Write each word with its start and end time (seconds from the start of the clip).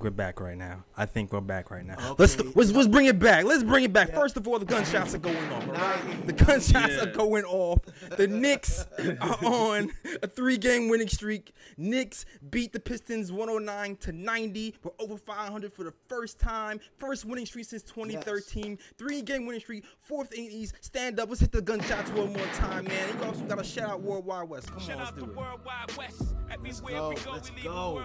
we're 0.00 0.10
back 0.10 0.40
right 0.40 0.56
now. 0.56 0.82
I 0.96 1.04
think 1.04 1.32
we're 1.32 1.42
back 1.42 1.70
right 1.70 1.84
now. 1.84 1.96
Okay. 1.98 2.14
Let's, 2.18 2.40
let's 2.56 2.72
let's 2.72 2.88
bring 2.88 3.04
it 3.04 3.18
back. 3.18 3.44
Let's 3.44 3.62
bring 3.62 3.84
it 3.84 3.92
back. 3.92 4.08
Yeah. 4.08 4.14
First 4.14 4.38
of 4.38 4.48
all, 4.48 4.58
the 4.58 4.64
gunshots 4.64 5.14
are 5.14 5.18
going 5.18 5.36
off. 5.52 5.68
All 5.68 5.74
right, 5.74 6.26
the 6.26 6.32
gunshots 6.32 6.94
yeah. 6.94 7.02
are 7.02 7.12
going 7.12 7.44
off. 7.44 7.78
The 8.16 8.26
Knicks 8.26 8.86
are 9.20 9.44
on 9.44 9.90
a 10.22 10.26
three-game 10.26 10.88
winning 10.88 11.08
streak. 11.08 11.52
Knicks 11.76 12.24
beat 12.48 12.72
the 12.72 12.80
Pistons 12.80 13.32
109 13.32 13.96
to 13.96 14.12
90. 14.12 14.76
We're 14.82 14.92
over 14.98 15.18
500 15.18 15.70
for 15.74 15.84
the 15.84 15.92
first 16.08 16.40
time. 16.40 16.80
First 16.96 17.26
winning 17.26 17.44
streak 17.44 17.66
since 17.66 17.82
2013. 17.82 18.70
Yes. 18.70 18.78
Three-game 18.96 19.44
winning 19.44 19.60
streak. 19.60 19.84
Fourth 20.00 20.32
in 20.32 20.44
East. 20.44 20.74
Stand 20.80 21.20
up. 21.20 21.28
Let's 21.28 21.42
hit 21.42 21.52
the 21.52 21.60
gunshots 21.60 22.10
one 22.12 22.32
more 22.32 22.46
time, 22.54 22.84
man. 22.84 23.10
And 23.10 23.20
you 23.20 23.26
also 23.26 23.44
got 23.44 23.58
to 23.58 23.64
shout 23.64 23.90
out 23.90 24.00
Worldwide 24.00 24.48
Wes. 24.48 24.64
Come 24.64 24.80
shout 24.80 24.92
on, 24.92 25.04
let's 25.04 25.12
do 25.12 25.24
it. 25.24 25.36
Worldwide 25.36 25.96
Wes. 25.98 26.34
Let's 26.62 26.80
go. 26.80 27.14
Let's 27.30 27.50
go. 27.50 28.02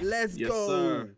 Let's 0.00 0.36
yes, 0.36 0.48
go. 0.48 0.68
Sir. 0.68 1.10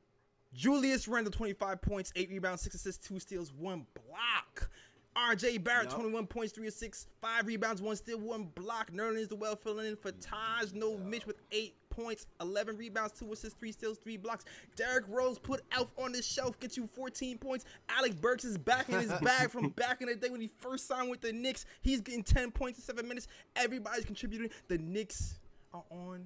Julius 0.53 1.07
Randle, 1.07 1.33
25 1.33 1.81
points, 1.81 2.13
8 2.17 2.31
rebounds, 2.31 2.63
6 2.63 2.75
assists, 2.75 3.07
2 3.07 3.21
steals, 3.21 3.53
1 3.53 3.87
block. 3.95 4.71
RJ 5.17 5.63
Barrett, 5.65 5.89
yep. 5.91 5.95
21 5.95 6.27
points, 6.27 6.53
3 6.53 6.69
assists, 6.69 7.07
5 7.21 7.47
rebounds, 7.47 7.83
1 7.83 7.97
steal, 7.97 8.19
1 8.19 8.45
block. 8.55 8.93
Nerlens 8.93 9.29
the 9.29 9.37
well 9.37 9.57
filling 9.57 9.87
in 9.87 9.97
for 9.97 10.13
Taj. 10.13 10.73
No 10.73 10.93
yep. 10.93 11.01
Mitch 11.01 11.27
with 11.27 11.37
8 11.51 11.75
points, 11.91 12.27
11 12.41 12.77
rebounds, 12.77 13.13
2 13.19 13.33
assists, 13.33 13.59
3 13.59 13.73
steals, 13.73 13.99
3 13.99 14.17
blocks. 14.17 14.45
Derrick 14.77 15.05
Rose 15.09 15.39
put 15.39 15.63
Elf 15.73 15.89
on 15.99 16.13
the 16.13 16.23
shelf, 16.23 16.59
get 16.61 16.77
you 16.77 16.87
14 16.87 17.39
points. 17.39 17.65
Alec 17.89 18.21
Burks 18.21 18.45
is 18.45 18.57
back 18.57 18.89
in 18.89 19.01
his 19.01 19.13
bag 19.21 19.51
from 19.51 19.69
back 19.77 20.01
in 20.01 20.09
the 20.09 20.15
day 20.15 20.31
when 20.31 20.41
he 20.41 20.51
first 20.59 20.87
signed 20.87 21.11
with 21.11 21.21
the 21.21 21.33
Knicks. 21.33 21.67
He's 21.83 22.01
getting 22.01 22.23
10 22.23 22.53
points 22.53 22.79
in 22.79 22.85
7 22.85 23.07
minutes. 23.07 23.27
Everybody's 23.57 24.05
contributing. 24.05 24.51
The 24.69 24.79
Knicks 24.79 25.41
are 25.75 25.85
on 25.91 26.25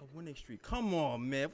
a 0.00 0.04
winning 0.16 0.34
streak. 0.34 0.62
Come 0.62 0.94
on, 0.94 1.28
man. 1.28 1.50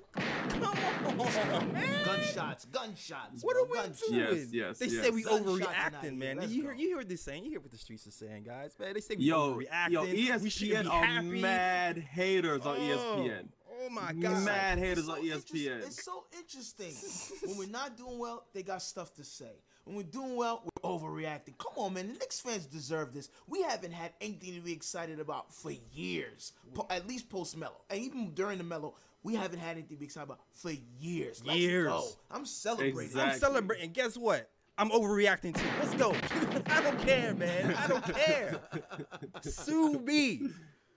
Come 0.48 1.20
on, 1.20 1.72
man. 1.72 2.04
Gunshots, 2.04 2.66
gunshots. 2.66 3.42
What 3.42 3.56
are 3.56 3.64
we 3.64 3.76
gunshots. 3.76 4.08
doing? 4.08 4.20
Yes, 4.20 4.52
yes. 4.52 4.78
They 4.78 4.86
yes. 4.86 5.04
say 5.04 5.10
we 5.10 5.24
overreacting, 5.24 6.16
man. 6.16 6.40
You 6.42 6.62
hear, 6.62 6.72
you 6.72 6.88
hear 6.88 6.96
what 6.98 7.08
they're 7.08 7.16
saying. 7.16 7.44
You 7.44 7.50
hear 7.50 7.60
what 7.60 7.70
the 7.70 7.78
streets 7.78 8.06
are 8.06 8.10
saying, 8.10 8.44
guys. 8.44 8.74
Man, 8.78 8.94
they 8.94 9.00
say 9.00 9.16
we 9.16 9.24
yo, 9.24 9.54
overreacting. 9.54 9.90
Yo, 9.90 10.04
ESPN 10.04 10.40
we 10.42 10.50
should 10.50 10.68
be 10.68 10.76
are 10.88 11.22
mad 11.22 11.98
haters 11.98 12.62
oh. 12.64 12.70
on 12.70 12.78
ESPN. 12.78 13.46
Oh 13.82 13.90
my 13.90 14.12
god. 14.12 14.44
Mad 14.44 14.78
haters 14.78 15.06
so 15.06 15.12
on 15.12 15.22
ESPN. 15.22 15.86
It's 15.86 16.04
so 16.04 16.24
interesting. 16.36 16.94
when 17.46 17.58
we're 17.58 17.72
not 17.72 17.96
doing 17.96 18.18
well, 18.18 18.44
they 18.52 18.62
got 18.62 18.82
stuff 18.82 19.14
to 19.14 19.24
say. 19.24 19.52
When 19.84 19.96
we're 19.96 20.02
doing 20.04 20.36
well, 20.36 20.62
we're 20.64 20.90
overreacting. 20.90 21.58
Come 21.58 21.72
on, 21.76 21.94
man. 21.94 22.08
The 22.08 22.14
Knicks 22.14 22.40
fans 22.40 22.66
deserve 22.66 23.12
this. 23.12 23.28
We 23.46 23.62
haven't 23.62 23.92
had 23.92 24.12
anything 24.20 24.54
to 24.54 24.60
be 24.60 24.72
excited 24.72 25.20
about 25.20 25.52
for 25.52 25.72
years. 25.92 26.52
Po- 26.72 26.86
at 26.88 27.06
least 27.06 27.28
post 27.28 27.56
Melo. 27.56 27.82
And 27.90 28.00
even 28.00 28.32
during 28.32 28.58
the 28.58 28.64
Melo, 28.64 28.94
we 29.22 29.34
haven't 29.34 29.58
had 29.58 29.72
anything 29.72 29.96
to 29.96 30.00
be 30.00 30.06
excited 30.06 30.24
about 30.24 30.40
for 30.52 30.72
years. 30.98 31.42
Let's 31.44 31.58
years. 31.58 31.88
Go. 31.88 32.08
I'm 32.30 32.46
celebrating. 32.46 33.00
Exactly. 33.00 33.32
I'm 33.32 33.38
celebrating. 33.38 33.92
Guess 33.92 34.16
what? 34.16 34.48
I'm 34.76 34.90
overreacting 34.90 35.54
too. 35.54 35.66
Let's 35.80 35.94
go. 35.94 36.14
I 36.72 36.82
don't 36.82 36.98
care, 37.00 37.34
man. 37.34 37.74
I 37.74 37.86
don't 37.86 38.04
care. 38.04 38.60
Sue 39.42 40.00
me. 40.00 40.48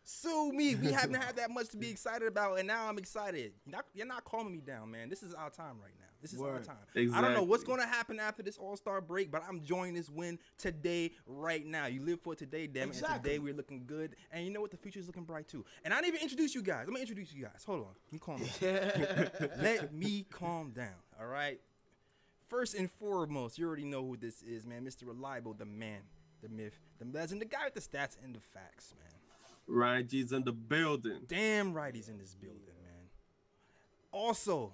Sue 0.03 0.51
me. 0.53 0.75
We 0.75 0.91
haven't 0.93 1.21
had 1.21 1.35
that 1.35 1.51
much 1.51 1.67
to 1.69 1.77
be 1.77 1.89
excited 1.89 2.27
about, 2.27 2.57
and 2.57 2.67
now 2.67 2.87
I'm 2.87 2.97
excited. 2.97 3.51
You're 3.65 3.75
not, 3.75 3.85
you're 3.93 4.07
not 4.07 4.23
calming 4.23 4.53
me 4.53 4.61
down, 4.61 4.89
man. 4.89 5.09
This 5.09 5.21
is 5.21 5.33
our 5.33 5.49
time 5.49 5.75
right 5.81 5.93
now. 5.99 6.06
This 6.21 6.33
is 6.33 6.39
Word. 6.39 6.53
our 6.53 6.59
time. 6.59 6.75
Exactly. 6.95 7.17
I 7.17 7.21
don't 7.21 7.37
know 7.37 7.43
what's 7.43 7.63
going 7.63 7.79
to 7.79 7.85
happen 7.87 8.19
after 8.19 8.41
this 8.43 8.57
All 8.57 8.75
Star 8.75 9.01
break, 9.01 9.31
but 9.31 9.43
I'm 9.47 9.63
joining 9.63 9.93
this 9.93 10.09
win 10.09 10.39
today, 10.57 11.11
right 11.25 11.65
now. 11.65 11.85
You 11.85 12.01
live 12.01 12.21
for 12.21 12.35
today, 12.35 12.67
damn 12.67 12.89
exactly. 12.89 13.15
And 13.15 13.23
today 13.23 13.39
we're 13.39 13.53
looking 13.53 13.83
good, 13.85 14.15
and 14.31 14.45
you 14.45 14.51
know 14.51 14.61
what? 14.61 14.71
The 14.71 14.77
future 14.77 14.99
is 14.99 15.07
looking 15.07 15.23
bright 15.23 15.47
too. 15.47 15.63
And 15.83 15.93
I 15.93 15.97
didn't 15.97 16.15
even 16.15 16.21
introduce 16.21 16.55
you 16.55 16.61
guys. 16.61 16.85
Let 16.85 16.93
me 16.93 17.01
introduce 17.01 17.33
you 17.33 17.43
guys. 17.43 17.63
Hold 17.65 17.81
on. 17.81 17.95
Let 18.05 18.13
me 18.13 18.19
calm 18.19 18.41
down. 18.59 19.51
Let 19.61 19.93
me 19.93 20.25
calm 20.29 20.71
down. 20.71 20.95
All 21.19 21.27
right. 21.27 21.59
First 22.47 22.75
and 22.75 22.89
foremost, 22.89 23.57
you 23.57 23.67
already 23.67 23.85
know 23.85 24.03
who 24.05 24.17
this 24.17 24.41
is, 24.41 24.65
man. 24.65 24.85
Mr. 24.85 25.05
Reliable, 25.05 25.53
the 25.53 25.65
man, 25.65 25.99
the 26.41 26.49
myth, 26.49 26.79
the 26.97 27.05
legend, 27.05 27.41
the 27.41 27.45
guy 27.45 27.65
with 27.65 27.73
the 27.73 27.81
stats 27.81 28.15
and 28.23 28.33
the 28.33 28.39
facts, 28.39 28.93
man. 28.97 29.11
Ryan 29.67 30.07
G's 30.07 30.31
in 30.31 30.43
the 30.43 30.53
building. 30.53 31.19
Damn 31.27 31.73
right 31.73 31.93
he's 31.93 32.07
in 32.07 32.17
this 32.17 32.35
building, 32.35 32.61
man. 32.81 33.09
Also, 34.13 34.71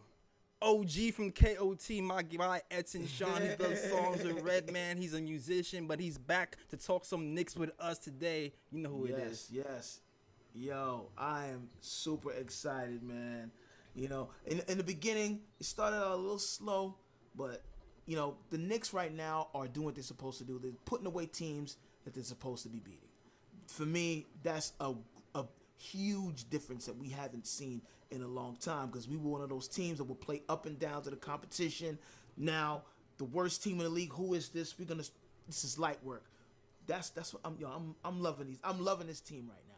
OG 0.63 1.13
from 1.13 1.31
KOT, 1.31 1.89
my 2.01 2.25
my 2.37 2.61
Edson 2.71 3.05
Sean. 3.05 3.41
He 3.41 3.49
does 3.55 3.83
songs 3.89 4.23
with 4.23 4.41
Redman. 4.41 4.97
He's 4.97 5.13
a 5.13 5.21
musician, 5.21 5.87
but 5.87 5.99
he's 5.99 6.17
back 6.17 6.57
to 6.69 6.77
talk 6.77 7.05
some 7.05 7.33
Knicks 7.33 7.55
with 7.55 7.71
us 7.79 7.99
today. 7.99 8.53
You 8.71 8.81
know 8.81 8.89
who 8.89 9.09
yes, 9.09 9.17
it 9.17 9.23
is. 9.23 9.47
Yes, 9.51 9.65
yes. 9.67 9.99
Yo, 10.55 11.09
I 11.17 11.47
am 11.47 11.69
super 11.81 12.31
excited, 12.31 13.03
man. 13.03 13.51
You 13.93 14.07
know, 14.07 14.29
in 14.45 14.61
in 14.69 14.77
the 14.77 14.83
beginning, 14.83 15.41
it 15.59 15.65
started 15.65 15.97
out 15.97 16.13
a 16.13 16.15
little 16.15 16.39
slow, 16.39 16.95
but 17.35 17.61
you 18.05 18.15
know, 18.15 18.37
the 18.49 18.57
Knicks 18.57 18.93
right 18.93 19.13
now 19.13 19.49
are 19.53 19.67
doing 19.67 19.85
what 19.85 19.95
they're 19.95 20.03
supposed 20.03 20.37
to 20.39 20.45
do. 20.45 20.59
They're 20.59 20.71
putting 20.85 21.07
away 21.07 21.25
teams 21.25 21.77
that 22.05 22.13
they're 22.13 22.23
supposed 22.23 22.63
to 22.63 22.69
be 22.69 22.79
beating 22.79 23.09
for 23.67 23.83
me, 23.83 24.27
that's 24.43 24.73
a 24.79 24.93
huge 25.77 26.49
difference 26.49 26.85
that 26.85 26.97
we 26.97 27.09
haven't 27.09 27.47
seen 27.47 27.81
in 28.11 28.21
a 28.21 28.27
long 28.27 28.57
time 28.57 28.87
because 28.87 29.07
we 29.07 29.17
were 29.17 29.29
one 29.29 29.41
of 29.41 29.49
those 29.49 29.67
teams 29.67 29.97
that 29.97 30.05
would 30.05 30.21
play 30.21 30.41
up 30.49 30.65
and 30.65 30.79
down 30.79 31.01
to 31.03 31.09
the 31.09 31.15
competition. 31.15 31.97
Now, 32.37 32.83
the 33.17 33.25
worst 33.25 33.63
team 33.63 33.77
in 33.77 33.83
the 33.83 33.89
league. 33.89 34.13
Who 34.13 34.33
is 34.33 34.49
this? 34.49 34.77
We're 34.77 34.85
gonna. 34.85 35.03
This 35.47 35.63
is 35.63 35.77
light 35.77 36.03
work. 36.03 36.23
That's 36.87 37.09
that's 37.09 37.33
what 37.33 37.41
I'm. 37.45 37.57
Yo, 37.59 37.67
I'm 37.67 37.95
I'm 38.03 38.21
loving 38.21 38.47
these. 38.47 38.59
I'm 38.63 38.83
loving 38.83 39.07
this 39.07 39.21
team 39.21 39.49
right 39.49 39.63
now. 39.67 39.73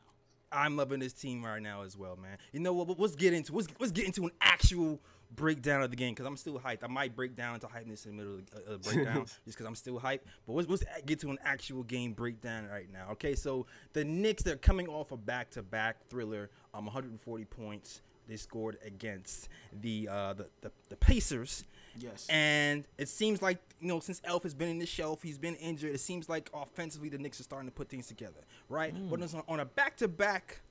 I'm 0.52 0.78
loving 0.78 1.00
this 1.00 1.14
team 1.14 1.44
right 1.44 1.62
now 1.62 1.84
as 1.84 1.98
well, 1.98 2.16
man. 2.16 2.38
You 2.52 2.60
know 2.60 2.74
what? 2.74 3.00
Let's 3.00 3.16
get 3.16 3.34
into 3.34 3.54
let's, 3.54 3.68
let's 3.80 3.92
get 3.92 4.06
into 4.06 4.26
an 4.26 4.32
actual 4.42 5.02
breakdown 5.32 5.82
of 5.82 5.90
the 5.90 5.96
game 5.96 6.14
because 6.14 6.26
I'm 6.26 6.38
still 6.38 6.60
hyped. 6.60 6.84
I 6.84 6.88
might 6.88 7.16
break 7.16 7.36
down 7.36 7.56
into 7.56 7.68
hypeness 7.68 8.06
in 8.06 8.16
the 8.16 8.24
middle 8.24 8.40
of 8.40 8.46
the 8.46 8.74
uh, 8.74 8.78
breakdown 8.78 9.26
just 9.26 9.46
because 9.46 9.66
I'm 9.66 9.76
still 9.76 10.00
hyped. 10.00 10.22
But 10.48 10.54
let's, 10.54 10.70
let's 10.70 10.84
get 11.06 11.20
to 11.22 11.30
an 11.30 11.38
actual 11.44 11.84
game 11.84 12.14
breakdown 12.14 12.68
right 12.68 12.92
now. 12.92 13.08
Okay, 13.14 13.36
so 13.36 13.66
the 13.94 14.04
Knicks 14.04 14.44
they're 14.44 14.56
coming 14.56 14.88
off 14.88 15.12
a 15.12 15.18
back-to-back 15.18 16.08
thriller, 16.10 16.50
um, 16.74 16.86
140 16.86 17.46
points 17.46 18.02
they 18.28 18.38
scored 18.38 18.78
against 18.84 19.50
the 19.82 20.08
uh, 20.10 20.34
the, 20.34 20.48
the, 20.62 20.72
the 20.90 20.96
Pacers. 20.96 21.64
Yes. 21.98 22.28
And 22.30 22.84
it 22.98 23.08
seems 23.08 23.42
like 23.42 23.60
you 23.80 23.88
know 23.88 24.00
since 24.00 24.22
Elf 24.26 24.44
has 24.44 24.54
been 24.54 24.70
in 24.70 24.80
the 24.80 24.86
shelf, 24.86 25.22
he's 25.22 25.38
been 25.38 25.56
injured. 25.56 25.94
It 25.94 26.00
seems 26.00 26.28
like 26.28 26.50
offensively 26.54 27.10
the 27.10 27.18
Knicks 27.18 27.40
are 27.40 27.44
starting 27.44 27.70
to 27.70 27.76
put 27.76 27.90
things 27.90 28.08
together, 28.08 28.46
right? 28.70 28.94
Mm. 28.96 29.10
But 29.10 29.46
on 29.48 29.60
a 29.60 29.66
back-to-back 29.66 30.62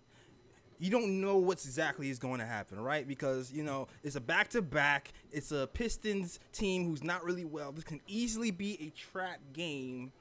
you 0.78 0.90
don't 0.90 1.20
know 1.20 1.36
what's 1.36 1.64
exactly 1.64 2.10
is 2.10 2.18
going 2.18 2.40
to 2.40 2.46
happen, 2.46 2.80
right? 2.80 3.06
Because 3.06 3.52
you 3.52 3.62
know 3.62 3.88
it's 4.02 4.16
a 4.16 4.20
back 4.20 4.48
to 4.50 4.62
back. 4.62 5.12
It's 5.30 5.52
a 5.52 5.68
Pistons 5.72 6.40
team 6.52 6.86
who's 6.86 7.02
not 7.02 7.24
really 7.24 7.44
well. 7.44 7.72
This 7.72 7.84
can 7.84 8.00
easily 8.06 8.50
be 8.50 8.78
a 8.80 8.90
trap 8.90 9.38
game, 9.52 10.12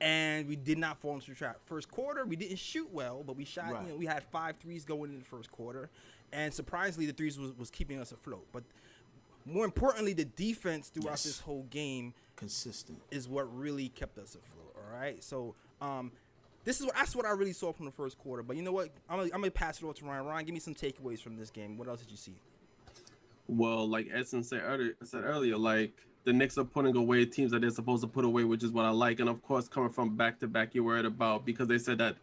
and 0.00 0.48
we 0.48 0.56
did 0.56 0.78
not 0.78 1.00
fall 1.00 1.14
into 1.14 1.30
the 1.30 1.36
trap. 1.36 1.58
First 1.64 1.90
quarter, 1.90 2.24
we 2.24 2.36
didn't 2.36 2.58
shoot 2.58 2.88
well, 2.92 3.22
but 3.26 3.36
we 3.36 3.44
shot. 3.44 3.72
Right. 3.72 3.82
You 3.82 3.88
know, 3.90 3.96
we 3.96 4.06
had 4.06 4.22
five 4.24 4.56
threes 4.60 4.84
going 4.84 5.12
in 5.12 5.18
the 5.18 5.24
first 5.24 5.50
quarter, 5.52 5.90
and 6.32 6.52
surprisingly, 6.52 7.06
the 7.06 7.12
threes 7.12 7.38
was, 7.38 7.56
was 7.56 7.70
keeping 7.70 8.00
us 8.00 8.12
afloat. 8.12 8.46
But 8.52 8.64
more 9.44 9.64
importantly, 9.64 10.12
the 10.12 10.24
defense 10.24 10.88
throughout 10.88 11.12
yes. 11.12 11.24
this 11.24 11.40
whole 11.40 11.66
game 11.70 12.14
consistent 12.36 13.00
is 13.10 13.28
what 13.28 13.54
really 13.56 13.88
kept 13.88 14.18
us 14.18 14.34
afloat. 14.34 14.74
All 14.76 14.98
right, 14.98 15.22
so 15.22 15.54
um, 15.80 16.12
this 16.64 16.80
is 16.80 16.86
what 16.86 16.94
that's 16.94 17.16
what 17.16 17.26
I 17.26 17.30
really 17.30 17.52
saw 17.52 17.72
from 17.72 17.86
the 17.86 17.92
first 17.92 18.18
quarter. 18.18 18.42
But 18.42 18.56
you 18.56 18.62
know 18.62 18.72
what? 18.72 18.90
I'm 19.08 19.18
gonna, 19.18 19.30
I'm 19.34 19.40
gonna 19.40 19.50
pass 19.50 19.78
it 19.78 19.84
over 19.84 19.94
to 19.94 20.04
Ryan. 20.04 20.26
Ryan, 20.26 20.44
give 20.44 20.54
me 20.54 20.60
some 20.60 20.74
takeaways 20.74 21.20
from 21.20 21.36
this 21.36 21.50
game. 21.50 21.76
What 21.76 21.88
else 21.88 22.00
did 22.00 22.10
you 22.10 22.16
see? 22.16 22.36
Well, 23.48 23.88
like 23.88 24.08
Edson 24.12 24.44
said 24.44 24.62
earlier, 24.64 24.94
said 25.02 25.24
earlier, 25.24 25.56
like 25.56 25.92
the 26.24 26.32
Knicks 26.32 26.56
are 26.58 26.64
putting 26.64 26.96
away 26.96 27.24
teams 27.24 27.50
that 27.50 27.60
they're 27.60 27.70
supposed 27.70 28.02
to 28.02 28.08
put 28.08 28.24
away, 28.24 28.44
which 28.44 28.62
is 28.62 28.70
what 28.70 28.84
I 28.84 28.90
like. 28.90 29.20
And 29.20 29.28
of 29.28 29.42
course, 29.42 29.68
coming 29.68 29.90
from 29.90 30.16
back 30.16 30.38
to 30.40 30.46
back, 30.46 30.74
you're 30.74 30.84
worried 30.84 31.04
about 31.04 31.44
because 31.44 31.66
they 31.68 31.78
said 31.78 31.98
that 31.98 32.16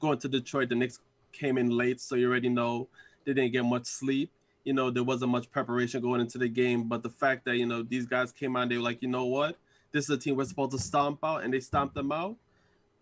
going 0.00 0.18
to 0.18 0.28
Detroit, 0.28 0.68
the 0.68 0.74
Knicks 0.74 1.00
came 1.32 1.58
in 1.58 1.70
late, 1.70 2.00
so 2.00 2.16
you 2.16 2.28
already 2.28 2.48
know 2.48 2.88
they 3.24 3.32
didn't 3.32 3.52
get 3.52 3.64
much 3.64 3.86
sleep. 3.86 4.30
You 4.64 4.72
know, 4.72 4.90
there 4.90 5.04
wasn't 5.04 5.30
much 5.30 5.50
preparation 5.50 6.02
going 6.02 6.20
into 6.20 6.36
the 6.36 6.48
game. 6.48 6.88
But 6.88 7.02
the 7.02 7.10
fact 7.10 7.44
that, 7.44 7.56
you 7.56 7.66
know, 7.66 7.82
these 7.82 8.06
guys 8.06 8.32
came 8.32 8.56
out, 8.56 8.68
they 8.68 8.76
were 8.76 8.82
like, 8.82 9.00
you 9.00 9.08
know 9.08 9.24
what? 9.24 9.56
This 9.92 10.04
is 10.04 10.10
a 10.10 10.18
team 10.18 10.36
we're 10.36 10.44
supposed 10.44 10.72
to 10.72 10.78
stomp 10.78 11.20
out, 11.24 11.44
and 11.44 11.54
they 11.54 11.60
stomped 11.60 11.94
them 11.94 12.12
out 12.12 12.36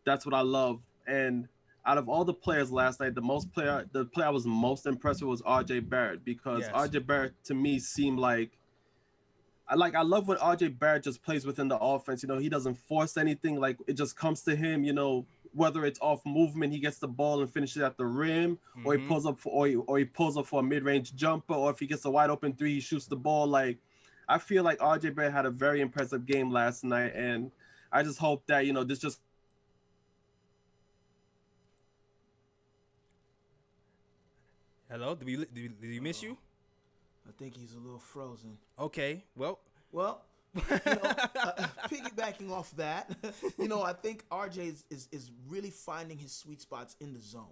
that's 0.07 0.25
what 0.25 0.35
I 0.35 0.41
love. 0.41 0.81
And 1.07 1.49
out 1.85 1.99
of 1.99 2.09
all 2.09 2.25
the 2.25 2.33
players 2.33 2.73
last 2.73 3.01
night, 3.01 3.15
the 3.15 3.21
most 3.21 3.53
player, 3.53 3.85
the 3.93 4.07
player 4.07 4.29
I 4.29 4.31
was 4.31 4.47
most 4.47 4.87
impressed 4.87 5.21
with 5.21 5.29
was 5.29 5.43
RJ 5.43 5.89
Barrett 5.89 6.25
because 6.25 6.63
yes. 6.63 6.71
RJ 6.73 7.07
Barrett 7.07 7.33
to 7.45 7.55
me 7.55 7.79
seemed 7.79 8.19
like 8.19 8.53
I 9.69 9.75
like 9.75 9.95
I 9.95 10.03
love 10.03 10.29
when 10.29 10.39
RJ 10.39 10.79
Barrett 10.79 11.03
just 11.03 11.23
plays 11.23 11.45
within 11.45 11.69
the 11.69 11.79
offense. 11.79 12.23
You 12.23 12.29
know, 12.29 12.39
he 12.39 12.49
doesn't 12.49 12.77
force 12.77 13.17
anything. 13.17 13.61
Like 13.61 13.77
it 13.87 13.95
just 13.95 14.17
comes 14.17 14.43
to 14.43 14.57
him. 14.57 14.85
You 14.85 14.93
know, 14.93 15.27
whether 15.53 15.85
it's 15.85 16.01
off 16.01 16.25
movement, 16.25 16.73
he 16.73 16.79
gets 16.79 16.99
the 16.99 17.09
ball 17.09 17.41
and 17.41 17.53
finishes 17.53 17.83
at 17.83 17.97
the 17.97 18.07
rim, 18.07 18.57
mm-hmm. 18.57 18.87
or 18.87 18.95
he 18.95 18.99
mm-hmm. 18.99 19.09
pulls 19.09 19.27
up 19.27 19.41
for 19.41 19.53
or 19.53 19.67
he, 19.67 19.77
or 19.77 19.99
he 19.99 20.05
pulls 20.05 20.37
up 20.37 20.47
for 20.47 20.61
a 20.61 20.63
mid 20.63 20.85
range 20.85 21.15
jumper, 21.15 21.55
or 21.55 21.71
if 21.71 21.79
he 21.79 21.87
gets 21.87 22.05
a 22.05 22.11
wide 22.11 22.31
open 22.31 22.53
three, 22.53 22.75
he 22.75 22.81
shoots 22.81 23.07
the 23.07 23.17
ball. 23.17 23.47
Like 23.47 23.79
I 24.29 24.39
feel 24.39 24.63
like 24.63 24.79
RJ 24.79 25.15
Barrett 25.15 25.33
had 25.33 25.47
a 25.47 25.51
very 25.51 25.81
impressive 25.81 26.27
game 26.27 26.51
last 26.51 26.85
night, 26.85 27.15
and 27.15 27.51
I 27.91 28.03
just 28.03 28.19
hope 28.19 28.47
that 28.47 28.67
you 28.67 28.73
know 28.73 28.85
this 28.85 28.99
just 28.99 29.21
Hello, 34.91 35.15
did 35.15 35.27
we 35.27 35.37
did, 35.37 35.49
we, 35.55 35.69
did 35.69 35.91
we 35.91 36.01
miss 36.01 36.23
you? 36.23 36.37
I 37.29 37.33
think 37.37 37.57
he's 37.57 37.75
a 37.75 37.79
little 37.79 37.99
frozen. 37.99 38.57
Okay, 38.79 39.25
well, 39.35 39.59
Well, 39.91 40.23
you 40.55 40.63
know, 40.71 41.01
uh, 41.03 41.67
piggybacking 41.89 42.51
off 42.51 42.71
that, 42.77 43.11
you 43.59 43.67
know, 43.69 43.83
I 43.83 43.93
think 43.93 44.25
RJ 44.31 44.59
is, 44.59 44.85
is, 44.91 45.09
is 45.11 45.31
really 45.49 45.71
finding 45.71 46.19
his 46.19 46.33
sweet 46.33 46.61
spots 46.63 46.97
in 47.01 47.13
the 47.13 47.21
zone. 47.21 47.45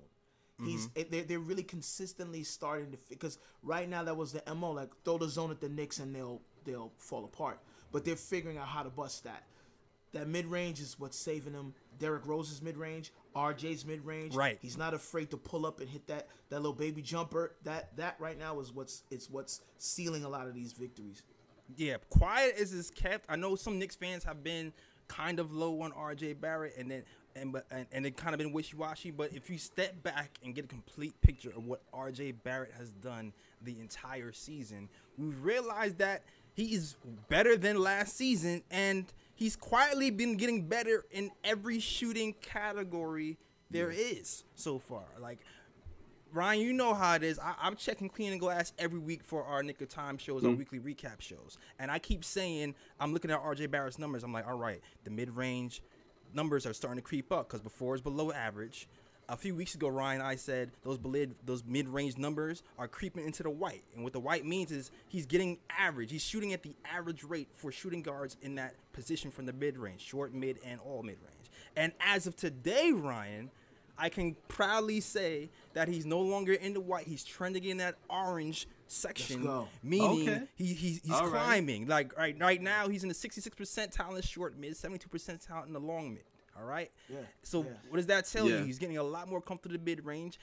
He's 0.64 0.88
they're, 1.10 1.24
they're 1.24 1.40
really 1.40 1.64
consistently 1.64 2.44
starting 2.44 2.92
to 2.92 2.98
because 3.08 3.38
right 3.64 3.88
now 3.88 4.04
that 4.04 4.16
was 4.16 4.32
the 4.32 4.54
mo 4.54 4.70
like 4.70 4.90
throw 5.04 5.18
the 5.18 5.28
zone 5.28 5.50
at 5.50 5.60
the 5.60 5.68
Knicks 5.68 5.98
and 5.98 6.14
they'll 6.14 6.40
they'll 6.64 6.92
fall 6.96 7.24
apart. 7.24 7.58
But 7.90 8.04
they're 8.04 8.14
figuring 8.14 8.56
out 8.56 8.68
how 8.68 8.84
to 8.84 8.88
bust 8.88 9.24
that. 9.24 9.42
That 10.12 10.28
mid 10.28 10.46
range 10.46 10.80
is 10.80 10.94
what's 10.96 11.18
saving 11.18 11.54
them. 11.54 11.74
Derrick 11.98 12.24
Rose's 12.24 12.62
mid 12.62 12.76
range, 12.76 13.12
RJ's 13.34 13.84
mid 13.84 14.04
range. 14.04 14.34
Right. 14.34 14.58
He's 14.62 14.76
not 14.78 14.94
afraid 14.94 15.30
to 15.30 15.36
pull 15.36 15.66
up 15.66 15.80
and 15.80 15.88
hit 15.88 16.06
that 16.08 16.28
that 16.50 16.56
little 16.56 16.72
baby 16.72 17.02
jumper. 17.02 17.54
That 17.64 17.96
that 17.96 18.16
right 18.18 18.38
now 18.38 18.60
is 18.60 18.72
what's 18.72 19.02
it's 19.10 19.28
what's 19.30 19.60
sealing 19.78 20.24
a 20.24 20.28
lot 20.28 20.46
of 20.46 20.54
these 20.54 20.72
victories. 20.72 21.22
yeah, 21.76 21.96
quiet 22.10 22.56
as 22.60 22.72
is 22.72 22.90
kept. 22.90 23.26
I 23.28 23.36
know 23.36 23.56
some 23.56 23.78
Knicks 23.78 23.96
fans 23.96 24.24
have 24.24 24.44
been 24.44 24.72
kind 25.08 25.38
of 25.38 25.52
low 25.52 25.80
on 25.82 25.92
RJ 25.92 26.40
Barrett, 26.40 26.74
and 26.78 26.90
then 26.90 27.02
and 27.36 27.52
but 27.52 27.66
and, 27.70 27.86
and 27.92 28.06
it 28.06 28.16
kind 28.16 28.34
of 28.34 28.38
been 28.38 28.52
wishy 28.52 28.76
washy. 28.76 29.10
But 29.10 29.32
if 29.32 29.50
you 29.50 29.58
step 29.58 30.02
back 30.02 30.38
and 30.44 30.54
get 30.54 30.64
a 30.64 30.68
complete 30.68 31.20
picture 31.20 31.50
of 31.50 31.64
what 31.66 31.82
RJ 31.92 32.36
Barrett 32.44 32.72
has 32.78 32.90
done 32.90 33.32
the 33.62 33.78
entire 33.80 34.32
season, 34.32 34.88
we 35.18 35.26
realize 35.26 35.94
that 35.94 36.22
he 36.54 36.74
is 36.74 36.96
better 37.28 37.56
than 37.56 37.78
last 37.78 38.16
season, 38.16 38.62
and 38.70 39.06
he's 39.34 39.56
quietly 39.56 40.10
been 40.10 40.36
getting 40.36 40.66
better 40.66 41.04
in 41.10 41.30
every 41.42 41.78
shooting 41.80 42.34
category 42.40 43.38
there 43.70 43.90
is 43.90 44.44
so 44.54 44.78
far. 44.78 45.04
Like 45.20 45.40
Ryan, 46.32 46.60
you 46.60 46.72
know 46.72 46.94
how 46.94 47.14
it 47.14 47.22
is. 47.22 47.38
I, 47.38 47.54
I'm 47.60 47.76
checking 47.76 48.08
Cleaning 48.08 48.34
the 48.34 48.38
Glass 48.38 48.72
every 48.78 48.98
week 48.98 49.22
for 49.22 49.44
our 49.44 49.62
Nick 49.62 49.80
of 49.80 49.88
Time 49.88 50.18
shows, 50.18 50.44
our 50.44 50.50
mm. 50.50 50.58
weekly 50.58 50.80
recap 50.80 51.20
shows, 51.20 51.58
and 51.78 51.90
I 51.90 51.98
keep 51.98 52.24
saying 52.24 52.74
I'm 52.98 53.12
looking 53.12 53.30
at 53.30 53.42
RJ 53.42 53.70
Barrett's 53.70 53.98
numbers. 53.98 54.24
I'm 54.24 54.32
like, 54.32 54.46
all 54.46 54.58
right, 54.58 54.80
the 55.04 55.10
mid 55.10 55.30
range 55.30 55.82
numbers 56.32 56.66
are 56.66 56.72
starting 56.72 56.98
to 56.98 57.02
creep 57.02 57.30
up 57.32 57.48
because 57.48 57.60
before 57.60 57.94
it's 57.94 58.02
below 58.02 58.32
average. 58.32 58.88
A 59.28 59.36
few 59.36 59.54
weeks 59.54 59.74
ago, 59.74 59.88
Ryan, 59.88 60.20
I 60.20 60.36
said 60.36 60.70
those 60.82 60.98
belid, 60.98 61.34
those 61.46 61.64
mid 61.66 61.88
range 61.88 62.18
numbers 62.18 62.62
are 62.78 62.86
creeping 62.86 63.24
into 63.24 63.42
the 63.42 63.50
white, 63.50 63.82
and 63.94 64.04
what 64.04 64.12
the 64.12 64.20
white 64.20 64.44
means 64.44 64.70
is 64.70 64.90
he's 65.08 65.24
getting 65.24 65.58
average. 65.70 66.10
He's 66.10 66.22
shooting 66.24 66.52
at 66.52 66.62
the 66.62 66.74
average 66.84 67.24
rate 67.24 67.48
for 67.54 67.72
shooting 67.72 68.02
guards 68.02 68.36
in 68.42 68.56
that 68.56 68.74
position 68.92 69.30
from 69.30 69.46
the 69.46 69.52
mid 69.54 69.78
range, 69.78 70.02
short, 70.02 70.34
mid, 70.34 70.58
and 70.64 70.78
all 70.80 71.02
mid 71.02 71.16
range. 71.22 71.50
And 71.74 71.92
as 72.00 72.26
of 72.26 72.36
today, 72.36 72.92
Ryan, 72.92 73.50
I 73.96 74.10
can 74.10 74.36
proudly 74.48 75.00
say 75.00 75.50
that 75.72 75.88
he's 75.88 76.04
no 76.04 76.20
longer 76.20 76.52
in 76.52 76.74
the 76.74 76.80
white. 76.80 77.06
He's 77.06 77.24
trending 77.24 77.64
in 77.64 77.78
that 77.78 77.94
orange 78.10 78.68
section, 78.88 79.42
go. 79.44 79.68
meaning 79.82 80.28
Okay. 80.28 80.42
he, 80.56 80.66
he 80.66 81.00
he's 81.02 81.12
All 81.12 81.28
right. 81.28 81.42
climbing. 81.44 81.86
Like 81.86 82.16
right 82.18 82.36
right 82.38 82.60
now, 82.60 82.88
he's 82.88 83.02
in 83.04 83.08
the 83.08 83.14
66 83.14 83.56
percentile 83.56 84.10
in 84.10 84.16
the 84.16 84.22
short 84.22 84.58
mid, 84.58 84.76
72 84.76 85.08
percentile 85.08 85.66
in 85.66 85.72
the 85.72 85.80
long 85.80 86.12
mid. 86.14 86.24
All 86.56 86.64
right. 86.64 86.90
Yeah, 87.08 87.18
So 87.42 87.62
yeah. 87.64 87.70
what 87.88 87.96
does 87.96 88.06
that 88.06 88.26
tell 88.26 88.48
Yeah. 88.48 88.60
you? 88.60 88.64
He's 88.66 88.78
getting 88.78 88.96
a 88.98 89.02
lot 89.02 89.28
more 89.28 89.40
comfortable 89.40 89.76
mid 89.84 90.04
range. 90.04 90.38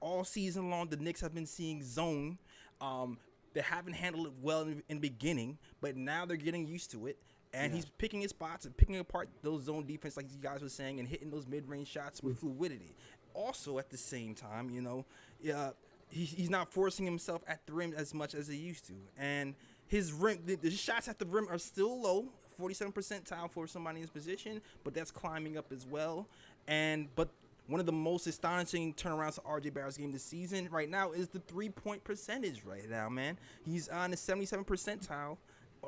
All 0.00 0.24
season 0.24 0.70
long, 0.70 0.88
the 0.88 0.96
Knicks 0.96 1.20
have 1.20 1.34
been 1.34 1.46
seeing 1.46 1.82
zone. 1.82 2.38
Um, 2.80 3.18
they 3.52 3.60
haven't 3.60 3.94
handled 3.94 4.26
it 4.28 4.32
well 4.40 4.62
in, 4.62 4.82
in 4.88 4.96
the 5.00 5.08
beginning, 5.08 5.58
but 5.80 5.96
now 5.96 6.24
they're 6.24 6.36
getting 6.36 6.66
used 6.66 6.90
to 6.92 7.06
it. 7.06 7.18
And 7.52 7.72
Yeah. 7.72 7.76
he's 7.76 7.86
picking 7.98 8.20
his 8.20 8.30
spots 8.30 8.64
and 8.64 8.76
picking 8.76 8.96
apart 8.98 9.28
those 9.42 9.64
zone 9.64 9.84
defense, 9.86 10.16
like 10.16 10.30
you 10.30 10.38
guys 10.40 10.62
were 10.62 10.68
saying, 10.68 11.00
and 11.00 11.08
hitting 11.08 11.30
those 11.30 11.46
mid-range 11.48 11.88
shots 11.88 12.22
with 12.22 12.38
fluidity. 12.38 12.94
Also, 13.34 13.78
at 13.78 13.90
the 13.90 13.96
same 13.96 14.34
time, 14.34 14.70
you 14.70 14.80
know, 14.80 15.04
yeah, 15.40 15.70
he, 16.10 16.24
he's 16.24 16.50
not 16.50 16.72
forcing 16.72 17.04
himself 17.04 17.42
at 17.48 17.66
the 17.66 17.72
rim 17.72 17.92
as 17.96 18.14
much 18.14 18.34
as 18.34 18.46
he 18.48 18.56
used 18.56 18.86
to, 18.86 18.94
and 19.18 19.54
his 19.86 20.12
rim, 20.12 20.38
the, 20.46 20.54
the 20.56 20.70
shots 20.70 21.08
at 21.08 21.18
the 21.18 21.26
rim 21.26 21.48
are 21.48 21.58
still 21.58 22.00
low, 22.00 22.26
47 22.60 22.92
percentile 22.92 23.50
for 23.50 23.66
somebody 23.66 23.96
in 23.96 24.02
his 24.02 24.10
position, 24.10 24.60
but 24.84 24.94
that's 24.94 25.10
climbing 25.10 25.56
up 25.56 25.72
as 25.72 25.86
well. 25.86 26.26
And 26.68 27.08
but 27.16 27.28
one 27.66 27.80
of 27.80 27.86
the 27.86 27.92
most 27.92 28.26
astonishing 28.26 28.94
turnarounds 28.94 29.36
to 29.36 29.40
RJ 29.42 29.72
Barrett's 29.72 29.96
game 29.96 30.12
this 30.12 30.24
season 30.24 30.68
right 30.70 30.90
now 30.90 31.12
is 31.12 31.28
the 31.28 31.38
three-point 31.40 32.02
percentage 32.04 32.62
right 32.64 32.88
now, 32.90 33.08
man. 33.08 33.38
He's 33.64 33.88
on 33.88 34.10
the 34.10 34.16
77 34.16 34.64
percentile 34.64 35.36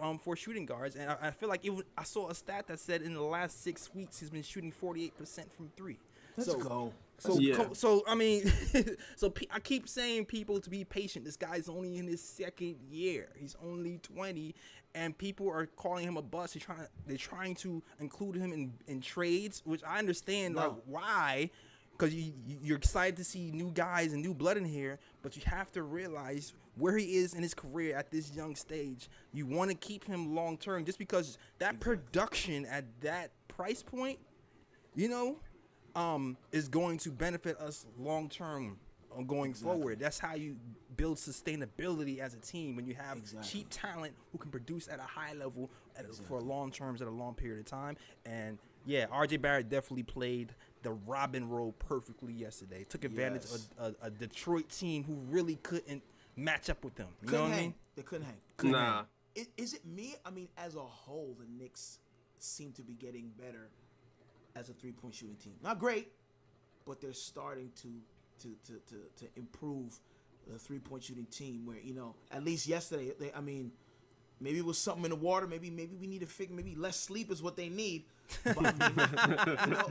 um, 0.00 0.19
for 0.19 0.36
shooting 0.36 0.64
guards, 0.64 0.96
and 0.96 1.10
I, 1.10 1.16
I 1.20 1.30
feel 1.30 1.48
like 1.48 1.64
even 1.64 1.82
I 1.98 2.04
saw 2.04 2.30
a 2.30 2.34
stat 2.34 2.66
that 2.69 2.80
said 2.80 3.02
in 3.02 3.14
the 3.14 3.22
last 3.22 3.62
six 3.62 3.92
weeks 3.94 4.20
he's 4.20 4.30
been 4.30 4.42
shooting 4.42 4.72
48 4.72 5.16
percent 5.18 5.52
from 5.54 5.70
three. 5.76 5.98
Let's 6.36 6.50
so, 6.50 6.58
go. 6.58 6.92
So, 7.22 7.38
Yeah. 7.38 7.54
co- 7.56 7.72
so 7.72 8.02
I 8.06 8.14
mean, 8.14 8.50
so 9.16 9.30
pe- 9.30 9.46
I 9.50 9.60
keep 9.60 9.88
saying 9.88 10.26
people 10.26 10.60
to 10.60 10.69
be 10.70 10.84
patient. 10.84 11.24
This 11.24 11.36
guy's 11.36 11.69
only 11.69 11.96
in 11.98 12.06
his 12.06 12.22
second 12.22 12.76
year. 12.90 13.28
He's 13.36 13.56
only 13.64 13.98
20, 13.98 14.54
and 14.94 15.16
people 15.16 15.48
are 15.48 15.66
calling 15.66 16.04
him 16.06 16.16
a 16.16 16.22
bust. 16.22 16.54
They're 16.54 16.60
trying, 16.62 16.86
they're 17.06 17.16
trying 17.16 17.54
to 17.56 17.82
include 18.00 18.36
him 18.36 18.52
in, 18.52 18.72
in 18.88 19.00
trades, 19.00 19.62
which 19.64 19.82
I 19.86 19.98
understand. 20.00 20.56
Like 20.56 20.72
why? 20.86 21.50
Because 21.92 22.12
you, 22.14 22.32
you- 22.46 22.58
you're 22.60 22.76
excited 22.78 23.16
to 23.19 23.25
see 23.25 23.52
new 23.52 23.70
guys 23.70 24.12
and 24.12 24.20
new 24.22 24.34
blood 24.34 24.56
in 24.56 24.64
here, 24.64 24.98
but 25.22 25.36
you 25.36 25.42
have 25.46 25.70
to 25.72 25.82
realize 25.84 26.54
where 26.76 26.96
he 26.96 27.16
is 27.16 27.34
in 27.34 27.42
his 27.42 27.54
career 27.54 27.94
at 27.96 28.10
this 28.10 28.32
young 28.34 28.56
stage. 28.56 29.08
You 29.32 29.46
want 29.46 29.70
to 29.70 29.76
keep 29.76 30.04
him 30.04 30.34
long 30.34 30.56
term, 30.56 30.84
just 30.84 30.98
because 30.98 31.38
that 31.58 31.78
production 31.78 32.64
at 32.66 32.84
that 33.02 33.30
price 33.46 33.82
point 33.82 34.18
you 34.94 35.08
know, 35.08 35.38
um, 35.94 36.36
is 36.52 36.68
going 36.68 36.98
to 36.98 37.10
benefit 37.10 37.58
us 37.60 37.86
long 37.98 38.28
term 38.28 38.78
on 39.14 39.26
going 39.26 39.52
forward. 39.54 39.98
That's 40.00 40.18
how 40.18 40.34
you 40.34 40.56
build 40.96 41.18
sustainability 41.18 42.18
as 42.18 42.34
a 42.34 42.38
team 42.38 42.76
when 42.76 42.86
you 42.86 42.94
have 42.94 43.18
Exactly. 43.18 43.48
cheap 43.48 43.66
talent 43.70 44.14
who 44.32 44.38
can 44.38 44.50
produce 44.50 44.88
at 44.88 44.98
a 44.98 45.02
high 45.02 45.34
level 45.34 45.70
at 45.96 46.04
a, 46.06 46.12
for 46.12 46.40
long 46.40 46.70
terms 46.70 47.02
at 47.02 47.08
a 47.08 47.10
long 47.10 47.34
period 47.34 47.60
of 47.60 47.66
time. 47.66 47.96
And 48.24 48.58
yeah, 48.86 49.06
RJ 49.06 49.40
Barrett 49.42 49.68
definitely 49.68 50.02
played 50.04 50.54
the 50.82 50.92
Robin 50.92 51.48
role 51.48 51.72
perfectly 51.78 52.32
yesterday. 52.32 52.84
Took 52.88 53.04
advantage 53.04 53.42
Yes. 53.50 53.68
of 53.78 53.94
a, 54.02 54.06
a 54.06 54.10
Detroit 54.10 54.68
team 54.70 55.04
who 55.04 55.14
really 55.30 55.56
couldn't 55.56 56.02
match 56.36 56.70
up 56.70 56.82
with 56.84 56.94
them. 56.96 57.08
You 57.22 57.28
Couldn't 57.28 57.44
know 57.44 57.50
what 57.50 57.58
I 57.58 57.62
mean? 57.62 57.74
They 57.96 58.02
couldn't 58.02 58.24
hang. 58.26 58.36
Couldn't 58.56 58.72
Nah. 58.72 58.94
hang. 58.96 59.04
Is, 59.34 59.48
is 59.56 59.74
it 59.74 59.86
me? 59.86 60.14
I 60.26 60.30
mean, 60.30 60.48
as 60.58 60.74
a 60.74 60.80
whole, 60.80 61.36
the 61.38 61.46
Knicks 61.46 61.98
seem 62.38 62.72
to 62.72 62.82
be 62.82 62.94
getting 62.94 63.30
better 63.38 63.68
as 64.56 64.69
a 64.69 64.72
three 64.72 64.93
point 64.93 65.14
shooting 65.14 65.37
team. 65.37 65.54
Not 65.62 65.78
great, 65.78 66.08
but 66.87 67.00
they're 67.00 67.12
starting 67.12 67.70
to 67.82 67.88
to 68.43 68.49
to 68.66 68.72
to, 68.88 68.96
to 69.25 69.28
improve 69.37 69.99
the 70.50 70.58
three 70.58 70.78
point 70.78 71.02
shooting 71.04 71.26
team. 71.26 71.66
Where 71.66 71.78
you 71.78 71.94
know, 71.94 72.14
at 72.31 72.44
least 72.44 72.66
yesterday, 72.66 73.12
they, 73.19 73.32
I 73.32 73.40
mean, 73.40 73.72
maybe 74.40 74.59
it 74.59 74.64
was 74.64 74.78
something 74.78 75.04
in 75.04 75.11
the 75.11 75.16
water. 75.16 75.47
Maybe 75.47 75.71
maybe 75.71 75.97
we 75.97 76.06
need 76.06 76.21
to 76.21 76.26
figure. 76.26 76.54
Maybe 76.54 76.75
less 76.75 76.97
sleep 76.97 77.30
is 77.30 77.42
what 77.42 77.56
they 77.56 77.68
need. 77.68 78.04
But, 78.44 78.56
I 78.59 78.73
mean, 78.73 79.09
you 79.66 79.75
know, 79.75 79.88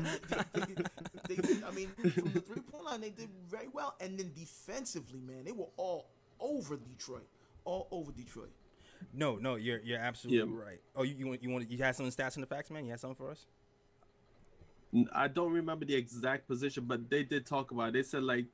they- 0.54 1.36
they- 1.36 1.54
they- 1.54 1.64
I 1.66 1.72
mean, 1.72 1.90
from 2.12 2.32
the 2.34 2.42
three 2.42 2.62
point 2.62 2.86
line, 2.86 3.02
they 3.02 3.10
did 3.12 3.30
very 3.50 3.68
well, 3.72 3.96
and 4.02 4.18
then 4.18 4.32
defensively, 4.36 5.22
man, 5.22 5.44
they 5.46 5.52
were 5.52 5.68
all 5.78 6.08
over 6.40 6.76
Detroit, 6.76 7.28
all 7.66 7.88
over 7.92 8.12
Detroit. 8.12 8.50
No, 9.14 9.36
no, 9.36 9.56
you're 9.56 9.80
you're 9.82 10.00
absolutely 10.00 10.52
Yeah. 10.56 10.64
right. 10.66 10.80
Oh, 10.96 11.04
you, 11.04 11.16
you 11.16 11.28
want 11.28 11.44
you 11.44 11.50
want 11.50 11.70
you 11.70 11.78
had 11.78 11.96
some 11.96 12.06
stats 12.08 12.36
and 12.36 12.44
the 12.44 12.48
facts, 12.48 12.70
man? 12.72 12.84
You 12.86 12.92
had 12.92 13.00
something 13.00 13.16
for 13.16 13.30
us? 13.32 13.46
I 15.14 15.28
don't 15.28 15.52
remember 15.54 15.86
the 15.86 15.96
exact 15.96 16.48
position, 16.48 16.86
but 16.86 17.10
they 17.10 17.24
did 17.24 17.46
talk 17.46 17.72
about 17.72 17.90
it. 17.90 17.94
They 17.94 18.04
said 18.04 18.24
like 18.24 18.46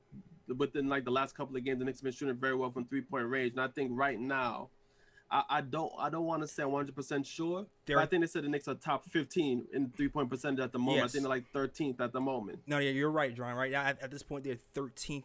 within 0.55 0.87
like 0.87 1.03
the 1.05 1.11
last 1.11 1.35
couple 1.35 1.55
of 1.57 1.63
games, 1.63 1.79
the 1.79 1.85
Knicks 1.85 1.99
have 1.99 2.03
been 2.03 2.13
shooting 2.13 2.35
very 2.35 2.55
well 2.55 2.71
from 2.71 2.85
three 2.85 3.01
point 3.01 3.27
range. 3.27 3.53
And 3.53 3.61
I 3.61 3.67
think 3.67 3.91
right 3.93 4.19
now, 4.19 4.69
I, 5.31 5.43
I 5.49 5.61
don't 5.61 5.91
I 5.99 6.09
don't 6.09 6.25
want 6.25 6.41
to 6.43 6.47
say 6.47 6.63
I'm 6.63 6.71
100 6.71 6.95
percent 6.95 7.25
sure. 7.25 7.65
They're- 7.85 7.97
But 7.97 8.03
I 8.03 8.05
think 8.05 8.21
they 8.23 8.27
said 8.27 8.43
the 8.43 8.49
Knicks 8.49 8.67
are 8.67 8.75
top 8.75 9.05
15 9.09 9.65
in 9.73 9.89
three 9.97 10.09
point 10.09 10.29
percentage 10.29 10.59
at 10.59 10.71
the 10.71 10.79
moment. 10.79 11.05
I 11.05 11.07
think 11.07 11.23
they're 11.23 11.29
like 11.29 11.51
13th 11.53 11.99
at 11.99 12.13
the 12.13 12.21
moment. 12.21 12.59
No, 12.67 12.77
yeah, 12.79 12.91
you're 12.91 13.11
right, 13.11 13.35
John. 13.35 13.55
Right 13.55 13.71
now, 13.71 13.83
at, 13.83 14.01
at 14.01 14.11
this 14.11 14.23
point, 14.23 14.43
they're 14.43 14.57
13th 14.75 15.23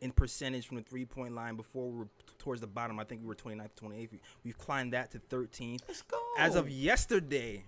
in 0.00 0.12
percentage 0.12 0.66
from 0.66 0.76
the 0.76 0.82
three 0.82 1.04
point 1.04 1.34
line. 1.34 1.56
Before 1.56 1.88
we 1.90 1.98
were 2.00 2.08
towards 2.38 2.60
the 2.60 2.66
bottom, 2.66 2.98
I 3.00 3.04
think 3.04 3.20
we 3.22 3.26
were 3.28 3.34
29th, 3.36 3.70
28th. 3.80 4.12
We- 4.12 4.20
We've 4.44 4.58
climbed 4.58 4.92
that 4.92 5.12
to 5.12 5.18
13th. 5.18 5.80
Let's 5.88 6.02
go. 6.02 6.18
As 6.36 6.54
of 6.56 6.68
yesterday, 6.68 7.64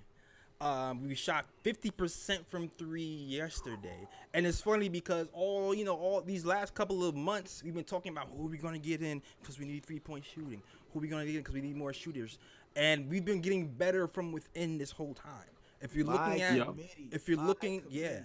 um, 0.61 1.07
we 1.07 1.14
shot 1.14 1.47
50% 1.64 2.47
from 2.50 2.71
three 2.79 3.02
yesterday, 3.02 4.07
and 4.35 4.47
it's 4.47 4.61
funny 4.61 4.88
because 4.88 5.29
all 5.33 5.75
you 5.75 5.85
know, 5.85 5.97
all 5.97 6.21
these 6.21 6.45
last 6.45 6.75
couple 6.75 7.05
of 7.05 7.14
months, 7.14 7.62
we've 7.64 7.75
been 7.75 7.85
talking 7.85 8.12
about 8.12 8.29
who 8.29 8.45
we're 8.45 8.50
we 8.50 8.59
gonna 8.59 8.79
get 8.79 9.02
in 9.02 9.23
because 9.40 9.59
we 9.59 9.64
need 9.64 9.85
three 9.85 10.00
point 10.00 10.25
shooting. 10.25 10.62
Who 10.93 10.99
we're 10.99 11.02
we 11.02 11.09
gonna 11.09 11.25
get 11.25 11.37
in 11.37 11.40
because 11.40 11.55
we 11.55 11.62
need 11.62 11.76
more 11.76 11.93
shooters, 11.93 12.38
and 12.76 13.09
we've 13.09 13.25
been 13.25 13.40
getting 13.40 13.69
better 13.69 14.07
from 14.07 14.33
within 14.33 14.76
this 14.76 14.90
whole 14.90 15.14
time. 15.14 15.49
If 15.81 15.97
you're 15.97 16.05
By 16.05 16.29
looking 16.29 16.43
at, 16.43 16.67
committee. 16.67 17.09
if 17.11 17.26
you're 17.26 17.38
By 17.38 17.45
looking, 17.45 17.83
yeah 17.88 18.21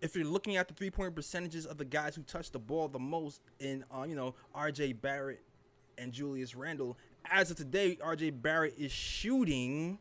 if 0.00 0.14
you're 0.14 0.26
looking 0.26 0.56
at 0.56 0.68
the 0.68 0.74
three 0.74 0.90
point 0.90 1.14
percentages 1.14 1.66
of 1.66 1.78
the 1.78 1.84
guys 1.84 2.14
who 2.14 2.22
touch 2.22 2.50
the 2.50 2.58
ball 2.58 2.88
the 2.88 2.98
most 2.98 3.40
in, 3.60 3.84
uh, 3.96 4.02
you 4.02 4.14
know, 4.14 4.34
R.J. 4.54 4.94
Barrett 4.94 5.40
and 5.98 6.12
Julius 6.12 6.54
Randle, 6.54 6.98
as 7.30 7.50
of 7.50 7.56
today, 7.56 7.98
R.J. 8.02 8.30
Barrett 8.30 8.74
is 8.78 8.92
shooting 8.92 9.98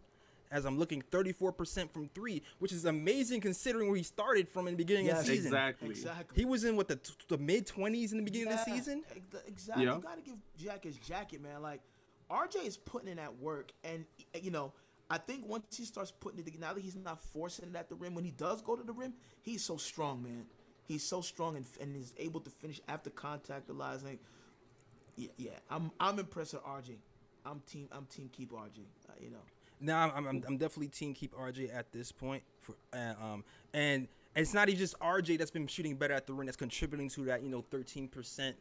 as 0.52 0.66
I'm 0.66 0.78
looking 0.78 1.02
34% 1.12 1.92
from 1.92 2.10
three, 2.14 2.42
which 2.60 2.72
is 2.72 2.86
amazing 2.86 3.42
considering 3.42 3.88
where 3.88 3.98
he 3.98 4.04
started 4.04 4.48
from 4.48 4.68
in 4.68 4.74
the 4.74 4.78
beginning 4.78 5.08
Yes, 5.08 5.22
of 5.22 5.26
the 5.26 5.32
season. 5.36 5.48
Exactly. 5.48 5.90
Exactly. 5.90 6.38
He 6.42 6.46
was 6.46 6.64
in 6.64 6.76
what 6.76 6.88
the 6.88 7.00
the 7.28 7.38
mid 7.38 7.68
20s 7.68 8.12
in 8.12 8.18
the 8.20 8.24
beginning 8.24 8.54
of 8.54 8.60
the 8.60 8.64
season. 8.72 9.04
Exactly. 9.48 9.86
Yeah. 9.86 9.96
You 9.96 10.02
got 10.02 10.18
to 10.18 10.22
give 10.24 10.36
Jack 10.58 10.84
his 10.84 10.98
jacket, 10.98 11.42
man. 11.42 11.62
Like 11.62 11.82
RJ 12.30 12.66
is 12.66 12.78
putting 12.78 13.10
in 13.10 13.18
that 13.18 13.38
work, 13.40 13.72
and 13.84 14.06
you 14.42 14.52
know, 14.52 14.74
I 15.10 15.18
think 15.18 15.48
once 15.48 15.78
he 15.78 15.86
starts 15.86 16.12
putting 16.12 16.40
it, 16.40 16.60
now 16.60 16.74
that 16.74 16.82
he's 16.82 16.96
not 16.96 17.22
forcing 17.22 17.70
it 17.70 17.76
at 17.76 17.90
the 17.90 17.96
rim, 17.96 18.16
when 18.16 18.24
he 18.24 18.32
does 18.32 18.62
go 18.62 18.76
to 18.76 18.84
the 18.84 18.94
rim, 18.94 19.14
he's 19.42 19.64
so 19.64 19.78
strong, 19.78 20.24
man. 20.24 20.46
He's 20.88 21.04
so 21.04 21.22
strong 21.22 21.56
and, 21.58 21.66
and 21.82 21.96
is 21.96 22.14
able 22.18 22.40
to 22.42 22.50
finish 22.50 22.80
after 22.88 23.10
contact. 23.10 23.70
Like, 23.70 24.20
yeah, 25.16 25.30
yeah. 25.38 25.52
I'm 25.70 25.92
I'm 26.00 26.20
impressed 26.20 26.54
with 26.54 26.64
RJ. 26.64 26.98
I'm 27.46 27.62
team 27.68 27.88
I'm 27.92 28.06
team 28.06 28.30
keep 28.32 28.52
RJ. 28.52 28.80
Uh, 29.08 29.14
you 29.20 29.30
know. 29.30 29.38
No, 29.86 29.96
I'm, 29.96 30.28
I'm, 30.28 30.44
I'm 30.48 30.58
definitely 30.58 30.88
team 30.88 31.14
keep 31.14 31.36
RJ 31.36 31.74
at 31.74 31.92
this 31.92 32.12
point. 32.12 32.42
For 32.62 32.76
uh, 32.92 33.14
um, 33.24 33.44
and 33.74 34.08
it's 34.36 34.54
not 34.54 34.68
even 34.68 34.80
just 34.80 35.00
RJ 35.00 35.38
that's 35.38 35.52
been 35.52 35.68
shooting 35.68 35.96
better 35.96 36.14
at 36.16 36.26
the 36.26 36.34
rim 36.34 36.48
that's 36.48 36.58
contributing 36.58 37.08
to 37.10 37.26
that 37.26 37.44
you 37.44 37.50
know 37.50 37.64
13 37.70 38.08
percent 38.08 38.56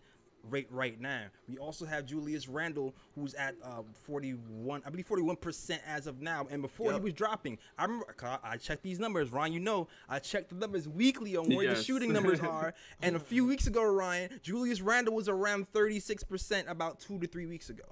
rate 0.50 0.66
right 0.70 1.00
now. 1.00 1.22
We 1.48 1.56
also 1.56 1.86
have 1.86 2.04
Julius 2.04 2.46
Randle 2.46 2.94
who's 3.14 3.32
at 3.32 3.54
uh, 3.64 3.80
41, 4.02 4.82
I 4.84 4.90
believe 4.90 5.06
41 5.06 5.36
percent 5.36 5.80
as 5.86 6.06
of 6.06 6.20
now. 6.20 6.46
And 6.50 6.60
before 6.60 6.90
Yep. 6.92 7.00
he 7.00 7.04
was 7.04 7.12
dropping, 7.14 7.58
I 7.78 7.84
remember 7.84 8.14
I 8.42 8.58
checked 8.58 8.82
these 8.82 9.00
numbers, 9.00 9.32
Ron. 9.32 9.54
You 9.54 9.60
know, 9.60 9.88
I 10.06 10.18
checked 10.18 10.50
the 10.50 10.56
numbers 10.56 10.86
weekly 10.86 11.36
on 11.36 11.48
where 11.48 11.74
the 11.74 11.82
shooting 11.82 12.12
numbers 12.12 12.40
are. 12.40 12.74
and 13.00 13.16
a 13.16 13.20
few 13.20 13.46
weeks 13.46 13.66
ago, 13.66 13.82
Ryan, 13.82 14.38
Julius 14.42 14.82
Randle 14.82 15.14
was 15.14 15.30
around 15.30 15.72
36 15.72 16.22
percent 16.24 16.68
about 16.68 17.00
two 17.00 17.18
to 17.18 17.26
three 17.26 17.46
weeks 17.46 17.70
ago 17.70 17.84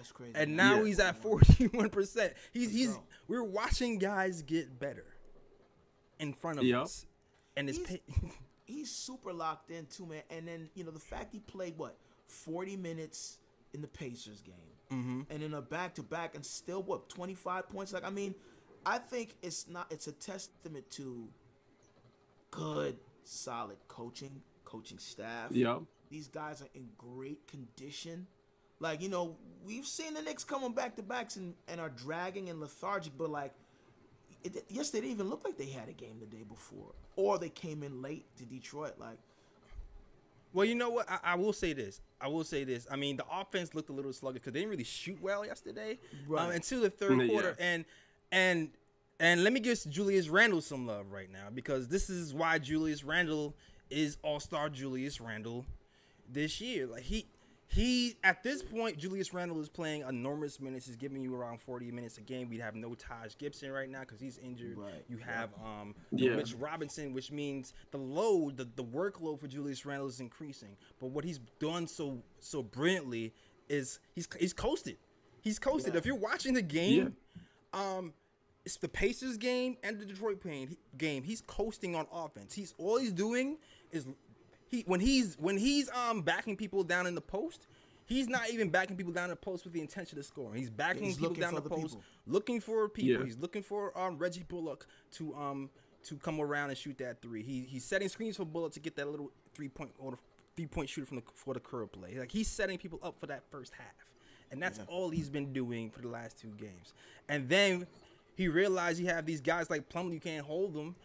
That's 0.00 0.12
crazy. 0.12 0.32
and 0.34 0.56
now 0.56 0.76
Yeah. 0.78 0.84
he's 0.86 0.98
at 1.00 1.20
forty 1.22 1.66
one 1.68 1.90
percent. 1.90 2.32
He's 2.52 2.72
he's 2.72 2.94
go. 2.94 3.02
we're 3.28 3.44
watching 3.44 3.98
guys 3.98 4.40
get 4.42 4.78
better 4.80 5.04
in 6.18 6.32
front 6.32 6.58
of 6.58 6.64
Yup. 6.64 6.84
us, 6.84 7.04
and 7.56 7.68
it's 7.68 7.78
He's- 7.78 8.00
he's 8.64 8.90
super 8.90 9.32
locked 9.32 9.70
in 9.70 9.86
too, 9.86 10.06
man. 10.06 10.22
And 10.30 10.48
then 10.48 10.70
you 10.74 10.84
know 10.84 10.90
the 10.90 10.98
fact 11.00 11.32
he 11.32 11.38
played 11.40 11.76
what 11.76 11.96
40 12.28 12.76
minutes 12.76 13.38
in 13.74 13.82
the 13.82 13.88
Pacers 13.88 14.40
game, 14.40 14.54
Mm-hmm. 14.90 15.20
and 15.30 15.42
in 15.42 15.52
a 15.54 15.60
back 15.62 15.94
to 15.96 16.02
back, 16.02 16.34
and 16.34 16.44
still 16.46 16.82
what 16.82 17.08
25 17.10 17.68
points. 17.68 17.92
Like 17.92 18.04
I 18.04 18.10
mean, 18.10 18.34
I 18.86 18.98
think 18.98 19.34
it's 19.42 19.68
not. 19.68 19.86
It's 19.92 20.06
a 20.06 20.12
testament 20.12 20.90
to 20.92 21.28
good, 22.50 22.96
solid 23.24 23.76
coaching, 23.88 24.42
coaching 24.64 24.98
staff. 24.98 25.50
Yeah. 25.52 25.78
These 26.10 26.28
guys 26.28 26.60
are 26.62 26.68
in 26.74 26.88
great 26.98 27.46
condition. 27.46 28.26
Like, 28.80 29.02
you 29.02 29.08
know, 29.08 29.36
we've 29.66 29.86
seen 29.86 30.14
the 30.14 30.22
Knicks 30.22 30.42
coming 30.42 30.72
back 30.72 30.96
to 30.96 31.02
backs 31.02 31.36
and, 31.36 31.54
and 31.68 31.80
are 31.80 31.90
dragging 31.90 32.48
and 32.48 32.60
lethargic, 32.60 33.12
but 33.16 33.30
like, 33.30 33.52
it, 34.42 34.64
yes, 34.70 34.90
they 34.90 35.00
didn't 35.00 35.12
even 35.12 35.28
look 35.28 35.44
like 35.44 35.58
they 35.58 35.66
had 35.66 35.88
a 35.88 35.92
game 35.92 36.16
the 36.18 36.26
day 36.26 36.42
before. 36.48 36.92
Or 37.16 37.38
they 37.38 37.50
came 37.50 37.82
in 37.82 38.00
late 38.00 38.24
to 38.38 38.44
Detroit. 38.44 38.94
Like, 38.98 39.18
well, 40.54 40.64
you 40.64 40.74
know 40.74 40.88
what? 40.90 41.10
I, 41.10 41.18
I 41.22 41.34
will 41.34 41.52
say 41.52 41.74
this. 41.74 42.00
I 42.20 42.28
will 42.28 42.44
say 42.44 42.64
this. 42.64 42.86
I 42.90 42.96
mean, 42.96 43.16
the 43.16 43.24
offense 43.30 43.74
looked 43.74 43.90
a 43.90 43.92
little 43.92 44.12
sluggish 44.12 44.40
because 44.40 44.54
they 44.54 44.60
didn't 44.60 44.70
really 44.70 44.84
shoot 44.84 45.18
well 45.22 45.44
yesterday 45.44 45.98
um, 46.12 46.18
Right. 46.28 46.54
until 46.54 46.80
the 46.80 46.90
third 46.90 47.20
Yeah. 47.20 47.28
quarter. 47.28 47.56
And 47.60 47.84
and 48.32 48.70
and 49.18 49.44
let 49.44 49.52
me 49.52 49.60
give 49.60 49.78
Julius 49.90 50.28
Randle 50.28 50.62
some 50.62 50.86
love 50.86 51.12
right 51.12 51.30
now 51.30 51.48
because 51.54 51.88
this 51.88 52.08
is 52.08 52.32
why 52.32 52.58
Julius 52.58 53.04
Randle 53.04 53.54
is 53.90 54.16
All 54.22 54.40
Star 54.40 54.70
Julius 54.70 55.20
Randle 55.20 55.66
this 56.32 56.60
year. 56.60 56.86
Like 56.86 57.02
he 57.02 57.26
he 57.72 58.16
at 58.24 58.42
this 58.42 58.64
point, 58.64 58.98
Julius 58.98 59.32
Randle 59.32 59.60
is 59.60 59.68
playing 59.68 60.02
enormous 60.08 60.58
minutes. 60.58 60.86
He's 60.86 60.96
giving 60.96 61.22
you 61.22 61.34
around 61.36 61.60
forty 61.60 61.92
minutes 61.92 62.18
a 62.18 62.20
game. 62.20 62.48
We'd 62.48 62.60
have 62.60 62.74
no 62.74 62.94
Taj 62.94 63.36
Gibson 63.38 63.70
right 63.70 63.88
now 63.88 64.00
because 64.00 64.20
he's 64.20 64.38
injured. 64.38 64.76
Right. 64.76 65.04
You 65.08 65.18
have 65.18 65.50
um 65.64 65.94
Yeah. 66.10 66.34
Mitch 66.34 66.54
Robinson, 66.54 67.12
which 67.12 67.30
means 67.30 67.72
the 67.92 67.98
load, 67.98 68.56
the, 68.56 68.68
the 68.74 68.82
workload 68.82 69.38
for 69.38 69.46
Julius 69.46 69.86
Randle 69.86 70.08
is 70.08 70.18
increasing. 70.18 70.76
But 70.98 71.10
what 71.10 71.24
he's 71.24 71.38
done 71.60 71.86
so 71.86 72.18
so 72.40 72.60
brilliantly 72.62 73.32
is 73.68 74.00
he's 74.16 74.28
he's 74.38 74.52
coasted. 74.52 74.96
He's 75.40 75.60
coasted. 75.60 75.94
Yeah. 75.94 75.98
If 75.98 76.06
you're 76.06 76.16
watching 76.16 76.54
the 76.54 76.62
game, 76.62 77.14
um, 77.72 78.12
it's 78.64 78.76
the 78.78 78.88
Pacers 78.88 79.36
game 79.36 79.76
and 79.84 79.98
the 79.98 80.04
Detroit 80.04 80.42
pain 80.42 80.76
game. 80.98 81.22
He's 81.22 81.40
coasting 81.40 81.94
on 81.94 82.06
offense. 82.12 82.52
He's 82.52 82.74
all 82.78 82.98
he's 82.98 83.12
doing 83.12 83.58
is 83.92 84.06
he 84.70 84.82
when 84.86 85.00
he's 85.00 85.36
when 85.38 85.56
he's 85.56 85.90
um 85.90 86.22
backing 86.22 86.56
people 86.56 86.84
down 86.84 87.06
in 87.06 87.14
the 87.14 87.20
post. 87.20 87.66
He's 88.06 88.26
not 88.28 88.50
even 88.50 88.70
backing 88.70 88.96
people 88.96 89.12
down 89.12 89.24
in 89.26 89.30
the 89.30 89.36
post 89.36 89.62
with 89.62 89.72
the 89.72 89.80
intention 89.80 90.18
of 90.18 90.24
scoring. 90.24 90.56
He's 90.58 90.68
backing 90.68 91.04
He's 91.04 91.16
people 91.16 91.34
down 91.34 91.54
for 91.54 91.60
the 91.60 91.68
post, 91.68 91.82
people. 91.94 92.02
looking 92.26 92.60
for 92.60 92.88
people. 92.88 93.20
Yeah. 93.20 93.24
He's 93.24 93.38
looking 93.38 93.62
for 93.62 93.96
um 93.96 94.18
Reggie 94.18 94.42
Bullock 94.48 94.86
to 95.12 95.32
um 95.36 95.70
to 96.04 96.16
come 96.16 96.40
around 96.40 96.70
and 96.70 96.78
shoot 96.78 96.98
that 96.98 97.22
three. 97.22 97.42
He 97.44 97.60
he's 97.68 97.84
setting 97.84 98.08
screens 98.08 98.36
for 98.36 98.44
Bullock 98.44 98.72
to 98.72 98.80
get 98.80 98.96
that 98.96 99.08
little 99.08 99.30
three 99.54 99.68
point 99.68 99.92
or 99.98 100.18
three 100.56 100.66
point 100.66 100.88
shooter 100.88 101.06
from 101.06 101.18
the 101.18 101.22
for 101.34 101.54
the 101.54 101.60
curl 101.60 101.86
play. 101.86 102.16
Like 102.18 102.32
he's 102.32 102.48
setting 102.48 102.78
people 102.78 102.98
up 103.02 103.14
for 103.20 103.26
that 103.26 103.44
first 103.48 103.74
half, 103.74 103.94
and 104.50 104.60
that's 104.60 104.80
all 104.88 105.10
he's 105.10 105.30
been 105.30 105.52
doing 105.52 105.90
for 105.90 106.00
the 106.00 106.08
last 106.08 106.36
two 106.36 106.52
games. 106.58 106.94
And 107.28 107.48
then 107.48 107.86
he 108.34 108.48
realized 108.48 108.98
you 108.98 109.06
have 109.06 109.24
these 109.24 109.40
guys 109.40 109.70
like 109.70 109.88
Plumlee, 109.88 110.14
you 110.14 110.20
can't 110.20 110.44
hold 110.44 110.74
them. 110.74 110.96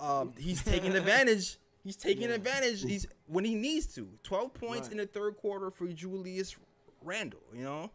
Um, 0.00 0.32
he's 0.36 0.62
taking 0.64 0.96
advantage. 0.96 1.56
He's 1.88 1.96
taking 1.96 2.28
Yeah. 2.28 2.34
advantage. 2.36 2.82
He's 2.82 3.06
when 3.26 3.44
he 3.46 3.54
needs 3.54 3.86
to. 3.94 4.06
Twelve 4.22 4.52
points 4.52 4.88
Right. 4.88 4.92
in 4.92 4.98
the 4.98 5.06
third 5.06 5.36
quarter 5.38 5.70
for 5.70 5.86
Julius 5.88 6.54
Randle. 7.02 7.40
You 7.54 7.64
know, 7.64 7.90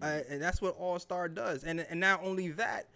uh, 0.00 0.20
and 0.28 0.40
that's 0.40 0.62
what 0.62 0.76
All 0.76 0.98
Star 1.00 1.28
does. 1.28 1.64
And 1.64 1.80
and 1.80 1.98
not 1.98 2.22
only 2.22 2.48
that, 2.52 2.86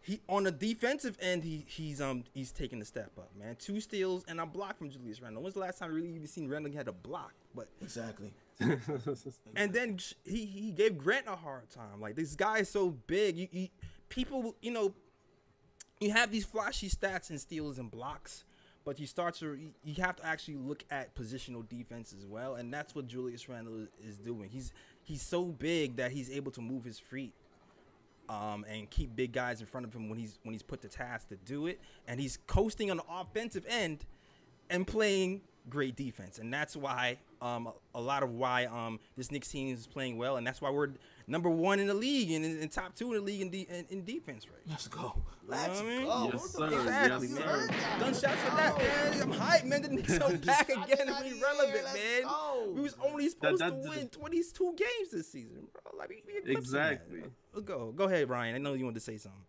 he 0.00 0.20
on 0.28 0.44
the 0.44 0.52
defensive 0.52 1.18
end, 1.20 1.42
he 1.42 1.64
he's 1.66 2.00
um 2.00 2.22
he's 2.32 2.52
taking 2.52 2.80
a 2.80 2.84
step 2.84 3.10
up, 3.18 3.34
man. 3.36 3.56
Two 3.56 3.80
steals 3.80 4.24
and 4.28 4.40
a 4.40 4.46
block 4.46 4.78
from 4.78 4.88
Julius 4.90 5.20
Randle. 5.20 5.42
When's 5.42 5.54
the 5.54 5.60
last 5.60 5.78
time 5.80 5.90
you 5.90 5.96
really 5.96 6.08
you've 6.10 6.28
seen 6.30 6.48
Randle 6.48 6.72
had 6.72 6.86
a 6.86 6.92
block? 6.92 7.32
But 7.54 7.66
exactly. 7.82 8.32
and 9.56 9.72
then 9.72 9.98
he 10.24 10.44
he 10.46 10.70
gave 10.70 10.96
Grant 10.96 11.26
a 11.26 11.34
hard 11.36 11.68
time. 11.70 12.00
Like 12.00 12.14
this 12.14 12.36
guy 12.36 12.58
is 12.58 12.68
so 12.68 12.90
big. 12.90 13.36
You, 13.36 13.48
you 13.50 13.68
people 14.08 14.54
you 14.62 14.70
know 14.70 14.94
you 16.00 16.12
have 16.12 16.30
these 16.30 16.44
flashy 16.44 16.88
stats 16.88 17.30
and 17.30 17.40
steals 17.40 17.78
and 17.78 17.90
blocks, 17.90 18.44
but 18.88 18.98
you 18.98 19.06
start 19.06 19.34
to 19.34 19.54
you- 19.84 20.02
have 20.02 20.16
to 20.16 20.24
actually 20.24 20.56
look 20.56 20.82
at 20.90 21.14
positional 21.14 21.68
defense 21.68 22.14
as 22.16 22.24
well, 22.24 22.54
and 22.54 22.72
that's 22.72 22.94
what 22.94 23.06
Julius 23.06 23.46
Randle 23.46 23.86
is, 24.02 24.16
doing. 24.16 24.48
He's 24.48 24.72
he's 25.02 25.20
so 25.20 25.44
big 25.44 25.96
that 25.96 26.10
he's 26.10 26.30
able 26.30 26.50
to 26.52 26.62
move 26.62 26.84
his 26.84 26.98
feet. 26.98 27.34
Um, 28.30 28.64
and 28.68 28.88
keep 28.90 29.14
big 29.16 29.32
guys 29.32 29.60
in 29.60 29.66
front 29.66 29.86
of 29.86 29.94
him 29.94 30.08
when 30.08 30.18
he's 30.18 30.38
when 30.42 30.54
he's 30.54 30.62
put 30.62 30.80
to 30.82 30.88
task 30.88 31.28
to 31.28 31.36
do 31.36 31.66
it, 31.66 31.80
and 32.06 32.18
he's 32.18 32.38
coasting 32.46 32.90
on 32.90 32.96
the 32.96 33.02
offensive 33.10 33.66
end 33.68 34.06
and 34.70 34.86
playing 34.86 35.42
great 35.68 35.94
defense, 35.94 36.38
and 36.38 36.52
that's 36.52 36.74
why 36.74 37.18
um, 37.42 37.66
a, 37.66 37.98
a 37.98 38.00
lot 38.00 38.22
of 38.22 38.30
why 38.30 38.64
um, 38.66 39.00
this 39.18 39.30
Knicks 39.30 39.48
team 39.48 39.72
is 39.72 39.86
playing 39.86 40.16
well, 40.16 40.38
and 40.38 40.46
that's 40.46 40.62
why 40.62 40.70
we're 40.70 40.90
number 41.28 41.48
one 41.50 41.78
in 41.78 41.86
the 41.86 41.94
league 41.94 42.30
and, 42.32 42.44
and 42.44 42.72
top 42.72 42.94
two 42.94 43.12
in 43.12 43.20
the 43.20 43.24
league 43.24 43.40
in, 43.42 43.50
de- 43.50 43.68
in, 43.68 43.84
in 43.90 44.04
defense 44.04 44.46
right. 44.48 44.60
Let's 44.68 44.88
go. 44.88 45.22
Let's 45.46 45.80
what 45.80 45.86
I 45.86 45.88
mean? 45.88 46.04
go. 46.06 46.30
Yes, 46.32 46.50
sir. 46.50 46.58
fuck? 46.70 46.72
Exactly, 46.80 47.28
You 47.28 47.34
Yes, 47.36 47.44
heard 47.44 47.70
sir. 47.70 47.76
Gunshots 48.00 48.40
for 48.42 48.52
oh. 48.52 48.56
that, 48.56 48.78
man. 48.78 49.22
I'm 49.22 49.32
hyped, 49.32 49.64
man. 49.64 49.82
The 49.82 49.88
Knicks 49.88 50.18
are 50.18 50.36
back 50.44 50.68
again 50.68 50.86
in 50.90 51.08
and 51.08 51.08
the 51.08 51.22
we 51.22 51.30
air. 51.30 51.42
relevant, 51.42 51.84
man. 51.94 52.22
go. 52.24 52.72
We 52.74 52.80
was 52.82 52.96
only 53.04 53.28
supposed 53.28 53.60
that- 53.62 53.82
to 53.82 53.88
win 53.88 54.08
22 54.08 54.74
games 54.76 55.10
this 55.12 55.30
season, 55.30 55.68
bro. 55.72 55.98
Like, 55.98 56.08
we, 56.10 56.22
we 56.44 56.52
Exactly. 56.54 57.20
That. 57.20 57.30
Let's 57.54 57.66
go. 57.66 57.92
Go 57.96 58.04
ahead, 58.04 58.28
Ryan. 58.28 58.54
I 58.54 58.58
know 58.58 58.74
you 58.74 58.84
wanted 58.84 58.94
to 58.96 59.00
say 59.00 59.16
something. 59.16 59.40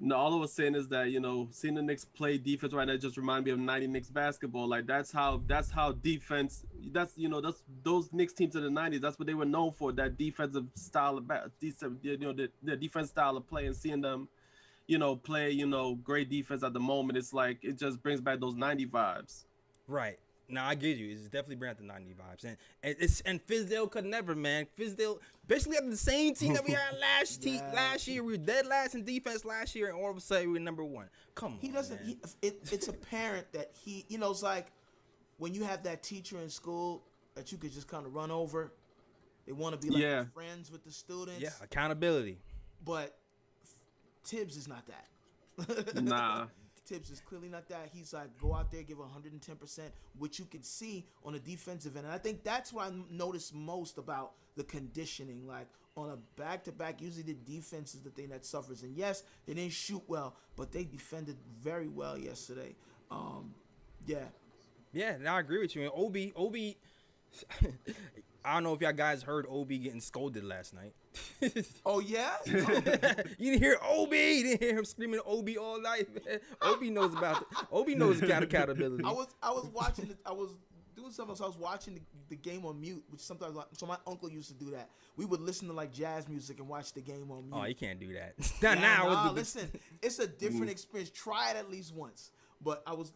No, 0.00 0.16
all 0.16 0.34
I 0.34 0.36
was 0.36 0.52
saying 0.52 0.74
is 0.74 0.88
that 0.88 1.10
you 1.10 1.20
know, 1.20 1.48
seeing 1.52 1.74
the 1.74 1.82
Knicks 1.82 2.04
play 2.04 2.36
defense 2.36 2.72
right 2.72 2.86
now 2.86 2.96
just 2.96 3.16
remind 3.16 3.44
me 3.44 3.52
of 3.52 3.58
'90 3.58 3.86
Knicks 3.86 4.10
basketball. 4.10 4.68
Like 4.68 4.86
that's 4.86 5.12
how 5.12 5.42
that's 5.46 5.70
how 5.70 5.92
defense. 5.92 6.64
That's 6.90 7.16
you 7.16 7.28
know 7.28 7.40
that's 7.40 7.62
those 7.84 8.12
Knicks 8.12 8.32
teams 8.32 8.56
in 8.56 8.62
the 8.62 8.68
'90s. 8.68 9.00
That's 9.00 9.18
what 9.18 9.26
they 9.26 9.34
were 9.34 9.44
known 9.44 9.72
for. 9.72 9.92
That 9.92 10.18
defensive 10.18 10.66
style 10.74 11.18
of 11.18 11.30
you 11.60 12.18
know, 12.18 12.32
the, 12.32 12.48
the 12.62 12.76
defense 12.76 13.10
style 13.10 13.36
of 13.36 13.46
play 13.48 13.66
and 13.66 13.76
seeing 13.76 14.00
them, 14.00 14.28
you 14.88 14.98
know, 14.98 15.14
play 15.14 15.50
you 15.50 15.66
know 15.66 15.94
great 15.94 16.28
defense 16.28 16.64
at 16.64 16.72
the 16.72 16.80
moment. 16.80 17.16
It's 17.16 17.32
like 17.32 17.58
it 17.62 17.78
just 17.78 18.02
brings 18.02 18.20
back 18.20 18.40
those 18.40 18.54
'90 18.56 18.86
vibes. 18.86 19.44
Right. 19.86 20.18
Now 20.52 20.68
I 20.68 20.74
get 20.74 20.98
you. 20.98 21.10
It's 21.10 21.22
definitely 21.24 21.56
bringing 21.56 21.72
out 21.72 21.78
the 21.78 21.84
90 21.84 22.10
vibes. 22.14 22.44
And, 22.44 22.56
and 22.82 22.96
it's 23.00 23.20
and 23.22 23.44
Fizdale 23.46 23.90
could 23.90 24.04
never, 24.04 24.34
man. 24.34 24.66
Fizdale 24.78 25.18
basically 25.46 25.76
had 25.76 25.90
the 25.90 25.96
same 25.96 26.34
team 26.34 26.52
that 26.52 26.64
we 26.64 26.72
had 26.72 26.96
last 27.00 27.42
te- 27.42 27.56
Yeah. 27.56 27.72
last 27.74 28.06
year. 28.06 28.22
We 28.22 28.32
were 28.32 28.44
dead 28.44 28.66
last 28.66 28.94
in 28.94 29.04
defense 29.04 29.44
last 29.44 29.74
year, 29.74 29.88
and 29.88 29.96
all 29.96 30.10
of 30.10 30.16
a 30.16 30.20
sudden 30.20 30.52
we're 30.52 30.60
number 30.60 30.84
one. 30.84 31.08
Come 31.34 31.54
on. 31.54 31.58
He 31.60 31.68
doesn't. 31.68 32.00
man. 32.00 32.16
He, 32.40 32.46
it, 32.48 32.60
it's 32.70 32.88
apparent 32.88 33.50
that 33.52 33.70
he, 33.72 34.04
you 34.08 34.18
know, 34.18 34.30
it's 34.30 34.42
like 34.42 34.66
when 35.38 35.54
you 35.54 35.64
have 35.64 35.82
that 35.84 36.02
teacher 36.02 36.38
in 36.38 36.50
school 36.50 37.02
that 37.34 37.50
you 37.50 37.56
could 37.58 37.72
just 37.72 37.88
kind 37.88 38.04
of 38.06 38.14
run 38.14 38.30
over. 38.30 38.72
They 39.46 39.52
want 39.52 39.74
to 39.80 39.84
be 39.84 39.92
like 39.92 40.02
Yeah. 40.02 40.24
friends 40.34 40.70
with 40.70 40.84
the 40.84 40.92
students. 40.92 41.40
yeah, 41.40 41.50
accountability. 41.62 42.38
But 42.84 43.16
Thibs 44.24 44.56
is 44.56 44.68
not 44.68 44.84
that. 44.86 45.06
Nah, 46.02 46.46
Thibs 46.92 47.10
is 47.10 47.20
clearly 47.20 47.48
not 47.48 47.68
that. 47.70 47.88
He's 47.92 48.12
like 48.12 48.36
go 48.38 48.54
out 48.54 48.70
there, 48.70 48.82
give 48.82 48.98
110 48.98 49.56
percent, 49.56 49.92
which 50.18 50.38
you 50.38 50.44
can 50.44 50.62
see 50.62 51.06
on 51.24 51.32
the 51.32 51.38
defensive 51.38 51.96
end. 51.96 52.04
And 52.04 52.14
I 52.14 52.18
think 52.18 52.44
that's 52.44 52.72
what 52.72 52.88
I 52.88 52.92
noticed 53.10 53.54
most 53.54 53.96
about 53.96 54.32
the 54.56 54.64
conditioning. 54.64 55.46
Like 55.46 55.68
on 55.96 56.10
a 56.10 56.16
back 56.40 56.64
to 56.64 56.72
back, 56.72 57.00
usually 57.00 57.22
the 57.22 57.34
defense 57.34 57.94
is 57.94 58.02
the 58.02 58.10
thing 58.10 58.28
that 58.28 58.44
suffers. 58.44 58.82
And 58.82 58.94
yes, 58.94 59.22
they 59.46 59.54
didn't 59.54 59.72
shoot 59.72 60.02
well, 60.06 60.36
but 60.54 60.70
they 60.70 60.84
defended 60.84 61.36
very 61.62 61.88
well 61.88 62.18
yesterday. 62.18 62.74
Um, 63.10 63.54
yeah. 64.06 64.26
Yeah, 64.92 65.16
now 65.18 65.36
I 65.36 65.40
agree 65.40 65.60
with 65.60 65.74
you. 65.74 65.82
And 65.82 65.92
Obi, 65.94 66.34
Obi, 66.36 66.76
I 68.44 68.54
don't 68.54 68.64
know 68.64 68.74
if 68.74 68.82
y'all 68.82 68.92
guys 68.92 69.22
heard 69.22 69.46
Obi 69.48 69.78
getting 69.78 70.00
scolded 70.02 70.44
last 70.44 70.74
night. 70.74 70.92
oh 71.86 72.00
yeah, 72.00 72.32
you 72.46 72.54
didn't 73.52 73.58
hear 73.62 73.78
Obi. 73.86 74.16
You 74.16 74.42
didn't 74.44 74.62
hear 74.62 74.78
him 74.78 74.84
screaming 74.84 75.20
Obi 75.26 75.58
all 75.58 75.80
night. 75.80 76.08
Man. 76.14 76.40
Obi 76.62 76.90
knows 76.90 77.12
about 77.14 77.48
the, 77.50 77.56
Obi 77.70 77.94
knows 77.94 78.20
got 78.20 78.42
accountability. 78.42 79.04
I 79.04 79.12
was 79.12 79.28
I 79.42 79.50
was 79.50 79.66
watching. 79.72 80.08
The, 80.08 80.16
I 80.24 80.32
was 80.32 80.54
doing 81.02 81.12
something. 81.12 81.36
So 81.36 81.44
I 81.44 81.48
was 81.48 81.58
watching 81.58 81.94
the, 81.94 82.00
the, 82.28 82.36
game 82.36 82.64
on 82.64 82.80
mute, 82.80 83.04
which 83.10 83.20
sometimes. 83.20 83.56
So 83.72 83.86
my 83.86 83.96
uncle 84.06 84.30
used 84.30 84.48
to 84.48 84.54
do 84.54 84.70
that. 84.72 84.88
We 85.16 85.24
would 85.24 85.40
listen 85.40 85.68
to 85.68 85.74
like 85.74 85.92
jazz 85.92 86.28
music 86.28 86.58
and 86.58 86.68
watch 86.68 86.92
the 86.92 87.00
game 87.00 87.30
on 87.30 87.38
oh, 87.38 87.42
mute. 87.42 87.62
Oh, 87.62 87.64
you 87.66 87.74
can't 87.74 88.00
do 88.00 88.14
that. 88.14 88.34
now, 88.62 88.74
now 88.74 89.08
nah, 89.08 89.30
listen, 89.32 89.70
it's 90.00 90.18
a 90.18 90.26
different 90.26 90.70
experience. 90.70 91.10
Try 91.10 91.50
it 91.50 91.56
at 91.56 91.70
least 91.70 91.94
once. 91.94 92.30
But 92.64 92.82
I 92.86 92.92
was 92.92 93.12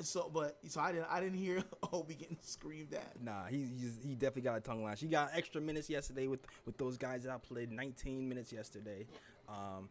so, 0.00 0.30
but 0.32 0.58
so 0.68 0.80
I 0.80 0.92
didn't 0.92 1.06
I 1.10 1.20
didn't 1.20 1.38
hear 1.38 1.62
Obi 1.92 2.14
getting 2.14 2.38
screamed 2.42 2.92
at. 2.92 3.22
Nah, 3.22 3.46
he 3.46 3.66
he's, 3.78 3.98
he 4.04 4.14
definitely 4.14 4.42
got 4.42 4.58
a 4.58 4.60
tongue 4.60 4.84
lash. 4.84 5.00
He 5.00 5.08
got 5.08 5.30
extra 5.34 5.60
minutes 5.60 5.88
yesterday 5.88 6.26
with 6.26 6.40
with 6.66 6.76
those 6.76 6.98
guys 6.98 7.22
that 7.24 7.32
I 7.32 7.38
played. 7.38 7.70
19 7.72 8.28
minutes 8.28 8.52
yesterday. 8.52 9.06
Um, 9.48 9.88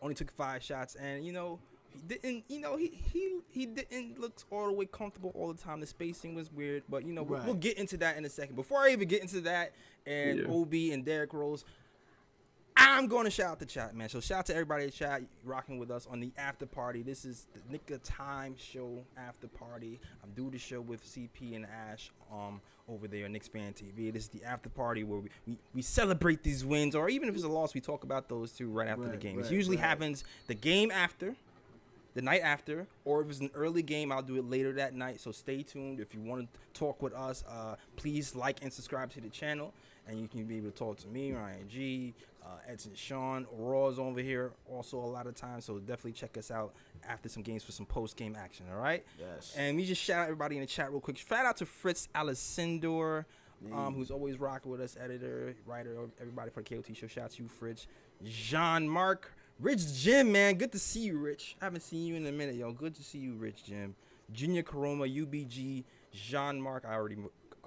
only 0.00 0.14
took 0.14 0.30
five 0.32 0.62
shots, 0.62 0.94
and 0.94 1.24
you 1.24 1.32
know 1.32 1.58
he 1.88 2.00
didn't. 2.00 2.44
You 2.48 2.60
know 2.60 2.76
he 2.76 2.88
he 2.88 3.38
he 3.48 3.66
didn't 3.66 4.20
look 4.20 4.34
all 4.50 4.66
the 4.66 4.72
way 4.72 4.86
comfortable 4.86 5.32
all 5.34 5.52
the 5.52 5.60
time. 5.60 5.80
The 5.80 5.86
spacing 5.86 6.34
was 6.34 6.52
weird, 6.52 6.84
but 6.88 7.04
you 7.04 7.12
know 7.12 7.22
right. 7.22 7.40
we'll, 7.40 7.46
we'll, 7.46 7.54
get 7.54 7.78
into 7.78 7.96
that 7.98 8.16
in 8.16 8.24
a 8.24 8.30
second. 8.30 8.56
Before 8.56 8.80
I 8.80 8.90
even 8.90 9.08
get 9.08 9.22
into 9.22 9.40
that, 9.42 9.72
and 10.06 10.40
yeah. 10.40 10.44
Obi 10.48 10.92
and 10.92 11.04
Derrick 11.04 11.32
Rose, 11.32 11.64
I'm 12.84 13.06
going 13.06 13.24
to 13.24 13.30
shout 13.30 13.52
out 13.52 13.58
the 13.60 13.66
chat, 13.66 13.94
man. 13.94 14.08
So 14.08 14.18
shout 14.20 14.40
out 14.40 14.46
to 14.46 14.54
everybody 14.54 14.84
in 14.84 14.90
the 14.90 14.96
chat 14.96 15.22
rocking 15.44 15.78
with 15.78 15.90
us 15.90 16.08
on 16.10 16.18
the 16.18 16.32
after 16.36 16.66
party. 16.66 17.02
This 17.02 17.24
is 17.24 17.46
the 17.54 17.60
Nick 17.70 17.88
of 17.92 18.02
Time 18.02 18.56
show 18.58 19.04
after 19.16 19.46
party. 19.46 20.00
I'm 20.24 20.30
doing 20.30 20.50
the 20.50 20.58
show 20.58 20.80
with 20.80 21.04
CP 21.04 21.54
and 21.54 21.64
Ash 21.66 22.10
um 22.32 22.60
over 22.88 23.06
there 23.06 23.24
on 23.24 23.38
Fan 23.38 23.72
TV. 23.72 24.12
This 24.12 24.24
is 24.24 24.28
the 24.28 24.42
after 24.44 24.68
party 24.68 25.04
where 25.04 25.20
we, 25.20 25.28
we, 25.46 25.58
we 25.74 25.82
celebrate 25.82 26.42
these 26.42 26.64
wins, 26.64 26.96
or 26.96 27.08
even 27.08 27.28
if 27.28 27.36
it's 27.36 27.44
a 27.44 27.48
loss, 27.48 27.72
we 27.72 27.80
talk 27.80 28.02
about 28.02 28.28
those 28.28 28.50
two 28.50 28.68
right 28.68 28.88
after 28.88 29.02
right, 29.02 29.12
the 29.12 29.16
game. 29.16 29.36
Right, 29.36 29.46
it 29.46 29.52
usually 29.52 29.76
right. 29.76 29.86
happens 29.86 30.24
the 30.48 30.54
game 30.54 30.90
after 30.90 31.36
the 32.14 32.22
night 32.22 32.42
after, 32.42 32.86
or 33.04 33.22
if 33.22 33.30
it's 33.30 33.40
an 33.40 33.50
early 33.54 33.82
game, 33.82 34.12
I'll 34.12 34.22
do 34.22 34.36
it 34.36 34.50
later 34.50 34.72
that 34.72 34.94
night. 34.94 35.20
So 35.20 35.32
stay 35.32 35.62
tuned. 35.62 36.00
If 36.00 36.12
you 36.14 36.20
want 36.20 36.48
to 36.52 36.60
talk 36.78 37.00
with 37.00 37.14
us, 37.14 37.44
uh, 37.48 37.76
please 37.96 38.34
like 38.34 38.58
and 38.62 38.72
subscribe 38.72 39.10
to 39.12 39.20
the 39.20 39.30
channel, 39.30 39.72
and 40.08 40.20
you 40.20 40.28
can 40.28 40.44
be 40.44 40.56
able 40.56 40.70
to 40.70 40.76
talk 40.76 40.98
to 40.98 41.08
me, 41.08 41.32
Ryan 41.32 41.68
G, 41.68 42.14
uh, 42.44 42.48
Edson 42.68 42.92
Sean, 42.94 43.46
Raw's 43.52 43.98
over 43.98 44.20
here 44.20 44.52
also 44.70 44.98
a 44.98 45.06
lot 45.06 45.26
of 45.26 45.34
times. 45.34 45.64
So 45.64 45.78
definitely 45.78 46.12
check 46.12 46.36
us 46.36 46.50
out 46.50 46.74
after 47.08 47.28
some 47.28 47.42
games 47.42 47.62
for 47.62 47.72
some 47.72 47.86
post 47.86 48.16
game 48.16 48.36
action. 48.36 48.66
All 48.72 48.80
right. 48.80 49.04
Yes. 49.18 49.54
And 49.56 49.76
we 49.76 49.84
just 49.84 50.02
shout 50.02 50.20
out 50.20 50.24
everybody 50.24 50.56
in 50.56 50.60
the 50.60 50.66
chat 50.66 50.90
real 50.90 51.00
quick. 51.00 51.16
Shout 51.16 51.46
out 51.46 51.56
to 51.58 51.66
Fritz 51.66 52.08
Alessandor. 52.14 53.24
Um, 53.72 53.94
who's 53.94 54.10
always 54.10 54.40
rocking 54.40 54.72
with 54.72 54.80
us, 54.80 54.96
editor, 55.00 55.54
writer, 55.66 55.96
everybody 56.20 56.50
for 56.50 56.64
the 56.64 56.68
KOT 56.68 56.96
show. 56.96 57.06
Shout 57.06 57.26
out 57.26 57.30
to 57.30 57.44
you, 57.44 57.48
Fritz. 57.48 57.86
Jean 58.24 58.88
Marc 58.88 59.30
Rich 59.62 59.94
Jim, 59.94 60.32
man, 60.32 60.56
good 60.56 60.72
to 60.72 60.78
see 60.80 61.02
you, 61.02 61.18
Rich. 61.18 61.56
I 61.60 61.66
haven't 61.66 61.82
seen 61.82 62.04
you 62.04 62.16
in 62.16 62.26
a 62.26 62.32
minute, 62.32 62.56
yo. 62.56 62.72
Good 62.72 62.96
to 62.96 63.04
see 63.04 63.18
you, 63.18 63.34
Rich 63.34 63.66
Jim. 63.66 63.94
Junior 64.32 64.64
Caroma, 64.64 65.06
UBG, 65.06 65.84
Jean 66.12 66.60
Marc. 66.60 66.84
I 66.84 66.94
already 66.94 67.16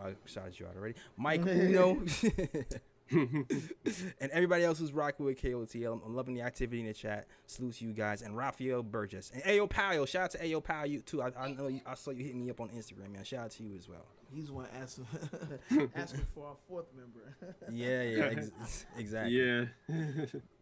uh, 0.01 0.11
shouted 0.25 0.59
you 0.59 0.65
out 0.67 0.75
already. 0.75 0.95
Mike 1.17 1.45
Uno. 1.45 2.01
and 3.11 4.31
everybody 4.31 4.63
else 4.63 4.79
who's 4.79 4.91
rocking 4.91 5.25
with 5.25 5.41
KOTL. 5.41 6.01
I'm, 6.05 6.15
loving 6.15 6.33
the 6.33 6.41
activity 6.41 6.81
in 6.81 6.87
the 6.87 6.93
chat. 6.93 7.27
Salute 7.45 7.75
to 7.75 7.85
you 7.85 7.93
guys. 7.93 8.21
And 8.21 8.35
Rafael 8.35 8.83
Burgess. 8.83 9.31
And 9.33 9.43
Ayo 9.43 9.69
Pal, 9.69 10.05
shout 10.05 10.23
out 10.23 10.31
to 10.31 10.37
Ayo 10.39 10.63
Pal 10.63 10.87
you 10.87 11.01
too. 11.01 11.21
I, 11.21 11.31
I 11.37 11.51
know 11.51 11.67
you, 11.67 11.81
I 11.85 11.93
saw 11.95 12.11
you 12.11 12.23
hitting 12.23 12.43
me 12.43 12.49
up 12.49 12.59
on 12.61 12.69
Instagram, 12.69 13.11
man. 13.11 13.23
Shout 13.23 13.45
out 13.45 13.51
to 13.51 13.63
you 13.63 13.75
as 13.77 13.87
well. 13.87 14.05
He's 14.35 14.51
one 14.51 14.67
asking, 14.81 15.07
asking 15.95 16.25
for 16.33 16.47
our 16.47 16.55
fourth 16.67 16.87
member. 16.93 17.55
yeah, 17.71 18.01
yeah, 18.01 18.23
ex- 18.25 18.85
exactly. 18.97 19.41
Yeah. 19.41 19.65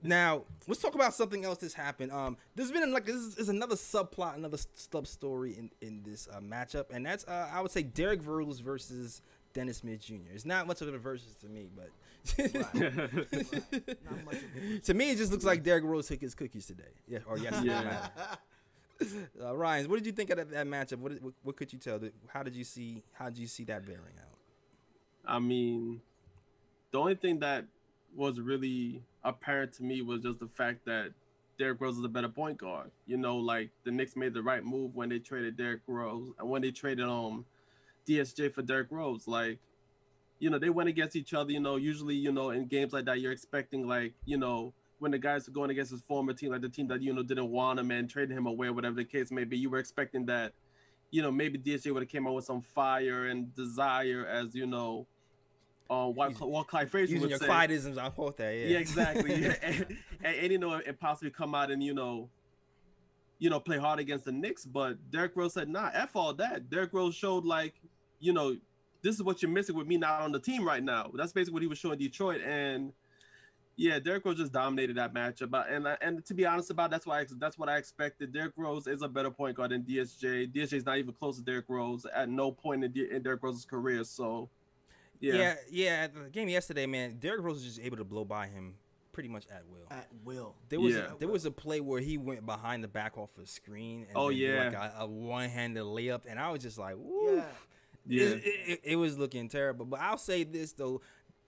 now 0.04 0.44
let's 0.68 0.80
talk 0.80 0.94
about 0.94 1.16
something 1.16 1.44
else 1.44 1.58
that's 1.58 1.74
happened. 1.74 2.12
Um, 2.12 2.38
there's 2.56 2.72
been 2.72 2.94
like 2.94 3.06
this 3.06 3.16
is, 3.16 3.38
is 3.38 3.50
another 3.50 3.76
subplot, 3.76 4.36
another 4.36 4.60
sub 4.76 5.08
story 5.08 5.58
in 5.58 5.72
in 5.82 6.04
this 6.04 6.28
uh, 6.32 6.40
matchup, 6.40 6.86
and 6.92 7.04
that's 7.04 7.26
uh, 7.26 7.50
I 7.52 7.62
would 7.62 7.72
say 7.72 7.82
Derrick 7.82 8.22
Rose 8.24 8.60
versus 8.60 9.24
Dennis 9.54 9.78
Smith 9.78 10.02
Jr. 10.02 10.30
It's 10.34 10.46
not 10.46 10.68
much 10.68 10.82
of 10.82 10.94
a 10.94 10.98
versus 11.00 11.34
to 11.42 11.48
me, 11.48 11.68
but 11.76 11.90
to 14.84 14.94
me 14.94 15.10
it 15.12 15.18
just 15.18 15.32
looks 15.32 15.46
like 15.46 15.64
Derrick 15.64 15.84
Rose 15.84 16.08
took 16.08 16.22
his 16.22 16.36
cookies 16.36 16.68
today. 16.68 16.84
Yeah, 17.08 17.20
or 17.26 17.40
yes. 17.40 17.60
Yeah. 17.64 18.08
Uh, 19.42 19.56
Ryan, 19.56 19.90
what 19.90 19.98
did 19.98 20.06
you 20.06 20.12
think 20.12 20.30
of 20.30 20.38
that, 20.38 20.52
that 20.52 20.68
matchup? 20.68 21.00
What, 21.00 21.14
what, 21.22 21.34
what 21.44 21.58
could 21.58 21.74
you 21.74 21.80
tell? 21.80 22.00
How 22.28 22.44
did 22.44 22.56
you 22.56 22.64
see? 22.64 23.04
How 23.14 23.30
did 23.30 23.38
you 23.38 23.48
see 23.48 23.64
that 23.66 23.86
bearing 23.86 24.18
out? 24.20 24.38
I 25.26 25.40
mean, 25.40 26.02
the 26.92 27.00
only 27.00 27.16
thing 27.16 27.40
that 27.40 27.66
was 28.16 28.40
really 28.40 29.02
apparent 29.24 29.74
to 29.74 29.84
me 29.84 30.02
was 30.02 30.22
just 30.22 30.40
the 30.40 30.48
fact 30.48 30.86
that 30.86 31.12
Derrick 31.58 31.80
Rose 31.82 31.98
is 31.98 32.04
a 32.04 32.10
better 32.10 32.30
point 32.30 32.58
guard. 32.58 32.92
You 33.06 33.18
know, 33.18 33.38
like 33.38 33.70
the 33.84 33.92
Knicks 33.92 34.16
made 34.16 34.34
the 34.34 34.44
right 34.44 34.64
move 34.64 34.96
when 34.96 35.10
they 35.10 35.20
traded 35.20 35.58
Derrick 35.58 35.82
Rose 35.88 36.32
and 36.40 36.50
when 36.50 36.62
they 36.62 36.72
traded 36.72 37.06
um 37.06 37.46
DSJ 38.08 38.54
for 38.54 38.62
Derrick 38.62 38.88
Rose. 38.90 39.28
Like, 39.28 39.60
you 40.40 40.50
know, 40.50 40.60
they 40.60 40.70
went 40.70 40.90
against 40.90 41.16
each 41.16 41.34
other. 41.34 41.52
You 41.52 41.60
know, 41.60 41.78
usually, 41.78 42.16
you 42.16 42.32
know, 42.32 42.50
in 42.50 42.68
games 42.68 42.94
like 42.94 43.06
that, 43.06 43.20
you're 43.22 43.32
expecting 43.32 43.88
like, 43.88 44.14
you 44.26 44.38
know, 44.38 44.74
when 45.04 45.12
the 45.12 45.20
guys 45.20 45.48
are 45.48 45.52
going 45.52 45.70
against 45.70 45.92
his 45.92 46.02
former 46.02 46.34
team, 46.34 46.52
like 46.52 46.62
the 46.62 46.70
team 46.70 46.88
that 46.88 47.02
you 47.02 47.14
know 47.14 47.22
didn't 47.22 47.52
want 47.52 47.78
him 47.78 47.92
and 47.92 48.10
traded 48.10 48.36
him 48.36 48.48
away, 48.48 48.70
whatever 48.70 48.96
the 48.96 49.04
case 49.04 49.32
may 49.32 49.44
be, 49.44 49.58
you 49.58 49.70
were 49.70 49.78
expecting 49.78 50.26
that, 50.26 50.54
you 51.12 51.22
know, 51.22 51.30
maybe 51.30 51.60
DSJ 51.60 51.92
would 51.94 52.02
have 52.02 52.10
came 52.10 52.26
out 52.26 52.34
with 52.34 52.46
some 52.46 52.62
fire 52.62 53.28
and 53.28 53.54
desire, 53.54 54.26
as 54.26 54.56
you 54.56 54.66
know, 54.66 55.06
uh, 55.90 56.08
what, 56.08 56.40
what 56.40 56.68
Clyde 56.68 56.90
Frazier 56.90 57.16
using 57.16 57.22
would 57.22 57.30
your 57.30 57.40
say. 57.40 57.48
Clydeisms, 57.48 57.98
I 57.98 58.10
quote 58.10 58.38
that. 58.38 58.56
Yeah, 58.56 58.66
yeah 58.66 58.78
exactly. 58.80 59.34
and, 59.46 59.58
and, 59.62 59.98
and, 60.24 60.52
you 60.52 60.58
know, 60.58 60.82
and 60.86 61.00
possibly 61.00 61.30
come 61.30 61.54
out 61.54 61.70
and 61.70 61.84
you 61.84 61.94
know, 61.94 62.30
you 63.40 63.50
know, 63.50 63.60
play 63.60 63.78
hard 63.78 64.00
against 64.00 64.24
the 64.24 64.32
Knicks. 64.32 64.66
But 64.66 64.98
Derrick 65.12 65.34
Rose 65.36 65.54
said, 65.54 65.68
"Nah, 65.68 65.90
f 65.94 66.16
all 66.16 66.34
that." 66.36 66.70
Derrick 66.70 66.94
Rose 66.94 67.14
showed 67.14 67.44
like, 67.44 67.76
you 68.22 68.32
know, 68.32 68.56
this 69.02 69.16
is 69.16 69.22
what 69.22 69.42
you're 69.42 69.52
missing 69.52 69.76
with 69.76 69.86
me 69.86 69.98
not 69.98 70.22
on 70.22 70.32
the 70.32 70.40
team 70.40 70.66
right 70.66 70.82
now. 70.82 71.12
That's 71.14 71.34
basically 71.34 71.54
what 71.56 71.62
he 71.62 71.68
was 71.68 71.78
showing 71.78 72.00
Detroit, 72.00 72.40
and 72.42 72.94
yeah, 73.76 74.00
Derrick 74.00 74.24
Rose 74.26 74.38
just 74.38 74.52
dominated 74.52 74.98
that 74.98 75.14
matchup. 75.14 75.54
Uh, 75.54 75.64
and 75.70 75.88
uh, 75.88 75.98
and 76.02 76.24
to 76.26 76.34
be 76.34 76.46
honest 76.46 76.70
about 76.70 76.86
it, 76.86 76.92
that's 76.92 77.06
why 77.06 77.22
I, 77.22 77.26
that's 77.38 77.58
what 77.58 77.70
I 77.70 77.78
expected. 77.78 78.32
Derrick 78.32 78.54
Rose 78.56 78.88
is 78.88 79.02
a 79.02 79.08
better 79.08 79.32
point 79.32 79.58
guard 79.58 79.72
than 79.72 79.84
DSJ. 79.84 80.54
DSJ 80.54 80.74
is 80.74 80.86
not 80.86 80.98
even 80.98 81.14
close 81.14 81.38
to 81.38 81.44
Derrick 81.44 81.66
Rose 81.68 82.06
at 82.14 82.30
no 82.30 82.52
point 82.52 82.84
in, 82.84 82.94
in 83.12 83.24
Derrick 83.24 83.42
Rose's 83.42 83.66
career. 83.66 84.04
So 84.04 84.50
yeah, 85.20 85.34
yeah, 85.34 85.56
yeah. 85.72 86.08
The 86.08 86.30
game 86.30 86.50
yesterday, 86.50 86.86
man, 86.86 87.18
Derrick 87.20 87.42
Rose 87.44 87.56
was 87.56 87.64
just 87.64 87.80
able 87.80 87.98
to 87.98 88.04
blow 88.04 88.26
by 88.26 88.48
him 88.48 88.76
pretty 89.14 89.30
much 89.30 89.46
at 89.50 89.64
will. 89.72 89.88
At 89.90 90.08
will. 90.26 90.56
There 90.70 90.80
was 90.80 90.96
yeah. 90.96 91.14
a, 91.14 91.18
there 91.18 91.30
was 91.30 91.46
a 91.46 91.52
play 91.52 91.80
where 91.80 92.02
he 92.02 92.18
went 92.18 92.46
behind 92.46 92.84
the 92.84 92.88
back 92.88 93.18
off 93.18 93.30
a 93.42 93.48
screen. 93.48 94.06
And 94.10 94.18
oh 94.18 94.30
yeah, 94.30 94.66
like 94.66 94.74
a, 94.74 94.94
a 95.00 95.08
one 95.08 95.50
handed 95.50 95.84
layup, 95.84 96.22
and 96.28 96.40
I 96.40 96.52
was 96.52 96.62
just 96.62 96.78
like, 96.78 96.96
Woo. 96.98 97.38
yeah. 97.38 97.44
Yeah, 98.06 98.26
it, 98.26 98.44
it, 98.44 98.82
it, 98.84 98.96
was 98.98 99.18
looking 99.18 99.48
terrible. 99.48 99.86
But 99.86 100.02
I'll 100.02 100.18
say 100.18 100.44
this 100.44 100.74
though, 100.74 101.00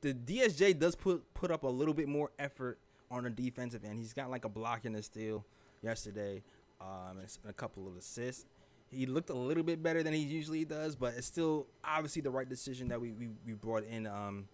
the 0.06 0.14
DSJ 0.14 0.78
does 0.78 0.96
put 0.96 1.34
put 1.34 1.50
up 1.50 1.64
a 1.64 1.68
little 1.68 1.94
bit 1.94 2.08
more 2.08 2.30
effort 2.38 2.78
on 3.10 3.24
the 3.24 3.30
defensive 3.32 3.84
end. 3.84 3.98
He's 3.98 4.14
got 4.14 4.30
like 4.30 4.46
a 4.46 4.50
block 4.50 4.86
and 4.86 4.96
a 4.96 5.02
steal 5.02 5.44
yesterday, 5.82 6.44
um, 6.80 7.18
and 7.20 7.28
a 7.48 7.54
couple 7.54 7.88
of 7.88 7.98
assists. 7.98 8.46
He 8.92 9.08
looked 9.08 9.32
a 9.32 9.36
little 9.36 9.64
bit 9.64 9.82
better 9.82 10.04
than 10.04 10.14
he 10.14 10.20
usually 10.20 10.64
does, 10.64 10.96
but 10.96 11.16
it's 11.16 11.26
still 11.26 11.66
obviously 11.84 12.22
the 12.22 12.30
right 12.30 12.48
decision 12.48 12.88
that 12.90 13.02
we 13.02 13.14
we, 13.14 13.30
we 13.48 13.54
brought 13.54 13.84
in 13.84 14.06
um, 14.06 14.48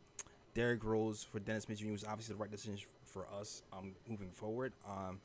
Derrick 0.53 0.85
Rose 0.85 1.21
for 1.21 1.39
Dennis 1.39 1.63
Smith 1.63 1.79
Jr. 1.79 1.91
was 1.91 2.05
obviously 2.05 2.35
the 2.35 2.41
right 2.41 2.51
decision 2.51 2.79
for 3.03 3.27
us 3.37 3.61
um, 3.73 3.91
moving 4.07 4.31
forward. 4.31 4.71
Um, 4.87 5.19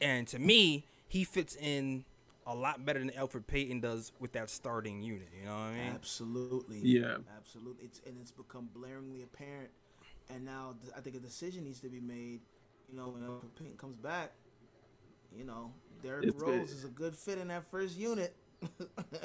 and 0.00 0.28
to 0.28 0.38
me, 0.38 0.86
he 1.08 1.24
fits 1.24 1.56
in 1.56 2.04
a 2.46 2.54
lot 2.54 2.84
better 2.84 2.98
than 2.98 3.10
Elfrid 3.10 3.46
Payton 3.46 3.80
does 3.80 4.12
with 4.18 4.32
that 4.32 4.50
starting 4.50 5.02
unit. 5.02 5.28
You 5.38 5.46
know 5.46 5.52
what 5.52 5.60
I 5.60 5.72
mean? 5.72 5.92
Absolutely. 5.94 6.78
Yeah. 6.78 7.18
Absolutely. 7.36 7.84
It's 7.84 8.00
and 8.06 8.16
it's 8.20 8.32
become 8.32 8.68
blaringly 8.76 9.22
apparent. 9.22 9.70
And 10.30 10.44
now 10.44 10.74
I 10.96 11.00
think 11.00 11.16
a 11.16 11.20
decision 11.20 11.64
needs 11.64 11.80
to 11.80 11.88
be 11.88 12.00
made. 12.00 12.40
You 12.90 12.96
know, 12.96 13.08
when 13.08 13.22
Elfrid 13.22 13.54
Payton 13.58 13.76
comes 13.76 13.96
back, 13.96 14.32
you 15.36 15.44
know, 15.44 15.72
Derrick 16.02 16.26
it's 16.26 16.36
Rose 16.40 16.68
good. 16.68 16.76
is 16.76 16.84
a 16.84 16.88
good 16.88 17.14
fit 17.14 17.38
in 17.38 17.48
that 17.48 17.70
first 17.70 17.96
unit. 17.96 18.34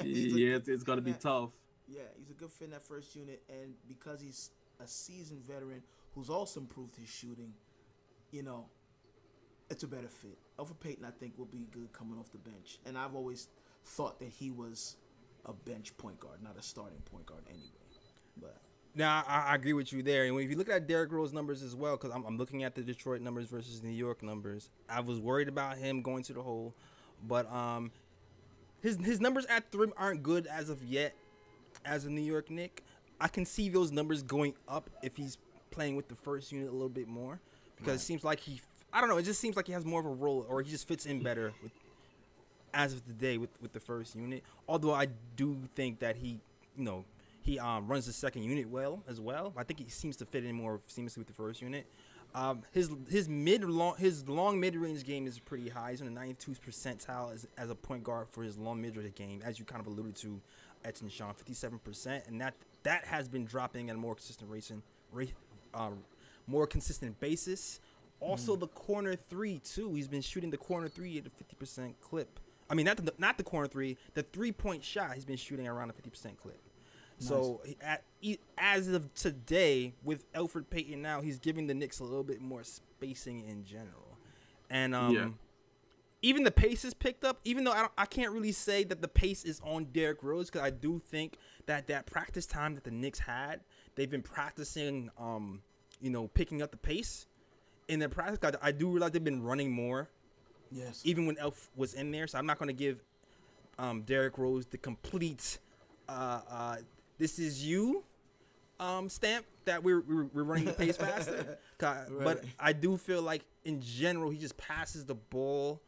yeah, 0.04 0.56
it's, 0.56 0.68
it's 0.68 0.82
gonna 0.82 1.00
be 1.00 1.12
that, 1.12 1.20
tough. 1.20 1.50
Yeah, 1.86 2.00
he's 2.18 2.30
a 2.30 2.34
good 2.34 2.50
fit 2.50 2.66
in 2.66 2.70
that 2.72 2.82
first 2.82 3.14
unit, 3.14 3.42
and 3.48 3.74
because 3.86 4.20
he's 4.20 4.50
a 4.82 4.86
seasoned 4.86 5.44
veteran 5.44 5.82
who's 6.14 6.30
also 6.30 6.60
improved 6.60 6.96
his 6.96 7.08
shooting, 7.08 7.52
you 8.30 8.42
know, 8.42 8.66
it's 9.70 9.82
a 9.82 9.86
better 9.86 10.08
fit. 10.08 10.38
Elfrid 10.58 10.80
Payton, 10.80 11.04
I 11.04 11.10
think, 11.10 11.38
will 11.38 11.46
be 11.46 11.68
good 11.70 11.92
coming 11.92 12.18
off 12.18 12.32
the 12.32 12.38
bench, 12.38 12.78
and 12.84 12.98
I've 12.98 13.14
always 13.14 13.48
thought 13.84 14.18
that 14.20 14.28
he 14.28 14.50
was 14.50 14.96
a 15.46 15.52
bench 15.52 15.96
point 15.96 16.20
guard, 16.20 16.42
not 16.42 16.56
a 16.58 16.62
starting 16.62 17.00
point 17.10 17.26
guard 17.26 17.42
anyway. 17.48 17.64
But 18.40 18.56
now 18.94 19.24
I, 19.26 19.52
I, 19.52 19.54
agree 19.54 19.72
with 19.72 19.92
you 19.92 20.02
there. 20.02 20.24
And 20.24 20.34
when 20.34 20.44
if 20.44 20.50
you 20.50 20.56
look 20.56 20.68
at 20.68 20.86
Derrick 20.86 21.12
Rose 21.12 21.32
numbers 21.32 21.62
as 21.62 21.74
well, 21.74 21.96
because 21.96 22.10
I'm, 22.10 22.24
I'm, 22.24 22.36
looking 22.36 22.64
at 22.64 22.74
the 22.74 22.82
Detroit 22.82 23.20
numbers 23.20 23.46
versus 23.46 23.82
New 23.82 23.90
York 23.90 24.22
numbers, 24.22 24.70
I 24.88 25.00
was 25.00 25.18
worried 25.18 25.48
about 25.48 25.78
him 25.78 26.02
going 26.02 26.22
to 26.24 26.32
the 26.32 26.42
hole, 26.42 26.74
but 27.26 27.50
um, 27.52 27.90
his 28.82 28.96
his 28.96 29.20
numbers 29.20 29.46
at 29.46 29.70
three 29.70 29.88
aren't 29.96 30.22
good 30.22 30.46
as 30.46 30.68
of 30.68 30.82
yet. 30.84 31.14
As 31.84 32.04
a 32.04 32.10
New 32.10 32.22
York 32.22 32.50
Nick, 32.50 32.82
I 33.20 33.28
can 33.28 33.46
see 33.46 33.68
those 33.68 33.92
numbers 33.92 34.22
going 34.22 34.54
up 34.66 34.90
if 35.02 35.16
he's 35.16 35.38
playing 35.70 35.96
with 35.96 36.08
the 36.08 36.16
first 36.16 36.50
unit 36.50 36.68
a 36.68 36.72
little 36.72 36.88
bit 36.88 37.06
more, 37.06 37.40
because 37.76 37.88
right. 37.88 37.96
it 37.96 38.00
seems 38.00 38.24
like 38.24 38.40
he. 38.40 38.60
I 38.92 39.00
don't 39.00 39.10
know. 39.10 39.18
It 39.18 39.24
just 39.24 39.40
seems 39.40 39.56
like 39.56 39.66
he 39.66 39.72
has 39.72 39.84
more 39.84 40.00
of 40.00 40.06
a 40.06 40.10
role, 40.10 40.46
or 40.48 40.62
he 40.62 40.70
just 40.70 40.88
fits 40.88 41.06
in 41.06 41.22
better 41.22 41.52
with, 41.62 41.72
as 42.72 42.94
of 42.94 43.04
today 43.06 43.38
with 43.38 43.50
with 43.60 43.72
the 43.72 43.80
first 43.80 44.14
unit. 44.14 44.42
Although 44.68 44.94
I 44.94 45.08
do 45.36 45.56
think 45.74 45.98
that 46.00 46.16
he, 46.16 46.40
you 46.76 46.84
know, 46.84 47.04
he 47.42 47.58
um, 47.58 47.86
runs 47.86 48.06
the 48.06 48.12
second 48.12 48.44
unit 48.44 48.68
well 48.68 49.02
as 49.08 49.20
well. 49.20 49.52
I 49.56 49.64
think 49.64 49.80
he 49.80 49.88
seems 49.88 50.16
to 50.16 50.26
fit 50.26 50.44
in 50.44 50.54
more 50.54 50.80
seamlessly 50.88 51.18
with 51.18 51.26
the 51.26 51.32
first 51.32 51.60
unit. 51.62 51.86
Um, 52.34 52.62
his 52.72 52.90
his 53.08 53.28
mid 53.28 53.64
long 53.64 53.96
his 53.96 54.28
long 54.28 54.60
mid 54.60 54.76
range 54.76 55.04
game 55.04 55.26
is 55.26 55.38
pretty 55.38 55.68
high. 55.68 55.92
He's 55.92 56.02
on 56.02 56.12
the 56.12 56.20
92th 56.20 56.60
percentile 56.60 57.32
as, 57.32 57.46
as 57.56 57.70
a 57.70 57.74
point 57.74 58.04
guard 58.04 58.28
for 58.30 58.42
his 58.42 58.58
long 58.58 58.80
mid 58.80 58.96
range 58.96 59.14
game, 59.14 59.42
as 59.44 59.58
you 59.58 59.64
kind 59.64 59.80
of 59.80 59.86
alluded 59.86 60.14
to, 60.16 60.40
Edson 60.84 61.08
Sean, 61.08 61.34
57 61.34 61.78
percent, 61.78 62.24
and 62.26 62.40
that 62.40 62.54
that 62.82 63.04
has 63.06 63.28
been 63.28 63.44
dropping 63.44 63.90
at 63.90 63.96
a 63.96 63.98
more 63.98 64.14
consistent 64.14 64.50
racing 64.50 64.82
rate, 65.12 65.32
um, 65.74 65.98
more 66.46 66.66
consistent 66.66 67.18
basis. 67.18 67.80
Also, 68.20 68.56
mm. 68.56 68.60
the 68.60 68.68
corner 68.68 69.14
three 69.14 69.60
too. 69.60 69.94
He's 69.94 70.08
been 70.08 70.22
shooting 70.22 70.50
the 70.50 70.56
corner 70.56 70.88
three 70.88 71.18
at 71.18 71.26
a 71.26 71.30
50 71.30 71.56
percent 71.56 72.00
clip. 72.00 72.40
I 72.70 72.74
mean, 72.74 72.86
not 72.86 72.96
the 72.96 73.14
not 73.18 73.38
the 73.38 73.44
corner 73.44 73.68
three, 73.68 73.96
the 74.14 74.22
three 74.22 74.52
point 74.52 74.84
shot. 74.84 75.14
He's 75.14 75.24
been 75.24 75.36
shooting 75.36 75.66
around 75.66 75.90
a 75.90 75.92
50 75.92 76.10
percent 76.10 76.36
clip. 76.36 76.60
Nice. 77.20 77.28
So 77.28 77.62
at, 77.80 78.04
as 78.56 78.88
of 78.88 79.12
today, 79.14 79.94
with 80.04 80.30
Elfrid 80.32 80.70
Payton 80.70 81.02
now, 81.02 81.20
he's 81.20 81.38
giving 81.38 81.66
the 81.66 81.74
Knicks 81.74 82.00
a 82.00 82.04
little 82.04 82.24
bit 82.24 82.40
more 82.40 82.62
spacing 82.62 83.40
in 83.48 83.64
general, 83.64 84.18
and 84.70 84.94
um, 84.94 85.14
yeah. 85.14 85.28
even 86.22 86.44
the 86.44 86.50
pace 86.50 86.84
is 86.84 86.94
picked 86.94 87.24
up. 87.24 87.40
Even 87.44 87.64
though 87.64 87.72
I, 87.72 87.88
I 87.96 88.06
can't 88.06 88.32
really 88.32 88.52
say 88.52 88.84
that 88.84 89.02
the 89.02 89.08
pace 89.08 89.44
is 89.44 89.60
on 89.64 89.86
Derrick 89.86 90.22
Rose, 90.22 90.50
because 90.50 90.64
I 90.64 90.70
do 90.70 91.00
think 91.04 91.38
that 91.66 91.88
that 91.88 92.06
practice 92.06 92.46
time 92.46 92.74
that 92.74 92.84
the 92.84 92.92
Knicks 92.92 93.20
had, 93.20 93.60
they've 93.96 94.10
been 94.10 94.22
practicing, 94.22 95.10
um, 95.18 95.62
you 96.00 96.10
know, 96.10 96.28
picking 96.28 96.62
up 96.62 96.70
the 96.70 96.76
pace. 96.76 97.26
In 97.88 98.00
the 98.00 98.08
practice, 98.08 98.38
I, 98.42 98.68
I 98.68 98.72
do 98.72 98.88
realize 98.88 99.12
they've 99.12 99.24
been 99.24 99.42
running 99.42 99.70
more. 99.70 100.08
Yes. 100.70 101.00
Even 101.04 101.26
when 101.26 101.38
Elf 101.38 101.70
was 101.76 101.94
in 101.94 102.10
there, 102.10 102.26
so 102.26 102.38
I'm 102.38 102.46
not 102.46 102.58
going 102.58 102.68
to 102.68 102.74
give 102.74 103.02
um, 103.78 104.02
Derrick 104.02 104.36
Rose 104.36 104.66
the 104.66 104.76
complete 104.76 105.58
uh, 106.08 106.40
uh, 106.50 106.76
this 107.18 107.38
is 107.38 107.64
you 107.64 108.04
um, 108.80 109.08
stamp 109.08 109.44
that 109.64 109.82
we're, 109.82 110.00
we're, 110.00 110.24
we're 110.32 110.44
running 110.44 110.64
the 110.64 110.72
pace 110.72 110.96
faster. 110.96 111.58
right. 111.82 112.06
But 112.08 112.44
I 112.58 112.72
do 112.72 112.96
feel 112.96 113.22
like 113.22 113.44
in 113.64 113.80
general 113.80 114.30
he 114.30 114.38
just 114.38 114.56
passes 114.56 115.04
the 115.04 115.14
ball 115.14 115.82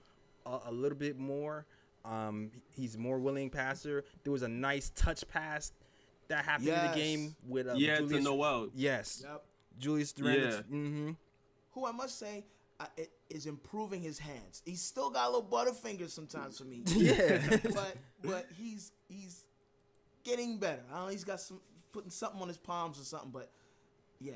a, 0.45 0.59
a 0.67 0.73
little 0.73 0.99
bit 0.99 1.19
more. 1.19 1.67
Um, 2.05 2.51
he's 2.75 2.99
more 2.99 3.19
willing 3.19 3.51
passer. 3.51 4.05
There 4.25 4.33
was 4.33 4.43
a 4.43 4.49
nice 4.49 4.91
touch 4.95 5.27
pass 5.29 5.73
that 6.29 6.45
happened 6.45 6.69
yes. 6.69 6.85
in 6.85 6.91
the 6.91 6.97
game 6.97 7.37
with 7.47 7.69
uh, 7.69 7.75
yeah 7.77 7.97
Julius, 7.99 8.25
to 8.25 8.31
Noel. 8.31 8.69
Yes, 8.75 9.25
yep. 9.25 9.45
Julius 9.79 10.15
Randle. 10.19 10.51
Yeah. 10.51 10.57
Mm-hmm. 10.59 11.11
Who 11.73 11.87
I 11.87 11.93
must 11.93 12.19
say 12.19 12.45
uh, 12.81 12.87
is 13.29 13.47
improving 13.47 14.03
his 14.03 14.19
hands. 14.19 14.63
He's 14.65 14.81
still 14.81 15.11
got 15.11 15.29
a 15.29 15.31
little 15.31 15.49
butterfingers 15.49 16.11
sometimes 16.11 16.59
for 16.59 16.65
me. 16.65 16.83
yeah, 16.87 17.59
but 17.63 17.97
but 18.23 18.47
he's 18.57 18.93
he's 19.09 19.45
getting 20.25 20.59
better. 20.59 20.83
I 20.91 20.97
don't 20.97 21.05
know, 21.07 21.11
he's 21.11 21.25
got 21.25 21.41
some 21.41 21.61
putting 21.93 22.11
something 22.11 22.41
on 22.41 22.49
his 22.49 22.59
palms 22.59 23.01
or 23.01 23.05
something, 23.05 23.31
but 23.31 23.51
yeah. 24.21 24.33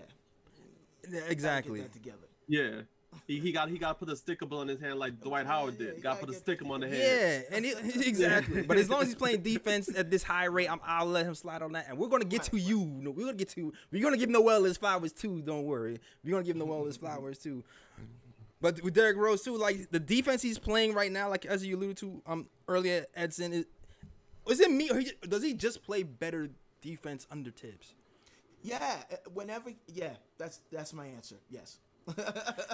yeah 1.09 1.20
exactly. 1.29 1.81
Get 1.81 1.92
that 1.92 1.99
together. 1.99 2.29
Yeah. 2.47 2.83
He, 3.27 3.40
he 3.40 3.53
got 3.53 3.68
he 3.68 3.79
got 3.79 3.98
to 3.98 4.07
put 4.07 4.09
a 4.09 4.16
stickable 4.16 4.62
in 4.62 4.68
his 4.68 4.81
hand 4.81 4.98
like 4.98 5.20
Dwight 5.20 5.46
Howard 5.46 5.79
did. 5.79 5.94
Yeah, 5.96 6.03
got 6.03 6.20
to 6.20 6.27
put 6.27 6.35
a 6.35 6.38
stickum 6.38 6.70
on 6.70 6.81
the 6.81 6.88
head. 6.88 7.46
Yeah, 7.50 7.57
and 7.57 7.64
he, 7.92 8.09
exactly. 8.09 8.62
but 8.62 8.77
as 8.77 8.90
long 8.90 9.03
as 9.03 9.09
he's 9.09 9.14
playing 9.14 9.42
defense 9.42 9.88
at 9.96 10.11
this 10.11 10.22
high 10.22 10.44
rate, 10.44 10.68
i 10.68 11.03
will 11.03 11.11
let 11.11 11.27
him 11.27 11.35
slide 11.35 11.62
on 11.62 11.72
that. 11.72 11.87
And 11.88 11.98
we're 11.98 12.09
gonna 12.09 12.24
get 12.24 12.42
to 12.44 12.59
you. 12.59 12.81
We're 12.81 13.24
gonna 13.24 13.37
get 13.37 13.48
to. 13.50 13.72
We're 13.90 14.03
gonna 14.03 14.16
give 14.16 14.29
Noel 14.29 14.64
his 14.64 14.77
flowers 14.77 15.12
too. 15.12 15.42
Don't 15.42 15.64
worry. 15.64 16.00
We're 16.24 16.33
gonna 16.33 16.44
give 16.44 16.57
Noel 16.57 16.85
his 16.85 16.96
flowers 16.96 17.38
too. 17.38 17.64
But 18.61 18.83
with 18.83 18.94
Derrick 18.94 19.16
Rose 19.16 19.42
too, 19.42 19.57
like 19.57 19.90
the 19.90 20.00
defense 20.00 20.40
he's 20.42 20.59
playing 20.59 20.94
right 20.94 21.12
now, 21.12 21.29
like 21.29 21.44
as 21.44 21.64
you 21.64 21.77
alluded 21.77 21.96
to 21.98 22.22
um 22.27 22.48
earlier, 22.68 23.07
Edson, 23.14 23.53
is, 23.53 23.66
is 24.48 24.61
it 24.61 24.70
me 24.70 24.90
or 24.90 25.00
he, 25.00 25.12
does 25.29 25.42
he 25.42 25.55
just 25.55 25.83
play 25.83 26.03
better 26.03 26.48
defense 26.81 27.27
under 27.31 27.50
Thibs? 27.50 27.94
Yeah, 28.62 28.96
uh, 29.12 29.16
whenever 29.35 29.72
yeah, 29.92 30.14
that's 30.38 30.61
that's 30.72 30.94
my 30.94 31.07
answer. 31.07 31.37
Yes. 31.50 31.79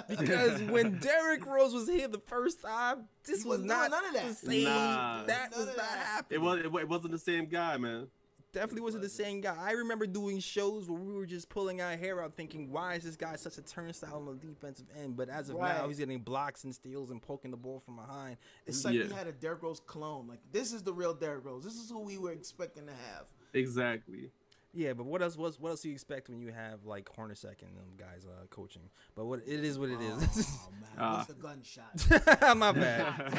Because 0.09 0.61
when 0.69 0.99
Derrick 0.99 1.45
Rose 1.45 1.73
was 1.73 1.87
here 1.87 2.07
the 2.07 2.19
first 2.19 2.61
time, 2.61 3.07
this 3.25 3.45
was, 3.45 3.59
was 3.59 3.67
not 3.67 3.91
none 3.91 4.05
of 4.05 4.13
that. 4.13 4.27
the 4.27 4.33
same. 4.33 4.63
Nah. 4.65 5.23
That 5.23 5.51
was 5.55 5.67
not 5.67 5.85
happening. 5.85 6.39
It 6.39 6.41
was 6.41 6.59
it 6.81 6.89
wasn't 6.89 7.11
the 7.11 7.19
same 7.19 7.45
guy, 7.45 7.77
man 7.77 8.07
definitely 8.51 8.81
wasn't 8.81 9.03
the 9.03 9.09
same 9.09 9.41
guy. 9.41 9.55
I 9.59 9.71
remember 9.71 10.05
doing 10.05 10.39
shows 10.39 10.89
where 10.89 10.99
we 10.99 11.13
were 11.13 11.25
just 11.25 11.49
pulling 11.49 11.81
our 11.81 11.95
hair 11.95 12.23
out, 12.23 12.35
thinking, 12.35 12.71
"Why 12.71 12.95
is 12.95 13.03
this 13.03 13.15
guy 13.15 13.35
such 13.35 13.57
a 13.57 13.61
turnstile 13.61 14.15
on 14.27 14.39
the 14.39 14.47
defensive 14.47 14.87
end?" 14.97 15.15
But 15.15 15.29
as 15.29 15.49
of 15.49 15.57
right. 15.57 15.77
now, 15.77 15.87
he's 15.87 15.99
getting 15.99 16.19
blocks 16.19 16.63
and 16.63 16.73
steals 16.73 17.11
and 17.11 17.21
poking 17.21 17.51
the 17.51 17.57
ball 17.57 17.79
from 17.79 17.95
behind. 17.95 18.37
It's 18.65 18.83
like 18.83 18.95
yeah. 18.95 19.07
we 19.07 19.13
had 19.13 19.27
a 19.27 19.31
Derrick 19.31 19.63
Rose 19.63 19.79
clone. 19.79 20.27
Like 20.27 20.39
this 20.51 20.73
is 20.73 20.83
the 20.83 20.93
real 20.93 21.13
Derrick 21.13 21.45
Rose. 21.45 21.63
This 21.63 21.75
is 21.75 21.89
who 21.89 22.01
we 22.01 22.17
were 22.17 22.31
expecting 22.31 22.85
to 22.85 22.93
have. 22.93 23.27
Exactly. 23.53 24.31
Yeah, 24.73 24.93
but 24.93 25.05
what 25.05 25.21
else? 25.21 25.35
What, 25.37 25.53
what 25.59 25.69
else 25.71 25.81
do 25.81 25.89
you 25.89 25.93
expect 25.93 26.29
when 26.29 26.39
you 26.39 26.51
have 26.51 26.85
like 26.85 27.09
Hornacek 27.17 27.61
and 27.61 27.75
them 27.75 27.97
guys 27.97 28.25
uh, 28.25 28.45
coaching? 28.49 28.83
But 29.15 29.25
what 29.25 29.41
it 29.45 29.65
is, 29.65 29.77
what 29.77 29.89
it 29.89 29.99
is. 29.99 30.47
Oh 30.49 30.69
man, 30.81 30.89
uh, 30.97 31.15
what's 31.17 31.29
a 31.29 31.33
gunshot? 31.33 32.57
My 32.57 32.71
bad. 32.71 33.33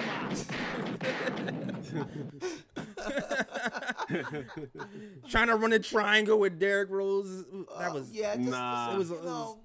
Trying 5.29 5.47
to 5.47 5.57
run 5.57 5.73
a 5.73 5.79
triangle 5.79 6.39
with 6.39 6.59
Derrick 6.59 6.91
Rose. 6.91 7.45
That 7.79 7.91
uh, 7.91 7.95
was 7.95 8.09
uh, 8.09 8.13
yeah. 8.13 8.37
Just, 8.37 8.51
nah. 8.51 8.95
It 8.95 8.99
was. 8.99 9.11
It 9.11 9.23
was 9.23 9.57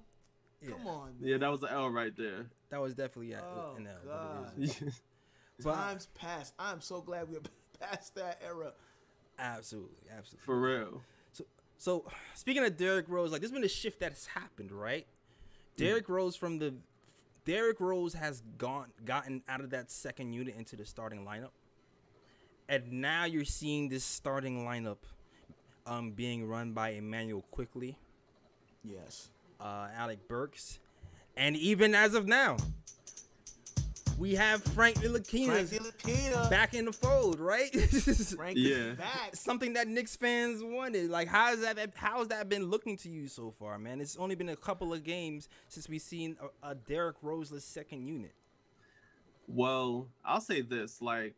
yeah. 0.62 0.70
Come 0.70 0.86
on. 0.86 1.06
Man. 1.20 1.30
Yeah, 1.30 1.36
that 1.36 1.50
was 1.50 1.62
an 1.62 1.68
L 1.70 1.90
right 1.90 2.16
there. 2.16 2.46
That 2.70 2.80
was 2.80 2.94
definitely 2.94 3.32
a, 3.32 3.40
oh, 3.40 3.76
an 3.76 3.86
L. 3.86 3.94
God. 4.06 4.52
Times 5.62 6.08
past. 6.14 6.54
I'm 6.58 6.80
so 6.80 7.00
glad 7.00 7.28
we're 7.28 7.40
past 7.78 8.14
that 8.14 8.40
era. 8.44 8.72
Absolutely, 9.38 10.08
absolutely. 10.10 10.44
For 10.44 10.58
real. 10.58 11.02
So 11.78 12.04
speaking 12.34 12.64
of 12.64 12.76
Derrick 12.76 13.06
Rose, 13.08 13.32
like 13.32 13.40
there's 13.40 13.52
been 13.52 13.64
a 13.64 13.68
shift 13.68 14.00
that 14.00 14.12
has 14.12 14.26
happened, 14.26 14.72
right? 14.72 15.06
Derrick 15.76 16.06
mm. 16.06 16.14
Rose 16.14 16.36
from 16.36 16.58
the 16.58 16.74
Derrick 17.44 17.80
Rose 17.80 18.12
has 18.12 18.42
gone 18.58 18.88
gotten 19.04 19.42
out 19.48 19.60
of 19.60 19.70
that 19.70 19.90
second 19.90 20.34
unit 20.34 20.54
into 20.58 20.76
the 20.76 20.84
starting 20.84 21.24
lineup. 21.24 21.52
And 22.68 22.92
now 23.00 23.24
you're 23.24 23.46
seeing 23.46 23.88
this 23.88 24.04
starting 24.04 24.66
lineup 24.66 24.98
um, 25.86 26.10
being 26.10 26.46
run 26.46 26.72
by 26.72 26.90
Immanuel 26.90 27.42
Quickley. 27.50 27.96
Yes. 28.84 29.30
Uh, 29.58 29.88
Alec 29.96 30.28
Burks. 30.28 30.78
And 31.36 31.56
even 31.56 31.94
as 31.94 32.12
of 32.14 32.26
now, 32.26 32.58
we 34.18 34.34
have 34.34 34.62
Frank 34.62 34.96
Ntilikina 34.96 36.50
back 36.50 36.74
in 36.74 36.86
the 36.86 36.92
fold, 36.92 37.38
right? 37.38 37.72
Frank 38.36 38.58
yeah. 38.58 38.92
back. 38.94 39.34
Something 39.34 39.74
that 39.74 39.86
Knicks 39.86 40.16
fans 40.16 40.62
wanted. 40.62 41.08
Like, 41.10 41.28
how 41.28 41.46
has 41.46 41.60
that? 41.60 41.78
How 41.94 42.18
has 42.18 42.28
that 42.28 42.48
been 42.48 42.64
looking 42.64 42.96
to 42.98 43.08
you 43.08 43.28
so 43.28 43.54
far, 43.58 43.78
man? 43.78 44.00
It's 44.00 44.16
only 44.16 44.34
been 44.34 44.48
a 44.48 44.56
couple 44.56 44.92
of 44.92 45.04
games 45.04 45.48
since 45.68 45.88
we've 45.88 46.02
seen 46.02 46.36
a, 46.62 46.70
a 46.70 46.74
Derrick 46.74 47.16
Roseless 47.22 47.64
second 47.64 48.06
unit. 48.06 48.34
Well, 49.46 50.08
I'll 50.24 50.40
say 50.40 50.62
this: 50.62 51.00
like, 51.00 51.36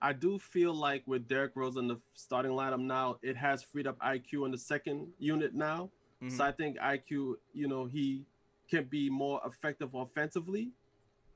I 0.00 0.14
do 0.14 0.38
feel 0.38 0.72
like 0.72 1.02
with 1.06 1.28
Derrick 1.28 1.52
Rose 1.54 1.76
in 1.76 1.88
the 1.88 2.00
starting 2.14 2.52
lineup 2.52 2.80
now, 2.80 3.18
it 3.22 3.36
has 3.36 3.62
freed 3.62 3.86
up 3.86 3.98
IQ 3.98 4.46
in 4.46 4.50
the 4.50 4.58
second 4.58 5.08
unit 5.18 5.54
now. 5.54 5.90
Mm-hmm. 6.22 6.36
So 6.36 6.44
I 6.44 6.52
think 6.52 6.78
IQ, 6.78 7.34
you 7.52 7.68
know, 7.68 7.84
he 7.84 8.24
can 8.70 8.84
be 8.84 9.10
more 9.10 9.40
effective 9.46 9.94
offensively 9.94 10.70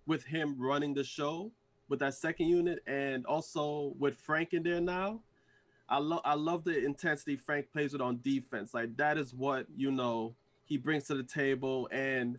with 0.07 0.25
him 0.25 0.57
running 0.59 0.95
the 0.95 1.05
show 1.05 1.51
with 1.89 2.01
that 2.01 2.15
second 2.15 2.49
unit 2.49 2.83
and 2.87 3.27
also 3.27 3.95
with 3.99 4.17
Frank 4.17 4.55
in 4.55 4.63
there 4.63 4.81
now. 4.81 5.21
I 5.89 5.99
love 5.99 6.23
I 6.25 6.35
love 6.35 6.65
the 6.65 6.85
intensity 6.85 7.37
Frank 7.37 7.71
plays 7.71 7.93
with 7.93 8.01
on 8.01 8.21
defense. 8.23 8.73
Like 8.73 8.97
that 8.97 9.19
is 9.19 9.35
what 9.35 9.67
you 9.77 9.91
know 9.91 10.35
he 10.65 10.79
brings 10.79 11.05
to 11.09 11.15
the 11.15 11.23
table. 11.23 11.89
And 11.93 12.39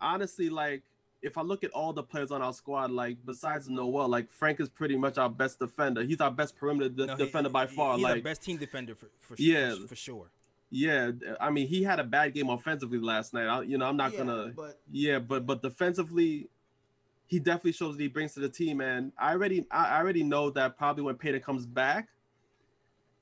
honestly, 0.00 0.50
like 0.50 0.82
if 1.22 1.38
I 1.38 1.42
look 1.42 1.62
at 1.62 1.70
all 1.70 1.92
the 1.92 2.02
players 2.02 2.32
on 2.32 2.42
our 2.42 2.52
squad, 2.52 2.90
like 2.90 3.18
besides 3.24 3.68
Noel, 3.68 4.08
like 4.08 4.30
Frank 4.32 4.58
is 4.58 4.68
pretty 4.68 4.96
much 4.96 5.16
our 5.16 5.30
best 5.30 5.60
defender. 5.60 6.02
He's 6.02 6.20
our 6.20 6.30
best 6.30 6.56
perimeter 6.56 6.88
de- 6.88 7.06
no, 7.06 7.16
he, 7.16 7.24
defender 7.24 7.50
by 7.50 7.66
far. 7.66 7.94
He's 7.94 8.02
like 8.02 8.16
our 8.16 8.22
best 8.22 8.42
team 8.42 8.56
defender 8.56 8.96
for, 8.96 9.06
for 9.20 9.36
yeah 9.38 9.74
for, 9.74 9.88
for 9.88 9.96
sure. 9.96 10.26
Yeah, 10.70 11.12
I 11.40 11.50
mean 11.50 11.68
he 11.68 11.84
had 11.84 12.00
a 12.00 12.04
bad 12.04 12.34
game 12.34 12.50
offensively 12.50 12.98
last 12.98 13.32
night. 13.32 13.46
I, 13.46 13.62
you 13.62 13.78
know 13.78 13.86
I'm 13.86 13.96
not 13.96 14.12
yeah, 14.12 14.18
gonna 14.18 14.52
but, 14.56 14.80
yeah, 14.90 15.18
but 15.20 15.46
but 15.46 15.62
defensively 15.62 16.48
he 17.28 17.38
definitely 17.38 17.72
shows 17.72 17.96
that 17.96 18.02
he 18.02 18.08
brings 18.08 18.32
to 18.34 18.40
the 18.40 18.48
team. 18.48 18.80
And 18.80 19.12
I 19.18 19.32
already 19.32 19.66
I 19.70 19.98
already 19.98 20.24
know 20.24 20.50
that 20.50 20.76
probably 20.76 21.04
when 21.04 21.14
Payton 21.14 21.42
comes 21.42 21.66
back, 21.66 22.08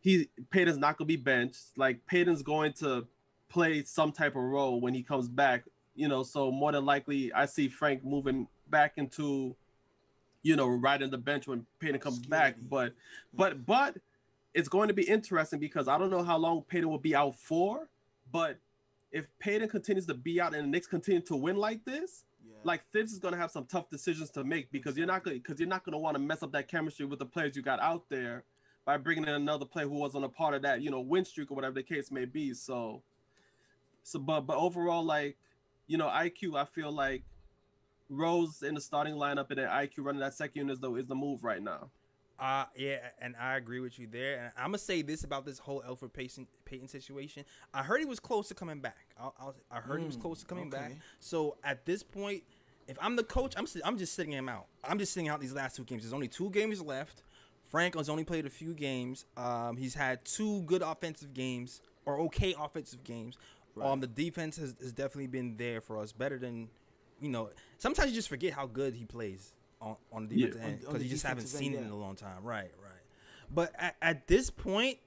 he 0.01 0.29
Payton's 0.51 0.79
not 0.79 0.97
gonna 0.97 1.07
be 1.07 1.17
benched. 1.17 1.77
Like 1.77 2.07
Payton's 2.07 2.43
going 2.43 2.73
to 2.75 3.07
play 3.49 3.83
some 3.83 4.13
type 4.13 4.37
of 4.37 4.43
role 4.43 4.81
when 4.81 4.95
he 4.95 5.03
comes 5.03 5.29
back. 5.29 5.65
You 5.97 6.09
know, 6.09 6.23
so 6.23 6.53
more 6.53 6.73
than 6.73 6.85
likely 6.85 7.33
I 7.33 7.47
see 7.47 7.69
Frank 7.69 8.05
moving 8.05 8.47
back 8.71 8.93
into, 8.97 9.57
you 10.43 10.55
know, 10.55 10.69
right 10.69 11.03
in 11.03 11.11
the 11.11 11.19
bench 11.19 11.49
when 11.49 11.67
Payton 11.81 12.01
comes 12.01 12.21
back. 12.21 12.57
But 12.71 12.93
but 13.35 13.67
but 13.67 13.97
it's 14.55 14.69
going 14.69 14.89
to 14.89 14.95
be 14.95 15.03
interesting 15.03 15.59
because 15.59 15.89
I 15.89 15.99
don't 15.99 16.11
know 16.11 16.23
how 16.23 16.39
long 16.39 16.63
Payton 16.63 16.89
will 16.89 16.99
be 16.99 17.15
out 17.15 17.35
for, 17.35 17.89
but 18.31 18.57
if 19.11 19.27
Payton 19.41 19.69
continues 19.69 20.07
to 20.07 20.15
be 20.15 20.41
out 20.41 20.55
and 20.55 20.65
the 20.65 20.69
Knicks 20.69 20.87
continue 20.87 21.21
to 21.23 21.35
win 21.35 21.57
like 21.57 21.85
this. 21.85 22.25
Like 22.67 22.83
Thibs 22.93 23.13
is 23.13 23.19
gonna 23.19 23.37
have 23.37 23.51
some 23.51 23.65
tough 23.65 23.89
decisions 23.89 24.31
to 24.31 24.45
make 24.45 24.71
because 24.71 24.97
you're 24.97 25.07
not 25.07 25.25
gonna 25.25 25.37
because 25.37 25.59
you're 25.59 25.69
not 25.69 25.85
gonna 25.85 25.99
want 25.99 26.17
to 26.17 26.21
mess 26.21 26.43
up 26.43 26.53
that 26.53 26.69
chemistry 26.69 27.07
with 27.07 27.19
the 27.19 27.27
players 27.27 27.57
you 27.57 27.63
got 27.63 27.81
out 27.81 28.05
there 28.09 28.45
by 28.87 28.97
bringing 28.97 29.25
in 29.25 29.31
another 29.31 29.65
player 29.65 29.87
who 29.87 29.97
wasn't 29.97 30.25
a 30.25 30.29
part 30.29 30.55
of 30.55 30.63
that, 30.63 30.81
you 30.81 30.91
know, 30.91 31.01
win 31.01 31.25
streak 31.25 31.51
or 31.51 31.55
whatever 31.55 31.75
the 31.75 31.83
case 31.83 32.11
may 32.11 32.25
be. 32.25 32.55
So, 32.55 33.03
so 34.05 34.19
but 34.19 34.43
but 34.43 34.57
overall, 34.57 35.05
like, 35.05 35.37
you 35.89 35.99
know, 35.99 36.07
IQ, 36.07 36.57
I 36.57 36.65
feel 36.65 36.93
like 36.93 37.23
Rose 38.09 38.63
in 38.63 38.75
the 38.75 38.81
starting 38.81 39.15
lineup 39.15 39.51
and 39.51 39.59
then 39.59 39.69
IQ 39.69 39.99
running 39.99 40.21
that 40.21 40.35
second 40.35 40.57
unit 40.57 40.75
is 40.75 40.81
the 40.81 40.95
is 40.95 41.07
the 41.07 41.15
move 41.15 41.43
right 41.43 41.63
now. 41.63 41.91
Uh 42.39 42.67
yeah, 42.77 42.99
and 43.21 43.35
I 43.41 43.57
agree 43.57 43.81
with 43.81 43.99
you 43.99 44.07
there. 44.07 44.39
And 44.39 44.53
I'm 44.57 44.67
gonna 44.67 44.79
say 44.79 45.03
this 45.03 45.25
about 45.25 45.47
this 45.47 45.59
whole 45.59 45.83
Elfrid 45.89 46.13
Payton, 46.13 46.47
Payton 46.65 46.89
situation. 46.89 47.45
I 47.75 47.83
heard 47.83 47.99
he 47.99 48.07
was 48.07 48.21
close 48.21 48.49
to 48.49 48.55
coming 48.55 48.81
back. 48.81 49.07
I, 49.19 49.31
I, 49.41 49.79
I 49.79 49.81
heard 49.81 49.99
mm, 49.99 50.03
he 50.03 50.07
was 50.07 50.17
close 50.17 50.41
to 50.41 50.47
coming 50.47 50.69
okay. 50.69 50.77
back. 50.77 50.93
So 51.19 51.57
at 51.65 51.87
this 51.87 52.03
point, 52.03 52.45
if 52.89 52.97
I'm 53.01 53.17
the 53.17 53.25
coach, 53.25 53.55
I'm 53.57 53.67
I'm 53.85 53.99
just 53.99 54.15
sitting 54.15 54.33
him 54.33 54.49
out. 54.49 54.67
I'm 54.85 54.99
just 54.99 55.13
sitting 55.13 55.29
out 55.29 55.41
these 55.41 55.53
last 55.53 55.77
two 55.77 55.85
games. 55.85 56.03
There's 56.03 56.13
only 56.13 56.29
two 56.29 56.51
games 56.51 56.81
left. 56.81 57.23
Frank 57.65 57.97
has 57.97 58.09
only 58.09 58.25
played 58.25 58.47
a 58.47 58.51
few 58.51 58.75
games. 58.75 59.25
Um, 59.37 59.77
he's 59.77 59.95
had 59.95 60.25
two 60.25 60.63
good 60.63 60.83
offensive 60.83 61.35
games 61.35 61.81
or 62.05 62.19
okay 62.21 62.55
offensive 62.59 63.03
games. 63.03 63.37
Right. 63.75 63.91
Um, 63.91 64.01
the 64.01 64.07
defense 64.07 64.57
has, 64.57 64.75
has 64.81 64.93
definitely 64.93 65.27
been 65.27 65.57
there 65.57 65.81
for 65.81 65.99
us, 65.99 66.13
better 66.13 66.39
than 66.39 66.69
you 67.21 67.29
know. 67.29 67.51
Sometimes 67.79 68.11
you 68.11 68.15
just 68.15 68.29
forget 68.29 68.53
how 68.53 68.67
good 68.67 68.95
he 68.95 69.05
plays 69.05 69.53
on, 69.81 69.97
on 70.13 70.29
the 70.29 70.37
defensive 70.37 70.61
yeah. 70.61 70.69
end 70.69 70.81
because 70.81 71.03
you 71.03 71.11
just 71.11 71.27
haven't 71.27 71.49
seen 71.49 71.75
end, 71.75 71.83
it 71.83 71.87
in 71.87 71.91
a 71.91 71.97
long 71.97 72.15
time. 72.15 72.43
Right, 72.43 72.71
right. 72.83 72.93
But 73.51 73.73
at, 73.79 73.97
at 74.01 74.27
this 74.27 74.49
point, 74.49 74.99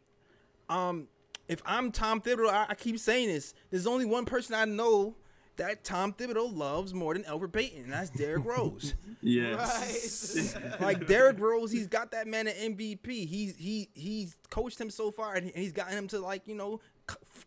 um, 0.69 1.07
if 1.47 1.61
I'm 1.65 1.91
Tom 1.91 2.21
Thibodeau, 2.21 2.49
I, 2.49 2.67
I, 2.69 2.75
keep 2.75 2.99
saying 2.99 3.27
this. 3.27 3.53
There's 3.71 3.87
only 3.87 4.05
one 4.05 4.25
person 4.25 4.53
I 4.53 4.65
know 4.65 5.15
that 5.59 5.83
Tom 5.83 6.13
Thibodeau 6.13 6.55
loves 6.55 6.93
more 6.93 7.13
than 7.13 7.23
Elfrid 7.23 7.51
Payton, 7.51 7.83
and 7.83 7.93
that's 7.93 8.09
Derrick 8.09 8.45
Rose. 8.45 8.95
yes. 9.21 10.55
Right. 10.55 10.81
like 10.81 11.07
Derrick 11.07 11.39
Rose, 11.39 11.71
he's 11.71 11.87
got 11.87 12.11
that 12.11 12.27
man 12.27 12.47
an 12.47 12.75
MVP. 12.75 13.27
He's 13.27 13.55
he 13.57 13.89
he's 13.93 14.37
coached 14.49 14.79
him 14.79 14.89
so 14.89 15.11
far, 15.11 15.35
and 15.35 15.51
he's 15.53 15.73
gotten 15.73 15.97
him 15.97 16.07
to 16.09 16.19
like 16.19 16.47
you 16.47 16.55
know 16.55 16.79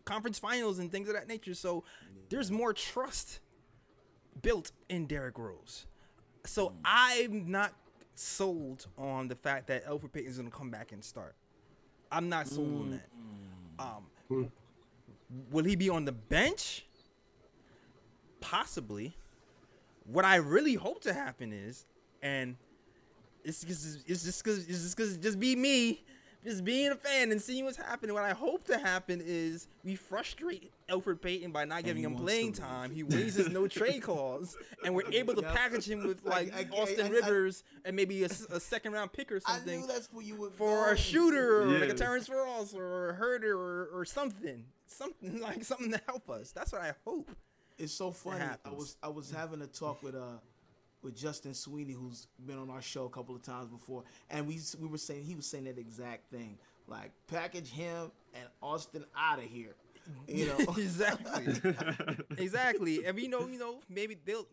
conference 0.05 0.39
finals 0.39 0.79
and 0.79 0.93
things 0.93 1.09
of 1.09 1.15
that 1.15 1.27
nature. 1.27 1.55
So 1.55 1.85
there's 2.29 2.51
more 2.51 2.73
trust 2.73 3.41
built 4.43 4.73
in 4.89 5.07
Derrick 5.07 5.39
Rose. 5.39 5.87
So 6.45 6.69
mm. 6.69 6.73
I'm 6.85 7.51
not 7.51 7.73
sold 8.15 8.87
on 8.99 9.29
the 9.29 9.37
fact 9.37 9.69
that 9.69 9.87
Elfrid 9.87 10.13
Payton 10.13 10.31
is 10.31 10.37
going 10.37 10.51
to 10.51 10.57
come 10.57 10.71
back 10.71 10.93
and 10.93 11.03
start. 11.03 11.35
I'm 12.11 12.29
not 12.29 12.47
sold 12.47 12.69
mm. 12.69 12.81
on 12.81 12.91
that. 12.91 13.09
Um, 13.79 14.05
mm. 14.31 14.51
will 15.51 15.65
he 15.65 15.77
be 15.77 15.89
on 15.89 16.05
the 16.05 16.13
bench? 16.13 16.85
Possibly. 18.43 19.17
What 20.05 20.25
I 20.25 20.37
really 20.37 20.75
hope 20.75 21.01
to 21.03 21.15
happen 21.15 21.53
is, 21.53 21.87
and 22.23 22.57
it's 23.45 23.65
just 23.65 23.99
it's 24.07 24.25
just 24.25 24.45
cause 24.45 24.67
it's 24.69 24.83
just 24.83 24.97
cause 24.97 25.17
just 25.17 25.41
be 25.41 25.57
me 25.57 26.03
just 26.45 26.65
being 26.65 26.91
a 26.91 26.97
fan 26.97 27.31
and 27.31 27.41
seeing 27.41 27.65
what's 27.65 27.77
happening. 27.77 28.15
What 28.15 28.25
I 28.25 28.33
hope 28.33 28.65
to 28.65 28.79
happen 28.79 29.23
is 29.25 29.69
we 29.85 29.95
frustrate 29.95 30.73
Elfrid 30.89 31.21
Payton 31.21 31.53
by 31.53 31.65
not 31.65 31.85
giving 31.85 32.03
him 32.03 32.17
playing 32.17 32.53
time. 32.53 32.91
He 32.91 33.05
raises 33.05 33.49
no 33.49 33.69
trade 33.69 34.03
clause, 34.03 34.57
and 34.85 34.95
we're 34.95 35.11
able 35.13 35.35
to 35.35 35.43
package 35.43 35.89
him 35.89 36.07
with 36.07 36.25
like 36.25 36.53
I, 36.55 36.61
I, 36.61 36.81
Austin 36.81 37.07
I, 37.07 37.11
Rivers 37.11 37.63
and 37.85 37.95
maybe 37.95 38.25
a, 38.25 38.29
a, 38.51 38.59
second 38.61 38.93
round 38.93 39.13
pick 39.13 39.31
or 39.31 39.41
something. 39.41 39.81
for 40.57 40.91
a 40.91 40.97
shooter 40.97 41.63
or 41.63 41.73
yeah. 41.73 41.79
like 41.79 41.91
a 41.91 41.95
Terrence 41.95 42.29
Ross 42.29 42.75
or 42.75 43.11
a 43.11 43.15
Herder 43.15 43.57
or, 43.57 43.89
or 43.93 44.05
something, 44.05 44.65
something 44.87 45.41
like 45.41 45.63
something 45.65 45.93
to 45.93 46.01
help 46.07 46.29
us. 46.29 46.51
That's 46.51 46.73
what 46.73 46.83
I 46.83 46.95
hope. 47.07 47.31
It's 47.83 47.93
so 47.93 48.13
funny. 48.13 48.45
I 48.65 48.71
was 48.71 48.97
I 49.03 49.09
was 49.09 49.31
having 49.33 49.61
a 49.61 49.67
talk 49.67 50.03
with 50.05 50.15
uh 50.15 50.39
with 51.03 51.17
Justin 51.17 51.53
Sweeney, 51.53 51.93
who's 51.93 52.29
been 52.47 52.57
on 52.57 52.71
our 52.71 52.81
show 52.81 53.07
a 53.07 53.11
couple 53.11 53.35
of 53.35 53.43
times 53.43 53.69
before, 53.69 54.05
and 54.31 54.47
we 54.47 54.61
we 54.81 54.87
were 54.87 54.99
saying 54.99 55.25
he 55.25 55.35
was 55.35 55.47
saying 55.47 55.65
that 55.65 55.79
exact 55.79 56.31
thing, 56.31 56.59
like 56.87 57.11
package 57.27 57.69
him 57.69 58.13
and 58.35 58.45
Austin 58.63 59.05
out 59.17 59.39
of 59.39 59.47
here. 59.47 59.75
You 60.29 60.47
know 60.67 60.75
exactly, 60.79 61.61
exactly. 62.39 63.05
And 63.05 63.19
you 63.19 63.29
know, 63.29 63.49
you 63.49 63.59
know, 63.59 63.81
maybe 63.89 64.17
they'll. 64.25 64.47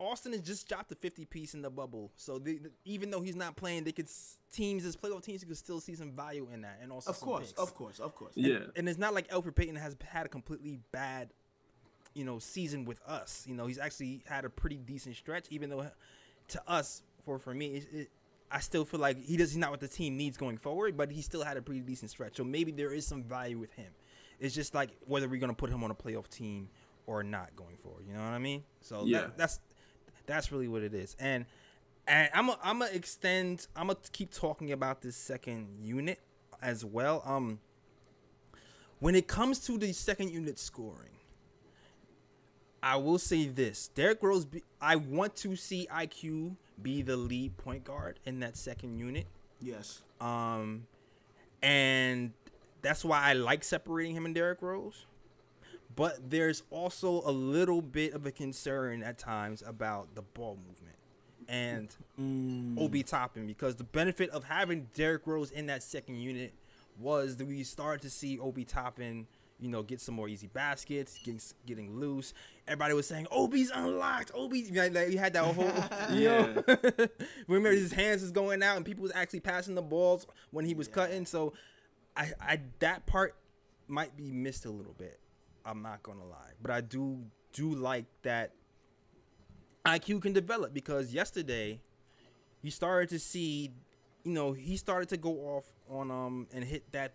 Austin 0.00 0.30
has 0.30 0.42
just 0.42 0.68
dropped 0.68 0.92
a 0.92 0.94
50 0.94 1.24
piece 1.24 1.54
in 1.54 1.62
the 1.62 1.70
bubble, 1.70 2.12
so 2.14 2.38
they, 2.38 2.60
even 2.84 3.10
though 3.10 3.20
he's 3.20 3.34
not 3.34 3.56
playing, 3.56 3.82
they 3.82 3.90
could 3.90 4.06
teams 4.52 4.84
as 4.84 4.94
playoff 4.94 5.24
teams 5.24 5.42
could 5.42 5.56
still 5.56 5.80
see 5.80 5.96
some 5.96 6.12
value 6.12 6.48
in 6.54 6.62
that, 6.62 6.78
and 6.80 6.92
also 6.92 7.10
of 7.10 7.18
course, 7.18 7.48
picks. 7.48 7.58
of 7.58 7.74
course, 7.74 7.98
of 7.98 8.14
course, 8.14 8.34
yeah. 8.36 8.54
And, 8.54 8.72
and, 8.76 8.88
it's 8.88 8.98
not 8.98 9.12
like 9.12 9.26
Elfrid 9.26 9.56
Payton 9.56 9.74
has 9.74 9.96
had 10.04 10.24
a 10.24 10.28
completely 10.28 10.78
bad 10.92 11.32
you 12.18 12.24
know 12.24 12.38
season 12.38 12.84
with 12.84 13.00
us. 13.06 13.44
You 13.48 13.54
know, 13.54 13.66
he's 13.66 13.78
actually 13.78 14.22
had 14.26 14.44
a 14.44 14.50
pretty 14.50 14.76
decent 14.76 15.16
stretch, 15.16 15.46
even 15.50 15.70
though 15.70 15.86
to 16.48 16.62
us, 16.66 17.02
for 17.24 17.38
for 17.38 17.54
me, 17.54 17.76
it, 17.76 17.86
it, 17.92 18.10
I 18.50 18.60
still 18.60 18.84
feel 18.84 19.00
like 19.00 19.24
he 19.24 19.36
does. 19.36 19.50
He's 19.50 19.58
not 19.58 19.70
what 19.70 19.80
the 19.80 19.88
team 19.88 20.16
needs 20.16 20.36
going 20.36 20.58
forward, 20.58 20.96
but 20.96 21.10
he 21.10 21.22
still 21.22 21.44
had 21.44 21.56
a 21.56 21.62
pretty 21.62 21.80
decent 21.80 22.10
stretch. 22.10 22.36
So 22.36 22.44
maybe 22.44 22.72
there 22.72 22.92
is 22.92 23.06
some 23.06 23.22
value 23.22 23.58
with 23.58 23.72
him. 23.72 23.92
It's 24.40 24.54
just 24.54 24.74
like 24.74 24.90
whether 25.06 25.28
we're 25.28 25.40
gonna 25.40 25.54
put 25.54 25.70
him 25.70 25.84
on 25.84 25.90
a 25.90 25.94
playoff 25.94 26.28
team 26.28 26.68
or 27.06 27.22
not 27.22 27.54
going 27.56 27.76
forward. 27.76 28.04
You 28.06 28.14
know 28.14 28.20
what 28.20 28.32
I 28.32 28.38
mean? 28.38 28.64
So 28.80 29.04
yeah, 29.04 29.20
that, 29.20 29.38
that's 29.38 29.60
that's 30.26 30.52
really 30.52 30.68
what 30.68 30.82
it 30.82 30.94
is. 30.94 31.16
And 31.20 31.46
and 32.06 32.30
I'm 32.34 32.48
a, 32.48 32.58
I'm 32.62 32.80
gonna 32.80 32.90
extend. 32.92 33.66
I'm 33.76 33.88
gonna 33.88 33.98
keep 34.12 34.32
talking 34.32 34.72
about 34.72 35.02
this 35.02 35.16
second 35.16 35.78
unit 35.80 36.20
as 36.60 36.84
well. 36.84 37.22
Um, 37.24 37.60
when 39.00 39.14
it 39.14 39.28
comes 39.28 39.60
to 39.66 39.78
the 39.78 39.92
second 39.92 40.30
unit 40.30 40.58
scoring, 40.58 41.17
I 42.82 42.96
will 42.96 43.18
say 43.18 43.46
this: 43.46 43.88
Derrick 43.94 44.22
Rose. 44.22 44.44
Be, 44.44 44.62
I 44.80 44.96
want 44.96 45.36
to 45.36 45.56
see 45.56 45.88
IQ 45.92 46.56
be 46.80 47.02
the 47.02 47.16
lead 47.16 47.56
point 47.56 47.84
guard 47.84 48.20
in 48.24 48.40
that 48.40 48.56
second 48.56 48.98
unit. 48.98 49.26
Yes. 49.60 50.02
Um, 50.20 50.86
and 51.62 52.32
that's 52.82 53.04
why 53.04 53.22
I 53.22 53.32
like 53.32 53.64
separating 53.64 54.14
him 54.14 54.26
and 54.26 54.34
Derrick 54.34 54.62
Rose. 54.62 55.06
But 55.96 56.30
there's 56.30 56.62
also 56.70 57.22
a 57.24 57.32
little 57.32 57.82
bit 57.82 58.14
of 58.14 58.24
a 58.24 58.30
concern 58.30 59.02
at 59.02 59.18
times 59.18 59.62
about 59.66 60.14
the 60.14 60.22
ball 60.22 60.56
movement 60.68 60.96
and 61.48 61.88
mm. 62.20 62.78
Obi 62.78 63.02
Toppin 63.02 63.46
because 63.46 63.76
the 63.76 63.84
benefit 63.84 64.30
of 64.30 64.44
having 64.44 64.88
Derrick 64.94 65.26
Rose 65.26 65.50
in 65.50 65.66
that 65.66 65.82
second 65.82 66.16
unit 66.16 66.52
was 67.00 67.36
that 67.36 67.46
we 67.46 67.62
started 67.64 68.02
to 68.02 68.10
see 68.10 68.38
Obi 68.38 68.64
Toppin 68.64 69.26
you 69.60 69.68
know, 69.68 69.82
get 69.82 70.00
some 70.00 70.14
more 70.14 70.28
easy 70.28 70.46
baskets, 70.46 71.18
getting 71.18 71.40
getting 71.66 71.98
loose. 71.98 72.32
Everybody 72.66 72.94
was 72.94 73.06
saying, 73.06 73.26
"Obi's 73.30 73.70
unlocked." 73.70 74.30
Obi, 74.34 74.68
like, 74.70 75.10
you 75.10 75.18
had 75.18 75.32
that 75.34 75.44
whole, 75.44 75.64
yeah. 76.16 77.06
Remember 77.48 77.70
his 77.70 77.92
hands 77.92 78.22
was 78.22 78.30
going 78.30 78.62
out, 78.62 78.76
and 78.76 78.86
people 78.86 79.02
was 79.02 79.12
actually 79.14 79.40
passing 79.40 79.74
the 79.74 79.82
balls 79.82 80.26
when 80.50 80.64
he 80.64 80.74
was 80.74 80.88
yeah. 80.88 80.94
cutting. 80.94 81.26
So, 81.26 81.54
I, 82.16 82.32
I 82.40 82.60
that 82.78 83.06
part 83.06 83.34
might 83.88 84.16
be 84.16 84.30
missed 84.30 84.64
a 84.64 84.70
little 84.70 84.94
bit. 84.94 85.18
I'm 85.64 85.82
not 85.82 86.02
gonna 86.02 86.26
lie, 86.26 86.52
but 86.62 86.70
I 86.70 86.80
do 86.80 87.24
do 87.52 87.74
like 87.74 88.06
that 88.22 88.52
IQ 89.84 90.22
can 90.22 90.32
develop 90.32 90.72
because 90.72 91.12
yesterday 91.12 91.80
you 92.62 92.70
started 92.70 93.08
to 93.10 93.18
see, 93.18 93.72
you 94.24 94.32
know, 94.32 94.52
he 94.52 94.76
started 94.76 95.08
to 95.10 95.16
go 95.16 95.30
off 95.30 95.64
on 95.90 96.10
um 96.10 96.46
and 96.52 96.64
hit 96.64 96.90
that 96.92 97.12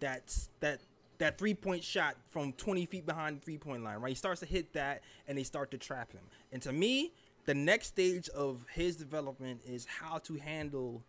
that 0.00 0.34
that 0.60 0.80
that 1.18 1.38
three 1.38 1.54
point 1.54 1.82
shot 1.82 2.16
from 2.30 2.52
20 2.52 2.86
feet 2.86 3.06
behind 3.06 3.40
the 3.40 3.44
three 3.44 3.58
point 3.58 3.82
line, 3.82 3.98
right? 3.98 4.10
He 4.10 4.14
starts 4.14 4.40
to 4.40 4.46
hit 4.46 4.72
that 4.74 5.02
and 5.26 5.36
they 5.36 5.42
start 5.42 5.70
to 5.72 5.78
trap 5.78 6.12
him. 6.12 6.22
And 6.52 6.62
to 6.62 6.72
me, 6.72 7.12
the 7.46 7.54
next 7.54 7.88
stage 7.88 8.28
of 8.30 8.64
his 8.72 8.96
development 8.96 9.60
is 9.66 9.86
how 9.86 10.18
to 10.18 10.34
handle 10.34 11.02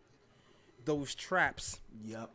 those 0.86 1.14
traps. 1.16 1.82
Yep. 2.06 2.30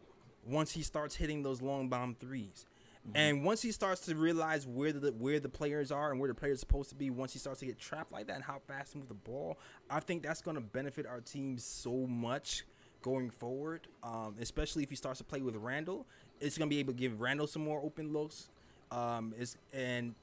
Once 0.46 0.72
he 0.72 0.82
starts 0.82 1.14
hitting 1.14 1.42
those 1.42 1.62
long 1.62 1.88
bomb 1.88 2.16
3s 2.16 2.20
mm-hmm. 2.42 3.10
And 3.14 3.44
once 3.44 3.62
he 3.62 3.70
starts 3.70 4.02
to 4.02 4.16
realize 4.16 4.66
where 4.66 4.92
the 4.92 5.12
where 5.12 5.38
the 5.38 5.48
players 5.48 5.92
are 5.92 6.10
and 6.10 6.18
where 6.18 6.28
the 6.28 6.34
players 6.34 6.58
are 6.58 6.60
supposed 6.60 6.90
to 6.90 6.96
be, 6.96 7.10
once 7.10 7.32
he 7.32 7.38
starts 7.38 7.60
to 7.60 7.66
get 7.66 7.78
trapped 7.78 8.12
like 8.12 8.26
that 8.26 8.36
and 8.36 8.44
how 8.44 8.60
fast 8.66 8.92
to 8.92 8.98
move 8.98 9.08
the 9.08 9.14
ball, 9.14 9.58
I 9.88 10.00
think 10.00 10.22
that's 10.22 10.42
going 10.42 10.56
to 10.56 10.60
benefit 10.60 11.06
our 11.06 11.20
team 11.20 11.58
so 11.58 12.06
much 12.08 12.64
going 13.02 13.30
forward. 13.30 13.86
Um, 14.02 14.34
especially 14.40 14.82
if 14.82 14.90
he 14.90 14.96
starts 14.96 15.18
to 15.18 15.24
play 15.24 15.42
with 15.42 15.54
Randle, 15.56 16.06
it's 16.42 16.58
gonna 16.58 16.68
be 16.68 16.78
able 16.78 16.92
to 16.92 16.98
give 16.98 17.20
Randle 17.20 17.46
some 17.46 17.62
more 17.62 17.80
open 17.82 18.12
looks. 18.12 18.48
Um, 18.90 19.32
is 19.38 19.56
and 19.72 20.14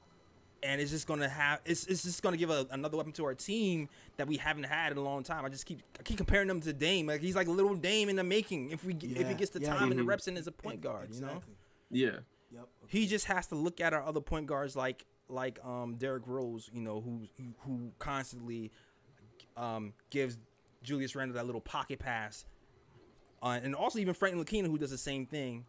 and 0.61 0.81
it's 0.81 0.91
just 0.91 1.07
gonna 1.07 1.29
have 1.29 1.61
it's, 1.65 1.87
it's 1.87 2.03
just 2.03 2.21
gonna 2.21 2.37
give 2.37 2.49
a, 2.49 2.67
another 2.71 2.97
weapon 2.97 3.11
to 3.13 3.25
our 3.25 3.33
team 3.33 3.89
that 4.17 4.27
we 4.27 4.37
haven't 4.37 4.65
had 4.65 4.91
in 4.91 4.97
a 4.97 5.01
long 5.01 5.23
time. 5.23 5.45
I 5.45 5.49
just 5.49 5.65
keep 5.65 5.81
I 5.99 6.03
keep 6.03 6.17
comparing 6.17 6.49
him 6.49 6.61
to 6.61 6.73
Dame. 6.73 7.07
Like 7.07 7.21
he's 7.21 7.35
like 7.35 7.47
a 7.47 7.51
little 7.51 7.75
Dame 7.75 8.09
in 8.09 8.15
the 8.15 8.23
making. 8.23 8.71
If 8.71 8.85
we 8.85 8.93
if 8.93 9.27
he 9.27 9.33
gets 9.33 9.51
the 9.51 9.61
yeah, 9.61 9.73
time 9.73 9.91
and 9.91 9.99
the 9.99 10.03
reps 10.03 10.27
in 10.27 10.37
as 10.37 10.47
a 10.47 10.51
point 10.51 10.81
guard, 10.81 11.13
you 11.13 11.21
know. 11.21 11.41
Yeah. 11.89 12.19
Yep. 12.51 12.67
He 12.87 13.07
just 13.07 13.25
has 13.25 13.47
to 13.47 13.55
look 13.55 13.79
at 13.79 13.93
our 13.93 14.03
other 14.03 14.21
point 14.21 14.47
guards 14.47 14.75
like 14.75 15.05
like 15.27 15.59
um 15.63 15.95
Derrick 15.95 16.23
Rose, 16.25 16.69
you 16.73 16.81
know, 16.81 17.01
who 17.01 17.21
who 17.59 17.91
constantly 17.99 18.71
um 19.55 19.93
gives 20.09 20.37
Julius 20.83 21.15
Randle 21.15 21.35
that 21.35 21.45
little 21.45 21.61
pocket 21.61 21.99
pass, 21.99 22.45
uh, 23.43 23.59
and 23.61 23.75
also 23.75 23.99
even 23.99 24.13
Frank 24.13 24.35
Ntilikina 24.35 24.67
who 24.67 24.77
does 24.77 24.91
the 24.91 24.97
same 24.97 25.25
thing, 25.25 25.65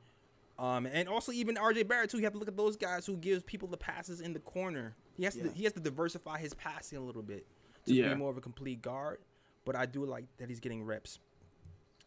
um, 0.60 0.86
and 0.86 1.08
also 1.08 1.32
even 1.32 1.56
RJ 1.56 1.88
Barrett 1.88 2.10
too. 2.10 2.18
You 2.18 2.24
have 2.24 2.34
to 2.34 2.38
look 2.38 2.48
at 2.48 2.56
those 2.56 2.76
guys 2.76 3.06
who 3.06 3.16
gives 3.16 3.42
people 3.42 3.66
the 3.66 3.76
passes 3.78 4.20
in 4.20 4.32
the 4.32 4.38
corner. 4.40 4.94
He 5.16 5.24
has 5.24 5.34
Yeah. 5.34 5.44
to 5.44 5.50
he 5.50 5.64
has 5.64 5.72
to 5.72 5.80
diversify 5.80 6.38
his 6.38 6.54
passing 6.54 6.98
a 6.98 7.00
little 7.00 7.22
bit 7.22 7.46
to 7.86 7.94
Yeah. 7.94 8.10
be 8.10 8.14
more 8.14 8.30
of 8.30 8.36
a 8.36 8.40
complete 8.40 8.82
guard. 8.82 9.18
But 9.64 9.74
I 9.76 9.86
do 9.86 10.04
like 10.04 10.24
that 10.38 10.48
he's 10.48 10.60
getting 10.60 10.84
reps, 10.84 11.18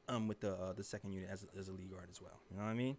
um, 0.08 0.28
with 0.28 0.40
the 0.40 0.54
uh, 0.54 0.74
the 0.74 0.84
second 0.84 1.12
unit 1.14 1.30
as 1.32 1.44
a, 1.46 1.58
as 1.60 1.68
a 1.68 1.74
lead 1.74 1.92
guard 1.92 2.08
as 2.12 2.22
well. 2.22 2.40
You 2.52 2.58
know 2.58 2.64
what 2.64 2.70
I 2.70 2.74
mean? 2.76 2.98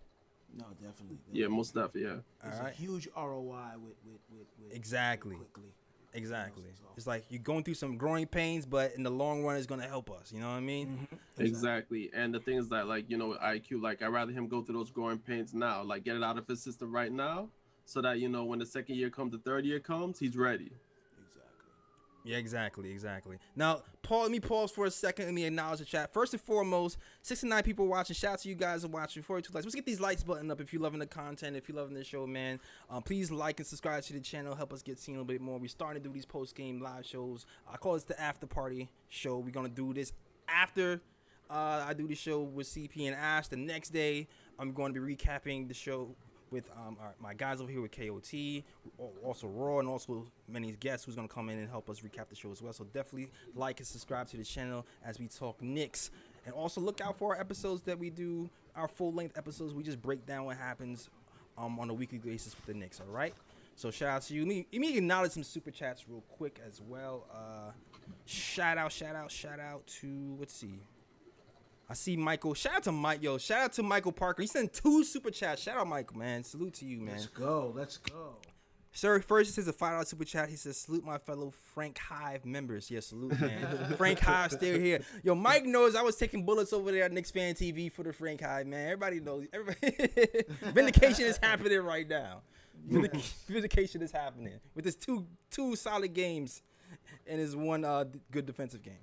No, 0.56 0.66
definitely. 0.80 1.18
Yeah, 1.32 1.48
most 1.48 1.74
definitely. 1.74 2.02
Yeah. 2.02 2.18
it's 2.48 2.60
All 2.60 2.66
a 2.66 2.70
huge 2.70 3.08
ROI 3.16 3.72
with 3.78 3.96
with 4.04 4.20
with, 4.30 4.46
with 4.62 4.72
Exactly. 4.74 5.36
Quickley. 5.36 5.72
Exactly. 6.14 6.64
so- 6.78 6.84
It's 6.96 7.06
like 7.06 7.24
you're 7.28 7.42
going 7.42 7.64
through 7.64 7.74
some 7.74 7.96
growing 7.98 8.26
pains, 8.26 8.64
but 8.66 8.94
in 8.94 9.02
the 9.02 9.10
long 9.10 9.44
run, 9.44 9.56
it's 9.56 9.66
gonna 9.66 9.86
help 9.88 10.10
us. 10.10 10.32
You 10.32 10.40
know 10.40 10.48
what 10.48 10.54
I 10.56 10.60
mean? 10.60 11.08
Mm-hmm. 11.36 11.42
Exactly. 11.42 12.10
And 12.14 12.32
the 12.34 12.40
thing 12.40 12.56
is 12.58 12.68
that, 12.68 12.86
like, 12.86 13.10
you 13.10 13.16
know, 13.18 13.36
IQ, 13.42 13.82
like, 13.82 14.02
I'd 14.02 14.08
rather 14.08 14.32
him 14.32 14.46
go 14.48 14.62
through 14.62 14.76
those 14.76 14.90
growing 14.90 15.18
pains 15.18 15.52
now, 15.54 15.82
like, 15.82 16.04
get 16.04 16.16
it 16.16 16.22
out 16.22 16.38
of 16.38 16.46
his 16.46 16.62
system 16.62 16.94
right 16.94 17.10
now, 17.12 17.48
so 17.84 18.00
that, 18.00 18.20
you 18.20 18.28
know, 18.28 18.44
when 18.44 18.58
the 18.60 18.66
second 18.66 18.94
year 18.96 19.10
comes, 19.10 19.32
the 19.32 19.38
third 19.38 19.64
year 19.64 19.80
comes, 19.80 20.18
he's 20.18 20.36
ready. 20.36 20.72
Yeah, 22.24 22.38
exactly, 22.38 22.90
exactly. 22.90 23.36
Now, 23.54 23.82
Paul, 24.02 24.22
let 24.22 24.30
me 24.30 24.40
pause 24.40 24.70
for 24.70 24.86
a 24.86 24.90
second. 24.90 25.26
Let 25.26 25.34
me 25.34 25.44
acknowledge 25.44 25.80
the 25.80 25.84
chat. 25.84 26.10
First 26.10 26.32
and 26.32 26.40
foremost, 26.40 26.96
69 27.20 27.62
people 27.62 27.86
watching. 27.86 28.14
Shout 28.14 28.32
out 28.32 28.38
to 28.40 28.48
you 28.48 28.54
guys 28.54 28.82
who 28.82 28.88
watching. 28.88 29.22
42 29.22 29.52
likes. 29.52 29.66
Let's 29.66 29.74
get 29.74 29.84
these 29.84 30.00
likes 30.00 30.22
button 30.22 30.50
up 30.50 30.58
if 30.58 30.72
you're 30.72 30.80
loving 30.80 31.00
the 31.00 31.06
content, 31.06 31.54
if 31.54 31.68
you're 31.68 31.76
loving 31.76 31.94
the 31.94 32.02
show, 32.02 32.26
man. 32.26 32.60
Um, 32.88 33.02
please 33.02 33.30
like 33.30 33.60
and 33.60 33.66
subscribe 33.66 34.04
to 34.04 34.14
the 34.14 34.20
channel. 34.20 34.54
Help 34.54 34.72
us 34.72 34.80
get 34.80 34.98
seen 34.98 35.16
a 35.16 35.18
little 35.18 35.26
bit 35.26 35.42
more. 35.42 35.58
We're 35.58 35.68
starting 35.68 36.02
to 36.02 36.08
do 36.08 36.14
these 36.14 36.24
post 36.24 36.54
game 36.54 36.80
live 36.80 37.04
shows. 37.04 37.44
I 37.70 37.76
call 37.76 37.92
this 37.92 38.04
the 38.04 38.18
after 38.18 38.46
party 38.46 38.88
show. 39.10 39.38
We're 39.38 39.50
gonna 39.50 39.68
do 39.68 39.92
this 39.92 40.14
after 40.48 41.02
uh, 41.50 41.84
I 41.86 41.94
do 41.94 42.08
the 42.08 42.14
show 42.14 42.40
with 42.40 42.66
CP 42.66 43.06
and 43.06 43.14
Ash. 43.14 43.48
The 43.48 43.56
next 43.56 43.90
day, 43.90 44.28
I'm 44.58 44.72
going 44.72 44.94
to 44.94 45.00
be 45.00 45.14
recapping 45.14 45.68
the 45.68 45.74
show 45.74 46.14
with 46.54 46.70
um, 46.76 46.96
our, 47.00 47.14
my 47.20 47.34
guys 47.34 47.60
over 47.60 47.70
here 47.70 47.82
with 47.82 47.90
KOT, 47.90 48.62
also 49.24 49.48
Raw, 49.48 49.80
and 49.80 49.88
also 49.88 50.24
many 50.48 50.70
guests 50.78 51.04
who's 51.04 51.16
going 51.16 51.26
to 51.26 51.34
come 51.34 51.50
in 51.50 51.58
and 51.58 51.68
help 51.68 51.90
us 51.90 52.00
recap 52.00 52.28
the 52.28 52.36
show 52.36 52.52
as 52.52 52.62
well. 52.62 52.72
So 52.72 52.84
definitely 52.84 53.32
like 53.56 53.80
and 53.80 53.86
subscribe 53.86 54.28
to 54.28 54.36
the 54.36 54.44
channel 54.44 54.86
as 55.04 55.18
we 55.18 55.26
talk 55.26 55.60
Knicks. 55.60 56.12
And 56.46 56.54
also 56.54 56.80
look 56.80 57.00
out 57.00 57.18
for 57.18 57.34
our 57.34 57.40
episodes 57.40 57.82
that 57.82 57.98
we 57.98 58.08
do, 58.08 58.48
our 58.76 58.86
full 58.86 59.12
length 59.12 59.36
episodes. 59.36 59.74
We 59.74 59.82
just 59.82 60.00
break 60.00 60.24
down 60.26 60.44
what 60.44 60.56
happens 60.56 61.10
um, 61.58 61.80
on 61.80 61.90
a 61.90 61.94
weekly 61.94 62.18
basis 62.18 62.54
with 62.54 62.66
the 62.66 62.74
Knicks, 62.74 63.00
all 63.00 63.12
right? 63.12 63.34
So 63.74 63.90
shout 63.90 64.10
out 64.10 64.22
to 64.22 64.34
you. 64.34 64.42
Let 64.42 64.48
me, 64.48 64.66
let 64.72 64.80
me 64.80 64.96
acknowledge 64.96 65.32
some 65.32 65.42
super 65.42 65.72
chats 65.72 66.04
real 66.08 66.22
quick 66.28 66.60
as 66.64 66.80
well. 66.80 67.26
Uh, 67.34 67.72
shout 68.26 68.78
out, 68.78 68.92
shout 68.92 69.16
out, 69.16 69.32
shout 69.32 69.58
out 69.58 69.84
to, 70.00 70.36
let's 70.38 70.54
see. 70.54 70.78
I 71.88 71.94
see 71.94 72.16
Michael. 72.16 72.54
Shout 72.54 72.76
out 72.76 72.82
to 72.84 72.92
Mike. 72.92 73.22
Yo, 73.22 73.36
shout 73.38 73.60
out 73.60 73.72
to 73.74 73.82
Michael 73.82 74.12
Parker. 74.12 74.42
He 74.42 74.46
sent 74.48 74.72
two 74.72 75.04
super 75.04 75.30
chats. 75.30 75.62
Shout 75.62 75.76
out, 75.76 75.86
Michael, 75.86 76.16
man. 76.16 76.42
Salute 76.42 76.74
to 76.74 76.86
you, 76.86 77.00
man. 77.00 77.14
Let's 77.14 77.26
go. 77.26 77.72
Let's 77.74 77.98
go. 77.98 78.36
Sir, 78.96 79.18
first 79.20 79.50
he 79.50 79.52
says 79.52 79.66
a 79.66 79.72
five 79.72 79.92
dollar 79.92 80.04
super 80.04 80.24
chat. 80.24 80.48
He 80.48 80.54
says, 80.54 80.76
"Salute 80.76 81.04
my 81.04 81.18
fellow 81.18 81.52
Frank 81.74 81.98
Hive 81.98 82.46
members." 82.46 82.90
Yeah, 82.92 83.00
salute, 83.00 83.38
man. 83.40 83.94
Frank 83.96 84.20
Hive 84.20 84.52
still 84.52 84.78
here. 84.78 85.00
Yo, 85.24 85.34
Mike 85.34 85.64
knows 85.64 85.96
I 85.96 86.02
was 86.02 86.14
taking 86.16 86.44
bullets 86.44 86.72
over 86.72 86.92
there 86.92 87.02
at 87.02 87.12
Knicks 87.12 87.32
Fan 87.32 87.54
TV 87.54 87.90
for 87.90 88.04
the 88.04 88.12
Frank 88.12 88.40
Hive, 88.40 88.68
man. 88.68 88.84
Everybody 88.86 89.18
knows. 89.18 89.46
Everybody, 89.52 90.44
vindication 90.72 91.24
is 91.24 91.38
happening 91.38 91.80
right 91.80 92.08
now. 92.08 92.42
Vindic- 92.88 93.34
Vindication 93.48 94.00
is 94.00 94.12
happening 94.12 94.60
with 94.76 94.84
his 94.84 94.94
two 94.94 95.26
two 95.50 95.74
solid 95.74 96.14
games 96.14 96.62
and 97.26 97.40
his 97.40 97.56
one 97.56 97.84
uh, 97.84 98.04
good 98.30 98.46
defensive 98.46 98.82
game. 98.82 98.94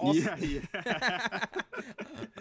Also- 0.00 0.18
yeah, 0.20 0.36
yeah. 0.84 1.44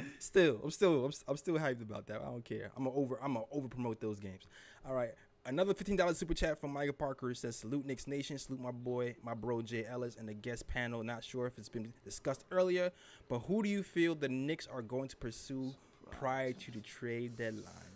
still, 0.19 0.59
I'm 0.63 0.71
still, 0.71 1.05
I'm, 1.05 1.11
I'm 1.27 1.37
still 1.37 1.55
hyped 1.55 1.81
about 1.81 2.07
that. 2.07 2.21
I 2.21 2.25
don't 2.25 2.43
care. 2.45 2.71
I'm 2.77 2.83
gonna 2.85 2.95
over, 2.95 3.19
I'm 3.21 3.33
gonna 3.33 3.45
over 3.51 3.67
promote 3.67 3.99
those 3.99 4.19
games. 4.19 4.47
All 4.87 4.93
right, 4.95 5.13
another 5.45 5.73
fifteen 5.73 5.95
dollars 5.95 6.17
super 6.17 6.33
chat 6.33 6.59
from 6.59 6.71
Michael 6.71 6.93
Parker 6.93 7.33
says, 7.33 7.55
"Salute 7.57 7.85
Knicks 7.85 8.07
Nation, 8.07 8.37
salute 8.37 8.61
my 8.61 8.71
boy, 8.71 9.15
my 9.23 9.33
bro 9.33 9.61
Jay 9.61 9.85
Ellis, 9.85 10.15
and 10.17 10.27
the 10.27 10.33
guest 10.33 10.67
panel. 10.67 11.03
Not 11.03 11.23
sure 11.23 11.45
if 11.47 11.57
it's 11.57 11.69
been 11.69 11.91
discussed 12.03 12.45
earlier, 12.51 12.91
but 13.27 13.39
who 13.39 13.61
do 13.63 13.69
you 13.69 13.83
feel 13.83 14.15
the 14.15 14.29
Knicks 14.29 14.67
are 14.67 14.81
going 14.81 15.09
to 15.09 15.17
pursue 15.17 15.73
prior 16.11 16.53
to 16.53 16.71
the 16.71 16.79
trade 16.81 17.35
deadline?" 17.35 17.95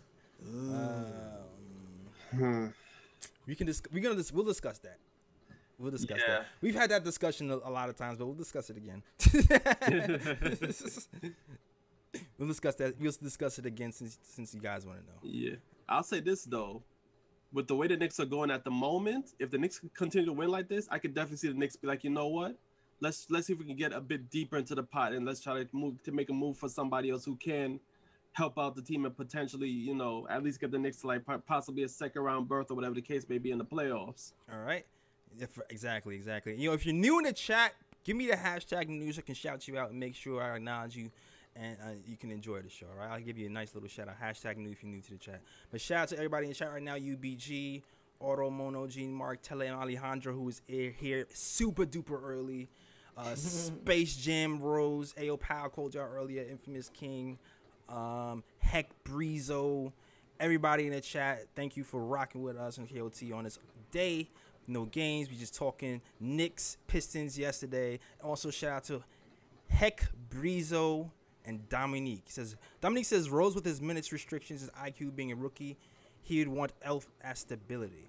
Um, 2.36 2.74
we 3.46 3.54
can 3.54 3.66
dis- 3.66 3.82
we're 3.92 4.02
gonna 4.02 4.16
dis- 4.16 4.32
we'll 4.32 4.44
discuss 4.44 4.78
that. 4.80 4.98
We'll 5.78 5.90
discuss 5.90 6.20
Yeah. 6.26 6.34
that. 6.38 6.46
We've 6.60 6.74
had 6.74 6.90
that 6.90 7.04
discussion 7.04 7.50
a, 7.50 7.56
a 7.56 7.70
lot 7.70 7.88
of 7.88 7.96
times, 7.96 8.18
but 8.18 8.26
we'll 8.26 8.34
discuss 8.34 8.70
it 8.70 8.76
again. 8.76 9.02
we'll 12.38 12.48
discuss 12.48 12.74
that. 12.76 12.94
We'll 13.00 13.12
discuss 13.12 13.58
it 13.58 13.66
again 13.66 13.92
since 13.92 14.18
since 14.22 14.54
you 14.54 14.60
guys 14.60 14.86
want 14.86 15.00
to 15.00 15.06
know. 15.06 15.18
Yeah. 15.22 15.56
I'll 15.88 16.02
say 16.02 16.20
this 16.20 16.44
though. 16.44 16.82
With 17.52 17.68
the 17.68 17.76
way 17.76 17.86
the 17.86 17.96
Knicks 17.96 18.18
are 18.18 18.24
going 18.24 18.50
at 18.50 18.64
the 18.64 18.70
moment, 18.70 19.34
if 19.38 19.50
the 19.50 19.58
Knicks 19.58 19.80
continue 19.94 20.26
to 20.26 20.32
win 20.32 20.48
like 20.48 20.68
this, 20.68 20.88
I 20.90 20.98
could 20.98 21.14
definitely 21.14 21.36
see 21.36 21.48
the 21.48 21.54
Knicks 21.54 21.76
be 21.76 21.86
like, 21.86 22.02
you 22.02 22.10
know 22.10 22.26
what? 22.26 22.56
Let's 23.00 23.26
let's 23.30 23.46
see 23.46 23.52
if 23.52 23.58
we 23.58 23.64
can 23.64 23.76
get 23.76 23.92
a 23.92 24.00
bit 24.00 24.28
deeper 24.30 24.56
into 24.56 24.74
the 24.74 24.82
pot 24.82 25.12
and 25.12 25.24
let's 25.24 25.40
try 25.40 25.62
to 25.62 25.68
move 25.72 26.02
to 26.04 26.12
make 26.12 26.30
a 26.30 26.32
move 26.32 26.56
for 26.56 26.68
somebody 26.68 27.10
else 27.10 27.24
who 27.24 27.36
can 27.36 27.78
help 28.32 28.58
out 28.58 28.74
the 28.74 28.82
team 28.82 29.04
and 29.04 29.16
potentially, 29.16 29.68
you 29.68 29.94
know, 29.94 30.26
at 30.28 30.42
least 30.42 30.60
get 30.60 30.72
the 30.72 30.78
Knicks 30.78 30.98
to 31.02 31.06
like 31.06 31.22
possibly 31.46 31.84
a 31.84 31.88
second 31.88 32.22
round 32.22 32.48
berth 32.48 32.70
or 32.70 32.74
whatever 32.74 32.94
the 32.94 33.02
case 33.02 33.24
may 33.28 33.38
be 33.38 33.52
in 33.52 33.58
the 33.58 33.64
playoffs. 33.64 34.32
All 34.52 34.58
right. 34.60 34.84
If, 35.38 35.58
exactly, 35.70 36.14
exactly. 36.14 36.56
You 36.56 36.68
know, 36.68 36.74
if 36.74 36.86
you're 36.86 36.94
new 36.94 37.18
in 37.18 37.24
the 37.24 37.32
chat, 37.32 37.74
give 38.04 38.16
me 38.16 38.26
the 38.26 38.36
hashtag 38.36 38.88
news. 38.88 39.18
I 39.18 39.22
can 39.22 39.34
shout 39.34 39.66
you 39.68 39.78
out 39.78 39.90
and 39.90 39.98
make 39.98 40.14
sure 40.14 40.42
I 40.42 40.56
acknowledge 40.56 40.96
you, 40.96 41.10
and 41.56 41.76
uh, 41.82 41.90
you 42.06 42.16
can 42.16 42.30
enjoy 42.30 42.60
the 42.60 42.70
show. 42.70 42.86
right? 42.96 43.10
I'll 43.10 43.20
give 43.20 43.38
you 43.38 43.46
a 43.46 43.50
nice 43.50 43.74
little 43.74 43.88
shout 43.88 44.08
out. 44.08 44.20
Hashtag 44.20 44.56
new 44.56 44.70
if 44.70 44.82
you're 44.82 44.92
new 44.92 45.00
to 45.00 45.10
the 45.12 45.18
chat. 45.18 45.40
But 45.70 45.80
shout 45.80 46.02
out 46.02 46.08
to 46.08 46.16
everybody 46.16 46.44
in 46.44 46.50
the 46.50 46.54
chat 46.54 46.72
right 46.72 46.82
now. 46.82 46.96
UBG, 46.96 47.82
Auto 48.20 48.50
Mono, 48.50 48.86
Gene 48.86 49.12
Mark, 49.12 49.40
Tele, 49.42 49.66
and 49.66 49.76
Alejandro, 49.76 50.32
who 50.32 50.48
is 50.48 50.62
here, 50.66 51.26
super 51.32 51.84
duper 51.84 52.20
early. 52.22 52.68
Uh, 53.16 53.34
Space 53.34 54.16
Jam 54.16 54.60
Rose, 54.60 55.14
Ayo 55.14 55.38
Powell 55.38 55.68
called 55.68 55.94
y'all 55.94 56.08
earlier, 56.12 56.44
Infamous 56.48 56.88
King, 56.88 57.38
um, 57.88 58.42
Heck 58.58 58.88
Breezo, 59.04 59.92
everybody 60.40 60.86
in 60.86 60.92
the 60.92 61.00
chat. 61.00 61.46
Thank 61.54 61.76
you 61.76 61.84
for 61.84 62.02
rocking 62.02 62.42
with 62.42 62.56
us 62.56 62.78
on 62.78 62.86
KOT 62.86 63.32
on 63.32 63.44
this 63.44 63.58
day. 63.90 64.28
No 64.66 64.84
games. 64.86 65.28
We 65.30 65.36
just 65.36 65.54
talking 65.54 66.00
Knicks, 66.20 66.76
Pistons 66.86 67.38
yesterday. 67.38 68.00
Also 68.22 68.50
shout 68.50 68.72
out 68.72 68.84
to 68.84 69.02
Heck 69.68 70.06
Breezo 70.30 71.10
and 71.44 71.68
Dominique. 71.68 72.22
He 72.26 72.32
says 72.32 72.56
Dominique 72.80 73.06
says 73.06 73.28
Rose 73.30 73.54
with 73.54 73.64
his 73.64 73.80
minutes 73.80 74.12
restrictions, 74.12 74.60
his 74.62 74.70
IQ 74.70 75.14
being 75.14 75.32
a 75.32 75.36
rookie, 75.36 75.76
he 76.22 76.38
would 76.38 76.48
want 76.48 76.72
Elf 76.82 77.06
as 77.22 77.40
stability. 77.40 78.08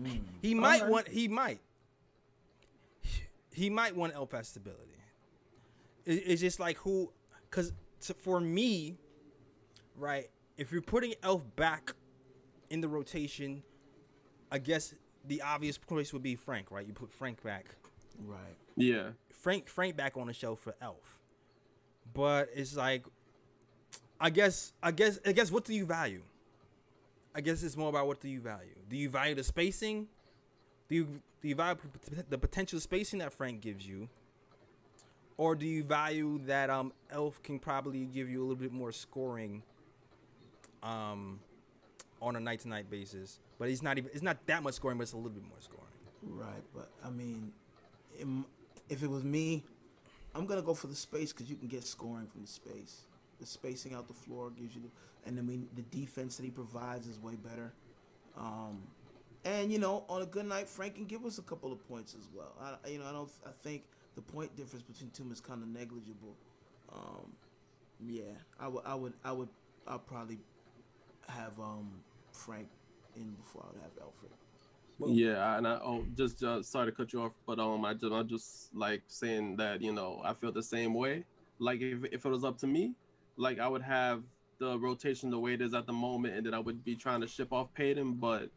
Mm. 0.00 0.20
He 0.40 0.54
might 0.54 0.86
want. 0.88 1.08
He 1.08 1.28
might. 1.28 1.60
He 3.52 3.68
might 3.68 3.96
want 3.96 4.14
Elf 4.14 4.32
as 4.34 4.48
stability. 4.48 4.84
It- 6.06 6.22
it's 6.26 6.40
just 6.40 6.60
like 6.60 6.76
who, 6.78 7.12
because 7.50 7.72
for 8.18 8.40
me, 8.40 8.96
right? 9.96 10.30
If 10.56 10.72
you're 10.72 10.82
putting 10.82 11.14
Elf 11.22 11.42
back 11.56 11.92
in 12.70 12.80
the 12.80 12.88
rotation, 12.88 13.62
I 14.50 14.58
guess 14.58 14.94
the 15.26 15.42
obvious 15.42 15.78
choice 15.88 16.12
would 16.12 16.22
be 16.22 16.34
Frank, 16.34 16.70
right? 16.70 16.86
You 16.86 16.92
put 16.92 17.12
Frank 17.12 17.42
back. 17.42 17.66
Right. 18.24 18.56
Yeah. 18.76 19.10
Frank 19.30 19.68
Frank 19.68 19.96
back 19.96 20.16
on 20.16 20.26
the 20.26 20.32
show 20.32 20.54
for 20.54 20.74
Elf. 20.80 21.18
But 22.12 22.50
it's 22.54 22.76
like 22.76 23.04
I 24.20 24.30
guess 24.30 24.72
I 24.82 24.90
guess 24.90 25.18
I 25.24 25.32
guess 25.32 25.50
what 25.50 25.64
do 25.64 25.74
you 25.74 25.86
value? 25.86 26.22
I 27.34 27.40
guess 27.40 27.62
it's 27.62 27.76
more 27.76 27.88
about 27.88 28.06
what 28.06 28.20
do 28.20 28.28
you 28.28 28.40
value. 28.40 28.74
Do 28.88 28.96
you 28.96 29.08
value 29.08 29.34
the 29.34 29.44
spacing? 29.44 30.08
Do 30.88 30.94
you 30.96 31.04
do 31.40 31.48
you 31.48 31.54
value 31.54 31.78
the 32.28 32.38
potential 32.38 32.80
spacing 32.80 33.20
that 33.20 33.32
Frank 33.32 33.60
gives 33.60 33.86
you? 33.86 34.08
Or 35.36 35.54
do 35.54 35.64
you 35.64 35.84
value 35.84 36.40
that 36.46 36.68
um 36.68 36.92
Elf 37.10 37.42
can 37.42 37.58
probably 37.58 38.04
give 38.04 38.28
you 38.28 38.40
a 38.40 38.42
little 38.42 38.56
bit 38.56 38.72
more 38.72 38.92
scoring 38.92 39.62
um 40.82 41.40
on 42.20 42.36
a 42.36 42.40
night 42.40 42.60
to 42.60 42.68
night 42.68 42.90
basis? 42.90 43.38
But 43.60 43.70
he's 43.70 43.82
not 43.84 43.98
even 43.98 44.10
it's 44.14 44.24
not 44.24 44.46
that 44.48 44.64
much 44.64 44.76
scoring, 44.76 44.98
but 44.98 45.04
it's 45.04 45.14
a 45.14 45.18
little 45.18 45.32
bit 45.32 45.44
more 45.44 45.60
scoring. 45.60 45.86
Right. 46.24 46.64
But 46.74 46.90
I 47.04 47.10
mean, 47.10 47.52
if 48.88 49.02
it 49.04 49.10
was 49.10 49.24
me, 49.24 49.64
I'm 50.34 50.46
gonna 50.46 50.62
go 50.62 50.74
for 50.74 50.88
the 50.88 50.96
space 50.96 51.32
because 51.32 51.50
you 51.50 51.56
can 51.56 51.68
get 51.68 51.84
scoring 51.84 52.28
from 52.28 52.42
the 52.42 52.48
space. 52.48 53.02
The 53.40 53.46
spacing 53.46 53.94
out 53.94 54.08
the 54.08 54.14
floor 54.14 54.50
gives 54.50 54.74
you, 54.76 54.82
the, 54.82 54.90
and 55.28 55.38
I 55.38 55.42
mean 55.42 55.68
the 55.76 55.82
defense 55.82 56.38
that 56.38 56.44
he 56.44 56.50
provides 56.50 57.06
is 57.08 57.20
way 57.20 57.36
better. 57.36 57.72
Um, 58.38 58.82
And 59.44 59.72
you 59.72 59.78
know, 59.78 60.04
on 60.08 60.22
a 60.22 60.26
good 60.26 60.46
night, 60.46 60.68
Frank 60.68 60.96
can 60.96 61.06
give 61.06 61.24
us 61.26 61.38
a 61.38 61.42
couple 61.42 61.72
of 61.72 61.86
points 61.88 62.14
as 62.18 62.28
well. 62.34 62.52
I, 62.60 62.90
you 62.90 62.98
know, 62.98 63.06
I 63.06 63.12
don't. 63.12 63.30
I 63.46 63.50
think 63.62 63.84
the 64.16 64.22
point 64.22 64.54
difference 64.56 64.82
between 64.84 65.10
two 65.10 65.30
is 65.32 65.40
kind 65.40 65.62
of 65.62 65.68
negligible. 65.68 66.36
Um, 66.92 67.32
yeah, 68.06 68.24
I 68.60 68.68
would. 68.68 68.84
I 68.86 68.94
would. 68.94 69.14
I 69.24 69.32
would. 69.32 69.48
I'll 69.86 69.98
probably 69.98 70.38
have 71.28 71.58
um 71.60 71.90
Frank 72.32 72.68
in 73.16 73.30
before 73.32 73.64
I 73.64 73.72
would 73.72 73.82
have 73.82 74.06
Elfrid. 74.06 74.30
Well, 74.98 75.10
yeah, 75.10 75.56
and 75.56 75.66
I 75.66 75.78
oh 75.82 76.04
just 76.14 76.42
uh, 76.42 76.62
sorry 76.62 76.86
to 76.86 76.92
cut 76.92 77.12
you 77.12 77.22
off, 77.22 77.32
but 77.46 77.58
um 77.58 77.84
I 77.84 77.94
just 77.94 78.12
I 78.12 78.22
just 78.22 78.74
like 78.74 79.02
saying 79.08 79.56
that 79.56 79.80
you 79.80 79.92
know 79.92 80.20
I 80.24 80.34
feel 80.34 80.52
the 80.52 80.62
same 80.62 80.94
way. 80.94 81.24
Like 81.58 81.80
if 81.80 82.04
if 82.12 82.26
it 82.26 82.28
was 82.28 82.44
up 82.44 82.58
to 82.58 82.66
me, 82.66 82.92
like 83.36 83.58
I 83.58 83.66
would 83.66 83.82
have 83.82 84.22
the 84.58 84.78
rotation 84.78 85.30
the 85.30 85.38
way 85.38 85.54
it 85.54 85.62
is 85.62 85.72
at 85.72 85.86
the 85.86 85.92
moment, 85.92 86.34
and 86.34 86.44
then 86.44 86.52
I 86.52 86.58
would 86.58 86.84
be 86.84 86.94
trying 86.94 87.22
to 87.22 87.26
ship 87.26 87.52
off 87.52 87.72
Payton. 87.74 88.14
But 88.14 88.50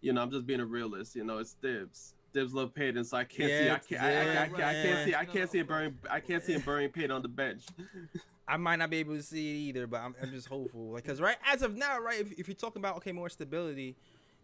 you 0.00 0.12
know 0.12 0.20
I'm 0.20 0.30
just 0.30 0.46
being 0.46 0.60
a 0.60 0.66
realist. 0.66 1.14
You 1.14 1.24
know 1.24 1.38
it's 1.38 1.52
Thibs. 1.62 2.14
Thibs 2.32 2.52
love 2.52 2.74
Payton, 2.74 3.04
so 3.04 3.16
I 3.16 3.24
can't 3.24 3.50
yeah, 3.50 3.58
see 3.58 3.70
I 3.70 3.78
can't, 3.78 3.90
yeah, 3.90 4.48
I, 4.58 4.62
I, 4.62 4.66
I, 4.66 4.70
I, 4.70 4.82
can't 4.82 5.08
see 5.08 5.14
I 5.14 5.24
can't 5.24 5.50
see 5.50 5.58
it 5.60 5.68
burying 5.68 5.98
I 6.10 6.20
can't 6.20 6.42
see 6.42 6.54
him 6.54 6.60
burying 6.62 6.90
Payton 6.90 7.12
on 7.12 7.22
the 7.22 7.28
bench. 7.28 7.64
I 8.48 8.56
might 8.56 8.76
not 8.76 8.90
be 8.90 8.98
able 8.98 9.14
to 9.14 9.22
see 9.22 9.50
it 9.50 9.56
either, 9.68 9.86
but 9.86 10.00
I'm, 10.00 10.14
I'm 10.22 10.30
just 10.30 10.48
hopeful. 10.48 10.92
Like, 10.92 11.04
cause 11.04 11.20
right 11.20 11.36
as 11.46 11.62
of 11.62 11.76
now, 11.76 12.00
right, 12.00 12.20
if, 12.20 12.32
if 12.32 12.48
you're 12.48 12.54
talking 12.54 12.80
about 12.80 12.96
okay 12.96 13.12
more 13.12 13.28
stability, 13.28 13.96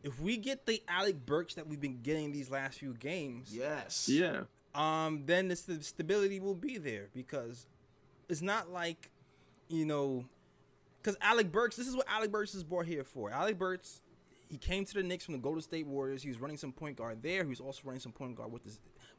if 0.03 0.21
we 0.21 0.37
get 0.37 0.67
the 0.67 0.83
Alec 0.87 1.25
Burks 1.25 1.55
that 1.55 1.67
we've 1.67 1.81
been 1.81 2.01
getting 2.03 2.31
these 2.31 2.51
last 2.51 2.79
few 2.79 2.93
games, 2.95 3.55
yes, 3.55 4.09
yeah, 4.09 4.43
um, 4.75 5.23
then 5.25 5.49
the 5.49 5.57
st- 5.57 5.85
stability 5.85 6.39
will 6.41 6.55
be 6.55 6.77
there 6.77 7.09
because 7.15 7.67
it's 8.29 8.43
not 8.43 8.71
like, 8.71 9.11
you 9.69 9.87
know, 9.87 10.25
because 11.03 11.17
Alec 11.21 11.51
Burks. 11.51 11.77
This 11.77 11.89
is 11.89 11.97
what 11.97 12.07
Alec 12.09 12.31
Burks 12.31 12.55
is 12.55 12.65
brought 12.65 12.87
here 12.87 13.05
for. 13.05 13.31
Alec 13.31 13.59
Burks, 13.59 14.03
he 14.51 14.59
came 14.59 14.85
to 14.85 14.95
the 14.95 15.03
Knicks 15.03 15.25
from 15.25 15.33
the 15.33 15.41
Golden 15.41 15.63
State 15.63 15.87
Warriors. 15.87 16.23
He 16.23 16.29
was 16.29 16.41
running 16.41 16.57
some 16.57 16.73
point 16.73 16.97
guard 16.97 17.23
there. 17.23 17.43
He 17.43 17.51
was 17.51 17.61
also 17.61 17.81
running 17.85 18.01
some 18.01 18.13
point 18.13 18.37
guard 18.37 18.53
with 18.53 18.65
the 18.65 18.73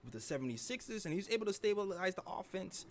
with 0.04 0.14
the 0.14 0.20
76ers, 0.20 1.06
and 1.06 1.14
he 1.14 1.18
was 1.18 1.30
able 1.30 1.48
to 1.48 1.54
stabilize 1.54 2.14
the 2.14 2.24
offense 2.28 2.86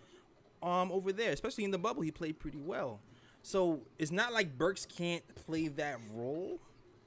um 0.65 0.91
over 0.91 1.13
there, 1.13 1.33
especially 1.33 1.65
in 1.65 1.71
the 1.71 1.79
bubble. 1.79 2.03
He 2.03 2.11
played 2.11 2.39
pretty 2.39 2.59
well. 2.59 3.01
So 3.43 3.83
it's 3.99 4.11
not 4.11 4.33
like 4.33 4.57
Burks 4.57 4.87
can't 4.87 5.23
play 5.35 5.69
that 5.69 5.99
role 6.13 6.61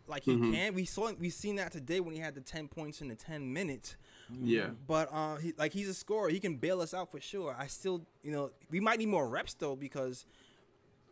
like 0.07 0.23
he 0.23 0.31
mm-hmm. 0.31 0.53
can. 0.53 0.73
We 0.73 0.85
saw 0.85 1.11
we 1.13 1.29
seen 1.29 1.55
that 1.57 1.71
today 1.71 1.99
when 1.99 2.13
he 2.13 2.19
had 2.19 2.35
the 2.35 2.41
ten 2.41 2.67
points 2.67 3.01
in 3.01 3.07
the 3.07 3.15
ten 3.15 3.51
minutes. 3.51 3.97
Yeah. 4.31 4.69
But 4.87 5.09
uh, 5.11 5.37
he, 5.37 5.53
like 5.57 5.73
he's 5.73 5.89
a 5.89 5.93
scorer. 5.93 6.29
He 6.29 6.39
can 6.39 6.55
bail 6.55 6.81
us 6.81 6.93
out 6.93 7.11
for 7.11 7.19
sure. 7.19 7.55
I 7.57 7.67
still, 7.67 8.05
you 8.23 8.31
know, 8.31 8.51
we 8.69 8.79
might 8.79 8.99
need 8.99 9.09
more 9.09 9.27
reps 9.27 9.53
though 9.53 9.75
because, 9.75 10.25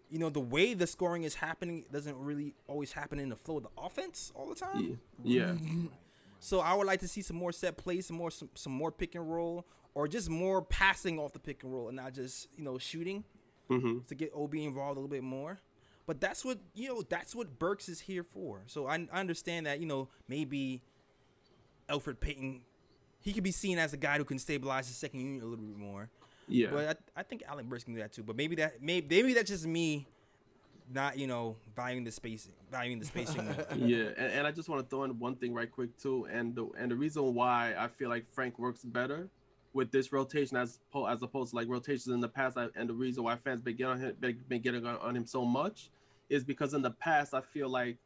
you 0.10 0.20
know, 0.20 0.30
the 0.30 0.39
way 0.39 0.74
the 0.74 0.88
scoring 0.88 1.24
is 1.24 1.36
happening 1.36 1.86
doesn't 1.91 2.18
really 2.18 2.56
always 2.68 2.91
happen 2.91 3.20
in 3.20 3.30
the 3.30 3.36
flow 3.36 3.58
of 3.58 3.64
the 3.64 3.70
offense 3.78 4.32
all 4.36 4.48
the 4.48 4.56
time. 4.56 5.00
Yeah. 5.24 5.54
yeah. 5.54 5.88
so 6.39 6.60
I 6.60 6.74
would 6.74 6.88
like 6.88 7.02
to 7.02 7.08
see 7.08 7.22
some 7.22 7.38
more 7.38 7.52
set 7.52 7.78
plays, 7.78 8.08
some 8.08 8.18
more 8.18 8.32
some, 8.32 8.50
some 8.56 8.74
more 8.74 8.91
pick 8.91 9.16
and 9.16 9.30
roll, 9.30 9.66
or 9.96 10.08
just 10.08 10.30
more 10.30 10.62
passing 10.62 11.18
off 11.18 11.34
the 11.34 11.39
pick 11.39 11.64
and 11.64 11.74
roll 11.74 11.88
and 11.88 11.96
not 11.96 12.14
just 12.14 12.50
you 12.56 12.64
know 12.64 12.78
shooting 12.78 13.24
mm-hmm. 13.70 14.00
to 14.08 14.16
get 14.16 14.32
Ob 14.36 14.54
involved 14.54 14.98
a 14.98 15.02
little 15.02 15.10
bit 15.10 15.24
more. 15.24 15.58
But 16.06 16.22
that's 16.22 16.46
what 16.46 16.60
you 16.76 16.89
know. 16.89 17.02
That's 17.02 17.34
what 17.34 17.58
Burks 17.58 17.89
is 17.89 18.02
here 18.02 18.24
for. 18.24 18.62
So 18.68 18.86
I, 18.86 19.08
I 19.12 19.20
understand 19.20 19.66
that 19.66 19.80
you 19.80 19.88
know 19.88 20.10
maybe 20.28 20.84
Elfrid 21.89 22.20
Payton, 22.20 22.62
he 23.22 23.34
could 23.34 23.43
be 23.43 23.52
seen 23.52 23.80
as 23.80 23.93
a 23.93 23.98
guy 23.98 24.18
who 24.18 24.24
can 24.24 24.38
stabilize 24.38 24.88
the 24.88 24.93
second 24.93 25.22
unit 25.22 25.41
a 25.41 25.48
little 25.48 25.66
bit 25.66 25.78
more. 25.78 26.10
Yeah. 26.48 26.68
But 26.72 27.02
I, 27.16 27.22
I 27.22 27.24
think 27.24 27.43
Alec 27.48 27.68
Burks 27.68 27.86
can 27.86 27.96
do 27.96 28.02
that 28.02 28.14
too. 28.14 28.22
But 28.22 28.36
maybe 28.36 28.56
that 28.58 28.84
maybe 28.84 29.08
maybe 29.10 29.34
that's 29.34 29.50
just 29.50 29.66
me, 29.66 30.06
not 30.93 31.18
you 31.18 31.26
know 31.26 31.56
valuing 31.76 32.04
the 32.04 32.12
spacing, 32.12 32.54
valuing 32.70 33.00
the 33.00 33.06
spacing. 33.06 33.48
yeah, 33.76 34.10
and, 34.16 34.32
and 34.32 34.48
I 34.48 34.52
just 34.52 34.70
want 34.70 34.84
to 34.84 34.88
throw 34.88 35.06
in 35.06 35.18
one 35.18 35.36
thing 35.38 35.56
right 35.56 35.72
quick 35.72 35.98
too, 35.98 36.28
and 36.32 36.54
the 36.54 36.68
and 36.78 36.91
the 36.91 36.96
reason 36.96 37.34
why 37.34 37.74
I 37.76 37.88
feel 37.88 38.10
like 38.10 38.32
Frank 38.32 38.60
works 38.60 38.84
better 38.84 39.28
with 39.76 39.91
this 39.91 40.13
rotation 40.13 40.55
as 40.55 40.80
as 41.07 41.21
opposed 41.21 41.51
to 41.51 41.57
like 41.57 41.67
rotations 41.67 42.07
in 42.07 42.21
the 42.21 42.30
past, 42.30 42.57
and 42.76 42.89
the 42.89 42.93
reason 42.93 43.23
why 43.23 43.36
fans 43.36 43.61
been 43.61 43.76
getting 43.76 43.91
on 43.91 43.99
him, 43.99 44.36
been 44.47 44.61
getting 44.61 44.88
on 44.88 45.15
him 45.15 45.26
so 45.26 45.43
much 45.43 45.89
is 46.30 46.43
because 46.43 46.73
in 46.73 46.82
the 46.82 46.91
past 46.91 47.34
I 47.34 47.41
feel 47.41 47.69
like 47.69 47.97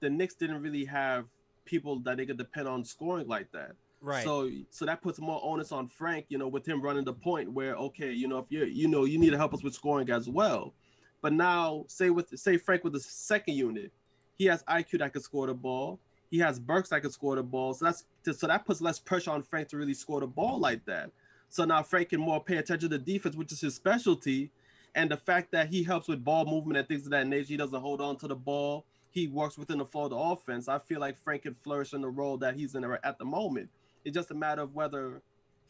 the 0.00 0.10
Knicks 0.10 0.34
didn't 0.34 0.60
really 0.60 0.84
have 0.84 1.26
people 1.64 2.00
that 2.00 2.16
they 2.16 2.26
could 2.26 2.36
depend 2.36 2.68
on 2.68 2.84
scoring 2.84 3.28
like 3.28 3.50
that. 3.52 3.76
Right. 4.00 4.24
So 4.24 4.50
so 4.70 4.84
that 4.84 5.02
puts 5.02 5.20
more 5.20 5.40
onus 5.42 5.70
on 5.70 5.86
Frank, 5.86 6.26
you 6.28 6.36
know, 6.36 6.48
with 6.48 6.66
him 6.66 6.82
running 6.82 7.04
the 7.04 7.14
point 7.14 7.50
where 7.50 7.76
okay, 7.76 8.12
you 8.12 8.26
know, 8.26 8.38
if 8.38 8.46
you're 8.50 8.66
you 8.66 8.88
know, 8.88 9.04
you 9.04 9.18
need 9.18 9.30
to 9.30 9.38
help 9.38 9.54
us 9.54 9.62
with 9.62 9.72
scoring 9.72 10.10
as 10.10 10.28
well. 10.28 10.74
But 11.22 11.32
now 11.32 11.84
say 11.86 12.10
with 12.10 12.36
say 12.38 12.56
Frank 12.56 12.82
with 12.82 12.92
the 12.92 13.00
second 13.00 13.54
unit, 13.54 13.92
he 14.36 14.46
has 14.46 14.64
IQ 14.64 14.98
that 14.98 15.12
can 15.12 15.22
score 15.22 15.46
the 15.46 15.54
ball. 15.54 16.00
He 16.34 16.40
has 16.40 16.58
Burks 16.58 16.88
that 16.88 17.00
can 17.00 17.12
score 17.12 17.36
the 17.36 17.44
ball. 17.44 17.74
So 17.74 17.84
that's 17.84 18.04
so 18.36 18.48
that 18.48 18.66
puts 18.66 18.80
less 18.80 18.98
pressure 18.98 19.30
on 19.30 19.44
Frank 19.44 19.68
to 19.68 19.76
really 19.76 19.94
score 19.94 20.18
the 20.18 20.26
ball 20.26 20.58
like 20.58 20.84
that. 20.86 21.12
So 21.48 21.64
now 21.64 21.80
Frank 21.84 22.08
can 22.08 22.18
more 22.18 22.42
pay 22.42 22.56
attention 22.56 22.90
to 22.90 22.98
defense, 22.98 23.36
which 23.36 23.52
is 23.52 23.60
his 23.60 23.76
specialty, 23.76 24.50
and 24.96 25.08
the 25.08 25.16
fact 25.16 25.52
that 25.52 25.68
he 25.68 25.84
helps 25.84 26.08
with 26.08 26.24
ball 26.24 26.44
movement 26.44 26.76
and 26.76 26.88
things 26.88 27.04
of 27.04 27.12
that 27.12 27.28
nature, 27.28 27.50
he 27.50 27.56
doesn't 27.56 27.80
hold 27.80 28.00
on 28.00 28.16
to 28.16 28.26
the 28.26 28.34
ball. 28.34 28.84
He 29.12 29.28
works 29.28 29.56
within 29.56 29.78
the 29.78 29.84
flow 29.84 30.06
of 30.06 30.10
the 30.10 30.16
offense. 30.16 30.66
I 30.66 30.80
feel 30.80 30.98
like 30.98 31.16
Frank 31.22 31.42
can 31.42 31.54
flourish 31.54 31.92
in 31.92 32.00
the 32.00 32.08
role 32.08 32.36
that 32.38 32.56
he's 32.56 32.74
in 32.74 32.82
at 32.82 33.16
the 33.16 33.24
moment. 33.24 33.68
It's 34.04 34.16
just 34.16 34.32
a 34.32 34.34
matter 34.34 34.62
of 34.62 34.74
whether 34.74 35.22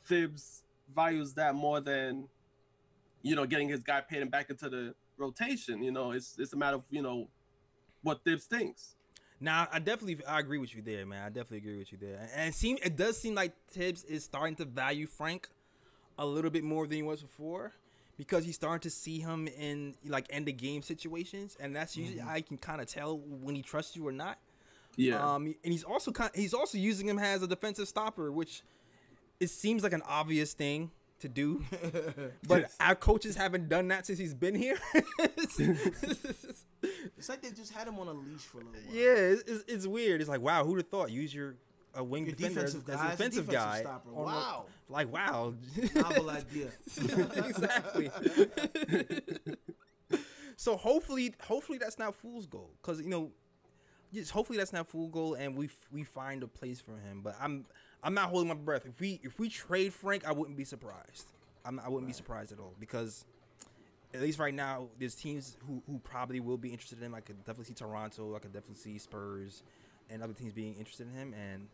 Thibs 0.06 0.62
values 0.96 1.34
that 1.34 1.54
more 1.54 1.82
than, 1.82 2.26
you 3.20 3.36
know, 3.36 3.44
getting 3.44 3.68
his 3.68 3.82
guy 3.82 4.00
Payton 4.00 4.30
back 4.30 4.48
into 4.48 4.70
the 4.70 4.94
rotation. 5.18 5.82
You 5.82 5.92
know, 5.92 6.12
it's 6.12 6.38
it's 6.38 6.54
a 6.54 6.56
matter 6.56 6.76
of 6.76 6.84
you 6.88 7.02
know 7.02 7.28
what 8.02 8.24
Thibs 8.24 8.46
thinks. 8.46 8.94
Now, 9.44 9.68
I 9.70 9.78
definitely 9.78 10.24
I 10.24 10.40
agree 10.40 10.56
with 10.56 10.74
you 10.74 10.80
there, 10.80 11.04
man. 11.04 11.22
I 11.22 11.28
definitely 11.28 11.58
agree 11.58 11.78
with 11.78 11.92
you 11.92 11.98
there. 12.00 12.30
And 12.34 12.48
it 12.48 12.54
seem 12.54 12.78
it 12.82 12.96
does 12.96 13.18
seem 13.18 13.34
like 13.34 13.52
Thibs 13.68 14.02
is 14.04 14.24
starting 14.24 14.56
to 14.56 14.64
value 14.64 15.06
Frank 15.06 15.50
a 16.18 16.24
little 16.24 16.50
bit 16.50 16.64
more 16.64 16.86
than 16.86 16.96
he 16.96 17.02
was 17.02 17.20
before 17.20 17.72
because 18.16 18.46
he's 18.46 18.54
starting 18.54 18.80
to 18.80 18.88
see 18.88 19.18
him 19.20 19.46
in 19.48 19.96
like 20.06 20.24
end 20.30 20.48
of 20.48 20.56
game 20.56 20.80
situations, 20.80 21.58
and 21.60 21.76
that's 21.76 21.94
usually 21.94 22.20
mm-hmm. 22.20 22.30
I 22.30 22.40
can 22.40 22.56
kind 22.56 22.80
of 22.80 22.86
tell 22.86 23.18
when 23.18 23.54
he 23.54 23.60
trusts 23.60 23.94
you 23.94 24.08
or 24.08 24.12
not. 24.12 24.38
Yeah. 24.96 25.22
Um, 25.22 25.54
and 25.62 25.72
he's 25.72 25.84
also 25.84 26.10
kind 26.10 26.30
he's 26.34 26.54
also 26.54 26.78
using 26.78 27.06
him 27.06 27.18
as 27.18 27.42
a 27.42 27.46
defensive 27.46 27.86
stopper, 27.86 28.32
which 28.32 28.62
it 29.40 29.50
seems 29.50 29.82
like 29.82 29.92
an 29.92 30.02
obvious 30.08 30.54
thing 30.54 30.90
to 31.20 31.28
do, 31.28 31.64
but 32.46 32.70
our 32.80 32.94
coaches 32.94 33.36
haven't 33.36 33.68
done 33.68 33.88
that 33.88 34.06
since 34.06 34.18
he's 34.18 34.34
been 34.34 34.54
here. 34.54 34.78
it's 34.94 35.58
like 37.28 37.42
they 37.42 37.50
just 37.50 37.72
had 37.72 37.88
him 37.88 37.98
on 37.98 38.08
a 38.08 38.12
leash 38.12 38.40
for 38.40 38.60
a 38.60 38.64
little 38.64 38.80
while. 38.86 38.94
Yeah, 38.94 39.14
it's, 39.14 39.42
it's, 39.42 39.64
it's 39.68 39.86
weird. 39.86 40.20
It's 40.20 40.28
like 40.28 40.40
wow, 40.40 40.64
who'd 40.64 40.78
have 40.78 40.88
thought? 40.88 41.10
Use 41.10 41.34
your 41.34 41.56
a 41.94 42.02
wing 42.02 42.26
Your 42.26 42.34
defender 42.34 42.62
defensive 42.62 42.88
as, 42.88 43.00
a 43.00 43.10
defensive, 43.10 43.48
guy. 43.48 43.80
Stopper. 43.80 44.12
Wow. 44.12 44.66
like 44.88 45.12
wow. 45.12 45.54
Novel 45.94 46.30
idea. 46.30 46.70
exactly. 47.36 48.10
so 50.56 50.76
hopefully, 50.76 51.34
hopefully 51.42 51.78
that's 51.78 51.98
not 51.98 52.14
fool's 52.14 52.46
goal, 52.46 52.70
because 52.82 53.00
you 53.00 53.08
know, 53.08 53.30
just 54.12 54.32
hopefully 54.32 54.58
that's 54.58 54.72
not 54.72 54.88
fool's 54.88 55.10
goal, 55.10 55.34
and 55.34 55.56
we 55.56 55.70
we 55.92 56.02
find 56.02 56.42
a 56.42 56.48
place 56.48 56.80
for 56.80 56.98
him. 56.98 57.20
But 57.22 57.36
I'm 57.40 57.66
I'm 58.04 58.14
not 58.14 58.28
holding 58.28 58.48
my 58.48 58.54
breath. 58.54 58.86
If 58.86 59.00
we 59.00 59.18
if 59.22 59.38
we 59.38 59.48
trade 59.48 59.92
Frank, 59.92 60.26
I 60.26 60.32
wouldn't 60.32 60.56
be 60.56 60.64
surprised. 60.64 61.26
I'm, 61.64 61.80
I 61.80 61.88
wouldn't 61.88 62.06
be 62.06 62.12
surprised 62.12 62.52
at 62.52 62.58
all 62.58 62.74
because 62.78 63.24
at 64.14 64.20
least 64.20 64.38
right 64.38 64.54
now, 64.54 64.88
there's 64.98 65.14
teams 65.14 65.56
who, 65.66 65.82
who 65.86 65.98
probably 65.98 66.38
will 66.38 66.58
be 66.58 66.68
interested 66.68 66.98
in 66.98 67.06
him. 67.06 67.14
I 67.14 67.20
could 67.20 67.38
definitely 67.38 67.64
see 67.64 67.74
Toronto. 67.74 68.36
I 68.36 68.38
could 68.38 68.52
definitely 68.52 68.76
see 68.76 68.98
Spurs 68.98 69.62
and 70.08 70.22
other 70.22 70.34
teams 70.34 70.52
being 70.52 70.74
interested 70.76 71.08
in 71.08 71.14
him. 71.14 71.34
And 71.34 71.66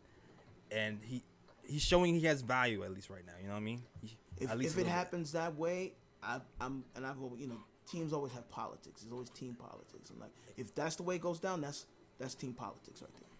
and 0.71 0.99
he 1.03 1.23
he's 1.63 1.83
showing 1.83 2.15
he 2.15 2.25
has 2.25 2.41
value 2.41 2.83
at 2.83 2.91
least 2.91 3.09
right 3.09 3.25
now. 3.25 3.33
You 3.39 3.47
know 3.47 3.53
what 3.53 3.59
I 3.59 3.63
mean? 3.63 3.83
He, 4.01 4.17
if, 4.39 4.51
if 4.59 4.77
it 4.77 4.87
happens 4.87 5.33
that 5.33 5.55
way, 5.55 5.93
I, 6.23 6.39
am 6.59 6.83
and 6.95 7.05
I've 7.05 7.17
you 7.37 7.47
know 7.47 7.57
teams 7.89 8.13
always 8.13 8.31
have 8.33 8.49
politics. 8.49 9.01
There's 9.01 9.11
always 9.11 9.29
team 9.29 9.55
politics, 9.59 10.09
I'm 10.09 10.19
like 10.19 10.31
if 10.57 10.73
that's 10.73 10.95
the 10.95 11.03
way 11.03 11.15
it 11.15 11.21
goes 11.21 11.39
down, 11.39 11.61
that's 11.61 11.85
that's 12.17 12.35
team 12.35 12.53
politics 12.53 13.01
right 13.01 13.13
there. 13.19 13.30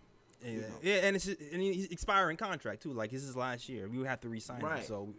Yeah, 0.43 0.51
you 0.51 0.61
know? 0.61 0.67
yeah, 0.81 0.95
and 0.95 1.15
it's 1.15 1.27
and 1.27 1.61
he's 1.61 1.87
expiring 1.87 2.37
contract 2.37 2.83
too. 2.83 2.93
Like 2.93 3.11
this 3.11 3.23
is 3.23 3.35
last 3.35 3.69
year. 3.69 3.87
We 3.87 3.97
would 3.97 4.07
have 4.07 4.21
to 4.21 4.29
resign 4.29 4.61
right. 4.61 4.79
him. 4.79 4.85
So 4.85 5.13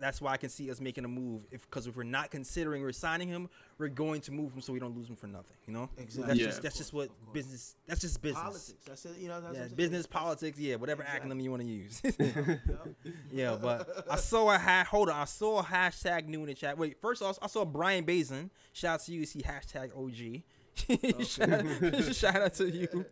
that's 0.00 0.20
why 0.20 0.32
I 0.32 0.36
can 0.36 0.48
see 0.48 0.70
us 0.70 0.80
making 0.80 1.04
a 1.04 1.08
move. 1.08 1.42
If 1.50 1.68
because 1.68 1.86
if 1.86 1.96
we're 1.96 2.04
not 2.04 2.30
considering 2.30 2.82
resigning 2.82 3.28
him, 3.28 3.48
we're 3.78 3.88
going 3.88 4.20
to 4.22 4.32
move 4.32 4.52
him 4.52 4.60
so 4.60 4.72
we 4.72 4.78
don't 4.78 4.96
lose 4.96 5.08
him 5.08 5.16
for 5.16 5.26
nothing. 5.26 5.56
You 5.66 5.74
know, 5.74 5.90
exactly. 5.98 6.26
That's 6.28 6.40
yeah. 6.40 6.46
just 6.46 6.62
that's 6.62 6.78
just 6.78 6.92
what 6.92 7.10
business. 7.32 7.76
That's 7.86 8.00
just 8.00 8.22
business. 8.22 8.42
Politics. 8.42 8.74
That's 8.86 9.04
it. 9.06 9.18
You 9.18 9.28
know. 9.28 9.40
That's 9.40 9.56
yeah, 9.70 9.74
business 9.74 10.06
politics. 10.06 10.58
Yeah, 10.58 10.76
whatever 10.76 11.02
exactly. 11.02 11.30
acronym 11.30 11.42
you 11.42 11.50
want 11.50 11.62
to 11.62 11.68
use. 11.68 12.02
yeah, 13.32 13.56
but 13.60 14.06
I 14.10 14.16
saw 14.16 14.50
a 14.50 14.58
ha- 14.58 14.86
hold 14.88 15.10
on. 15.10 15.16
I 15.16 15.24
saw 15.24 15.60
a 15.60 15.64
hashtag 15.64 16.26
new 16.26 16.40
in 16.40 16.46
the 16.46 16.54
chat. 16.54 16.78
Wait, 16.78 17.00
first 17.00 17.22
off, 17.22 17.38
I 17.42 17.46
saw 17.48 17.64
Brian 17.64 18.04
Bazin. 18.04 18.50
Shout 18.72 18.94
out 18.94 19.00
to 19.06 19.12
you. 19.12 19.26
See 19.26 19.40
hashtag 19.40 19.90
OG. 19.96 20.42
shout, 21.26 22.14
shout 22.14 22.36
out 22.36 22.54
to 22.54 22.70
you. 22.70 23.06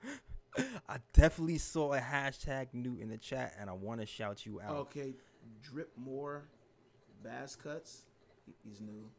I 0.89 0.99
definitely 1.13 1.59
saw 1.59 1.95
a 1.95 2.01
hashtag 2.01 2.69
new 2.73 2.97
in 3.01 3.09
the 3.09 3.19
chat, 3.19 3.55
and 3.59 3.69
I 3.69 3.73
want 3.73 4.01
to 4.01 4.07
shout 4.07 4.47
you 4.47 4.61
out. 4.61 4.77
Okay, 4.77 5.15
drip 5.63 5.91
more 5.97 6.45
Bass 7.25 7.57
cuts. 7.57 8.03
He's 8.63 8.81
new. 8.81 9.11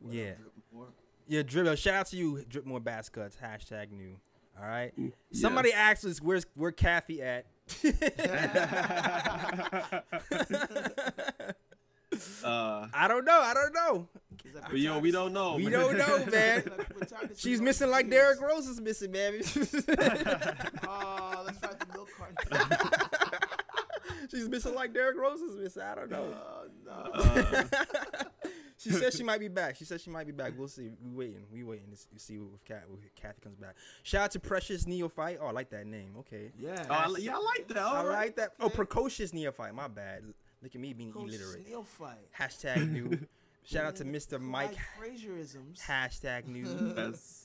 What 0.00 0.12
yeah. 0.12 0.34
Drip 0.34 0.52
more? 0.72 0.88
Yeah, 1.28 1.42
drip. 1.42 1.78
Shout 1.78 1.94
out 1.94 2.06
to 2.08 2.16
you, 2.16 2.44
drip 2.48 2.66
more 2.66 2.80
bass 2.80 3.08
cuts. 3.08 3.36
Hashtag 3.36 3.92
new. 3.92 4.16
All 4.60 4.66
right. 4.66 4.92
Mm, 4.98 5.12
Somebody 5.32 5.72
asked 5.72 6.04
us 6.04 6.20
where's 6.20 6.44
where 6.54 6.72
Kathy 6.72 7.22
at. 7.22 7.46
Uh, 12.44 12.88
I 12.92 13.08
don't 13.08 13.24
know. 13.24 13.40
I 13.40 13.54
don't 13.54 13.72
know. 13.74 14.08
But 14.70 14.78
yo, 14.78 14.98
we 14.98 15.10
don't 15.10 15.32
know. 15.32 15.56
We 15.56 15.64
man. 15.64 15.72
don't 15.72 15.98
know, 15.98 16.26
man. 16.30 16.64
Like, 16.76 16.94
we're 16.94 17.06
tired 17.06 17.30
of 17.30 17.40
She's 17.40 17.60
missing 17.60 17.90
like 17.90 18.06
these 18.06 18.14
Derrick. 18.14 18.40
Rose 18.40 18.66
is 18.66 18.80
missing, 18.80 19.12
man. 19.12 19.34
Oh, 20.86 21.42
let's 21.44 21.58
try 21.60 21.70
the 21.72 21.86
milk 21.92 22.08
carton. 22.16 22.88
She's 24.30 24.48
missing 24.48 24.74
like 24.74 24.92
Derrick 24.92 25.16
Rose 25.16 25.40
is 25.40 25.56
missing. 25.56 25.82
I 25.82 25.94
don't 25.94 26.10
know. 26.10 26.34
Oh, 26.34 26.64
no. 26.86 26.92
Uh, 27.14 27.64
she 28.76 28.90
said 28.90 29.12
she 29.12 29.22
might 29.22 29.40
be 29.40 29.48
back. 29.48 29.76
She 29.76 29.84
said 29.84 30.00
she 30.00 30.10
might 30.10 30.26
be 30.26 30.32
back. 30.32 30.52
We'll 30.56 30.68
see. 30.68 30.90
We 31.02 31.12
waiting. 31.12 31.44
We 31.52 31.62
waiting 31.62 31.90
to 31.90 32.18
see 32.18 32.34
if 32.34 32.64
Kat, 32.64 32.84
if 32.92 33.14
Kathy 33.14 33.40
comes 33.42 33.56
back. 33.56 33.76
Shout 34.02 34.24
out 34.24 34.30
to 34.32 34.40
Precious 34.40 34.86
Neophyte. 34.86 35.38
Oh, 35.40 35.46
I 35.46 35.52
like 35.52 35.70
that 35.70 35.86
name. 35.86 36.14
Okay. 36.18 36.52
Yeah. 36.58 36.84
oh, 36.90 36.92
I, 36.92 37.14
yeah, 37.18 37.36
I 37.36 37.38
like 37.38 37.68
that. 37.68 37.78
All 37.78 37.96
I 37.96 38.04
right. 38.04 38.14
like 38.14 38.36
that. 38.36 38.52
Oh, 38.60 38.68
precocious 38.68 39.32
neophyte. 39.32 39.74
My 39.74 39.88
bad. 39.88 40.24
Look 40.64 40.74
at 40.74 40.80
me 40.80 40.92
being 40.94 41.12
Coach 41.12 41.28
illiterate. 41.28 41.68
Neophyte. 41.68 42.32
Hashtag 42.36 42.90
new. 42.90 43.18
Shout 43.64 43.84
out 43.86 43.96
to 43.96 44.04
Mr. 44.04 44.40
Mike. 44.40 44.74
Like 45.00 45.12
Frazierisms. 45.12 45.80
Hashtag 45.86 46.46
new. 46.48 46.64
That's 46.94 47.42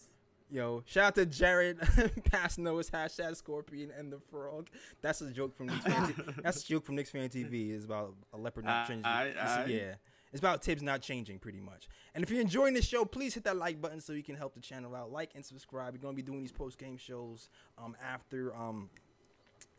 Yo, 0.52 0.82
shout 0.88 1.04
out 1.10 1.16
to 1.16 1.28
Jared 1.28 1.78
Past 2.32 2.58
Noah's 2.58 2.90
hashtag 2.90 3.36
Scorpion 3.36 3.92
and 3.96 4.12
the 4.12 4.18
Frog. 4.32 4.68
That's 5.00 5.22
a 5.22 5.30
joke 5.30 5.56
from 5.56 5.68
Knicks 5.68 5.84
Fan 5.86 6.08
T- 6.08 6.14
That's 6.42 6.64
a 6.64 6.68
joke 6.68 6.84
from 6.86 6.96
Knicks 6.96 7.12
Fan 7.12 7.30
TV. 7.30 7.70
It's 7.76 7.86
about 7.86 8.16
a 8.34 8.38
leopard 8.40 8.66
not 8.66 8.86
Aye, 8.86 8.88
changing. 8.88 9.06
aye, 9.06 9.28
It's- 9.28 9.70
yeah. 9.70 9.94
It's 10.32 10.40
about 10.40 10.64
Thibs 10.64 10.82
not 10.82 11.02
changing 11.04 11.38
pretty 11.38 11.60
much. 11.60 11.88
And 12.16 12.24
if 12.24 12.32
you're 12.32 12.42
enjoying 12.42 12.74
this 12.74 12.86
show, 12.88 13.06
please 13.06 13.36
hit 13.36 13.44
that 13.44 13.58
like 13.58 13.80
button 13.80 14.02
so 14.02 14.14
you 14.14 14.24
can 14.24 14.36
help 14.36 14.56
the 14.56 14.60
channel 14.60 14.96
out. 14.96 15.12
Like 15.12 15.32
and 15.36 15.46
subscribe. 15.46 15.94
We're 15.94 16.00
gonna 16.02 16.16
be 16.16 16.22
doing 16.24 16.42
these 16.42 16.52
post 16.52 16.80
game 16.80 16.98
shows 16.98 17.50
um 17.78 17.96
after 18.04 18.56
um 18.56 18.90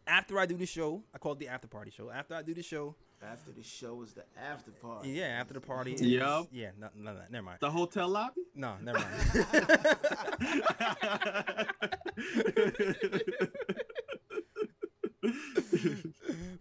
after 0.07 0.39
I 0.39 0.47
do 0.47 0.57
the 0.57 0.67
show. 0.67 1.03
I 1.15 1.19
call 1.19 1.33
it 1.33 1.39
the 1.41 1.49
after 1.49 1.67
party 1.69 1.91
show. 1.91 2.11
After 2.11 2.35
I 2.35 2.43
do 2.43 2.55
the 2.55 2.63
show, 2.63 2.95
After 3.23 3.53
the 3.53 3.63
show 3.63 4.03
is 4.03 4.13
the 4.15 4.25
after 4.43 4.71
party. 4.71 5.11
yeah, 5.11 5.27
after 5.27 5.55
the 5.55 5.61
party. 5.61 5.93
is- 5.95 6.01
Yup. 6.03 6.49
Yeah, 6.53 6.71
no, 6.79 6.89
no, 6.97 7.13
no, 7.13 7.21
never 7.31 7.45
mind. 7.45 7.59
the 7.61 7.71
hotel 7.71 8.09
lobby. 8.09 8.41
No, 8.55 8.77
never 8.83 8.99
mind. 8.99 9.47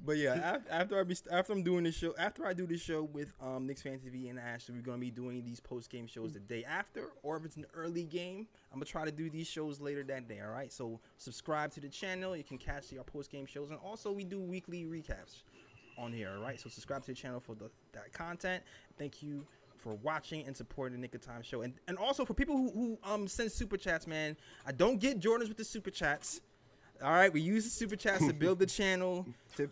But 0.06 0.18
yeah, 0.18 0.34
after, 0.34 0.72
after 0.72 1.00
I 1.00 1.04
be 1.04 1.16
after 1.32 1.54
I'm 1.54 1.62
doing 1.64 1.84
this 1.84 1.94
show, 1.96 2.16
after 2.18 2.46
I 2.46 2.54
do 2.54 2.66
this 2.66 2.82
show 2.82 3.04
with 3.04 3.32
um 3.40 3.68
Knicks 3.68 3.84
Fan 3.84 4.00
TV 4.00 4.30
and 4.30 4.40
Ashley, 4.40 4.74
we're 4.76 4.82
gonna 4.82 4.98
be 4.98 5.12
doing 5.12 5.44
these 5.44 5.60
post 5.60 5.90
game 5.92 6.08
shows 6.08 6.34
the 6.34 6.40
day 6.40 6.64
after, 6.64 7.10
or 7.22 7.38
if 7.38 7.46
it's 7.46 7.58
an 7.58 7.66
early 7.76 8.04
game, 8.06 8.48
I'm 8.72 8.80
gonna 8.80 8.86
try 8.86 9.06
to 9.06 9.12
do 9.12 9.30
these 9.30 9.46
shows 9.46 9.80
later 9.80 10.04
that 10.06 10.28
day. 10.28 10.40
All 10.44 10.52
right, 10.52 10.74
so 10.74 11.00
subscribe 11.18 11.72
to 11.74 11.80
the 11.80 11.90
channel. 11.90 12.36
You 12.36 12.44
can 12.44 12.58
catch 12.58 12.86
our 12.98 13.04
post 13.04 13.32
game 13.32 13.46
shows, 13.46 13.70
and 13.70 13.80
also 13.86 14.12
we 14.12 14.24
do 14.24 14.40
weekly 14.42 14.86
recaps 14.86 15.44
on 16.00 16.14
here. 16.14 16.32
All 16.36 16.42
right, 16.42 16.60
so 16.60 16.70
subscribe 16.70 17.02
to 17.02 17.08
the 17.08 17.14
channel 17.14 17.40
for 17.40 17.56
the, 17.56 17.70
that 17.94 18.12
content. 18.14 18.64
Thank 18.98 19.22
you 19.22 19.46
for 19.78 19.94
watching 19.96 20.46
and 20.46 20.56
supporting 20.56 20.96
the 20.96 21.02
Nick 21.02 21.16
of 21.16 21.22
Time 21.22 21.42
show, 21.42 21.62
and 21.62 21.74
and 21.88 21.98
also 21.98 22.26
for 22.26 22.34
people 22.34 22.56
who, 22.58 22.72
who 22.72 22.98
um 23.04 23.28
send 23.28 23.52
super 23.52 23.78
chats, 23.78 24.08
man. 24.08 24.36
I 24.66 24.72
don't 24.72 25.00
get 25.00 25.20
Jordans 25.20 25.48
with 25.48 25.58
the 25.58 25.64
super 25.64 25.92
chats. 25.92 26.42
All 27.02 27.12
right, 27.12 27.32
we 27.32 27.40
use 27.40 27.64
the 27.64 27.70
super 27.70 27.96
chats 27.96 28.26
to 28.28 28.34
build 28.34 28.60
the 28.60 28.66
channel, 28.80 29.26
to 29.56 29.70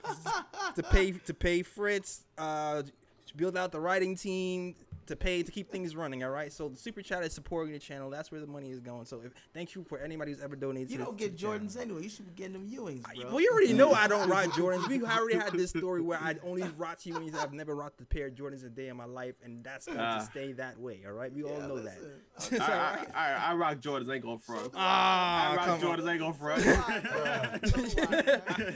to 0.75 0.83
pay 0.83 1.11
to 1.11 1.33
pay 1.33 1.61
Fritz, 1.61 2.23
uh, 2.37 2.83
to 2.83 3.37
build 3.37 3.57
out 3.57 3.71
the 3.71 3.79
writing 3.79 4.15
team, 4.15 4.75
to 5.07 5.15
pay 5.15 5.43
to 5.43 5.51
keep 5.51 5.69
things 5.71 5.95
running. 5.95 6.23
All 6.23 6.29
right, 6.29 6.51
so 6.53 6.69
the 6.69 6.77
super 6.77 7.01
chat 7.01 7.23
is 7.23 7.33
supporting 7.33 7.73
the 7.73 7.79
channel. 7.79 8.09
That's 8.09 8.31
where 8.31 8.39
the 8.39 8.47
money 8.47 8.69
is 8.71 8.79
going. 8.79 9.05
So 9.05 9.21
if, 9.25 9.33
thank 9.53 9.75
you 9.75 9.83
for 9.83 9.97
anybody 9.99 10.31
who's 10.31 10.41
ever 10.41 10.55
donated. 10.55 10.91
You 10.91 10.97
to 10.99 11.03
don't 11.05 11.17
to 11.17 11.23
get 11.23 11.33
the 11.37 11.41
channel. 11.41 11.59
Jordans 11.59 11.77
anyway. 11.79 12.03
You 12.03 12.09
should 12.09 12.25
be 12.27 12.31
getting 12.33 12.53
them 12.53 12.67
Ewings, 12.69 13.03
bro. 13.03 13.29
Well, 13.31 13.41
you 13.41 13.49
already 13.51 13.73
know 13.73 13.91
I 13.93 14.07
don't 14.07 14.29
rock 14.29 14.45
Jordans. 14.51 14.87
We 14.87 15.03
already 15.03 15.37
had 15.37 15.53
this 15.53 15.71
story 15.71 16.01
where 16.01 16.19
I 16.19 16.35
only 16.43 16.63
rock 16.77 16.99
Ewings. 16.99 17.35
I've 17.35 17.53
never 17.53 17.75
rocked 17.75 17.99
a 18.01 18.05
pair 18.05 18.27
of 18.27 18.33
Jordans 18.35 18.65
a 18.65 18.69
day 18.69 18.87
in 18.89 18.97
my 18.97 19.05
life, 19.05 19.35
and 19.43 19.63
that's 19.63 19.85
going 19.87 19.99
Ah. 19.99 20.19
to 20.19 20.25
stay 20.25 20.53
that 20.53 20.79
way. 20.79 21.01
All 21.05 21.13
right, 21.13 21.33
we 21.33 21.43
all 21.43 21.59
know 21.61 21.79
that. 21.79 21.97
It's 22.37 22.53
all 22.53 22.61
I, 22.61 22.95
right. 22.95 23.07
I, 23.15 23.33
I, 23.33 23.51
I 23.51 23.53
rock 23.55 23.77
Jordans. 23.79 24.13
Ain't 24.13 24.23
gonna 24.23 24.37
front. 24.37 24.71
Ah, 24.75 25.51
I 25.51 25.55
rock 25.55 25.65
come 25.65 25.73
on. 25.89 25.97
Jordans. 25.97 26.11
Ain't 26.11 26.19
gonna 26.19 26.33
front. 26.33 26.63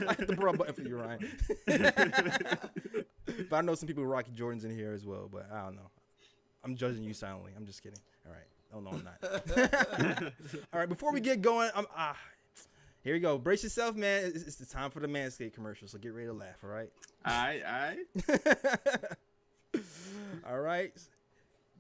I 0.10 0.14
hit 0.18 0.28
the 0.28 0.36
bro 0.36 0.54
button 0.54 0.74
for 0.74 0.82
you, 0.82 0.98
Ryan. 0.98 1.28
but 3.50 3.56
I 3.58 3.62
know 3.62 3.76
some 3.76 3.88
people 3.88 4.06
rock 4.06 4.26
Jordans 4.36 4.66
in 4.66 4.76
here 4.76 4.92
as 4.94 5.06
well, 5.06 5.30
but 5.32 5.48
I 5.52 5.62
don't 5.64 5.76
know. 5.76 5.92
I'm 6.64 6.76
judging 6.76 7.04
you 7.04 7.14
silently. 7.14 7.52
I'm 7.56 7.66
just 7.66 7.82
kidding. 7.82 8.00
All 8.26 8.34
right. 8.34 8.42
Oh 8.74 8.80
no, 8.80 8.92
I'm 8.92 9.04
not. 9.04 10.34
All 10.74 10.80
right. 10.80 10.90
Before 10.90 11.12
we 11.12 11.20
get 11.20 11.42
going, 11.42 11.70
I'm 11.76 11.86
ah. 11.96 12.18
Here 13.04 13.16
we 13.16 13.20
go. 13.20 13.40
Brace 13.40 13.64
yourself, 13.64 13.96
man. 13.96 14.26
It's, 14.26 14.44
it's 14.44 14.56
the 14.58 14.66
time 14.66 14.92
for 14.92 15.00
the 15.00 15.08
Manscaped 15.08 15.54
commercial, 15.54 15.88
so 15.88 15.98
get 15.98 16.14
ready 16.14 16.28
to 16.28 16.34
laugh. 16.34 16.64
All 16.64 16.70
right. 16.70 16.90
Alright, 17.28 17.64
alright. 17.66 17.98
all 20.48 20.60
right. 20.60 20.94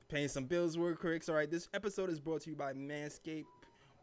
Paying 0.09 0.29
some 0.29 0.45
bills 0.45 0.77
real 0.77 0.95
quick. 0.95 1.23
All 1.29 1.36
right. 1.36 1.49
This 1.49 1.69
episode 1.75 2.09
is 2.09 2.19
brought 2.19 2.41
to 2.41 2.49
you 2.49 2.55
by 2.55 2.73
Manscaped. 2.73 3.45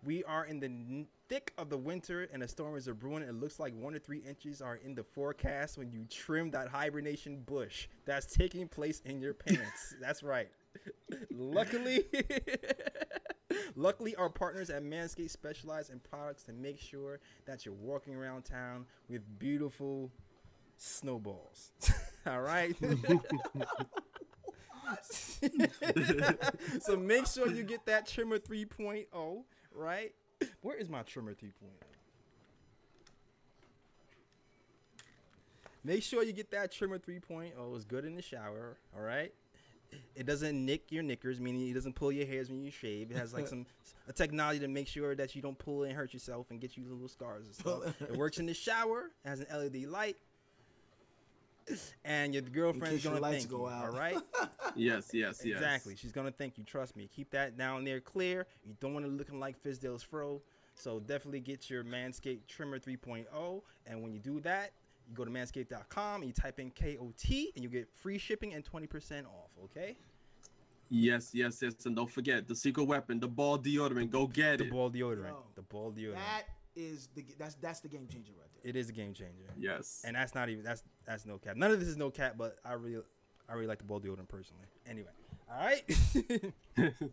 We 0.04 0.24
are 0.24 0.44
in 0.44 0.60
the 0.60 1.06
thick 1.28 1.52
of 1.58 1.68
the 1.68 1.76
winter 1.76 2.28
and 2.32 2.42
the 2.42 2.48
storms 2.48 2.88
are 2.88 2.94
brewing. 2.94 3.22
It 3.22 3.34
looks 3.34 3.58
like 3.58 3.74
one 3.74 3.92
to 3.92 3.98
three 3.98 4.18
inches 4.18 4.62
are 4.62 4.76
in 4.76 4.94
the 4.94 5.02
forecast 5.02 5.76
when 5.76 5.90
you 5.90 6.06
trim 6.10 6.50
that 6.52 6.68
hibernation 6.68 7.42
bush 7.44 7.88
that's 8.04 8.34
taking 8.34 8.68
place 8.68 9.02
in 9.04 9.20
your 9.20 9.34
pants. 9.34 9.94
that's 10.00 10.22
right. 10.22 10.48
Luckily, 11.30 12.04
luckily, 13.76 14.14
our 14.16 14.28
partners 14.28 14.70
at 14.70 14.82
Manscaped 14.82 15.30
specialize 15.30 15.90
in 15.90 15.98
products 16.00 16.44
to 16.44 16.52
make 16.52 16.78
sure 16.78 17.18
that 17.46 17.64
you're 17.66 17.74
walking 17.74 18.14
around 18.14 18.44
town 18.44 18.86
with 19.08 19.22
beautiful 19.38 20.10
snowballs. 20.76 21.72
All 22.26 22.40
right. 22.40 22.76
so 26.80 26.96
make 26.96 27.26
sure 27.26 27.50
you 27.50 27.62
get 27.62 27.84
that 27.86 28.06
trimmer 28.06 28.38
3.0, 28.38 29.42
right? 29.78 30.12
Where 30.62 30.76
is 30.76 30.88
my 30.88 31.02
trimmer 31.02 31.32
3.0? 31.32 31.52
Make 35.84 36.02
sure 36.02 36.22
you 36.22 36.32
get 36.32 36.50
that 36.50 36.72
trimmer 36.72 36.98
3.0. 36.98 37.52
It's 37.74 37.84
good 37.84 38.04
in 38.04 38.14
the 38.14 38.22
shower, 38.22 38.76
all 38.96 39.02
right? 39.02 39.32
It 40.14 40.26
doesn't 40.26 40.66
nick 40.66 40.92
your 40.92 41.02
knickers, 41.02 41.40
meaning 41.40 41.68
it 41.68 41.74
doesn't 41.74 41.94
pull 41.94 42.12
your 42.12 42.26
hairs 42.26 42.50
when 42.50 42.62
you 42.62 42.70
shave. 42.70 43.10
It 43.10 43.16
has 43.16 43.32
like 43.32 43.46
some 43.48 43.64
a 44.08 44.12
technology 44.12 44.60
to 44.60 44.68
make 44.68 44.88
sure 44.88 45.14
that 45.14 45.34
you 45.34 45.42
don't 45.42 45.58
pull 45.58 45.84
and 45.84 45.92
hurt 45.92 46.12
yourself 46.12 46.50
and 46.50 46.60
get 46.60 46.76
you 46.76 46.84
little 46.88 47.08
scars 47.08 47.46
and 47.46 47.54
stuff. 47.54 48.00
it 48.02 48.16
works 48.16 48.38
in 48.38 48.46
the 48.46 48.54
shower. 48.54 49.10
It 49.24 49.28
has 49.28 49.40
an 49.40 49.46
LED 49.50 49.84
light. 49.84 50.16
And 52.04 52.32
your 52.32 52.42
girlfriend 52.42 52.94
is 52.94 53.00
case 53.00 53.04
your 53.04 53.14
gonna 53.14 53.22
lights 53.22 53.44
thank 53.44 53.50
go 53.50 53.68
you, 53.68 53.72
out. 53.72 53.84
all 53.86 53.98
right? 53.98 54.18
Yes, 54.76 55.10
yes, 55.12 55.40
yes. 55.44 55.56
Exactly. 55.56 55.96
She's 55.96 56.12
gonna 56.12 56.30
thank 56.30 56.56
you. 56.58 56.62
Trust 56.64 56.94
me. 56.94 57.08
Keep 57.14 57.30
that 57.30 57.56
down 57.56 57.84
there 57.84 58.00
clear. 58.00 58.46
You 58.64 58.76
don't 58.80 58.94
want 58.94 59.04
to 59.06 59.10
looking 59.10 59.40
like 59.40 59.60
Fizdale's 59.62 60.02
fro. 60.02 60.40
So 60.74 61.00
definitely 61.00 61.40
get 61.40 61.68
your 61.68 61.82
Manscaped 61.82 62.46
Trimmer 62.46 62.78
3.0. 62.78 63.62
And 63.86 64.02
when 64.02 64.12
you 64.12 64.20
do 64.20 64.38
that, 64.40 64.70
you 65.08 65.14
go 65.16 65.24
to 65.24 65.30
manscaped.com 65.30 66.20
and 66.20 66.26
you 66.28 66.32
type 66.32 66.60
in 66.60 66.70
KOT 66.70 67.30
and 67.56 67.64
you 67.64 67.68
get 67.68 67.88
free 67.92 68.18
shipping 68.18 68.54
and 68.54 68.64
20% 68.64 69.24
off. 69.24 69.50
Okay? 69.64 69.96
Yes, 70.90 71.30
yes, 71.34 71.60
yes. 71.62 71.74
And 71.86 71.96
don't 71.96 72.10
forget 72.10 72.46
the 72.46 72.54
secret 72.54 72.84
weapon, 72.84 73.18
the 73.20 73.28
ball 73.28 73.58
deodorant. 73.58 74.10
Go 74.10 74.26
get 74.26 74.58
The 74.58 74.64
it. 74.64 74.66
The 74.68 74.72
ball 74.72 74.90
deodorant. 74.90 75.28
Yo, 75.28 75.42
the 75.56 75.62
ball 75.62 75.92
deodorant. 75.92 76.14
That 76.14 76.42
is 76.76 77.08
the 77.14 77.24
that's 77.38 77.56
that's 77.56 77.80
the 77.80 77.88
game 77.88 78.06
changer 78.10 78.32
right 78.38 78.47
there. 78.47 78.47
It 78.64 78.76
is 78.76 78.88
a 78.88 78.92
game 78.92 79.14
changer. 79.14 79.44
Yes. 79.58 80.02
And 80.06 80.16
that's 80.16 80.34
not 80.34 80.48
even 80.48 80.64
that's 80.64 80.82
that's 81.06 81.24
no 81.26 81.38
cap. 81.38 81.56
None 81.56 81.70
of 81.70 81.80
this 81.80 81.88
is 81.88 81.96
no 81.96 82.10
cap, 82.10 82.34
but 82.38 82.56
I 82.64 82.72
really 82.74 83.02
I 83.48 83.54
really 83.54 83.66
like 83.66 83.78
the 83.78 83.84
ball 83.84 84.00
deodorant 84.00 84.28
personally. 84.28 84.66
Anyway, 84.86 85.10
all 85.50 85.64
right. 85.64 87.02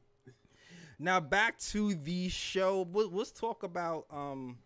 now 0.99 1.19
back 1.19 1.57
to 1.59 1.93
the 1.95 2.29
show. 2.29 2.87
We'll, 2.91 3.09
let's 3.09 3.31
talk 3.31 3.63
about 3.63 4.05
um 4.11 4.57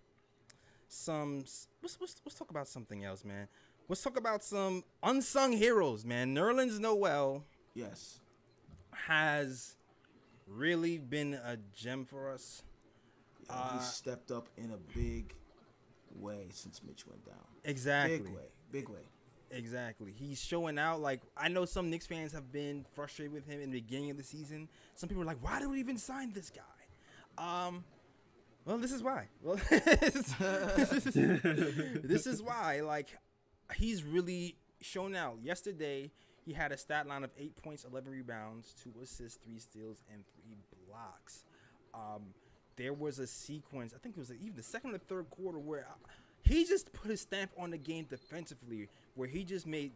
some 0.87 1.39
let's, 1.39 1.67
let's 2.01 2.15
let's 2.25 2.35
talk 2.37 2.49
about 2.51 2.67
something 2.67 3.03
else, 3.03 3.23
man. 3.23 3.47
Let's 3.87 4.01
talk 4.03 4.17
about 4.17 4.43
some 4.43 4.83
unsung 5.01 5.51
heroes, 5.53 6.05
man. 6.05 6.35
Nerlens 6.35 6.79
Noel 6.79 7.43
Yes. 7.73 8.19
has 8.91 9.75
really 10.47 10.97
been 10.97 11.33
a 11.33 11.57
gem 11.75 12.05
for 12.05 12.29
us. 12.31 12.63
Yeah, 13.47 13.55
Uh, 13.55 13.79
he 13.79 13.83
stepped 13.85 14.29
up 14.31 14.47
in 14.57 14.71
a 14.71 14.77
big 14.95 15.33
way 16.15 16.47
since 16.51 16.81
Mitch 16.85 17.07
went 17.07 17.25
down. 17.25 17.35
Exactly. 17.63 18.19
Big 18.19 18.27
way. 18.27 18.43
Big 18.71 18.89
way. 18.89 19.01
Exactly. 19.51 20.11
He's 20.11 20.39
showing 20.41 20.77
out. 20.77 21.01
Like 21.01 21.21
I 21.35 21.47
know 21.47 21.65
some 21.65 21.89
Knicks 21.89 22.05
fans 22.05 22.31
have 22.33 22.51
been 22.51 22.85
frustrated 22.93 23.33
with 23.33 23.47
him 23.47 23.61
in 23.61 23.71
the 23.71 23.81
beginning 23.81 24.11
of 24.11 24.17
the 24.17 24.23
season. 24.23 24.69
Some 24.95 25.09
people 25.09 25.23
are 25.23 25.25
like, 25.25 25.43
"Why 25.43 25.59
do 25.59 25.69
we 25.69 25.79
even 25.79 25.97
sign 25.97 26.33
this 26.33 26.51
guy?" 26.51 26.61
Um, 27.67 27.83
well, 28.65 28.77
this 28.77 28.91
is 28.91 29.01
why. 29.01 29.27
Well, 29.41 29.55
this 29.69 30.27
is 32.27 32.41
why. 32.41 32.81
Like, 32.81 33.17
he's 33.75 34.03
really 34.03 34.57
shown 34.81 35.15
out. 35.15 35.37
Yesterday, 35.41 36.11
he 36.45 36.53
had 36.53 36.71
a 36.71 36.77
stat 36.77 37.07
line 37.07 37.23
of 37.23 37.31
eight 37.37 37.55
points, 37.55 37.85
eleven 37.85 38.11
rebounds, 38.11 38.75
two 38.83 38.93
assists, 39.01 39.39
three 39.43 39.59
steals, 39.59 40.03
and 40.13 40.23
three 40.35 40.57
blocks. 40.87 41.45
Um, 41.93 42.33
there 42.79 42.93
was 42.93 43.19
a 43.19 43.27
sequence. 43.27 43.93
I 43.93 43.99
think 43.99 44.15
it 44.15 44.19
was 44.19 44.31
even 44.31 44.55
the 44.55 44.63
second 44.63 44.95
or 44.95 44.97
third 44.97 45.29
quarter 45.29 45.59
where 45.59 45.85
I, 45.87 46.11
he 46.43 46.65
just 46.65 46.91
put 46.93 47.11
his 47.11 47.21
stamp 47.21 47.51
on 47.57 47.71
the 47.71 47.77
game 47.77 48.05
defensively, 48.09 48.87
where 49.15 49.27
he 49.27 49.43
just 49.43 49.67
made 49.67 49.91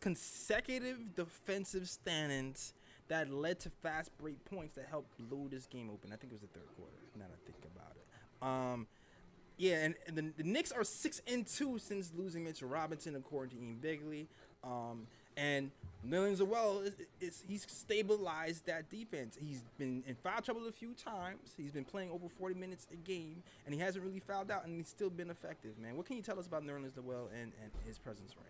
consecutive 0.00 1.14
defensive 1.14 1.88
standings 1.88 2.74
that 3.08 3.30
led 3.30 3.60
to 3.60 3.70
fast 3.70 4.10
break 4.18 4.44
points 4.44 4.74
that 4.74 4.86
helped 4.90 5.16
blow 5.28 5.46
this 5.48 5.66
game 5.66 5.88
open. 5.92 6.12
I 6.12 6.16
think 6.16 6.32
it 6.32 6.34
was 6.34 6.42
the 6.42 6.48
third 6.48 6.68
quarter. 6.76 6.92
Now 7.16 7.26
that 7.26 7.38
I 7.40 7.50
think 7.50 7.64
about 7.74 7.92
it. 7.94 8.42
Um, 8.42 8.86
yeah, 9.56 9.84
and, 9.84 9.94
and 10.06 10.16
the, 10.16 10.32
the 10.36 10.42
Knicks 10.42 10.72
are 10.72 10.84
six 10.84 11.22
and 11.32 11.46
two 11.46 11.78
since 11.78 12.12
losing 12.14 12.44
Mitchell 12.44 12.68
Robinson, 12.68 13.14
according 13.14 13.56
to 13.56 13.64
Ian 13.64 13.78
Begley. 13.80 14.26
Um, 14.64 15.06
and 15.36 15.70
Nerlens 16.08 16.38
Noel 16.38 16.80
is, 16.80 16.94
is 17.20 17.44
he's 17.46 17.66
stabilized 17.68 18.66
that 18.66 18.88
defense. 18.90 19.36
He's 19.40 19.64
been 19.78 20.04
in 20.06 20.14
foul 20.14 20.40
trouble 20.40 20.66
a 20.68 20.72
few 20.72 20.94
times. 20.94 21.54
He's 21.56 21.72
been 21.72 21.84
playing 21.84 22.10
over 22.10 22.28
40 22.28 22.54
minutes 22.54 22.86
a 22.92 22.96
game, 22.96 23.42
and 23.64 23.74
he 23.74 23.80
hasn't 23.80 24.04
really 24.04 24.20
fouled 24.20 24.50
out, 24.50 24.64
and 24.64 24.76
he's 24.76 24.88
still 24.88 25.10
been 25.10 25.30
effective. 25.30 25.78
Man, 25.78 25.96
what 25.96 26.06
can 26.06 26.16
you 26.16 26.22
tell 26.22 26.38
us 26.38 26.46
about 26.46 26.64
Nerlens 26.64 26.96
Noel 26.96 27.28
and, 27.34 27.52
and 27.62 27.70
his 27.84 27.98
presence 27.98 28.32
right 28.36 28.46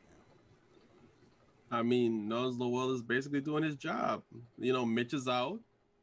now? 1.71 1.79
I 1.79 1.83
mean, 1.83 2.29
Nerlens 2.29 2.59
Noel 2.59 2.95
is 2.95 3.03
basically 3.03 3.41
doing 3.41 3.63
his 3.63 3.77
job. 3.77 4.23
You 4.59 4.73
know, 4.73 4.85
Mitch 4.85 5.15
is 5.15 5.27
out, 5.27 5.59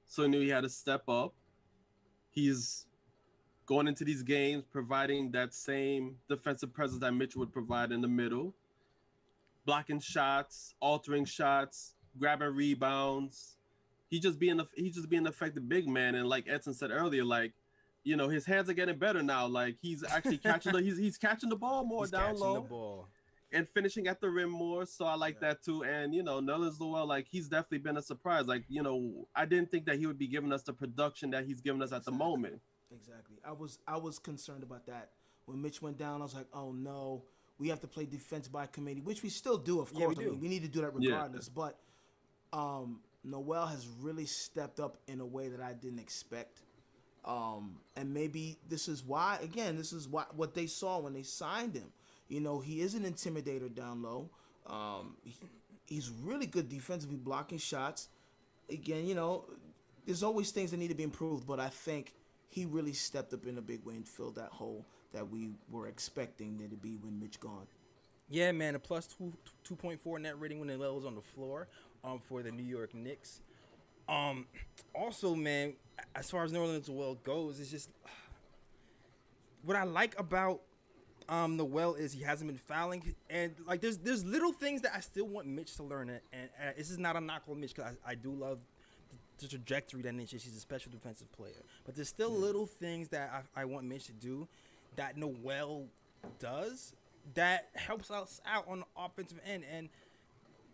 so 0.08 0.24
he 0.24 0.30
knew 0.30 0.42
he 0.42 0.50
had 0.50 0.64
to 0.64 0.70
step 0.70 1.08
up. 1.08 1.34
He's 2.32 2.88
going 3.66 3.88
into 3.88 4.04
these 4.04 4.24
games 4.24 4.64
providing 4.72 5.32
that 5.32 5.54
same 5.54 6.16
defensive 6.28 6.74
presence 6.74 7.00
that 7.02 7.14
Mitch 7.14 7.36
would 7.36 7.54
provide 7.54 7.92
in 7.92 8.02
the 8.02 8.08
middle 8.08 8.54
blocking 9.66 10.00
shots, 10.00 10.74
altering 10.80 11.26
shots, 11.26 11.96
grabbing 12.20 12.56
rebounds. 12.56 13.58
He 14.10 14.20
just 14.20 14.40
being 14.40 14.58
the 14.58 14.66
he 14.76 14.92
just 14.92 15.10
being 15.10 15.24
an 15.24 15.28
effective 15.28 15.68
big 15.68 15.88
man. 15.88 16.16
And 16.16 16.28
like 16.30 16.48
Edson 16.48 16.74
said 16.74 16.92
earlier, 16.92 17.24
like 17.24 17.54
you 18.04 18.16
know 18.16 18.30
his 18.30 18.46
hands 18.46 18.70
are 18.70 18.74
getting 18.74 18.98
better 18.98 19.24
now. 19.24 19.48
Like 19.48 19.78
he's 19.82 20.04
actually 20.04 20.38
catching 20.38 20.74
the 20.74 20.82
he's 20.82 20.98
he's 20.98 21.18
catching 21.18 21.50
the 21.50 21.56
ball 21.56 21.84
more 21.84 22.04
He's 22.04 22.12
down 22.12 22.36
low 22.36 23.08
the 23.52 23.58
and 23.58 23.68
finishing 23.70 24.08
at 24.08 24.20
the 24.22 24.30
rim 24.30 24.50
more. 24.50 24.86
So 24.86 25.06
I 25.06 25.16
like 25.16 25.36
Yeah. 25.42 25.50
that 25.50 25.64
too. 25.64 25.84
And 25.84 26.14
you 26.14 26.22
know, 26.24 26.40
Nerlens 26.42 26.80
Noel, 26.80 27.06
like 27.08 27.28
he's 27.30 27.48
definitely 27.48 27.80
been 27.80 27.98
a 27.98 28.02
surprise. 28.02 28.46
Like 28.46 28.64
you 28.70 28.84
know, 28.84 29.28
I 29.36 29.46
didn't 29.46 29.72
think 29.72 29.86
that 29.86 29.98
he 29.98 30.06
would 30.06 30.20
be 30.20 30.28
giving 30.28 30.52
us 30.54 30.64
the 30.64 30.74
production 30.74 31.32
that 31.32 31.46
he's 31.46 31.62
giving 31.62 31.82
us 31.82 31.92
at 31.92 32.04
the 32.06 32.12
moment. 32.12 32.62
Exactly. 32.92 33.38
I 33.44 33.52
was 33.54 33.80
I 33.88 33.98
was 33.98 34.20
concerned 34.20 34.62
about 34.62 34.86
that 34.86 35.10
when 35.46 35.60
Mitch 35.62 35.82
went 35.82 35.98
down. 35.98 36.22
I 36.22 36.24
was 36.26 36.36
like, 36.36 36.48
oh 36.54 36.72
no, 36.72 37.24
we 37.60 37.70
have 37.70 37.80
to 37.82 37.88
play 37.88 38.06
defense 38.06 38.48
by 38.48 38.66
committee, 38.66 39.02
which 39.02 39.24
we 39.24 39.30
still 39.30 39.58
do, 39.58 39.80
of 39.80 39.94
course. 39.94 40.02
Yeah, 40.02 40.08
we 40.08 40.16
course. 40.16 40.26
I 40.26 40.30
do. 40.30 40.32
mean, 40.32 40.42
we 40.42 40.48
need 40.50 40.64
to 40.64 40.68
do 40.68 40.82
that 40.82 40.94
Yeah. 40.98 41.12
regardless. 41.12 41.50
But 41.50 41.78
um, 42.52 43.02
Noel 43.24 43.68
has 43.68 43.88
really 44.02 44.26
stepped 44.26 44.80
up 44.80 44.98
in 45.08 45.20
a 45.22 45.26
way 45.26 45.50
that 45.50 45.62
I 45.62 45.74
didn't 45.74 46.00
expect. 46.00 46.62
Um, 47.26 47.80
and 47.96 48.14
maybe 48.14 48.60
this 48.68 48.88
is 48.88 49.04
why. 49.04 49.40
Again, 49.42 49.78
this 49.78 49.94
is 49.94 50.08
why 50.08 50.26
what 50.36 50.54
they 50.54 50.68
saw 50.68 51.00
when 51.00 51.14
they 51.14 51.24
signed 51.24 51.76
him. 51.76 51.92
You 52.28 52.42
know, 52.42 52.60
he 52.60 52.82
is 52.82 52.96
an 52.96 53.04
intimidator 53.04 53.74
down 53.74 54.02
low. 54.02 54.30
Um, 54.68 55.18
he, 55.24 55.36
he's 55.86 56.10
really 56.10 56.46
good 56.46 56.70
defensively 56.70 57.18
blocking 57.18 57.58
shots. 57.60 58.10
Again, 58.70 59.06
you 59.08 59.16
know, 59.16 59.46
there's 60.06 60.24
always 60.24 60.52
things 60.52 60.72
that 60.72 60.78
need 60.78 60.90
to 60.90 60.96
be 60.96 61.04
improved, 61.04 61.46
but 61.48 61.60
I 61.60 61.70
think 61.70 62.14
he 62.50 62.66
really 62.66 62.94
stepped 62.94 63.34
up 63.34 63.46
in 63.46 63.58
a 63.58 63.62
big 63.62 63.84
way 63.86 63.96
and 63.96 64.08
filled 64.08 64.36
that 64.36 64.50
hole 64.50 64.86
that 65.14 65.30
we 65.30 65.52
were 65.72 65.88
expecting 65.88 66.58
there 66.58 66.68
to 66.68 66.76
be 66.76 66.98
when 67.02 67.20
Mitch 67.20 67.40
gone. 67.40 67.68
Yeah, 68.30 68.52
man, 68.52 68.76
a 68.76 68.80
plus 68.80 69.08
two 69.08 69.34
two 69.64 69.76
point 69.76 70.02
four 70.02 70.20
net 70.20 70.40
rating 70.40 70.60
when 70.60 70.68
Noel 70.68 70.96
was 70.96 71.06
on 71.06 71.16
the 71.16 71.22
floor 71.22 71.68
um, 72.04 72.20
for 72.28 72.42
the 72.42 72.52
New 72.52 72.64
York 72.64 72.94
Knicks. 72.94 73.42
Um, 74.10 74.48
also, 74.94 75.36
man, 75.36 75.74
as 76.16 76.30
far 76.30 76.44
as 76.44 76.52
Nerlens 76.52 76.90
Noel 76.90 77.16
goes, 77.16 77.60
it's 77.60 77.70
just 77.70 77.90
what 79.64 79.78
I 79.78 79.84
like 79.84 80.20
about 80.20 80.62
um 81.30 81.56
Noel 81.56 81.94
is 81.96 82.12
he 82.12 82.24
hasn't 82.24 82.50
been 82.50 82.58
fouling, 82.58 83.16
and 83.30 83.56
like 83.68 83.82
there's 83.82 83.98
there's 83.98 84.26
little 84.26 84.52
things 84.52 84.82
that 84.82 84.94
I 84.96 85.00
still 85.00 85.28
want 85.28 85.48
Mitch 85.48 85.76
to 85.76 85.84
learn. 85.84 86.10
And, 86.10 86.20
and 86.32 86.50
uh, 86.60 86.72
this 86.78 86.90
is 86.90 86.98
not 86.98 87.16
a 87.16 87.22
knock 87.22 87.44
on 87.50 87.60
Mitch 87.60 87.76
because 87.76 87.96
I, 88.06 88.12
I 88.12 88.16
do 88.16 88.32
love 88.32 88.60
the 89.40 89.48
trajectory 89.48 90.02
that 90.02 90.16
Mitch 90.16 90.34
is. 90.34 90.44
He's 90.44 90.58
a 90.58 90.60
special 90.60 90.92
defensive 90.92 91.32
player, 91.32 91.64
but 91.86 91.96
there's 91.96 92.10
still 92.10 92.30
little 92.30 92.66
things 92.66 93.10
that 93.10 93.46
I, 93.56 93.62
I 93.62 93.66
want 93.66 93.86
Mitch 93.86 94.06
to 94.08 94.14
do 94.14 94.48
that 94.96 95.18
Noel 95.18 95.88
does 96.40 96.94
that 97.36 97.70
helps 97.76 98.12
us 98.12 98.42
out 98.46 98.66
on 98.68 98.80
the 98.80 98.86
offensive 98.98 99.40
end. 99.46 99.64
And 99.72 99.90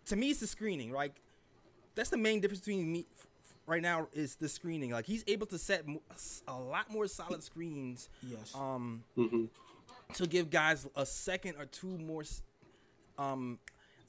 to 0.06 0.16
me, 0.16 0.32
it's 0.32 0.40
the 0.40 0.48
screening. 0.48 0.92
Like 0.92 1.22
that's 1.96 2.10
the 2.10 2.18
main 2.18 2.40
difference 2.42 2.62
between 2.62 2.92
me 2.92 3.06
f- 3.16 3.28
f- 3.46 3.54
right 3.66 3.82
now 3.82 4.08
is 4.14 4.36
the 4.36 4.50
screening. 4.50 4.92
Like 4.92 5.06
he's 5.06 5.24
able 5.28 5.48
to 5.48 5.58
set 5.58 5.86
a 6.48 6.58
lot 6.58 6.92
more 6.92 7.08
solid 7.08 7.44
screens. 7.44 8.10
Yes. 8.28 8.54
Um, 8.56 9.04
hmm 9.16 9.46
to 10.16 10.26
give 10.26 10.50
guys 10.50 10.88
a 10.96 11.06
second 11.06 11.56
or 11.60 11.66
two 11.66 11.98
more, 12.00 12.24
um, 13.20 13.60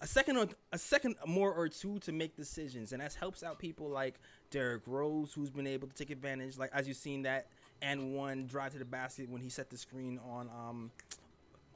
a 0.01 0.07
second 0.07 0.39
or 0.39 0.49
a 0.73 0.79
second 0.79 1.17
more 1.27 1.53
or 1.53 1.69
two 1.69 1.99
to 2.01 2.13
make 2.13 2.37
decisions, 2.37 2.93
and 2.93 3.03
that 3.03 3.13
helps 3.13 3.43
out 3.43 3.59
people 3.59 3.87
like 3.89 4.15
Derrick 4.51 4.83
Rose, 4.87 5.33
who's 5.35 5.51
been 5.51 5.67
able 5.67 5.89
to 5.89 5.95
take 5.95 6.09
advantage. 6.09 6.57
Like 6.57 6.71
as 6.73 6.89
you've 6.89 6.97
seen 6.97 7.23
that 7.23 7.49
and 7.83 8.15
one 8.15 8.47
drive 8.47 8.73
to 8.73 8.79
the 8.79 8.85
basket 8.85 9.29
when 9.29 9.41
he 9.41 9.49
set 9.49 9.71
the 9.71 9.77
screen 9.77 10.19
on 10.29 10.49
um 10.49 10.91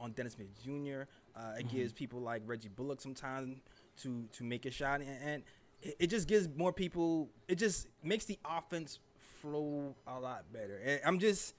on 0.01 0.13
Dennis 0.13 0.35
Smith 0.35 0.49
Jr. 0.63 1.03
Uh, 1.37 1.59
it 1.59 1.69
gives 1.69 1.93
people 1.93 2.21
like 2.21 2.43
Reggie 2.47 2.69
Bullock 2.69 3.01
some 3.01 3.15
time 3.15 3.61
to 4.03 4.25
to 4.33 4.45
make 4.45 4.67
a 4.67 4.71
shot, 4.71 5.01
and, 5.01 5.19
and 5.25 5.43
it, 5.83 5.97
it 6.01 6.07
just 6.09 6.29
gives 6.29 6.49
more 6.57 6.73
people. 6.73 7.29
It 7.49 7.57
just 7.57 7.89
makes 8.03 8.25
the 8.25 8.39
offense 8.45 8.99
flow 9.41 9.95
a 10.07 10.19
lot 10.19 10.45
better. 10.53 10.81
And 10.85 11.01
I'm 11.05 11.19
just. 11.19 11.55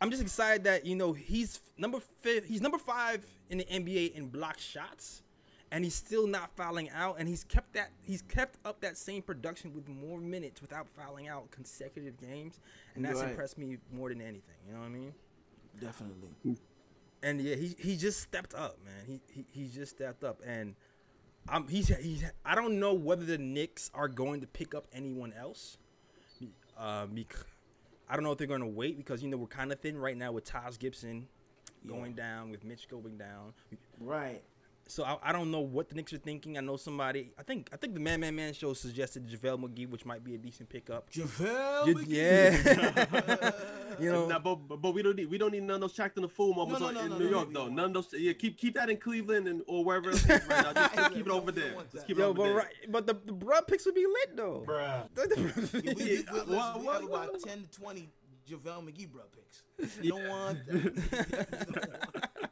I'm 0.00 0.10
just 0.10 0.22
excited 0.22 0.62
that 0.64 0.86
you 0.86 0.94
know 0.94 1.12
he's 1.12 1.60
number 1.76 1.98
five. 2.22 2.44
He's 2.44 2.60
number 2.60 2.78
five 2.78 3.26
in 3.50 3.58
the 3.58 3.64
NBA 3.64 4.12
in 4.12 4.28
block 4.28 4.58
shots, 4.60 5.22
and 5.70 5.84
he's 5.84 5.94
still 5.94 6.26
not 6.26 6.50
fouling 6.56 6.88
out. 6.90 7.16
And 7.18 7.28
he's 7.28 7.44
kept 7.44 7.72
that. 7.74 7.90
He's 8.02 8.22
kept 8.22 8.56
up 8.64 8.80
that 8.80 8.96
same 8.96 9.22
production 9.22 9.74
with 9.74 9.88
more 9.88 10.20
minutes 10.20 10.60
without 10.62 10.88
fouling 10.88 11.28
out 11.28 11.50
consecutive 11.50 12.16
games, 12.18 12.60
and 12.94 13.04
that's 13.04 13.20
Right. 13.20 13.30
impressed 13.30 13.58
me 13.58 13.78
more 13.92 14.08
than 14.08 14.20
anything. 14.20 14.56
You 14.66 14.74
know 14.74 14.80
what 14.80 14.86
I 14.86 14.90
mean? 14.90 15.14
Definitely. 15.80 16.30
And 17.22 17.40
yeah, 17.40 17.56
he 17.56 17.74
he 17.78 17.96
just 17.96 18.20
stepped 18.20 18.54
up, 18.54 18.78
man. 18.84 19.04
He 19.06 19.20
he, 19.32 19.44
he 19.50 19.68
just 19.68 19.92
stepped 19.96 20.22
up, 20.24 20.40
and 20.46 20.74
um 21.48 21.66
he's 21.68 21.88
he's. 21.88 22.24
I 22.44 22.54
don't 22.54 22.78
know 22.78 22.94
whether 22.94 23.24
the 23.24 23.38
Knicks 23.38 23.90
are 23.94 24.08
going 24.08 24.40
to 24.40 24.46
pick 24.46 24.74
up 24.74 24.86
anyone 24.92 25.32
else. 25.32 25.78
Uh, 26.76 27.06
bec- 27.06 27.34
I 28.08 28.14
don't 28.14 28.22
know 28.22 28.30
if 28.30 28.38
they're 28.38 28.46
going 28.46 28.60
to 28.60 28.66
wait 28.68 28.96
because 28.96 29.20
you 29.22 29.28
know 29.28 29.36
we're 29.36 29.48
kind 29.48 29.72
of 29.72 29.80
thin 29.80 29.98
right 29.98 30.16
now 30.16 30.30
with 30.30 30.44
Taj 30.44 30.78
Gibson 30.78 31.26
going 31.86 32.14
down, 32.14 32.50
with 32.50 32.64
Mitch 32.64 32.86
going 32.88 33.18
down. 33.18 33.52
Right. 34.00 34.42
So 34.90 35.04
I, 35.04 35.18
I 35.22 35.32
don't 35.32 35.50
know 35.50 35.60
what 35.60 35.88
the 35.90 35.94
Knicks 35.94 36.12
are 36.14 36.18
thinking. 36.18 36.56
I 36.56 36.60
know 36.62 36.76
somebody. 36.76 37.30
I 37.38 37.42
think 37.42 37.68
I 37.72 37.76
think 37.76 37.92
the 37.94 38.00
Man 38.00 38.20
Man 38.20 38.34
Man 38.34 38.54
show 38.54 38.72
suggested 38.72 39.28
JaVale 39.28 39.60
McGee, 39.62 39.88
which 39.88 40.06
might 40.06 40.24
be 40.24 40.34
a 40.34 40.38
decent 40.38 40.68
pickup. 40.70 41.10
JaVale 41.10 41.86
Y- 41.86 41.92
McGee. 41.92 42.06
Yeah. 42.08 43.50
you 44.00 44.10
know. 44.10 44.26
Nah, 44.28 44.38
but, 44.38 44.54
but 44.66 44.76
but 44.80 44.94
we 44.94 45.02
don't 45.02 45.16
need 45.16 45.28
we 45.30 45.36
don't 45.36 45.52
need 45.52 45.62
none 45.62 45.76
of 45.76 45.80
those 45.82 45.94
Shaqtin' 45.94 46.24
a 46.24 46.28
Fool 46.28 46.54
moments 46.54 46.80
no, 46.80 46.86
on- 46.88 46.94
no, 46.94 47.00
in 47.02 47.10
no, 47.10 47.18
New 47.18 47.24
no, 47.26 47.30
York 47.30 47.50
no, 47.50 47.60
though. 47.64 47.68
no. 47.68 47.74
None 47.74 47.96
of 47.96 48.10
those. 48.10 48.20
Yeah, 48.20 48.32
keep 48.32 48.56
keep 48.56 48.74
that 48.76 48.88
in 48.88 48.96
Cleveland 48.96 49.46
and 49.46 49.62
or 49.66 49.84
wherever 49.84 50.08
else 50.10 50.24
it 50.24 50.42
is 50.42 50.48
right 50.48 50.64
now. 50.64 50.72
Just, 50.72 50.94
just 50.94 51.12
keep 51.12 51.26
it 51.26 51.32
over 51.32 51.52
there. 51.52 51.74
Just 51.92 52.06
keep 52.06 52.16
it 52.16 52.20
Yo, 52.20 52.28
over 52.28 52.36
but 52.38 52.44
there. 52.44 52.54
right, 52.56 52.74
but 52.88 53.06
the 53.06 53.14
the 53.26 53.32
bruh 53.34 53.66
picks 53.66 53.84
would 53.84 53.94
be 53.94 54.06
lit 54.06 54.36
though. 54.36 54.64
Bruh. 54.66 55.08
Yeah, 55.18 55.24
we, 55.36 55.94
we, 55.94 55.94
we, 55.94 56.16
Yeah, 56.16 56.44
we 56.46 56.56
well, 56.56 56.72
have 56.72 56.82
well, 56.84 57.06
about 57.06 57.40
10 57.42 57.62
to 57.70 57.80
20 57.80 58.08
JaVale 58.48 58.84
McGee 58.88 59.10
bro 59.10 59.22
picks. 59.34 59.62
You 60.02 60.12
don't 60.12 60.28
want 60.28 60.66
that. 60.66 62.47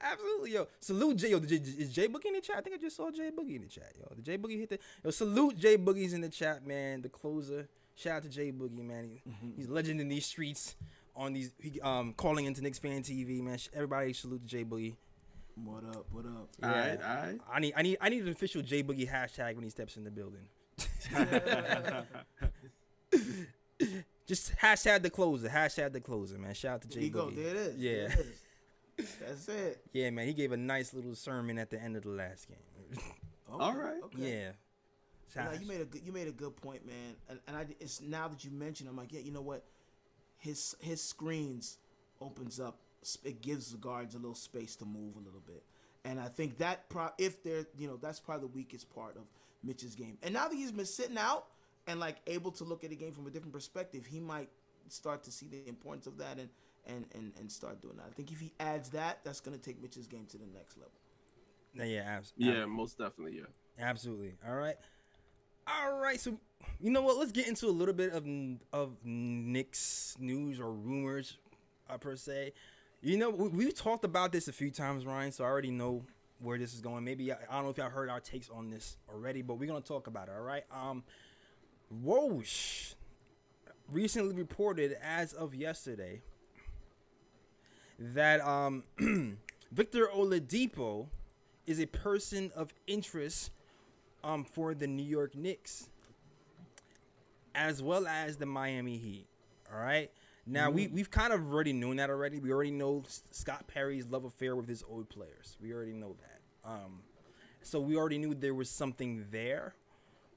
Absolutely, 0.00 0.52
yo. 0.52 0.66
Salute 0.80 1.16
Jay. 1.16 1.30
Yo, 1.30 1.40
J, 1.40 1.56
is 1.56 1.92
Jay 1.92 2.08
Boogie 2.08 2.26
in 2.26 2.34
the 2.34 2.40
chat? 2.40 2.56
I 2.58 2.60
think 2.60 2.76
I 2.76 2.78
just 2.78 2.96
saw 2.96 3.10
Jay 3.10 3.30
Boogie 3.30 3.56
in 3.56 3.62
the 3.62 3.68
chat. 3.68 3.92
Yo, 3.98 4.06
the 4.14 4.22
Jay 4.22 4.38
Boogie 4.38 4.58
hit 4.58 4.70
the. 4.70 4.78
Yo, 5.04 5.10
salute 5.10 5.56
Jay 5.58 5.76
Boogie's 5.76 6.12
in 6.12 6.20
the 6.20 6.28
chat, 6.28 6.66
man. 6.66 7.02
The 7.02 7.08
closer. 7.08 7.68
Shout 7.94 8.18
out 8.18 8.22
to 8.22 8.28
Jay 8.28 8.52
Boogie, 8.52 8.84
man. 8.84 9.04
He, 9.04 9.20
He's 9.56 9.68
a 9.68 9.72
legend 9.72 10.00
in 10.00 10.08
these 10.08 10.26
streets. 10.26 10.76
On 11.16 11.32
these, 11.32 11.50
he, 11.58 11.80
um, 11.80 12.12
calling 12.16 12.46
into 12.46 12.62
Knicks 12.62 12.78
fan 12.78 13.02
TV, 13.02 13.42
man. 13.42 13.58
Everybody 13.74 14.12
salute 14.12 14.42
to 14.42 14.46
Jay 14.46 14.64
Boogie. 14.64 14.94
what 15.56 15.82
up? 15.84 16.06
What 16.12 16.24
up? 16.26 16.48
All 16.62 16.70
right, 16.70 16.96
all 17.02 17.16
right. 17.16 17.40
I 17.52 17.58
need, 17.58 17.74
I 17.76 17.82
need, 17.82 17.98
I 18.00 18.08
need 18.08 18.22
an 18.22 18.28
official 18.28 18.62
Jay 18.62 18.84
Boogie 18.84 19.10
hashtag 19.10 19.56
when 19.56 19.64
he 19.64 19.70
steps 19.70 19.96
in 19.96 20.04
the 20.04 20.12
building. 20.12 20.46
Just 24.26 24.54
hashtag 24.56 25.02
the 25.02 25.10
closer. 25.10 25.48
Hashtag 25.48 25.92
the 25.92 26.00
closer, 26.00 26.38
man. 26.38 26.54
Shout 26.54 26.74
out 26.74 26.82
to 26.82 26.88
There 26.88 27.02
Jay. 27.02 27.10
Boogie. 27.10 27.36
There 27.36 27.46
it 27.48 27.56
is. 27.56 27.76
Yeah. 27.76 27.92
There 27.92 28.04
it 28.10 28.18
is. 28.20 28.42
That's 28.98 29.48
it. 29.48 29.80
Yeah, 29.92 30.10
man. 30.10 30.26
He 30.26 30.32
gave 30.32 30.52
a 30.52 30.56
nice 30.56 30.92
little 30.92 31.14
sermon 31.14 31.58
at 31.58 31.70
the 31.70 31.80
end 31.80 31.96
of 31.96 32.02
the 32.02 32.10
last 32.10 32.48
game. 32.48 33.00
Okay, 33.50 33.64
All 33.64 33.74
right. 33.74 33.96
Okay. 34.04 34.18
yeah. 34.18 34.50
You, 35.34 35.42
know, 35.42 35.58
you 35.58 35.66
made 35.66 35.80
a 35.80 35.84
good, 35.86 36.02
you 36.04 36.12
made 36.12 36.28
a 36.28 36.32
good 36.32 36.54
point, 36.56 36.86
man. 36.86 37.16
And, 37.30 37.40
and 37.46 37.56
I, 37.56 37.64
it's 37.80 38.02
now 38.02 38.28
that 38.28 38.44
you 38.44 38.50
mentioned, 38.50 38.90
I'm 38.90 38.96
like, 38.96 39.10
yeah, 39.10 39.20
you 39.20 39.32
know 39.32 39.40
what? 39.40 39.64
His 40.36 40.76
his 40.80 41.02
screens 41.02 41.78
opens 42.20 42.60
up. 42.60 42.76
It 43.24 43.40
gives 43.40 43.72
the 43.72 43.78
guards 43.78 44.14
a 44.14 44.18
little 44.18 44.34
space 44.34 44.76
to 44.76 44.84
move 44.84 45.16
a 45.16 45.20
little 45.20 45.42
bit. 45.46 45.62
And 46.04 46.20
I 46.20 46.26
think 46.28 46.58
that 46.58 46.90
pro- 46.90 47.12
if 47.16 47.42
they're 47.42 47.64
you 47.78 47.88
know 47.88 47.96
that's 47.96 48.20
probably 48.20 48.48
the 48.48 48.54
weakest 48.54 48.94
part 48.94 49.16
of 49.16 49.22
Mitch's 49.64 49.94
game. 49.94 50.18
And 50.22 50.34
now 50.34 50.48
that 50.48 50.54
he's 50.54 50.72
been 50.72 50.84
sitting 50.84 51.16
out 51.16 51.46
and 51.86 51.98
like 51.98 52.16
able 52.26 52.50
to 52.52 52.64
look 52.64 52.84
at 52.84 52.90
the 52.90 52.96
game 52.96 53.12
from 53.12 53.26
a 53.26 53.30
different 53.30 53.54
perspective, 53.54 54.04
he 54.04 54.20
might 54.20 54.50
start 54.88 55.24
to 55.24 55.30
see 55.30 55.46
the 55.46 55.66
importance 55.68 56.06
of 56.06 56.18
that 56.18 56.38
and 56.38 56.48
and 56.86 57.06
and, 57.14 57.32
and 57.38 57.50
start 57.50 57.80
doing 57.80 57.96
that. 57.96 58.06
I 58.10 58.14
think 58.14 58.32
if 58.32 58.40
he 58.40 58.52
adds 58.60 58.90
that, 58.90 59.20
that's 59.24 59.40
gonna 59.40 59.58
take 59.58 59.80
Mitch's 59.80 60.06
game 60.06 60.26
to 60.30 60.38
the 60.38 60.46
next 60.46 60.76
level. 60.76 60.92
Yeah, 61.74 62.02
abs- 62.02 62.32
yeah, 62.36 62.64
most 62.66 62.98
definitely, 62.98 63.36
yeah. 63.36 63.46
Absolutely. 63.78 64.34
All 64.46 64.54
right. 64.54 64.76
All 65.66 65.98
right. 65.98 66.18
So, 66.18 66.38
you 66.80 66.90
know 66.90 67.02
what? 67.02 67.16
Let's 67.16 67.32
get 67.32 67.46
into 67.46 67.66
a 67.66 67.70
little 67.70 67.94
bit 67.94 68.12
of 68.12 68.26
of 68.72 68.96
Knicks 69.04 70.16
news 70.18 70.58
or 70.58 70.72
rumors, 70.72 71.36
uh, 71.88 71.98
per 71.98 72.16
se. 72.16 72.52
You 73.00 73.16
know, 73.16 73.30
we, 73.30 73.64
have 73.66 73.74
talked 73.74 74.04
about 74.04 74.32
this 74.32 74.48
a 74.48 74.52
few 74.52 74.72
times, 74.72 75.06
Ryan. 75.06 75.30
So 75.30 75.44
I 75.44 75.46
already 75.46 75.70
know 75.70 76.04
where 76.40 76.58
this 76.58 76.74
is 76.74 76.80
going. 76.80 77.04
Maybe 77.04 77.32
I, 77.32 77.36
I 77.48 77.54
don't 77.54 77.64
know 77.64 77.70
if 77.70 77.78
y'all 77.78 77.90
heard 77.90 78.10
our 78.10 78.18
takes 78.18 78.50
on 78.50 78.70
this 78.70 78.96
already, 79.08 79.42
but 79.42 79.54
we're 79.54 79.68
gonna 79.68 79.80
talk 79.80 80.06
about 80.06 80.28
it. 80.28 80.34
All 80.36 80.42
right. 80.42 80.64
Um, 80.72 81.04
Woj 82.04 82.94
recently 83.90 84.34
reported, 84.34 84.96
as 85.02 85.32
of 85.32 85.54
yesterday, 85.54 86.22
that 87.98 88.40
um, 88.40 88.84
Victor 89.72 90.08
Oladipo 90.14 91.06
is 91.66 91.80
a 91.80 91.86
person 91.86 92.50
of 92.54 92.72
interest 92.86 93.50
um, 94.24 94.44
for 94.44 94.74
the 94.74 94.86
New 94.86 95.04
York 95.04 95.34
Knicks, 95.34 95.88
as 97.54 97.82
well 97.82 98.06
as 98.06 98.36
the 98.36 98.46
Miami 98.46 98.96
Heat. 98.96 99.26
All 99.72 99.80
right. 99.80 100.10
Now 100.46 100.68
mm-hmm. 100.68 100.76
we 100.76 100.86
we've 100.88 101.10
kind 101.10 101.32
of 101.32 101.52
already 101.52 101.72
known 101.72 101.96
that 101.96 102.08
already. 102.08 102.38
We 102.38 102.52
already 102.52 102.70
know 102.70 103.02
Scott 103.30 103.66
Perry's 103.66 104.06
love 104.06 104.24
affair 104.24 104.56
with 104.56 104.66
his 104.66 104.82
old 104.88 105.08
players. 105.10 105.56
We 105.60 105.72
already 105.72 105.92
know 105.92 106.16
that. 106.20 106.70
Um, 106.70 107.02
so 107.62 107.80
we 107.80 107.96
already 107.96 108.18
knew 108.18 108.34
there 108.34 108.54
was 108.54 108.70
something 108.70 109.26
there. 109.30 109.74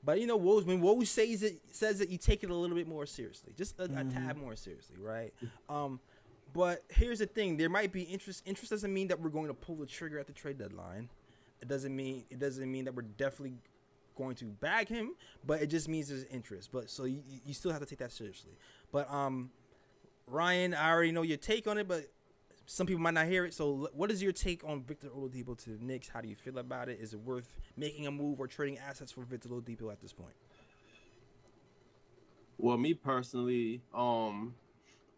But 0.03 0.19
you 0.19 0.27
know, 0.27 0.37
Woj, 0.37 0.65
when 0.65 0.81
Woj 0.81 1.07
says 1.07 1.43
it, 1.43 1.61
says 1.69 1.99
that 1.99 2.09
you 2.09 2.17
take 2.17 2.43
it 2.43 2.49
a 2.49 2.55
little 2.55 2.75
bit 2.75 2.87
more 2.87 3.05
seriously, 3.05 3.53
just 3.55 3.79
a, 3.79 3.83
mm-hmm. 3.83 4.09
a 4.09 4.11
tab 4.11 4.37
more 4.37 4.55
seriously, 4.55 4.97
right? 4.99 5.33
Um, 5.69 5.99
but 6.53 6.83
here's 6.89 7.19
the 7.19 7.25
thing: 7.25 7.57
there 7.57 7.69
might 7.69 7.91
be 7.91 8.03
interest. 8.03 8.43
Interest 8.45 8.69
doesn't 8.69 8.93
mean 8.93 9.07
that 9.07 9.19
we're 9.19 9.29
going 9.29 9.47
to 9.47 9.53
pull 9.53 9.75
the 9.75 9.85
trigger 9.85 10.19
at 10.19 10.27
the 10.27 10.33
trade 10.33 10.57
deadline. 10.57 11.09
It 11.61 11.67
doesn't 11.67 11.95
mean 11.95 12.25
it 12.29 12.39
doesn't 12.39 12.71
mean 12.71 12.85
that 12.85 12.95
we're 12.95 13.03
definitely 13.03 13.57
going 14.15 14.35
to 14.35 14.45
bag 14.45 14.87
him, 14.87 15.15
but 15.45 15.61
it 15.61 15.67
just 15.67 15.87
means 15.87 16.09
there's 16.09 16.25
interest. 16.25 16.69
But 16.71 16.89
so 16.89 17.05
you, 17.05 17.21
you 17.45 17.53
still 17.53 17.71
have 17.71 17.81
to 17.81 17.85
take 17.85 17.99
that 17.99 18.11
seriously. 18.11 18.51
But 18.91 19.11
um, 19.11 19.51
Ryan, 20.27 20.73
I 20.73 20.89
already 20.91 21.11
know 21.11 21.21
your 21.21 21.37
take 21.37 21.67
on 21.67 21.77
it, 21.77 21.87
but 21.87 22.07
some 22.65 22.87
people 22.87 23.01
might 23.01 23.13
not 23.13 23.27
hear 23.27 23.45
it. 23.45 23.53
So, 23.53 23.89
what 23.93 24.11
is 24.11 24.23
your 24.23 24.31
take 24.31 24.63
on 24.63 24.83
Victor 24.83 25.09
Oladipo 25.09 25.57
to 25.63 25.71
the 25.71 25.83
Knicks? 25.83 26.07
How 26.07 26.21
do 26.21 26.29
you 26.29 26.35
feel 26.35 26.57
about 26.57 26.89
it? 26.89 26.99
Is 27.01 27.13
it 27.13 27.19
worth 27.19 27.55
making 27.75 28.07
a 28.07 28.11
move 28.11 28.39
or 28.39 28.47
trading 28.47 28.77
assets 28.77 29.11
for 29.11 29.21
Victor 29.21 29.49
Oladipo 29.49 29.91
at 29.91 30.01
this 30.01 30.13
point? 30.13 30.33
Well, 32.57 32.77
me 32.77 32.93
personally, 32.93 33.81
um, 33.93 34.53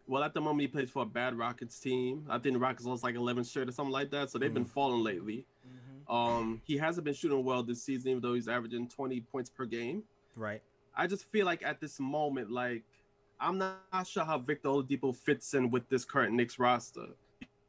well, 0.08 0.24
at 0.24 0.34
the 0.34 0.42
moment 0.42 0.62
he 0.62 0.68
plays 0.68 0.90
for 0.90 1.04
a 1.04 1.06
bad 1.06 1.38
Rockets 1.38 1.80
team. 1.80 2.26
I 2.30 2.38
think 2.38 2.54
the 2.54 2.60
Rockets 2.60 2.86
lost 2.86 3.04
like 3.04 3.16
11 3.16 3.44
straight 3.46 3.70
or 3.70 3.72
something 3.72 3.92
like 3.92 4.12
that, 4.12 4.30
so 4.30 4.38
they've 4.38 4.50
mm-hmm. 4.50 4.56
been 4.56 4.66
falling 4.66 5.04
lately. 5.04 5.46
Mm-hmm. 5.68 6.14
Um, 6.14 6.62
he 6.66 6.78
hasn't 6.78 7.06
been 7.06 7.14
shooting 7.14 7.44
well 7.44 7.64
this 7.64 7.82
season, 7.82 8.12
even 8.12 8.22
though 8.22 8.34
he's 8.34 8.48
averaging 8.48 8.90
20 8.90 9.22
points 9.22 9.50
per 9.50 9.66
game. 9.66 10.04
Right. 10.36 10.62
I 10.96 11.08
just 11.08 11.26
feel 11.32 11.46
like 11.46 11.64
at 11.64 11.80
this 11.80 12.00
moment, 12.00 12.52
like 12.52 12.84
I'm 13.40 13.58
not 13.58 13.78
sure 14.06 14.24
how 14.24 14.38
Victor 14.38 14.70
Oladipo 14.70 15.16
fits 15.16 15.54
in 15.54 15.72
with 15.72 15.88
this 15.90 16.06
current 16.06 16.34
Knicks 16.34 16.60
roster 16.60 17.08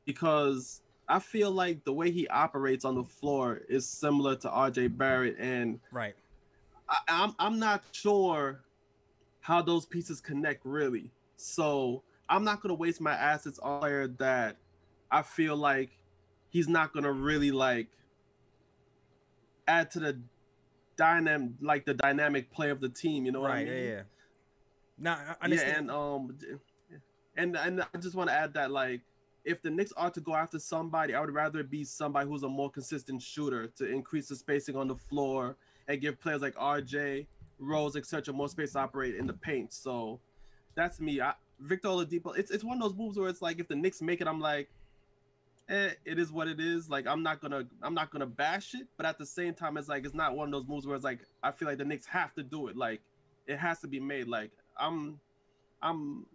because 0.04 0.82
I 1.08 1.18
feel 1.18 1.50
like 1.50 1.84
the 1.84 1.92
way 1.92 2.10
he 2.10 2.28
operates 2.28 2.84
on 2.84 2.94
the 2.94 3.04
floor 3.04 3.62
is 3.68 3.86
similar 3.88 4.36
to 4.36 4.48
RJ 4.48 4.96
Barrett, 4.96 5.36
and 5.38 5.80
right, 5.90 6.14
I, 6.88 6.98
I'm 7.08 7.34
I'm 7.38 7.58
not 7.58 7.82
sure 7.92 8.60
how 9.40 9.62
those 9.62 9.84
pieces 9.84 10.20
connect 10.20 10.64
really. 10.64 11.10
So 11.36 12.02
I'm 12.28 12.44
not 12.44 12.62
gonna 12.62 12.74
waste 12.74 13.00
my 13.00 13.12
assets 13.12 13.58
on 13.58 13.76
a 13.76 13.80
player 13.80 14.08
that 14.18 14.56
I 15.10 15.22
feel 15.22 15.56
like 15.56 15.90
he's 16.48 16.68
not 16.68 16.92
gonna 16.92 17.12
really 17.12 17.50
like 17.50 17.88
add 19.66 19.90
to 19.92 20.00
the 20.00 20.20
dynamic 20.96 21.52
like 21.60 21.84
the 21.84 21.94
dynamic 21.94 22.50
play 22.50 22.70
of 22.70 22.80
the 22.80 22.88
team. 22.88 23.26
You 23.26 23.32
know 23.32 23.42
right, 23.42 23.48
what 23.48 23.58
I 23.58 23.64
mean? 23.64 23.84
Yeah, 23.84 23.90
yeah. 23.90 24.02
Now, 24.98 25.18
I 25.40 25.44
understand. 25.44 25.70
Yeah, 25.72 25.78
and 25.78 25.90
um, 25.90 26.38
and 27.36 27.56
and 27.56 27.82
I 27.82 27.98
just 27.98 28.14
want 28.14 28.30
to 28.30 28.34
add 28.34 28.54
that 28.54 28.70
like 28.70 29.00
if 29.44 29.60
the 29.60 29.70
Knicks 29.70 29.92
are 29.96 30.10
to 30.10 30.20
go 30.20 30.34
after 30.34 30.58
somebody, 30.58 31.14
I 31.14 31.20
would 31.20 31.32
rather 31.32 31.60
it 31.60 31.70
be 31.70 31.84
somebody 31.84 32.28
who's 32.28 32.42
a 32.42 32.48
more 32.48 32.70
consistent 32.70 33.20
shooter 33.20 33.66
to 33.76 33.86
increase 33.86 34.28
the 34.28 34.36
spacing 34.36 34.76
on 34.76 34.88
the 34.88 34.96
floor 34.96 35.56
and 35.88 36.00
give 36.00 36.18
players 36.18 36.40
like 36.40 36.54
RJ, 36.54 37.26
Rose, 37.58 37.96
etc. 37.96 38.32
more 38.32 38.48
space 38.48 38.72
to 38.72 38.78
operate 38.78 39.16
in 39.16 39.26
the 39.26 39.34
paint. 39.34 39.72
So 39.72 40.18
that's 40.74 40.98
me. 40.98 41.20
I, 41.20 41.34
Victor 41.60 41.88
Oladipo. 41.88 42.36
It's 42.36 42.50
it's 42.50 42.64
one 42.64 42.76
of 42.76 42.82
those 42.82 42.96
moves 42.96 43.18
where 43.18 43.28
it's 43.28 43.42
like 43.42 43.58
if 43.58 43.68
the 43.68 43.76
Knicks 43.76 44.02
make 44.02 44.20
it, 44.20 44.28
I'm 44.28 44.40
like, 44.40 44.68
eh, 45.68 45.90
it 46.04 46.18
is 46.18 46.32
what 46.32 46.48
it 46.48 46.60
is. 46.60 46.88
Like 46.88 47.06
I'm 47.06 47.22
not 47.22 47.40
gonna 47.40 47.64
I'm 47.82 47.94
not 47.94 48.10
gonna 48.10 48.26
bash 48.26 48.74
it, 48.74 48.86
but 48.96 49.06
at 49.06 49.18
the 49.18 49.26
same 49.26 49.54
time, 49.54 49.76
it's 49.76 49.88
like 49.88 50.04
it's 50.04 50.14
not 50.14 50.36
one 50.36 50.48
of 50.48 50.52
those 50.52 50.68
moves 50.68 50.86
where 50.86 50.96
it's 50.96 51.04
like 51.04 51.20
I 51.42 51.50
feel 51.50 51.68
like 51.68 51.78
the 51.78 51.84
Knicks 51.84 52.06
have 52.06 52.34
to 52.34 52.42
do 52.42 52.68
it. 52.68 52.76
Like 52.76 53.00
it 53.46 53.58
has 53.58 53.80
to 53.80 53.88
be 53.88 54.00
made. 54.00 54.28
Like 54.28 54.50
I'm 54.78 55.20
I'm 55.82 56.26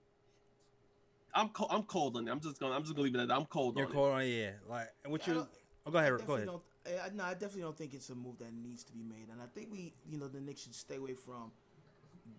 I'm 1.34 1.50
cold. 1.50 1.70
I'm 1.72 1.84
cold 1.84 2.18
on 2.18 2.28
it. 2.28 2.32
I'm 2.32 2.40
just 2.40 2.60
gonna. 2.60 2.76
I'm 2.76 2.84
just 2.84 2.96
gonna 2.96 3.04
leave 3.04 3.16
it 3.16 3.22
at 3.22 3.28
that. 3.28 3.36
I'm 3.36 3.46
cold. 3.46 3.78
On 3.78 3.84
it. 3.84 3.88
You're 3.88 3.88
on 3.88 3.94
cold 3.94 4.10
it. 4.10 4.14
on 4.14 4.22
it. 4.22 4.26
Yeah. 4.26 4.52
Like 4.68 4.90
what 5.06 5.28
you? 5.28 5.48
Oh, 5.86 5.92
go 5.92 5.98
ahead. 5.98 6.26
Go 6.26 6.36
ahead. 6.36 6.50
I, 6.88 7.10
no, 7.14 7.24
I 7.24 7.34
definitely 7.34 7.62
don't 7.62 7.78
think 7.78 7.94
it's 7.94 8.10
a 8.10 8.16
move 8.16 8.40
that 8.40 8.54
needs 8.54 8.84
to 8.86 8.94
be 8.94 9.04
made, 9.04 9.28
and 9.32 9.42
I 9.42 9.46
think 9.54 9.70
we, 9.72 9.94
you 10.10 10.18
know, 10.18 10.28
the 10.28 10.40
Knicks 10.40 10.62
should 10.62 10.74
stay 10.74 10.96
away 10.96 11.14
from 11.14 11.52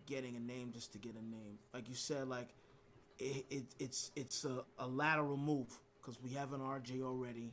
getting 0.07 0.35
a 0.35 0.41
name 0.41 0.73
just 0.73 0.93
to 0.93 0.99
get 0.99 1.13
a 1.15 1.25
name. 1.25 1.59
Like 1.73 1.89
you 1.89 1.95
said, 1.95 2.27
like 2.27 2.49
it, 3.21 3.45
it 3.51 3.65
it's 3.79 4.11
it's 4.17 4.45
a, 4.45 4.65
a 4.79 4.87
lateral 4.87 5.37
move 5.37 5.69
because 6.01 6.19
we 6.23 6.31
have 6.31 6.53
an 6.53 6.61
RJ 6.61 7.03
already. 7.03 7.53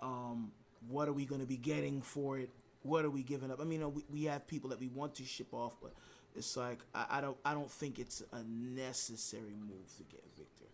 Um, 0.00 0.52
what 0.88 1.08
are 1.08 1.12
we 1.12 1.24
going 1.24 1.40
to 1.40 1.46
be 1.46 1.56
getting 1.56 2.02
for 2.02 2.38
it? 2.38 2.50
What 2.82 3.04
are 3.04 3.10
we 3.10 3.22
giving 3.22 3.50
up? 3.50 3.60
I 3.60 3.64
mean, 3.64 3.92
we, 3.92 4.04
we 4.12 4.24
have 4.24 4.46
people 4.46 4.70
that 4.70 4.78
we 4.78 4.88
want 4.88 5.14
to 5.16 5.24
ship 5.24 5.48
off, 5.52 5.76
but 5.82 5.92
it's 6.36 6.56
like 6.56 6.78
I, 6.94 7.06
I 7.10 7.20
don't 7.20 7.36
I 7.44 7.54
don't 7.54 7.70
think 7.70 7.98
it's 7.98 8.22
a 8.32 8.42
necessary 8.44 9.56
move 9.58 9.96
to 9.96 10.04
get 10.04 10.22
Victor. 10.36 10.66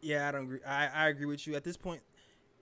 Yeah, 0.00 0.28
I 0.28 0.32
don't 0.32 0.44
agree. 0.44 0.60
I, 0.66 0.88
I 0.88 1.08
agree 1.08 1.26
with 1.26 1.46
you. 1.46 1.54
At 1.54 1.64
this 1.64 1.76
point, 1.76 2.02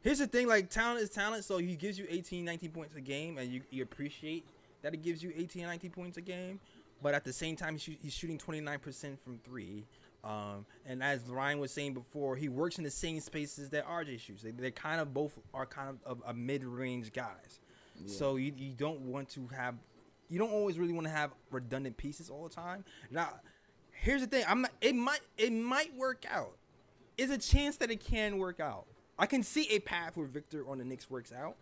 here's 0.02 0.18
the 0.18 0.26
thing: 0.26 0.46
like 0.46 0.70
talent 0.70 1.00
is 1.00 1.10
talent. 1.10 1.44
So 1.44 1.58
he 1.58 1.74
gives 1.74 1.98
you 1.98 2.06
18, 2.08 2.44
19 2.44 2.70
points 2.70 2.94
a 2.96 3.00
game, 3.00 3.38
and 3.38 3.50
you, 3.50 3.62
you 3.70 3.82
appreciate 3.82 4.44
that 4.82 4.94
it 4.94 5.02
gives 5.02 5.22
you 5.22 5.32
18, 5.34 5.62
19 5.62 5.90
points 5.90 6.16
a 6.18 6.20
game. 6.20 6.60
But 7.02 7.14
at 7.14 7.24
the 7.24 7.32
same 7.32 7.56
time, 7.56 7.76
he's 7.76 8.12
shooting 8.14 8.38
29% 8.38 9.18
from 9.18 9.38
three. 9.44 9.84
Um, 10.26 10.66
and 10.84 11.02
as 11.02 11.22
Ryan 11.28 11.60
was 11.60 11.70
saying 11.70 11.94
before, 11.94 12.34
he 12.34 12.48
works 12.48 12.78
in 12.78 12.84
the 12.84 12.90
same 12.90 13.20
spaces 13.20 13.70
that 13.70 13.86
RJ 13.86 14.18
shoots. 14.18 14.42
They, 14.42 14.50
they 14.50 14.72
kind 14.72 15.00
of 15.00 15.14
both 15.14 15.38
are 15.54 15.66
kind 15.66 15.96
of 16.04 16.20
a, 16.26 16.30
a 16.30 16.34
mid-range 16.34 17.12
guys. 17.12 17.60
Yeah. 17.94 18.12
So 18.12 18.36
you, 18.36 18.52
you 18.56 18.72
don't 18.72 19.02
want 19.02 19.28
to 19.30 19.46
have 19.54 19.76
you 20.28 20.38
don't 20.38 20.50
always 20.50 20.78
really 20.78 20.92
want 20.92 21.06
to 21.06 21.12
have 21.12 21.30
redundant 21.50 21.96
pieces 21.96 22.30
all 22.30 22.44
the 22.44 22.54
time. 22.54 22.84
Now, 23.10 23.34
here's 23.92 24.20
the 24.22 24.26
thing: 24.26 24.44
I'm 24.48 24.62
not. 24.62 24.72
It 24.80 24.94
might. 24.94 25.20
It 25.38 25.52
might 25.52 25.96
work 25.96 26.24
out. 26.30 26.56
Is 27.16 27.30
a 27.30 27.38
chance 27.38 27.76
that 27.78 27.90
it 27.90 28.04
can 28.04 28.38
work 28.38 28.60
out. 28.60 28.86
I 29.18 29.26
can 29.26 29.42
see 29.42 29.68
a 29.70 29.78
path 29.78 30.16
where 30.16 30.26
Victor 30.26 30.68
on 30.68 30.78
the 30.78 30.84
Knicks 30.84 31.08
works 31.08 31.32
out, 31.32 31.56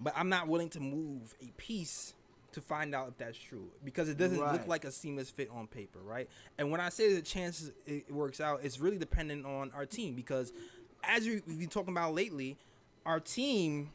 but 0.00 0.14
I'm 0.16 0.28
not 0.28 0.48
willing 0.48 0.70
to 0.70 0.80
move 0.80 1.34
a 1.42 1.50
piece 1.56 2.14
to 2.52 2.60
find 2.60 2.94
out 2.94 3.08
if 3.08 3.18
that's 3.18 3.38
true 3.38 3.68
because 3.84 4.08
it 4.08 4.18
doesn't 4.18 4.38
right. 4.38 4.52
look 4.52 4.66
like 4.66 4.84
a 4.84 4.90
seamless 4.90 5.30
fit 5.30 5.48
on 5.52 5.66
paper, 5.66 5.98
right? 6.02 6.28
And 6.58 6.70
when 6.70 6.80
I 6.80 6.88
say 6.88 7.14
the 7.14 7.22
chances 7.22 7.72
it 7.86 8.10
works 8.12 8.40
out, 8.40 8.60
it's 8.62 8.78
really 8.78 8.98
dependent 8.98 9.46
on 9.46 9.70
our 9.74 9.86
team 9.86 10.14
because 10.14 10.52
as 11.04 11.26
we've 11.26 11.44
been 11.46 11.68
talking 11.68 11.92
about 11.92 12.14
lately, 12.14 12.56
our 13.04 13.20
team 13.20 13.90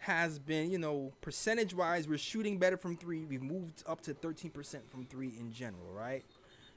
has 0.00 0.38
been, 0.38 0.70
you 0.70 0.78
know, 0.78 1.12
percentage 1.20 1.74
wise, 1.74 2.08
we're 2.08 2.18
shooting 2.18 2.58
better 2.58 2.76
from 2.76 2.96
three. 2.96 3.24
We've 3.24 3.42
moved 3.42 3.82
up 3.86 4.00
to 4.02 4.14
13% 4.14 4.52
from 4.90 5.04
three 5.06 5.34
in 5.38 5.52
general, 5.52 5.92
right? 5.92 6.24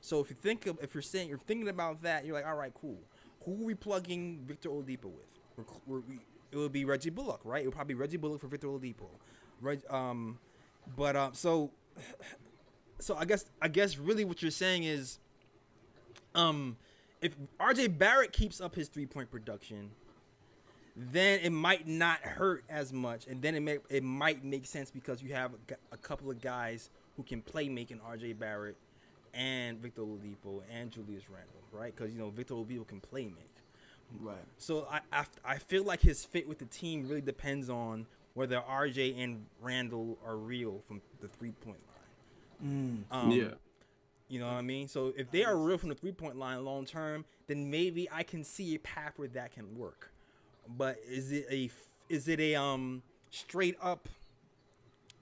So 0.02 0.20
if 0.20 0.30
you 0.30 0.36
think 0.36 0.68
of, 0.68 0.78
if 0.82 0.94
you're 0.94 1.02
saying 1.02 1.30
you're 1.30 1.38
thinking 1.38 1.70
about 1.70 2.04
that, 2.04 2.26
you're 2.26 2.36
like, 2.36 2.46
all 2.46 2.56
right, 2.56 2.74
cool. 2.80 3.00
Who 3.46 3.54
are 3.54 3.66
we 3.66 3.74
plugging 3.74 4.44
Victor 4.46 4.70
Oladipo 4.70 5.06
with? 5.06 5.40
We're, 5.58 5.64
we're, 5.88 6.00
we, 6.02 6.20
it 6.52 6.58
would 6.58 6.74
be 6.74 6.86
Reggie 6.86 7.10
Bullock, 7.10 7.42
right? 7.44 7.64
It 7.64 7.68
would 7.68 7.76
probably 7.76 7.94
be 7.94 8.00
Reggie 8.00 8.18
Bullock 8.18 8.42
for 8.42 8.48
Victor 8.48 8.68
Oladipo. 8.68 9.08
Reg, 9.62 9.82
um, 9.90 10.38
but 10.96 11.16
um, 11.16 11.34
so, 11.34 11.72
so 13.00 13.16
I 13.16 13.26
guess 13.26 13.46
I 13.62 13.68
guess 13.68 13.98
really 13.98 14.26
what 14.26 14.42
you're 14.42 14.52
saying 14.52 14.84
is, 14.84 15.20
um, 16.36 16.78
if 17.22 17.36
RJ 17.60 17.98
Barrett 17.98 18.34
keeps 18.34 18.62
up 18.62 18.76
his 18.76 18.88
three 18.88 19.06
point 19.06 19.32
production, 19.32 19.92
then 20.96 21.40
it 21.42 21.52
might 21.52 21.88
not 21.88 22.20
hurt 22.20 22.64
as 22.70 22.94
much, 22.94 23.28
and 23.28 23.42
then 23.42 23.56
it 23.56 23.62
may 23.62 23.80
it 23.90 24.04
might 24.04 24.44
make 24.44 24.66
sense 24.66 24.92
because 24.92 25.22
you 25.22 25.34
have 25.34 25.52
a, 25.54 25.74
a 25.94 25.98
couple 25.98 26.30
of 26.30 26.42
guys 26.42 26.90
who 27.16 27.24
can 27.24 27.42
play 27.42 27.70
making 27.70 28.00
RJ 28.00 28.40
Barrett 28.40 28.76
and 29.34 29.80
Victor 29.80 30.02
Oladipo 30.02 30.62
and 30.72 30.92
Julius 30.92 31.24
Randle, 31.30 31.62
right? 31.72 31.96
Because 31.96 32.12
you 32.12 32.20
know 32.20 32.30
Victor 32.30 32.54
Oladipo 32.54 32.88
can 32.88 33.00
play 33.00 33.26
make. 33.26 33.50
Right. 34.22 34.38
So 34.58 34.88
I, 34.92 35.00
I 35.12 35.26
I 35.44 35.58
feel 35.58 35.84
like 35.84 36.02
his 36.02 36.24
fit 36.24 36.48
with 36.48 36.60
the 36.60 36.66
team 36.66 37.08
really 37.08 37.22
depends 37.22 37.70
on 37.70 38.06
whether 38.34 38.62
RJ 38.62 39.22
and 39.22 39.46
Randle 39.62 40.18
are 40.26 40.38
real 40.38 40.82
from 40.88 41.02
the 41.22 41.28
three 41.28 41.52
point 41.52 41.80
line. 41.88 43.06
Mm. 43.12 43.16
Um, 43.16 43.32
yeah. 43.32 43.50
You 44.30 44.40
know 44.40 44.48
what 44.48 44.56
I 44.56 44.62
mean? 44.62 44.88
So 44.88 45.14
if 45.16 45.30
they 45.32 45.44
are 45.44 45.56
real 45.56 45.78
from 45.78 45.90
the 45.90 45.96
three 45.96 46.12
point 46.12 46.38
line 46.38 46.64
long 46.66 46.86
term, 46.86 47.26
then 47.48 47.70
maybe 47.70 48.10
I 48.12 48.24
can 48.24 48.44
see 48.44 48.76
a 48.76 48.80
path 48.80 49.14
where 49.18 49.28
that 49.30 49.52
can 49.52 49.78
work. 49.78 50.12
But 50.68 50.98
is 51.08 51.32
it 51.32 51.46
a 51.52 51.70
is 52.10 52.28
it 52.28 52.40
a 52.40 52.56
um 52.56 53.04
straight 53.30 53.78
up 53.82 54.10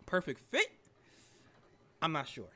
perfect 0.05 0.39
fit? 0.39 0.71
I'm 2.01 2.11
not 2.11 2.27
sure. 2.27 2.49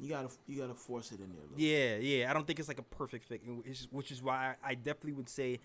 You 0.00 0.08
gotta 0.08 0.28
you 0.46 0.60
gotta 0.60 0.74
force 0.74 1.12
it 1.12 1.20
in 1.20 1.32
there. 1.32 1.44
Yeah, 1.56 1.96
yeah. 1.96 2.30
I 2.30 2.34
don't 2.34 2.46
think 2.46 2.58
it's 2.58 2.68
like 2.68 2.78
a 2.78 2.82
perfect 2.82 3.24
fit, 3.24 3.42
which 3.90 4.12
is 4.12 4.22
why 4.22 4.54
I 4.64 4.74
definitely 4.74 5.12
would 5.12 5.28
say, 5.28 5.58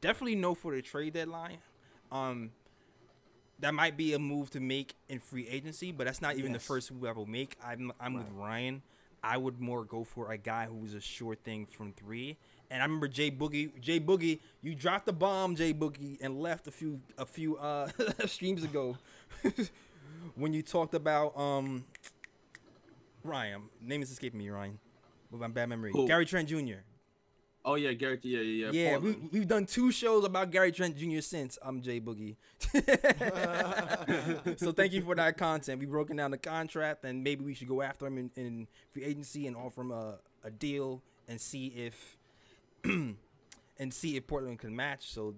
definitely 0.00 0.34
no 0.34 0.54
for 0.54 0.74
the 0.74 0.82
trade 0.82 1.14
deadline. 1.14 1.58
Um, 2.10 2.50
that 3.60 3.74
might 3.74 3.96
be 3.96 4.14
a 4.14 4.18
move 4.18 4.50
to 4.50 4.60
make 4.60 4.94
in 5.08 5.18
free 5.18 5.48
agency, 5.48 5.92
but 5.92 6.06
that's 6.06 6.22
not 6.22 6.36
even 6.36 6.52
yes. 6.52 6.62
the 6.62 6.66
first 6.66 6.92
move 6.92 7.04
I 7.04 7.12
will 7.12 7.26
make. 7.26 7.56
I'm 7.64 7.92
I'm 8.00 8.16
right. 8.16 8.24
with 8.24 8.32
Ryan. 8.34 8.82
I 9.22 9.36
would 9.36 9.60
more 9.60 9.84
go 9.84 10.04
for 10.04 10.30
a 10.30 10.38
guy 10.38 10.66
who's 10.66 10.94
a 10.94 11.00
sure 11.00 11.34
thing 11.34 11.66
from 11.66 11.92
three. 11.92 12.38
And 12.70 12.82
I 12.82 12.84
remember 12.84 13.08
Jay 13.08 13.30
Boogie, 13.30 13.78
Jay 13.80 13.98
Boogie, 13.98 14.38
you 14.62 14.74
dropped 14.74 15.06
the 15.06 15.12
bomb, 15.12 15.56
Jay 15.56 15.74
Boogie, 15.74 16.18
and 16.20 16.40
left 16.40 16.68
a 16.68 16.70
few 16.70 17.00
a 17.16 17.26
few 17.26 17.56
uh 17.56 17.88
streams 18.26 18.62
ago 18.64 18.96
when 20.34 20.52
you 20.52 20.62
talked 20.62 20.94
about 20.94 21.36
um 21.36 21.84
Ryan. 23.24 23.62
Name 23.80 24.02
is 24.02 24.10
escaping 24.10 24.38
me, 24.38 24.48
Ryan. 24.50 24.78
With 25.30 25.40
my 25.40 25.48
bad 25.48 25.68
memory. 25.68 25.92
Gary 26.06 26.24
Trent 26.24 26.48
Jr. 26.48 26.80
Oh 27.68 27.74
yeah, 27.74 27.92
Gary. 27.92 28.18
Yeah, 28.22 28.40
yeah, 28.40 28.70
yeah. 28.70 28.92
Yeah, 28.92 28.96
we, 28.96 29.16
we've 29.30 29.46
done 29.46 29.66
two 29.66 29.92
shows 29.92 30.24
about 30.24 30.50
Gary 30.50 30.72
Trent 30.72 30.96
Jr. 30.96 31.20
since 31.20 31.58
I'm 31.60 31.82
Jay 31.82 32.00
Boogie. 32.00 32.36
so 34.58 34.72
thank 34.72 34.94
you 34.94 35.02
for 35.02 35.14
that 35.14 35.36
content. 35.36 35.78
We've 35.78 35.90
broken 35.90 36.16
down 36.16 36.30
the 36.30 36.38
contract, 36.38 37.04
and 37.04 37.22
maybe 37.22 37.44
we 37.44 37.52
should 37.52 37.68
go 37.68 37.82
after 37.82 38.06
him 38.06 38.16
in, 38.16 38.30
in 38.36 38.68
free 38.90 39.04
agency 39.04 39.46
and 39.46 39.54
offer 39.54 39.82
him 39.82 39.90
a, 39.90 40.14
a 40.44 40.50
deal 40.50 41.02
and 41.28 41.38
see 41.38 41.66
if 41.66 42.16
and 42.84 43.92
see 43.92 44.16
if 44.16 44.26
Portland 44.26 44.60
can 44.60 44.74
match. 44.74 45.12
So 45.12 45.34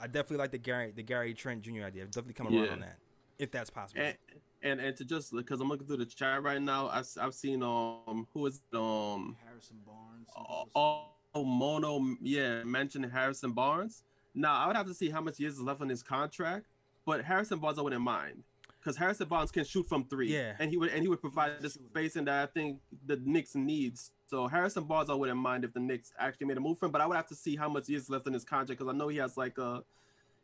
I 0.00 0.06
definitely 0.06 0.38
like 0.38 0.52
the 0.52 0.58
Gary 0.58 0.90
the 0.90 1.02
Gary 1.02 1.34
Trent 1.34 1.60
Jr. 1.60 1.82
idea. 1.84 2.06
definitely 2.06 2.32
come 2.32 2.46
around 2.46 2.70
on 2.70 2.80
that 2.80 2.96
if 3.38 3.50
that's 3.50 3.68
possible. 3.68 4.00
And, 4.00 4.16
and 4.62 4.80
and 4.80 4.96
to 4.96 5.04
just 5.04 5.34
because 5.34 5.60
I'm 5.60 5.68
looking 5.68 5.86
through 5.86 5.98
the 5.98 6.06
chat 6.06 6.42
right 6.42 6.62
now, 6.62 6.88
I, 6.88 7.02
I've 7.20 7.34
seen 7.34 7.62
um 7.62 8.26
who 8.32 8.46
is 8.46 8.62
um 8.72 9.36
Harrison 9.44 9.76
Barnes. 9.84 10.28
Oh, 10.74 11.08
Mono, 11.42 12.16
yeah, 12.20 12.62
mentioned 12.62 13.10
Harrison 13.10 13.52
Barnes. 13.52 14.04
Now 14.34 14.56
I 14.56 14.66
would 14.66 14.76
have 14.76 14.86
to 14.86 14.94
see 14.94 15.10
how 15.10 15.20
much 15.20 15.40
years 15.40 15.54
is 15.54 15.60
left 15.60 15.80
on 15.80 15.88
his 15.88 16.02
contract, 16.02 16.66
but 17.04 17.24
Harrison 17.24 17.58
Barnes 17.58 17.78
I 17.78 17.82
wouldn't 17.82 18.02
mind 18.02 18.44
because 18.78 18.96
Harrison 18.96 19.26
Barnes 19.28 19.50
can 19.50 19.64
shoot 19.64 19.88
from 19.88 20.04
three. 20.04 20.32
Yeah, 20.32 20.54
and 20.58 20.70
he 20.70 20.76
would 20.76 20.90
and 20.90 21.02
he 21.02 21.08
would 21.08 21.20
provide 21.20 21.60
the 21.60 21.70
spacing 21.70 22.26
that 22.26 22.42
I 22.42 22.46
think 22.46 22.78
the 23.06 23.16
Knicks 23.24 23.54
needs. 23.54 24.12
So 24.26 24.46
Harrison 24.46 24.84
Barnes 24.84 25.10
I 25.10 25.14
wouldn't 25.14 25.38
mind 25.38 25.64
if 25.64 25.72
the 25.72 25.80
Knicks 25.80 26.12
actually 26.18 26.46
made 26.46 26.56
a 26.56 26.60
move 26.60 26.78
for 26.78 26.86
him, 26.86 26.92
but 26.92 27.00
I 27.00 27.06
would 27.06 27.16
have 27.16 27.28
to 27.28 27.34
see 27.34 27.56
how 27.56 27.68
much 27.68 27.88
years 27.88 28.08
left 28.08 28.26
in 28.26 28.32
his 28.32 28.44
contract 28.44 28.78
because 28.78 28.92
I 28.92 28.96
know 28.96 29.08
he 29.08 29.16
has 29.18 29.36
like 29.36 29.58
a 29.58 29.82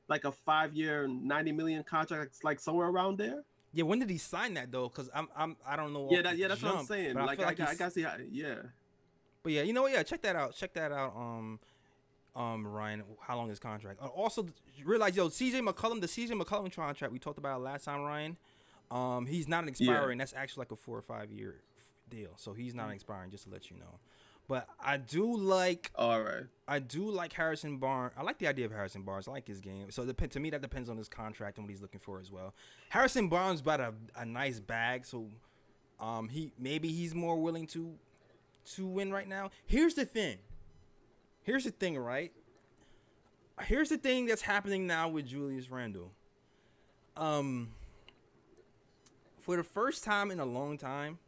like 0.08 0.24
a 0.24 0.32
five 0.32 0.74
year, 0.74 1.06
ninety 1.08 1.52
million 1.52 1.84
contract, 1.84 2.42
like 2.42 2.58
somewhere 2.58 2.88
around 2.88 3.18
there. 3.18 3.44
Yeah, 3.72 3.84
when 3.84 4.00
did 4.00 4.10
he 4.10 4.18
sign 4.18 4.54
that 4.54 4.72
though? 4.72 4.88
Because 4.88 5.08
I'm, 5.14 5.28
I'm, 5.36 5.56
I 5.64 5.76
don't 5.76 5.92
know. 5.92 6.08
Yeah, 6.10 6.22
that, 6.22 6.36
yeah, 6.36 6.48
that's 6.48 6.60
jump, 6.60 6.74
what 6.74 6.80
I'm 6.80 6.86
saying. 6.86 7.14
Like, 7.14 7.38
I, 7.38 7.44
like 7.44 7.60
I, 7.60 7.70
I 7.70 7.74
gotta 7.76 7.90
see 7.92 8.02
how. 8.02 8.16
Yeah. 8.30 8.54
But 9.42 9.52
yeah, 9.52 9.62
you 9.62 9.72
know 9.72 9.82
what? 9.82 9.92
Yeah, 9.92 10.02
check 10.02 10.22
that 10.22 10.36
out. 10.36 10.54
Check 10.54 10.74
that 10.74 10.92
out. 10.92 11.14
Um, 11.16 11.58
um, 12.36 12.66
Ryan, 12.66 13.02
how 13.20 13.36
long 13.36 13.50
is 13.50 13.58
contract? 13.58 14.00
Uh, 14.02 14.06
also, 14.06 14.46
realize 14.84 15.16
yo, 15.16 15.28
CJ 15.28 15.66
McCollum, 15.66 16.00
the 16.00 16.06
CJ 16.06 16.30
McCollum 16.40 16.72
contract 16.74 17.12
we 17.12 17.18
talked 17.18 17.38
about 17.38 17.60
last 17.62 17.84
time, 17.84 18.02
Ryan. 18.02 18.36
Um, 18.90 19.26
he's 19.26 19.48
not 19.48 19.62
an 19.62 19.68
expiring. 19.68 20.18
Yeah. 20.18 20.22
That's 20.22 20.34
actually 20.34 20.62
like 20.62 20.72
a 20.72 20.76
four 20.76 20.98
or 20.98 21.02
five 21.02 21.30
year 21.30 21.56
deal, 22.08 22.30
so 22.36 22.52
he's 22.52 22.74
not 22.74 22.88
mm. 22.88 22.94
expiring. 22.94 23.30
Just 23.30 23.44
to 23.44 23.50
let 23.50 23.70
you 23.70 23.76
know. 23.76 23.98
But 24.48 24.68
I 24.80 24.96
do 24.96 25.36
like. 25.36 25.90
All 25.94 26.22
right. 26.22 26.44
I 26.66 26.80
do 26.80 27.08
like 27.08 27.32
Harrison 27.32 27.78
Barnes. 27.78 28.12
I 28.16 28.22
like 28.22 28.38
the 28.38 28.48
idea 28.48 28.66
of 28.66 28.72
Harrison 28.72 29.02
Barnes. 29.02 29.28
I 29.28 29.32
like 29.32 29.46
his 29.46 29.60
game. 29.60 29.90
So 29.90 30.04
depend 30.04 30.32
to 30.32 30.40
me 30.40 30.50
that 30.50 30.60
depends 30.60 30.88
on 30.88 30.96
his 30.96 31.08
contract 31.08 31.58
and 31.58 31.66
what 31.66 31.70
he's 31.70 31.80
looking 31.80 32.00
for 32.00 32.20
as 32.20 32.30
well. 32.30 32.54
Harrison 32.88 33.28
Barnes 33.28 33.62
bought 33.62 33.80
a, 33.80 33.94
a 34.16 34.24
nice 34.24 34.60
bag, 34.60 35.06
so 35.06 35.28
um 36.00 36.28
he 36.28 36.52
maybe 36.58 36.88
he's 36.88 37.14
more 37.14 37.40
willing 37.40 37.66
to 37.68 37.94
to 38.74 38.86
win 38.86 39.12
right 39.12 39.28
now. 39.28 39.50
Here's 39.66 39.94
the 39.94 40.04
thing. 40.04 40.38
Here's 41.42 41.64
the 41.64 41.70
thing, 41.70 41.98
right? 41.98 42.32
Here's 43.62 43.88
the 43.88 43.98
thing 43.98 44.26
that's 44.26 44.42
happening 44.42 44.86
now 44.86 45.08
with 45.08 45.26
Julius 45.26 45.70
Randle. 45.70 46.12
Um 47.16 47.68
for 49.38 49.56
the 49.56 49.64
first 49.64 50.04
time 50.04 50.30
in 50.30 50.38
a 50.38 50.44
long 50.44 50.78
time, 50.78 51.18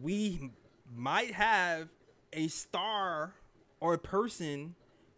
we 0.00 0.50
might 0.94 1.32
have 1.32 1.88
a 2.32 2.48
star 2.48 3.34
or 3.80 3.94
a 3.94 3.98
person 3.98 4.74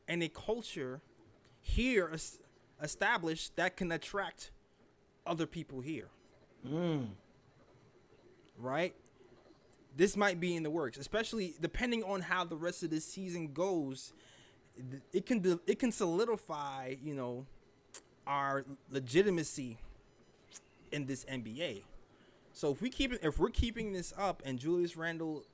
and 0.09 0.23
a 0.23 0.29
culture 0.29 1.01
here 1.61 2.17
established 2.83 3.57
that 3.57 3.77
can 3.77 3.91
attract 3.93 4.51
other 5.27 5.47
people 5.47 5.81
here. 5.81 6.09
Mm. 6.67 7.09
Right? 8.59 8.95
This 9.97 10.17
might 10.17 10.39
be 10.39 10.55
in 10.55 10.63
the 10.63 10.71
works, 10.71 10.99
especially 10.99 11.55
depending 11.61 12.05
on 12.05 12.21
how 12.21 12.45
the 12.45 12.57
rest 12.57 12.83
of 12.83 12.91
this 12.91 13.05
season 13.05 13.53
goes. 13.55 14.13
It 15.13 15.25
can 15.25 15.59
it 15.67 15.79
can 15.79 15.91
solidify, 15.91 16.97
you 17.03 17.15
know, 17.15 17.47
our 18.27 18.65
legitimacy 18.91 19.79
in 20.93 21.07
this 21.07 21.25
NBA. 21.25 21.83
So 22.53 22.73
if 22.73 22.83
we 22.83 22.91
keep 22.91 23.13
if 23.25 23.39
we're 23.39 23.49
keeping 23.49 23.93
this 23.93 24.13
up 24.19 24.43
and 24.45 24.59
Julius 24.59 24.97
Randle 24.97 25.45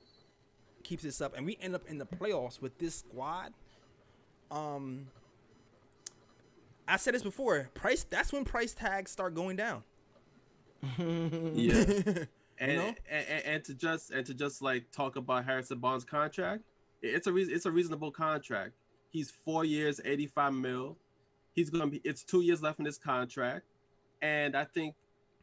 keeps 0.82 1.04
this 1.04 1.20
up 1.20 1.36
and 1.36 1.46
we 1.46 1.56
end 1.60 1.76
up 1.76 1.86
in 1.86 1.98
the 1.98 2.06
playoffs 2.06 2.60
with 2.60 2.76
this 2.78 2.96
squad, 2.96 3.52
um, 4.50 5.06
I 6.88 6.96
said 6.96 7.14
this 7.14 7.22
before. 7.22 7.70
Price. 7.74 8.04
That's 8.08 8.32
when 8.32 8.44
price 8.44 8.74
tags 8.74 9.12
start 9.12 9.34
going 9.34 9.56
down. 9.56 9.84
yeah. 10.98 12.24
And, 12.62 12.70
you 12.70 12.78
know? 12.78 12.94
and, 13.10 13.44
and 13.44 13.64
to 13.64 13.74
just 13.74 14.12
and 14.12 14.24
to 14.24 14.34
just 14.34 14.62
like 14.62 14.88
talk 14.92 15.16
about 15.16 15.44
Harrison 15.44 15.78
Barnes' 15.78 16.04
contract, 16.04 16.62
it's 17.02 17.26
a 17.26 17.36
it's 17.36 17.66
a 17.66 17.72
reasonable 17.72 18.12
contract. 18.12 18.70
He's 19.10 19.32
four 19.44 19.64
years, 19.64 20.00
eighty 20.04 20.28
five 20.28 20.54
mil. 20.54 20.96
He's 21.54 21.70
gonna 21.70 21.88
be. 21.88 22.00
It's 22.04 22.22
two 22.22 22.40
years 22.42 22.62
left 22.62 22.78
in 22.78 22.84
his 22.84 22.98
contract, 22.98 23.64
and 24.22 24.56
I 24.56 24.62
think 24.62 24.94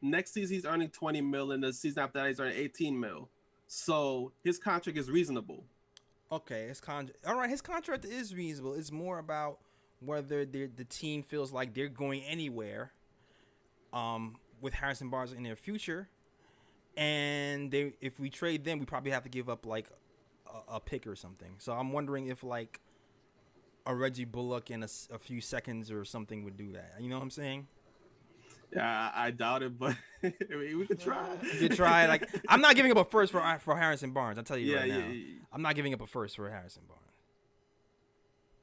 next 0.02 0.32
season 0.32 0.56
he's 0.56 0.66
earning 0.66 0.92
twenty 0.92 1.20
mil, 1.20 1.52
and 1.52 1.62
the 1.62 1.74
season 1.74 2.04
after 2.04 2.20
that 2.20 2.30
he's 2.30 2.40
earning 2.40 2.58
eighteen 2.58 2.98
mil. 2.98 3.28
So 3.68 4.32
his 4.42 4.58
contract 4.58 4.98
is 4.98 5.12
reasonable. 5.12 5.66
Okay, 6.32 6.70
his 6.70 6.80
contract. 6.80 7.20
All 7.28 7.36
right, 7.36 7.50
his 7.50 7.62
contract 7.62 8.06
is 8.06 8.34
reasonable. 8.34 8.76
It's 8.76 8.94
more 8.94 9.20
about 9.20 9.60
whether 10.00 10.46
the 10.46 10.86
team 10.90 11.24
feels 11.24 11.52
like 11.52 11.74
they're 11.74 11.90
going 11.90 12.24
anywhere. 12.24 12.94
Um, 13.92 14.38
with 14.62 14.74
Harrison 14.74 15.10
Barnes 15.10 15.34
in 15.34 15.44
their 15.44 15.56
future, 15.56 16.10
and 16.98 17.72
they 17.72 17.94
if 18.02 18.20
we 18.20 18.30
trade 18.30 18.64
them, 18.64 18.80
we 18.80 18.86
probably 18.86 19.12
have 19.12 19.24
to 19.24 19.30
give 19.30 19.50
up 19.50 19.66
like 19.66 19.90
a, 20.48 20.76
a 20.76 20.80
pick 20.80 21.08
or 21.08 21.16
something. 21.16 21.56
So 21.58 21.74
I'm 21.74 21.92
wondering 21.92 22.28
if 22.28 22.44
like 22.44 22.80
a 23.86 23.96
Reggie 23.96 24.26
Bullock 24.26 24.70
in 24.70 24.84
a, 24.84 24.88
a 25.12 25.20
few 25.20 25.42
seconds 25.42 25.92
or 25.92 26.06
something 26.06 26.44
would 26.44 26.58
do 26.58 26.74
that. 26.74 26.96
You 27.00 27.10
know 27.10 27.18
what 27.18 27.24
I'm 27.24 27.32
saying? 27.32 27.68
Yeah, 28.74 29.12
I, 29.16 29.28
I 29.28 29.32
doubt 29.32 29.64
it, 29.64 29.80
but 29.80 29.96
we 30.22 30.86
could 30.86 31.00
try. 31.00 31.28
You 31.54 31.70
could 31.70 31.76
try. 31.76 32.06
Like, 32.06 32.30
I'm 32.48 32.62
not 32.62 32.76
giving 32.76 32.92
up 32.92 32.98
a 32.98 33.06
first 33.06 33.32
for 33.32 33.58
for 33.60 33.76
Harrison 33.76 34.12
Barnes. 34.12 34.38
I'll 34.38 34.44
tell 34.44 34.58
you 34.58 34.74
yeah, 34.74 34.80
right 34.80 34.90
now. 34.90 34.98
Yeah, 34.98 35.08
yeah. 35.08 35.40
I'm 35.52 35.62
not 35.62 35.76
giving 35.76 35.94
up 35.94 36.02
a 36.02 36.08
first 36.08 36.36
for 36.36 36.50
Harrison 36.50 36.84
Barnes. 36.88 37.04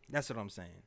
That's 0.09 0.31
what 0.31 0.39
I'm 0.39 0.51
saying. 0.51 0.83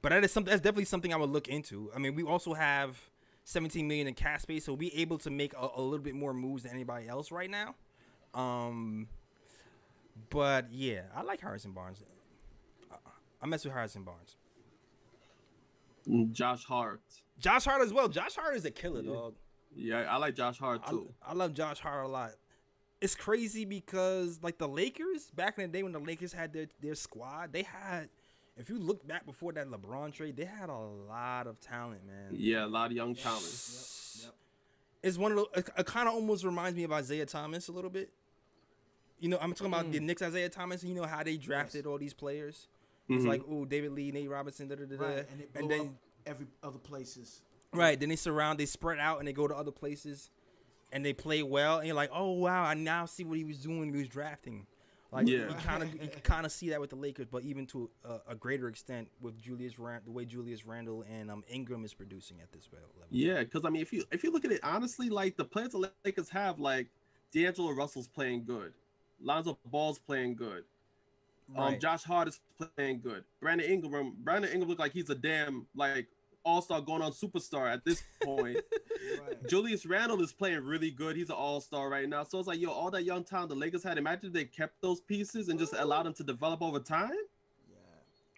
But 0.00 0.10
that 0.10 0.24
is 0.24 0.32
something. 0.32 0.50
That's 0.50 0.62
definitely 0.62 0.86
something 0.86 1.12
I 1.12 1.16
would 1.16 1.30
look 1.30 1.48
into. 1.48 1.90
I 1.94 1.98
mean, 1.98 2.14
we 2.14 2.22
also 2.22 2.54
have 2.54 2.98
17 3.46 3.86
million 3.86 4.08
in 4.08 4.14
cash 4.14 4.42
space, 4.42 4.64
so 4.64 4.72
we'll 4.72 4.76
be 4.76 5.00
able 5.00 5.18
to 5.18 5.30
make 5.30 5.54
a, 5.54 5.68
a 5.76 5.80
little 5.80 6.02
bit 6.04 6.16
more 6.16 6.34
moves 6.34 6.64
than 6.64 6.72
anybody 6.72 7.06
else 7.08 7.30
right 7.30 7.48
now. 7.48 7.76
Um, 8.34 9.06
but 10.30 10.66
yeah, 10.72 11.02
I 11.14 11.22
like 11.22 11.40
Harrison 11.40 11.70
Barnes. 11.70 12.02
I, 12.90 12.96
I 13.40 13.46
mess 13.46 13.64
with 13.64 13.72
Harrison 13.72 14.02
Barnes. 14.02 14.36
Josh 16.32 16.64
Hart. 16.64 17.00
Josh 17.38 17.64
Hart 17.64 17.82
as 17.82 17.92
well. 17.92 18.08
Josh 18.08 18.34
Hart 18.34 18.56
is 18.56 18.64
a 18.64 18.70
killer, 18.70 19.02
yeah. 19.02 19.12
dog. 19.12 19.34
Yeah, 19.76 19.98
I 20.08 20.16
like 20.16 20.34
Josh 20.34 20.58
Hart 20.58 20.84
too. 20.88 21.14
I, 21.24 21.30
I, 21.30 21.34
love 21.34 21.54
Josh 21.54 21.78
Hart 21.78 22.04
a 22.04 22.08
lot. 22.08 22.32
It's 23.00 23.14
crazy 23.14 23.64
because 23.64 24.40
like 24.42 24.58
the 24.58 24.66
Lakers 24.68 25.30
back 25.36 25.56
in 25.56 25.70
the 25.70 25.78
day 25.78 25.84
when 25.84 25.92
the 25.92 26.00
Lakers 26.00 26.32
had 26.32 26.52
their 26.52 26.66
their 26.80 26.96
squad, 26.96 27.52
they 27.52 27.62
had. 27.62 28.08
If 28.58 28.70
you 28.70 28.78
look 28.78 29.06
back 29.06 29.26
before 29.26 29.52
that 29.52 29.68
LeBron 29.68 30.12
trade, 30.12 30.36
they 30.36 30.44
had 30.44 30.70
a 30.70 30.78
lot 30.78 31.46
of 31.46 31.60
talent, 31.60 32.06
man. 32.06 32.30
Yeah, 32.32 32.64
a 32.64 32.66
lot 32.66 32.90
of 32.90 32.96
young 32.96 33.14
talent. 33.14 33.42
Yep, 33.44 34.24
yep. 34.24 34.34
It's 35.02 35.18
one 35.18 35.32
of 35.32 35.38
the. 35.38 35.60
It, 35.60 35.68
it 35.78 35.86
kind 35.86 36.08
of 36.08 36.14
almost 36.14 36.44
reminds 36.44 36.76
me 36.76 36.84
of 36.84 36.92
Isaiah 36.92 37.26
Thomas 37.26 37.68
a 37.68 37.72
little 37.72 37.90
bit. 37.90 38.10
You 39.20 39.28
know, 39.28 39.38
I'm 39.40 39.52
talking 39.52 39.72
about 39.72 39.86
mm. 39.86 39.92
the 39.92 40.00
Knicks 40.00 40.22
Isaiah 40.22 40.48
Thomas. 40.48 40.82
You 40.82 40.94
know 40.94 41.04
how 41.04 41.22
they 41.22 41.36
drafted 41.36 41.84
yes. 41.84 41.86
all 41.86 41.98
these 41.98 42.14
players. 42.14 42.68
It's 43.08 43.20
mm-hmm. 43.20 43.28
like, 43.28 43.42
oh, 43.48 43.64
David 43.64 43.92
Lee, 43.92 44.10
Nate 44.10 44.28
Robinson, 44.28 44.68
da 44.68 44.74
da 44.74 44.84
da. 44.84 44.96
Right. 44.96 45.26
And, 45.30 45.44
and 45.54 45.70
then 45.70 45.98
every 46.26 46.46
other 46.62 46.78
places. 46.78 47.42
Right. 47.72 47.98
Then 47.98 48.08
they 48.08 48.16
surround, 48.16 48.58
they 48.58 48.66
spread 48.66 48.98
out, 48.98 49.18
and 49.18 49.28
they 49.28 49.32
go 49.32 49.46
to 49.46 49.54
other 49.54 49.70
places. 49.70 50.30
and 50.92 51.04
they 51.04 51.12
play 51.12 51.42
well, 51.42 51.78
and 51.78 51.86
you're 51.86 51.96
like, 51.96 52.10
oh 52.12 52.32
wow, 52.32 52.64
I 52.64 52.74
now 52.74 53.06
see 53.06 53.24
what 53.24 53.38
he 53.38 53.44
was 53.44 53.58
doing 53.58 53.92
he 53.92 53.98
was 53.98 54.08
drafting. 54.08 54.66
Like 55.16 55.28
Yeah. 55.28 55.48
you 55.48 55.54
kind 55.54 55.82
of 55.82 55.92
you 55.94 56.08
kind 56.22 56.44
of 56.44 56.52
see 56.52 56.68
that 56.70 56.80
with 56.80 56.90
the 56.90 56.96
Lakers, 56.96 57.26
but 57.30 57.42
even 57.42 57.66
to 57.68 57.88
a, 58.04 58.18
a 58.28 58.34
greater 58.34 58.68
extent 58.68 59.08
with 59.20 59.40
Julius 59.40 59.78
Rand, 59.78 60.02
the 60.04 60.10
way 60.12 60.24
Julius 60.26 60.66
Randle 60.66 61.04
and 61.10 61.30
um, 61.30 61.42
Ingram 61.48 61.84
is 61.84 61.94
producing 61.94 62.40
at 62.42 62.52
this 62.52 62.68
level. 62.72 62.88
Yeah, 63.10 63.40
because 63.40 63.64
I 63.64 63.70
mean, 63.70 63.80
if 63.82 63.92
you 63.92 64.04
if 64.12 64.22
you 64.22 64.30
look 64.30 64.44
at 64.44 64.52
it 64.52 64.60
honestly, 64.62 65.08
like 65.08 65.36
the 65.36 65.44
players 65.44 65.70
the 65.72 65.90
Lakers 66.04 66.28
have, 66.28 66.58
like 66.60 66.88
D'Angelo 67.32 67.70
Russell's 67.72 68.08
playing 68.08 68.44
good, 68.44 68.72
Lonzo 69.22 69.58
Ball's 69.64 69.98
playing 69.98 70.34
good, 70.36 70.64
um, 71.56 71.64
Right. 71.64 71.80
Josh 71.80 72.04
Hart 72.04 72.28
is 72.28 72.40
playing 72.76 73.00
good, 73.00 73.24
Brandon 73.40 73.70
Ingram, 73.70 74.14
Brandon 74.22 74.50
Ingram 74.52 74.68
look 74.68 74.78
like 74.78 74.92
he's 74.92 75.08
a 75.08 75.14
damn 75.14 75.66
like 75.74 76.08
all 76.46 76.62
star 76.62 76.80
going 76.80 77.02
on 77.02 77.12
superstar 77.12 77.70
at 77.70 77.84
this 77.84 78.02
point. 78.22 78.58
Right. 79.24 79.46
Julius 79.48 79.86
Randle 79.86 80.20
is 80.22 80.32
playing 80.32 80.64
really 80.64 80.90
good. 80.90 81.16
He's 81.16 81.28
an 81.28 81.36
all 81.36 81.60
star 81.60 81.88
right 81.88 82.08
now. 82.08 82.24
So 82.24 82.38
it's 82.38 82.48
like, 82.48 82.58
yo, 82.58 82.70
all 82.70 82.90
that 82.90 83.04
young 83.04 83.22
talent 83.22 83.50
the 83.50 83.54
Lakers 83.54 83.82
had. 83.84 83.98
Imagine 83.98 84.28
if 84.28 84.32
they 84.32 84.44
kept 84.44 84.80
those 84.82 85.00
pieces 85.00 85.48
and 85.48 85.58
just 85.60 85.74
allowed 85.74 86.04
them 86.06 86.14
to 86.14 86.24
develop 86.24 86.60
over 86.60 86.80
time. 86.80 87.10
Yeah. 87.70 87.76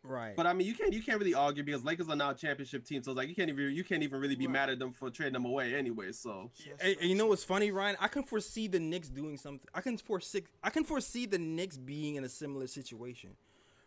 right. 0.02 0.36
But 0.36 0.46
I 0.46 0.52
mean, 0.52 0.66
you 0.66 0.74
can't 0.74 0.92
you 0.92 1.02
can't 1.02 1.18
really 1.18 1.32
argue 1.34 1.62
because 1.64 1.84
Lakers 1.84 2.08
are 2.10 2.16
now 2.16 2.30
a 2.30 2.34
championship 2.34 2.84
team. 2.84 3.02
So 3.02 3.12
it's 3.12 3.16
like 3.16 3.28
you 3.28 3.34
can't 3.34 3.48
even 3.48 3.72
you 3.72 3.82
can't 3.84 4.02
even 4.02 4.20
really 4.20 4.36
be 4.36 4.46
Right. 4.46 4.52
mad 4.52 4.70
at 4.70 4.78
them 4.78 4.92
for 4.92 5.08
trading 5.10 5.32
them 5.34 5.46
away 5.46 5.74
anyway. 5.74 6.12
So 6.12 6.50
Just 6.56 6.68
And, 6.82 6.96
and 7.00 7.08
you 7.08 7.14
know 7.16 7.24
so- 7.24 7.28
what's 7.28 7.44
funny, 7.44 7.70
Ryan? 7.70 7.96
I 8.00 8.08
can 8.08 8.24
foresee 8.24 8.66
the 8.68 8.80
Knicks 8.80 9.08
doing 9.08 9.38
something. 9.38 9.68
I 9.74 9.80
can 9.80 9.96
foresee. 9.96 10.42
I 10.62 10.70
can 10.70 10.84
foresee 10.84 11.24
the 11.24 11.38
Knicks 11.38 11.78
being 11.78 12.16
in 12.16 12.24
a 12.24 12.28
similar 12.28 12.66
situation, 12.66 13.36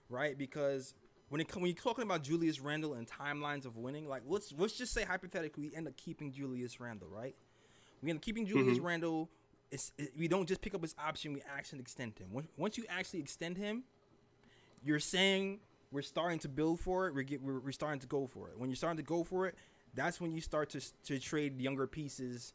right? 0.10 0.36
Because 0.38 0.96
when 1.32 1.40
it 1.40 1.56
when 1.56 1.66
you're 1.66 1.74
talking 1.74 2.04
about 2.04 2.24
Julius 2.24 2.60
Randle 2.60 2.94
and 2.94 3.08
timelines 3.08 3.66
of 3.66 3.78
winning, 3.78 4.06
like 4.06 4.24
let's 4.28 4.54
let's 4.58 4.78
just 4.78 4.94
say 4.94 5.06
hypothetically 5.06 5.70
we 5.70 5.76
end 5.76 5.88
up 5.88 5.96
keeping 5.96 6.30
Julius 6.30 6.80
Randle, 6.82 7.08
right? 7.10 7.36
We 8.04 8.10
end 8.10 8.18
up 8.18 8.22
keeping 8.22 8.46
Julius 8.46 8.80
Mhm. 8.80 8.84
Randle. 8.84 9.30
It's, 9.72 9.94
it, 9.98 10.12
we 10.18 10.28
don't 10.28 10.46
just 10.46 10.60
pick 10.60 10.74
up 10.76 10.82
his 10.82 10.94
option; 11.00 11.32
we 11.32 11.42
actually 11.56 11.80
extend 11.80 12.20
him. 12.20 12.28
Once, 12.34 12.48
once 12.58 12.78
you 12.78 12.84
actually 12.90 13.22
extend 13.22 13.58
him, 13.58 13.84
you're 14.84 15.00
saying 15.00 15.62
we're 15.90 16.02
starting 16.02 16.40
to 16.40 16.50
build 16.50 16.82
for 16.82 17.08
it. 17.08 17.16
We're, 17.16 17.24
get, 17.24 17.42
we're 17.42 17.60
we're 17.62 17.72
starting 17.72 18.02
to 18.02 18.08
go 18.08 18.28
for 18.28 18.50
it. 18.50 18.60
When 18.60 18.70
you're 18.70 18.76
starting 18.76 18.98
to 18.98 19.04
go 19.04 19.24
for 19.24 19.48
it, 19.48 19.56
that's 19.96 20.20
when 20.20 20.34
you 20.34 20.42
start 20.42 20.70
to 20.72 20.82
to 21.06 21.18
trade 21.18 21.62
younger 21.62 21.88
pieces 21.88 22.54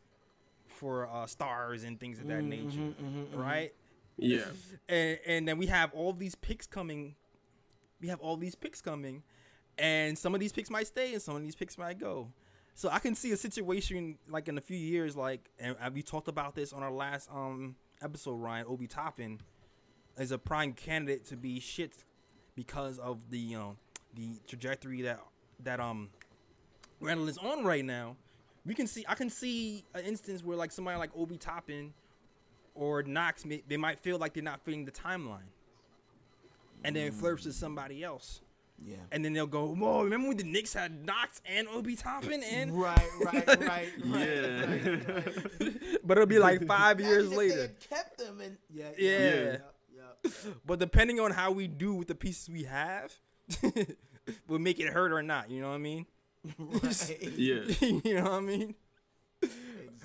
for 0.66 1.08
uh, 1.08 1.26
stars 1.26 1.82
and 1.82 1.98
things 1.98 2.20
of 2.20 2.26
that 2.28 2.42
Mhm, 2.42 2.48
nature, 2.48 2.68
mhm, 2.80 2.94
mhm, 2.94 3.26
mhm. 3.28 3.38
right? 3.38 3.72
yeah, 4.18 4.44
And 4.90 5.18
and 5.26 5.48
then 5.48 5.56
we 5.56 5.66
have 5.66 5.94
all 5.94 6.12
these 6.12 6.34
picks 6.34 6.66
coming. 6.66 7.14
We 8.00 8.08
have 8.08 8.20
all 8.20 8.36
these 8.36 8.54
picks 8.54 8.80
coming, 8.80 9.22
and 9.78 10.18
some 10.18 10.34
of 10.34 10.40
these 10.40 10.52
picks 10.52 10.70
might 10.70 10.86
stay, 10.86 11.12
and 11.12 11.22
some 11.22 11.36
of 11.36 11.42
these 11.42 11.54
picks 11.54 11.78
might 11.78 11.98
go. 11.98 12.28
So 12.74 12.90
I 12.90 12.98
can 12.98 13.14
see 13.14 13.32
a 13.32 13.36
situation 13.38 14.18
like 14.28 14.48
in 14.48 14.58
a 14.58 14.60
few 14.60 14.76
years, 14.76 15.16
like 15.16 15.48
and 15.58 15.76
uh, 15.80 15.90
we 15.92 16.02
talked 16.02 16.28
about 16.28 16.54
this 16.54 16.72
on 16.72 16.82
our 16.82 16.92
last 16.92 17.30
um 17.32 17.76
episode. 18.02 18.34
Ryan 18.34 18.66
Obi 18.68 18.86
Toppin 18.86 19.40
is 20.18 20.30
a 20.30 20.38
prime 20.38 20.72
candidate 20.72 21.24
to 21.26 21.36
be 21.36 21.58
shit 21.58 21.92
because 22.54 22.98
of 22.98 23.18
the 23.30 23.38
you 23.38 23.56
know 23.56 23.76
the 24.14 24.38
trajectory 24.46 25.02
that 25.02 25.20
that 25.62 25.80
um 25.80 26.10
Randle 27.00 27.28
is 27.28 27.38
on 27.38 27.64
right 27.64 27.84
now. 27.84 28.16
We 28.64 28.74
can 28.74 28.86
see 28.86 29.04
I 29.08 29.14
can 29.14 29.30
see 29.30 29.84
an 29.94 30.04
instance 30.04 30.44
where 30.44 30.56
like 30.56 30.72
somebody 30.72 30.98
like 30.98 31.10
Obi 31.16 31.38
Toppin 31.38 31.94
or 32.74 33.02
Knox 33.02 33.44
they 33.68 33.76
might 33.76 33.98
feel 34.00 34.18
like 34.18 34.34
they're 34.34 34.42
not 34.42 34.60
fitting 34.64 34.84
the 34.84 34.92
timeline, 34.92 35.48
and 36.84 36.94
then 36.96 37.10
mm. 37.10 37.14
flirts 37.14 37.44
with 37.46 37.54
somebody 37.54 38.02
else, 38.04 38.40
Yeah. 38.84 38.96
and 39.12 39.24
then 39.24 39.32
they'll 39.32 39.46
go, 39.46 39.66
"Whoa, 39.74 40.02
remember 40.04 40.28
when 40.28 40.36
the 40.36 40.44
Knicks 40.44 40.74
had 40.74 41.04
Knox 41.04 41.40
and 41.46 41.66
Obi 41.68 41.96
Toppin 41.96 42.42
and?" 42.42 42.72
Right, 42.78 43.08
right, 43.20 43.46
right, 43.46 43.58
right. 43.66 43.88
Yeah. 44.04 44.60
right, 44.64 45.08
right. 45.08 45.98
but 46.04 46.18
it'll 46.18 46.26
be 46.26 46.38
like 46.38 46.66
five 46.76 47.00
years 47.00 47.26
Imagine 47.26 47.30
they 47.30 47.48
later. 47.48 47.60
had 47.62 47.80
kept 47.80 48.18
them 48.18 48.40
and 48.40 48.56
yeah, 48.70 48.90
Yeah. 48.98 49.18
yeah, 49.18 49.34
yeah, 49.34 49.58
yeah. 50.24 50.30
But 50.64 50.78
depending 50.78 51.20
on 51.20 51.30
how 51.32 51.52
we 51.52 51.66
do 51.68 51.94
with 51.94 52.08
the 52.08 52.14
pieces 52.14 52.48
we 52.48 52.64
have, 52.64 53.14
will 54.48 54.58
make 54.58 54.78
it 54.80 54.92
hurt 54.92 55.12
or 55.12 55.22
not. 55.22 55.50
You 55.50 55.60
know 55.62 55.68
what 55.68 55.74
I 55.76 55.78
mean? 55.78 56.06
right. 56.58 57.18
yeah. 57.36 57.60
you 57.80 58.14
know 58.14 58.22
what 58.24 58.32
I 58.32 58.40
mean? 58.40 58.74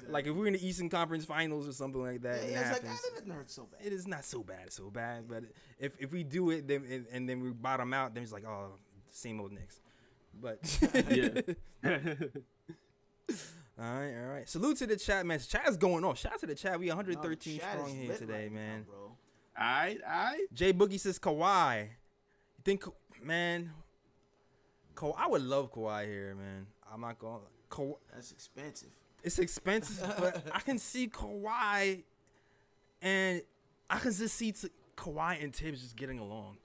Exactly. 0.02 0.14
Like 0.14 0.28
if 0.28 0.36
we're 0.36 0.47
in 0.47 0.54
the 0.54 0.68
Eastern 0.68 0.89
Conference 0.89 1.26
Finals 1.26 1.68
or 1.68 1.72
something 1.74 2.02
like 2.02 2.22
that, 2.24 2.41
yeah, 2.41 2.47
and 2.47 2.49
it 2.49 2.60
it's 2.60 2.72
like 2.72 2.82
happens. 2.84 3.02
that 3.02 3.16
didn't 3.16 3.34
hurt 3.34 3.49
so 3.52 3.68
bad. 3.72 3.86
it 3.86 3.93
is 3.93 4.08
not 4.08 4.26
so 4.26 4.43
bad, 4.43 4.72
so 4.72 4.89
bad. 4.89 5.28
But 5.28 5.43
if 5.80 5.93
if 5.99 6.12
we 6.12 6.24
do 6.24 6.49
it, 6.52 6.68
then 6.68 6.86
and, 6.89 7.06
and 7.12 7.30
then 7.30 7.41
we 7.41 7.49
bottom 7.52 7.93
out, 7.93 8.14
then 8.14 8.24
it's 8.24 8.32
like 8.34 8.45
oh, 8.45 8.72
same 9.10 9.39
old 9.39 9.52
Knicks. 9.52 9.80
But 10.41 10.60
Yeah. 11.10 11.41
all 13.80 13.86
right, 13.86 14.14
all 14.18 14.28
right. 14.34 14.49
Salute 14.49 14.78
to 14.78 14.88
the 14.88 14.95
chat, 14.97 15.26
man. 15.26 15.39
Chat 15.39 15.68
is 15.68 15.78
going 15.78 16.04
off. 16.04 16.20
Shout 16.20 16.34
out 16.34 16.39
to 16.41 16.47
the 16.47 16.56
chat. 16.56 16.80
We 16.80 16.88
113 16.88 17.60
Shad 17.60 17.72
strong 17.74 17.95
here 17.95 18.16
today, 18.18 18.43
right 18.43 18.52
now, 18.52 18.60
man. 18.60 18.84
bro. 18.84 19.12
I 19.58 19.97
I 20.08 20.45
Jay 20.54 20.74
Boogie 20.74 20.99
says 20.99 21.20
Kawhi. 21.20 21.84
You 21.84 21.89
think, 22.64 22.86
man? 23.24 23.72
Ka- 24.95 25.12
I 25.18 25.28
would 25.28 25.41
love 25.41 25.72
Kawhi 25.74 26.06
here, 26.06 26.36
man. 26.36 26.68
I'm 26.91 27.02
not 27.02 27.18
going. 27.20 27.41
Ka- 27.70 27.97
That's 28.14 28.32
expensive. 28.32 28.89
It's 29.24 29.39
expensive, 29.39 30.01
but 30.19 30.43
I 30.53 30.59
can 30.59 30.78
see 30.91 31.07
Kawhi, 31.07 32.03
and 33.01 33.41
I 33.89 33.99
can 33.99 34.11
just 34.13 34.36
see 34.36 34.51
t- 34.51 34.69
Kawhi 34.97 35.43
and 35.43 35.53
Thibs 35.55 35.82
just 35.82 35.95
getting 35.95 36.19
along. 36.19 36.57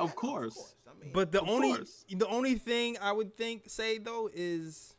of 0.00 0.14
course. 0.16 0.74
I 0.86 1.02
mean, 1.02 1.12
But 1.12 1.32
the 1.32 1.40
only 1.42 1.74
course. 1.74 2.04
the 2.08 2.26
only 2.26 2.54
thing 2.54 2.96
I 3.00 3.12
would 3.12 3.36
think 3.36 3.64
say 3.68 3.98
though 3.98 4.30
is 4.32 4.94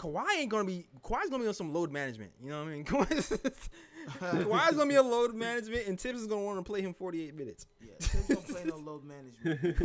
Kawhi 0.00 0.24
ain't 0.38 0.48
gonna 0.48 0.64
be 0.64 0.86
Kawhi's 1.02 1.28
gonna 1.28 1.42
be 1.42 1.48
on 1.48 1.52
some 1.52 1.74
load 1.74 1.92
management. 1.92 2.32
You 2.42 2.50
know 2.50 2.64
what 2.64 2.68
I 2.68 2.72
mean? 2.72 2.84
Kawhi's, 2.86 3.28
Kawhi's 4.08 4.76
gonna 4.76 4.88
be 4.88 4.96
on 4.96 5.10
load 5.10 5.34
management, 5.34 5.88
and 5.88 6.00
Thibs 6.00 6.22
is 6.22 6.26
gonna 6.26 6.42
want 6.42 6.58
to 6.58 6.62
play 6.62 6.80
him 6.80 6.94
48 6.94 7.36
minutes. 7.36 7.66
yeah, 7.82 7.92
Thibs 7.98 8.28
don't 8.28 8.48
play 8.48 8.64
no 8.64 8.76
load 8.76 9.04
management. 9.04 9.62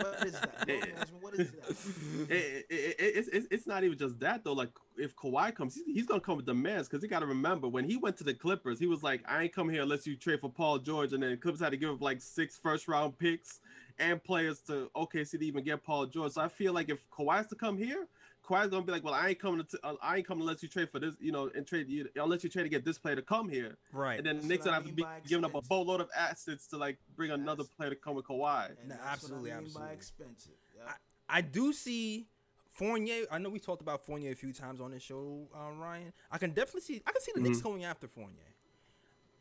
what 0.00 0.26
is 0.26 0.32
that? 0.32 0.66
Load 0.66 0.80
management? 0.80 1.22
What 1.22 1.34
is 1.34 1.50
that? 1.50 2.30
It, 2.30 2.66
it, 2.70 2.74
it, 2.74 2.96
it's, 2.98 3.28
it's 3.28 3.46
it's 3.50 3.66
not 3.66 3.84
even 3.84 3.98
just 3.98 4.18
that 4.20 4.44
though. 4.44 4.54
Like 4.54 4.70
if 4.96 5.14
Kawhi 5.14 5.54
comes, 5.54 5.74
he's, 5.74 5.84
he's 5.84 6.06
gonna 6.06 6.20
come 6.20 6.38
with 6.38 6.46
demands 6.46 6.88
because 6.88 7.02
he 7.02 7.08
got 7.08 7.20
to 7.20 7.26
remember 7.26 7.68
when 7.68 7.84
he 7.84 7.98
went 7.98 8.16
to 8.16 8.24
the 8.24 8.32
Clippers, 8.32 8.78
he 8.78 8.86
was 8.86 9.02
like, 9.02 9.20
"I 9.28 9.42
ain't 9.42 9.52
come 9.52 9.68
here 9.68 9.82
unless 9.82 10.06
you 10.06 10.16
trade 10.16 10.40
for 10.40 10.48
Paul 10.48 10.78
George," 10.78 11.12
and 11.12 11.22
then 11.22 11.36
Clippers 11.36 11.60
had 11.60 11.72
to 11.72 11.76
give 11.76 11.90
up 11.90 12.00
like 12.00 12.22
six 12.22 12.56
first 12.56 12.88
round 12.88 13.18
picks 13.18 13.60
and 13.98 14.24
players 14.24 14.60
to 14.60 14.90
OKC 14.96 15.32
to 15.32 15.44
even 15.44 15.64
get 15.64 15.84
Paul 15.84 16.06
George. 16.06 16.32
So 16.32 16.40
I 16.40 16.48
feel 16.48 16.72
like 16.72 16.88
if 16.88 16.98
Kawhi's 17.10 17.46
to 17.48 17.56
come 17.56 17.76
here, 17.76 18.06
Kawhi's 18.52 18.68
gonna 18.68 18.84
be 18.84 18.92
like, 18.92 19.02
"Well, 19.04 19.14
I 19.14 19.28
ain't 19.30 19.38
coming 19.38 19.64
to 19.64 19.78
uh, 19.82 19.94
I 20.02 20.18
ain't 20.18 20.26
coming 20.26 20.42
unless 20.42 20.62
you 20.62 20.68
trade 20.68 20.90
for 20.90 20.98
this, 20.98 21.14
you 21.20 21.32
know, 21.32 21.50
and 21.54 21.66
trade 21.66 21.88
you 21.88 22.08
unless 22.16 22.44
you 22.44 22.50
trade 22.50 22.64
to 22.64 22.68
get 22.68 22.84
this 22.84 22.98
player 22.98 23.16
to 23.16 23.22
come 23.22 23.48
here." 23.48 23.76
right. 23.92 24.18
And 24.18 24.26
then 24.26 24.36
That's 24.36 24.46
the 24.46 24.48
Knicks 24.52 24.64
what 24.66 24.74
I 24.74 24.78
gonna 24.78 24.88
have 24.88 24.96
to 24.96 25.22
be 25.24 25.28
giving 25.28 25.44
up 25.44 25.54
a 25.54 25.58
expensive. 25.58 25.68
boatload 25.70 26.00
of 26.02 26.08
assets 26.16 26.66
to 26.68 26.76
like 26.76 26.98
bring 27.16 27.30
another 27.30 27.62
Yes. 27.62 27.72
player 27.76 27.90
to 27.90 27.96
come 27.96 28.14
with 28.16 28.26
Kawhi. 28.26 28.70
And 28.80 28.88
No, 28.90 28.94
that's 28.96 29.06
absolutely, 29.06 29.52
I 29.52 29.56
mean 29.56 29.64
absolutely. 29.66 29.88
By 29.88 29.94
expensive. 29.94 30.52
Yeah. 30.76 30.92
I 31.28 31.40
do 31.40 31.72
see 31.72 32.28
Fournier. 32.68 33.26
I 33.30 33.38
know 33.38 33.48
we 33.48 33.58
talked 33.58 33.80
about 33.82 34.04
Fournier 34.04 34.32
a 34.32 34.34
few 34.34 34.52
times 34.52 34.80
on 34.80 34.90
this 34.90 35.02
show, 35.02 35.48
uh, 35.54 35.70
Ryan. 35.72 36.12
I 36.30 36.38
can 36.38 36.50
definitely 36.50 36.82
see. 36.82 37.02
I 37.06 37.12
can 37.12 37.20
see 37.22 37.32
the 37.34 37.40
Knicks 37.40 37.58
Mhm. 37.58 37.62
going 37.62 37.84
after 37.84 38.06
Fournier. 38.08 38.54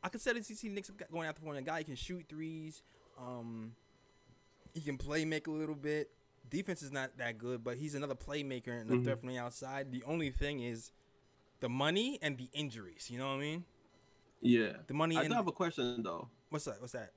I 0.03 0.09
can 0.09 0.20
see 0.20 0.41
see 0.41 0.68
the 0.70 0.74
Knicks 0.76 0.89
going 1.12 1.28
after 1.28 1.41
Fournier. 1.41 1.59
A 1.62 1.64
guy 1.64 1.80
who 1.80 1.84
can 1.86 1.95
shoot 1.95 2.26
threes. 2.30 2.82
Um, 3.18 3.76
he 4.74 4.82
can 4.82 4.97
play 4.97 5.26
make 5.26 5.47
a 5.47 5.51
little 5.51 5.76
bit. 5.76 6.12
Defense 6.52 6.84
is 6.84 6.91
not 6.91 7.18
that 7.18 7.38
good, 7.38 7.64
but 7.64 7.78
he's 7.78 7.95
another 7.95 8.14
playmaker 8.14 8.80
and 8.80 8.91
a 8.91 8.93
Mhm. 8.95 9.04
threat 9.06 9.20
from 9.20 9.30
the 9.30 9.38
outside. 9.39 9.91
The 9.91 10.04
only 10.04 10.30
thing 10.30 10.60
is 10.62 10.91
the 11.62 11.70
money 11.70 12.20
and 12.22 12.38
the 12.38 12.49
injuries. 12.54 13.10
You 13.10 13.18
know 13.18 13.28
what 13.30 13.36
I 13.36 13.39
mean? 13.39 13.66
Yeah. 14.41 14.74
The 14.86 14.93
money 14.93 15.18
I 15.18 15.22
and 15.22 15.30
do 15.30 15.36
have 15.36 15.47
a 15.47 15.52
question 15.52 16.04
though. 16.04 16.30
what's 16.49 16.66
that? 16.66 16.80
What's 16.82 16.93
that? 16.93 17.14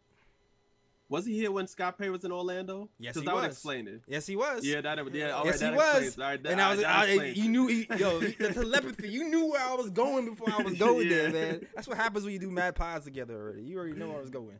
Was 1.11 1.27
he 1.27 1.35
here 1.35 1.53
when 1.53 1.67
Scott 1.67 1.99
Perry 1.99 2.11
was 2.11 2.25
in 2.25 2.33
Orlando? 2.33 2.89
Yes, 2.99 3.15
he 3.15 3.25
that 3.25 3.35
would 3.35 3.45
explain 3.45 3.87
it. 3.87 4.03
Yes, 4.07 4.27
he 4.27 4.37
was. 4.37 4.65
Yeah, 4.65 4.81
that 4.81 4.99
yeah. 5.15 5.31
All 5.33 5.45
yes, 5.45 5.61
right, 5.61 5.71
he 5.71 5.77
that 5.77 5.95
was. 6.03 6.19
All 6.19 6.25
right, 6.25 6.43
that, 6.43 6.53
and 6.53 6.61
I 6.61 6.71
was, 6.71 6.81
that 6.81 6.89
I, 6.91 7.13
you 7.27 7.49
knew, 7.51 7.67
he, 7.67 7.87
yo, 7.99 8.21
the 8.21 8.53
telepathy. 8.55 9.11
You 9.11 9.29
knew 9.29 9.51
where 9.51 9.61
I 9.61 9.75
was 9.75 9.91
going 9.91 10.31
before 10.31 10.51
I 10.51 10.63
was 10.63 10.75
going 10.75 11.09
there, 11.11 11.31
man. 11.33 11.67
That's 11.75 11.87
what 11.87 11.99
happens 11.99 12.25
when 12.25 12.33
you 12.33 12.39
do 12.39 12.51
mad 12.51 12.75
pods 12.75 13.05
together 13.05 13.35
already. 13.35 13.65
You 13.65 13.79
already 13.79 13.97
know 13.97 14.09
where 14.09 14.19
I 14.19 14.21
was 14.23 14.31
going. 14.31 14.59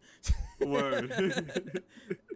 Word. 0.61 1.83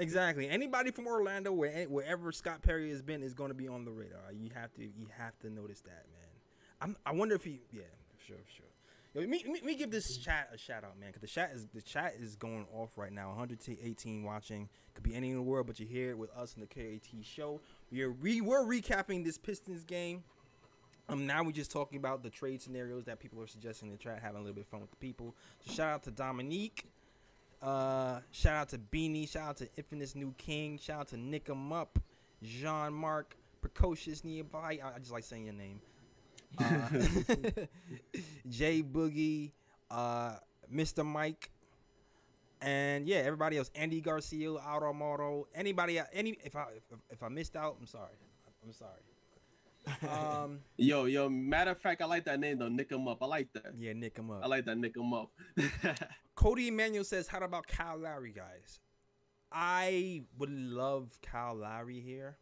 exactly. 0.00 0.48
Anybody 0.48 0.90
from 0.90 1.06
Orlando, 1.06 1.52
where 1.52 1.84
wherever 1.84 2.32
Scott 2.32 2.62
Perry 2.62 2.90
has 2.90 3.02
been, 3.02 3.22
is 3.22 3.34
going 3.34 3.50
to 3.50 3.54
be 3.54 3.68
on 3.68 3.84
the 3.84 3.92
radar. 3.92 4.32
You 4.32 4.50
have 4.54 4.72
to, 4.74 4.82
you 4.82 5.06
have 5.16 5.38
to 5.40 5.50
notice 5.50 5.80
that, 5.82 6.06
man. 6.12 6.30
I'm, 6.80 6.96
I 7.04 7.12
wonder 7.12 7.34
if 7.34 7.44
he, 7.44 7.60
yeah, 7.72 7.82
sure, 8.26 8.36
sure. 8.56 8.66
Yo, 9.12 9.26
me, 9.26 9.44
me, 9.44 9.60
me 9.62 9.74
give 9.74 9.90
this 9.90 10.16
chat 10.18 10.48
a 10.54 10.58
shout 10.58 10.84
out, 10.84 10.98
man, 10.98 11.08
because 11.08 11.22
the 11.22 11.26
chat 11.26 11.50
is 11.52 11.66
the 11.74 11.82
chat 11.82 12.14
is 12.20 12.36
going 12.36 12.64
off 12.72 12.96
right 12.96 13.12
now. 13.12 13.28
118 13.30 14.22
watching, 14.22 14.68
could 14.94 15.02
be 15.02 15.16
any 15.16 15.30
in 15.30 15.36
the 15.36 15.42
world, 15.42 15.66
but 15.66 15.80
you're 15.80 15.88
here 15.88 16.16
with 16.16 16.30
us 16.30 16.54
in 16.54 16.60
the 16.60 16.66
KOT 16.68 17.24
show. 17.24 17.60
We 17.90 18.02
are 18.02 18.12
we 18.12 18.40
were 18.40 18.64
recapping 18.64 19.24
this 19.24 19.36
Pistons 19.36 19.82
game. 19.82 20.22
Um, 21.08 21.26
now 21.26 21.42
we're 21.42 21.50
just 21.50 21.72
talking 21.72 21.98
about 21.98 22.22
the 22.22 22.30
trade 22.30 22.62
scenarios 22.62 23.04
that 23.06 23.18
people 23.18 23.42
are 23.42 23.48
suggesting 23.48 23.88
in 23.88 23.92
the 23.92 23.98
chat, 23.98 24.20
having 24.22 24.36
a 24.36 24.40
little 24.42 24.54
bit 24.54 24.62
of 24.62 24.68
fun 24.68 24.80
with 24.80 24.90
the 24.90 24.96
people. 24.96 25.34
So 25.66 25.72
shout 25.72 25.92
out 25.92 26.02
to 26.04 26.12
Dominique. 26.12 26.86
Uh, 27.62 28.20
shout 28.32 28.56
out 28.56 28.68
to 28.70 28.78
Beanie. 28.78 29.28
Shout 29.28 29.48
out 29.48 29.56
to 29.58 29.68
Infamous 29.76 30.14
New 30.14 30.34
King. 30.38 30.78
Shout 30.78 31.00
out 31.00 31.08
to 31.08 31.16
Nick 31.16 31.48
'em 31.50 31.72
Up, 31.72 31.98
Jean 32.42 32.92
Marc, 32.92 33.36
Precocious 33.60 34.24
Nearby. 34.24 34.78
I, 34.82 34.94
I 34.94 34.98
just 34.98 35.12
like 35.12 35.24
saying 35.24 35.44
your 35.44 35.54
name. 35.54 35.80
Uh, 36.58 36.88
Jay 38.48 38.82
Boogie, 38.82 39.52
uh, 39.90 40.36
Mr. 40.72 41.04
Mike, 41.04 41.50
and 42.62 43.06
yeah, 43.06 43.18
everybody 43.18 43.58
else. 43.58 43.70
Andy 43.74 44.00
Garcia, 44.00 44.48
Automoto, 44.48 45.44
anybody, 45.54 46.00
any 46.12 46.38
if 46.42 46.56
I 46.56 46.64
if, 46.76 46.98
if 47.10 47.22
I 47.22 47.28
missed 47.28 47.56
out, 47.56 47.76
I'm 47.78 47.86
sorry. 47.86 48.16
I'm 48.64 48.72
sorry. 48.72 49.00
Um, 50.08 50.60
yo, 50.76 51.04
yo. 51.04 51.28
Matter 51.28 51.72
of 51.72 51.78
fact, 51.78 52.02
I 52.02 52.06
like 52.06 52.24
that 52.24 52.40
name 52.40 52.58
though. 52.58 52.68
Nick 52.68 52.90
him 52.90 53.08
up. 53.08 53.22
I 53.22 53.26
like 53.26 53.52
that. 53.54 53.74
Yeah, 53.78 53.92
nick 53.92 54.16
him 54.16 54.30
up. 54.30 54.40
I 54.42 54.46
like 54.46 54.64
that. 54.66 54.78
Nick 54.78 54.96
him 54.96 55.12
up. 55.12 55.30
Cody 56.34 56.68
Emmanuel 56.68 57.04
says, 57.04 57.28
"How 57.28 57.40
about 57.40 57.66
Kyle 57.66 57.98
Lowry, 57.98 58.32
guys? 58.32 58.80
I 59.52 60.22
would 60.38 60.50
love 60.50 61.18
Kyle 61.22 61.54
Lowry 61.54 62.00
here. 62.00 62.36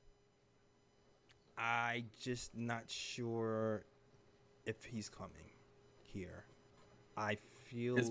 I 1.57 2.05
just 2.22 2.57
not 2.57 2.84
sure 2.86 3.84
if 4.64 4.84
he's 4.84 5.09
coming 5.09 5.51
here. 6.01 6.44
I 7.16 7.38
feel 7.64 7.96
it's, 7.99 8.11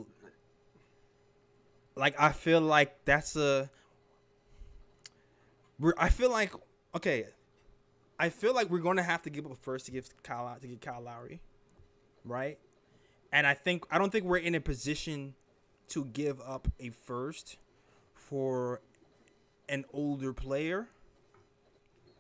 like 1.96 2.20
I 2.20 2.32
feel 2.32 2.60
like 2.62 3.06
that's 3.06 3.36
a. 3.36 3.70
I 5.98 6.10
feel 6.10 6.32
like 6.32 6.54
okay. 6.96 7.28
I 8.20 8.30
feel 8.30 8.54
like 8.54 8.70
we're 8.70 8.80
going 8.80 8.98
to 8.98 9.04
have 9.04 9.22
to 9.24 9.30
give 9.30 9.46
up 9.46 9.52
a 9.52 9.56
first 9.56 9.86
to 9.86 9.92
give 9.92 10.10
Kyle 10.24 10.56
to 10.60 10.68
get 10.68 10.82
Kyle 10.82 11.02
Lowry, 11.02 11.42
right? 12.26 12.58
And 13.32 13.46
I 13.46 13.54
think 13.54 13.86
I 13.92 13.98
don't 13.98 14.12
think 14.12 14.26
we're 14.26 14.38
in 14.38 14.56
a 14.56 14.60
position 14.60 15.36
to 15.90 16.06
give 16.06 16.42
up 16.42 16.68
a 16.80 16.90
first 16.90 17.58
for 18.16 18.82
an 19.70 19.86
older 19.94 20.34
player, 20.34 20.88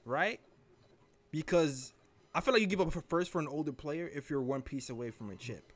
right? 0.05 0.39
Because 1.31 1.93
I 2.33 2.41
feel 2.41 2.53
like 2.53 2.61
you 2.61 2.67
give 2.67 2.81
up 2.81 2.95
a 2.95 3.01
first 3.01 3.31
for 3.31 3.39
an 3.39 3.47
older 3.47 3.73
player 3.73 4.09
if 4.13 4.29
you're 4.29 4.41
one 4.41 4.61
piece 4.61 4.89
away 4.89 5.09
from 5.09 5.31
a 5.31 5.35
chip. 5.35 5.71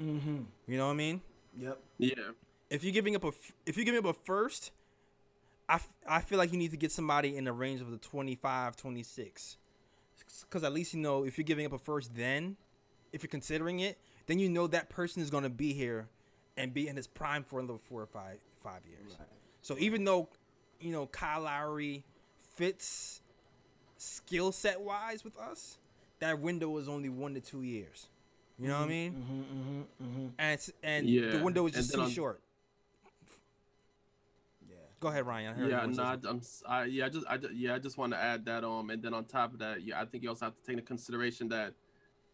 Mm-hmm. 0.00 0.42
You 0.68 0.76
know 0.76 0.86
what 0.86 0.92
I 0.92 0.96
mean? 0.96 1.20
Yep. 1.58 1.80
Yeah. 1.98 2.14
If 2.70 2.84
you're 2.84 2.92
giving 2.92 3.16
up 3.16 3.24
a 3.24 3.32
if 3.66 3.76
you're 3.76 3.84
giving 3.84 3.98
up 3.98 4.06
a 4.06 4.12
first, 4.24 4.70
I, 5.68 5.80
I 6.06 6.20
feel 6.20 6.38
like 6.38 6.52
you 6.52 6.58
need 6.58 6.70
to 6.70 6.76
get 6.76 6.92
somebody 6.92 7.36
in 7.36 7.44
the 7.44 7.52
range 7.52 7.80
of 7.80 7.90
the 7.90 7.98
25, 7.98 8.76
26 8.76 9.56
because 10.42 10.64
at 10.64 10.72
least 10.72 10.94
you 10.94 11.00
know 11.00 11.24
if 11.24 11.38
you're 11.38 11.44
giving 11.44 11.66
up 11.66 11.72
a 11.72 11.78
first, 11.78 12.14
then 12.14 12.56
if 13.12 13.22
you're 13.22 13.28
considering 13.28 13.80
it, 13.80 13.98
then 14.26 14.38
you 14.38 14.48
know 14.48 14.66
that 14.66 14.88
person 14.88 15.22
is 15.22 15.30
going 15.30 15.44
to 15.44 15.50
be 15.50 15.72
here 15.72 16.08
and 16.56 16.72
be 16.72 16.88
in 16.88 16.96
his 16.96 17.06
prime 17.06 17.44
for 17.44 17.60
another 17.60 17.78
four 17.78 18.02
or 18.02 18.06
five 18.06 18.38
five 18.62 18.80
years. 18.86 19.16
Right. 19.18 19.28
So 19.62 19.76
even 19.78 20.04
though 20.04 20.28
you 20.80 20.92
know 20.92 21.06
Kyle 21.06 21.42
Lowry 21.42 22.04
fits 22.56 23.20
skill 23.98 24.52
set 24.52 24.80
wise 24.80 25.24
with 25.24 25.38
us, 25.38 25.78
that 26.20 26.38
window 26.38 26.76
is 26.78 26.88
only 26.88 27.08
one 27.08 27.34
to 27.34 27.40
two 27.40 27.62
years. 27.62 28.08
You 28.58 28.68
know 28.68 28.74
mm-hmm, 28.74 28.82
what 28.82 28.86
I 28.86 28.88
mean? 28.88 29.12
Mm-hmm, 29.12 29.40
mm-hmm, 29.40 30.04
mm-hmm. 30.04 30.26
and 30.38 30.70
and 30.82 31.08
yeah. 31.08 31.30
the 31.30 31.44
window 31.44 31.66
is 31.66 31.72
just 31.72 31.92
too 31.92 32.08
short. 32.10 32.40
Go 35.04 35.10
ahead, 35.10 35.26
Ryan. 35.26 35.68
yeah, 35.68 35.84
no, 35.84 36.02
I, 36.02 36.14
am 36.14 36.40
I, 36.66 36.84
yeah, 36.84 37.04
I 37.04 37.08
just, 37.10 37.26
I 37.28 37.38
yeah, 37.52 37.74
I 37.74 37.78
just 37.78 37.98
want 37.98 38.14
to 38.14 38.18
add 38.18 38.46
that 38.46 38.64
um, 38.64 38.88
and 38.88 39.02
then 39.02 39.12
on 39.12 39.26
top 39.26 39.52
of 39.52 39.58
that, 39.58 39.82
yeah, 39.82 40.00
I 40.00 40.06
think 40.06 40.22
you 40.22 40.30
also 40.30 40.46
have 40.46 40.56
to 40.56 40.62
take 40.62 40.78
into 40.78 40.82
consideration 40.82 41.46
that 41.50 41.74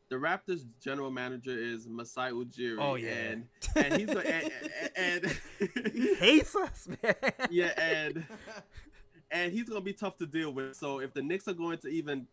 the 0.08 0.14
Raptors 0.14 0.64
general 0.80 1.10
manager 1.10 1.50
is 1.50 1.88
Masai 1.88 2.30
Ujiri. 2.30 2.76
Oh 2.78 2.94
yeah, 2.94 3.08
and, 3.08 3.46
and 3.74 3.94
he's 4.00 4.08
and, 4.08 4.52
and, 4.96 5.36
and 5.74 5.92
he 5.92 6.14
hates 6.20 6.54
us, 6.54 6.86
man. 7.02 7.14
Yeah, 7.50 7.72
and 7.76 8.24
and 9.32 9.52
he's 9.52 9.68
gonna 9.68 9.80
be 9.80 9.92
tough 9.92 10.16
to 10.18 10.26
deal 10.26 10.52
with. 10.52 10.76
So 10.76 11.00
if 11.00 11.12
the 11.12 11.22
Knicks 11.22 11.48
are 11.48 11.54
going 11.54 11.78
to 11.78 11.88
even 11.88 12.28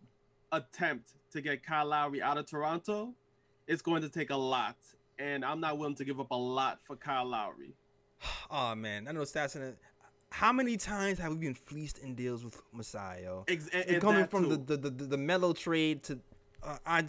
attempt 0.51 1.13
to 1.31 1.41
get 1.41 1.63
Kyle 1.63 1.87
Lowry 1.87 2.21
out 2.21 2.37
of 2.37 2.45
Toronto, 2.45 3.11
it's 3.65 3.81
going 3.81 4.03
to 4.03 4.09
take 4.09 4.29
a 4.29 4.37
lot, 4.37 4.77
and 5.17 5.43
I'm 5.43 5.59
not 5.59 5.79
willing 5.79 5.95
to 5.95 6.05
give 6.05 6.19
up 6.19 6.29
a 6.29 6.37
lot 6.37 6.77
for 6.85 6.95
Kyle 6.95 7.25
Lowry. 7.25 7.73
Oh 8.49 8.75
man, 8.75 9.07
I 9.09 9.11
know 9.11 9.21
stats 9.21 9.57
in 9.57 9.61
it 9.61 9.77
how 10.29 10.51
many 10.51 10.77
times 10.77 11.19
have 11.19 11.31
we 11.31 11.37
been 11.37 11.53
fleeced 11.53 11.99
in 11.99 12.15
deals 12.15 12.43
with 12.43 12.61
Masai? 12.73 13.25
Ex- 13.47 13.69
and, 13.69 13.85
and 13.85 14.01
coming 14.01 14.27
from 14.27 14.49
the, 14.49 14.57
the, 14.57 14.77
the 14.77 14.89
the 14.89 15.17
Melo 15.17 15.53
trade 15.53 16.03
to, 16.03 16.19
uh, 16.63 16.77
I 16.85 17.03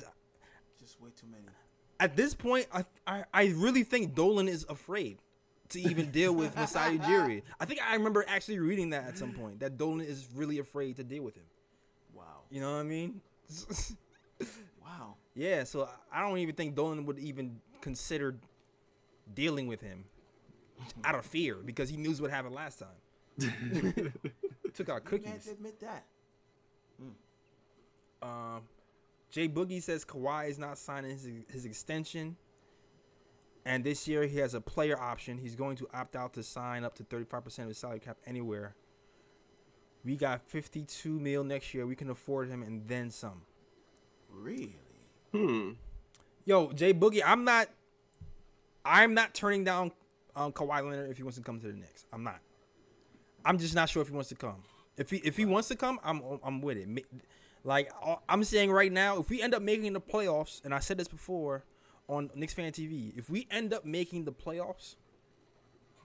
just 0.79 1.01
way 1.01 1.11
too 1.17 1.27
many. 1.31 1.45
At 2.01 2.17
this 2.17 2.35
point, 2.35 2.67
I, 2.73 2.85
I 3.07 3.25
I 3.33 3.47
really 3.57 3.83
think 3.83 4.15
Dolan 4.15 4.49
is 4.49 4.65
afraid 4.69 5.19
to 5.71 5.81
even 5.81 6.11
deal 6.13 6.33
with 6.35 6.55
Masai 6.57 6.99
Ujiri. 6.99 7.43
I 7.61 7.65
think 7.65 7.81
I 7.83 7.95
remember 7.95 8.25
actually 8.29 8.59
reading 8.59 8.91
that 8.91 9.07
at 9.07 9.19
some 9.19 9.33
point 9.33 9.61
that 9.61 9.77
Dolan 9.77 10.01
is 10.01 10.29
really 10.35 10.59
afraid 10.59 10.97
to 10.97 11.05
deal 11.05 11.23
with 11.23 11.37
him. 11.37 11.45
Wow. 12.15 12.43
You 12.51 12.61
know 12.61 12.73
what 12.73 12.81
I 12.81 12.85
mean? 12.85 13.21
wow. 14.83 15.15
Yeah, 15.35 15.65
so 15.65 15.89
I 16.13 16.21
don't 16.21 16.39
even 16.39 16.55
think 16.55 16.75
Dolan 16.75 17.05
would 17.07 17.19
even 17.19 17.61
consider 17.81 18.37
dealing 19.35 19.67
with 19.67 19.81
him 19.81 20.05
out 21.05 21.15
of 21.15 21.25
fear 21.25 21.57
because 21.57 21.89
he 21.89 21.97
knew 21.97 22.13
what 22.13 22.31
happened 22.31 22.55
last 22.55 22.79
time. 22.79 22.89
Took 24.75 24.89
our 24.89 25.01
cookies. 25.01 25.27
You 25.27 25.33
can't 25.33 25.47
admit 25.47 25.81
that. 25.81 26.05
Mm. 27.03 28.27
Um, 28.27 28.63
Jay 29.31 29.49
Boogie 29.49 29.83
says 29.83 30.05
Kawhi 30.05 30.49
is 30.49 30.59
not 30.59 30.79
signing 30.79 31.11
his, 31.11 31.29
his 31.53 31.65
extension. 31.65 32.37
And 33.65 33.85
this 33.85 34.09
year 34.09 34.25
he 34.25 34.39
has 34.39 34.55
a 34.55 34.61
player 34.61 34.99
option. 34.99 35.39
He's 35.39 35.55
going 35.55 35.77
to 35.77 35.89
opt 35.93 36.17
out 36.17 36.33
to 36.35 36.43
sign 36.43 36.85
up 36.85 36.95
to 36.97 37.05
35% 37.05 37.59
of 37.61 37.69
his 37.69 37.79
salary 37.79 38.01
cap 38.01 38.17
anywhere. 38.27 38.75
We 40.05 40.17
got 40.17 40.41
52 40.49 41.21
mil 41.21 41.45
next 41.45 41.75
year. 41.75 41.87
We 41.87 41.97
can 41.97 42.09
afford 42.09 42.49
him 42.49 42.63
and 42.63 42.89
then 42.89 43.11
some. 43.11 43.43
Really? 44.31 44.77
Hmm. 45.33 45.73
Yo, 46.45 46.73
Jay 46.73 46.95
Boogie, 46.95 47.21
I'm 47.25 47.45
not 47.45 47.69
I'm 48.85 49.13
not 49.13 49.35
turning 49.35 49.65
down 49.65 49.93
um, 50.35 50.53
Kawhi 50.53 50.83
Leonard 50.83 51.11
if 51.11 51.19
he 51.19 51.23
wants 51.23 51.37
to 51.37 51.45
come 51.45 51.61
to 51.61 51.67
the 51.67 51.75
Knicks. 51.75 52.07
I'm 52.11 52.25
not. 52.25 52.41
I'm 53.49 53.57
just 53.57 53.75
not 53.75 53.89
sure 53.89 54.03
if 54.03 54.09
he 54.09 54.15
wants 54.15 54.29
to 54.29 54.35
come. 54.35 54.63
If 54.99 55.09
he 55.09 55.17
if 55.19 55.39
he 55.39 55.47
wants 55.47 55.69
to 55.69 55.77
come, 55.77 55.99
I'm 56.05 56.23
I'm 56.45 56.61
with 56.61 56.77
it. 56.77 57.07
Like 57.65 57.91
uh, 58.05 58.17
I'm 58.29 58.45
saying 58.45 58.71
right 58.71 58.93
now, 58.93 59.19
if 59.19 59.31
we 59.31 59.41
end 59.41 59.55
up 59.55 59.63
making 59.63 59.95
the 59.95 60.03
playoffs, 60.03 60.63
and 60.65 60.75
I 60.75 60.81
said 60.81 60.99
this 60.99 61.09
before 61.09 61.65
on 62.09 62.31
Knicks 62.35 62.53
Fan 62.53 62.71
TV, 62.73 63.17
if 63.17 63.31
we 63.31 63.49
end 63.51 63.73
up 63.73 63.87
making 63.87 64.27
the 64.27 64.33
playoffs 64.33 64.97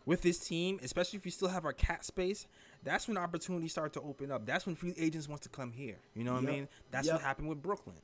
with 0.05 0.21
this 0.21 0.39
team, 0.39 0.79
especially 0.83 1.17
if 1.17 1.25
we 1.25 1.31
still 1.31 1.49
have 1.49 1.65
our 1.65 1.73
cat 1.73 2.05
space, 2.05 2.47
that's 2.81 3.09
when 3.09 3.17
opportunities 3.17 3.71
start 3.71 3.91
to 3.93 4.01
open 4.01 4.31
up. 4.31 4.45
That's 4.45 4.65
when 4.65 4.75
free 4.75 4.93
agents 4.97 5.27
want 5.27 5.41
to 5.41 5.49
come 5.49 5.73
here. 5.73 5.97
You 6.15 6.23
know 6.23 6.33
what 6.33 6.43
yep. 6.43 6.51
I 6.51 6.55
mean? 6.55 6.67
That's 6.91 7.07
yep. 7.07 7.15
what 7.15 7.23
happened 7.23 7.49
with 7.49 7.61
Brooklyn. 7.61 7.97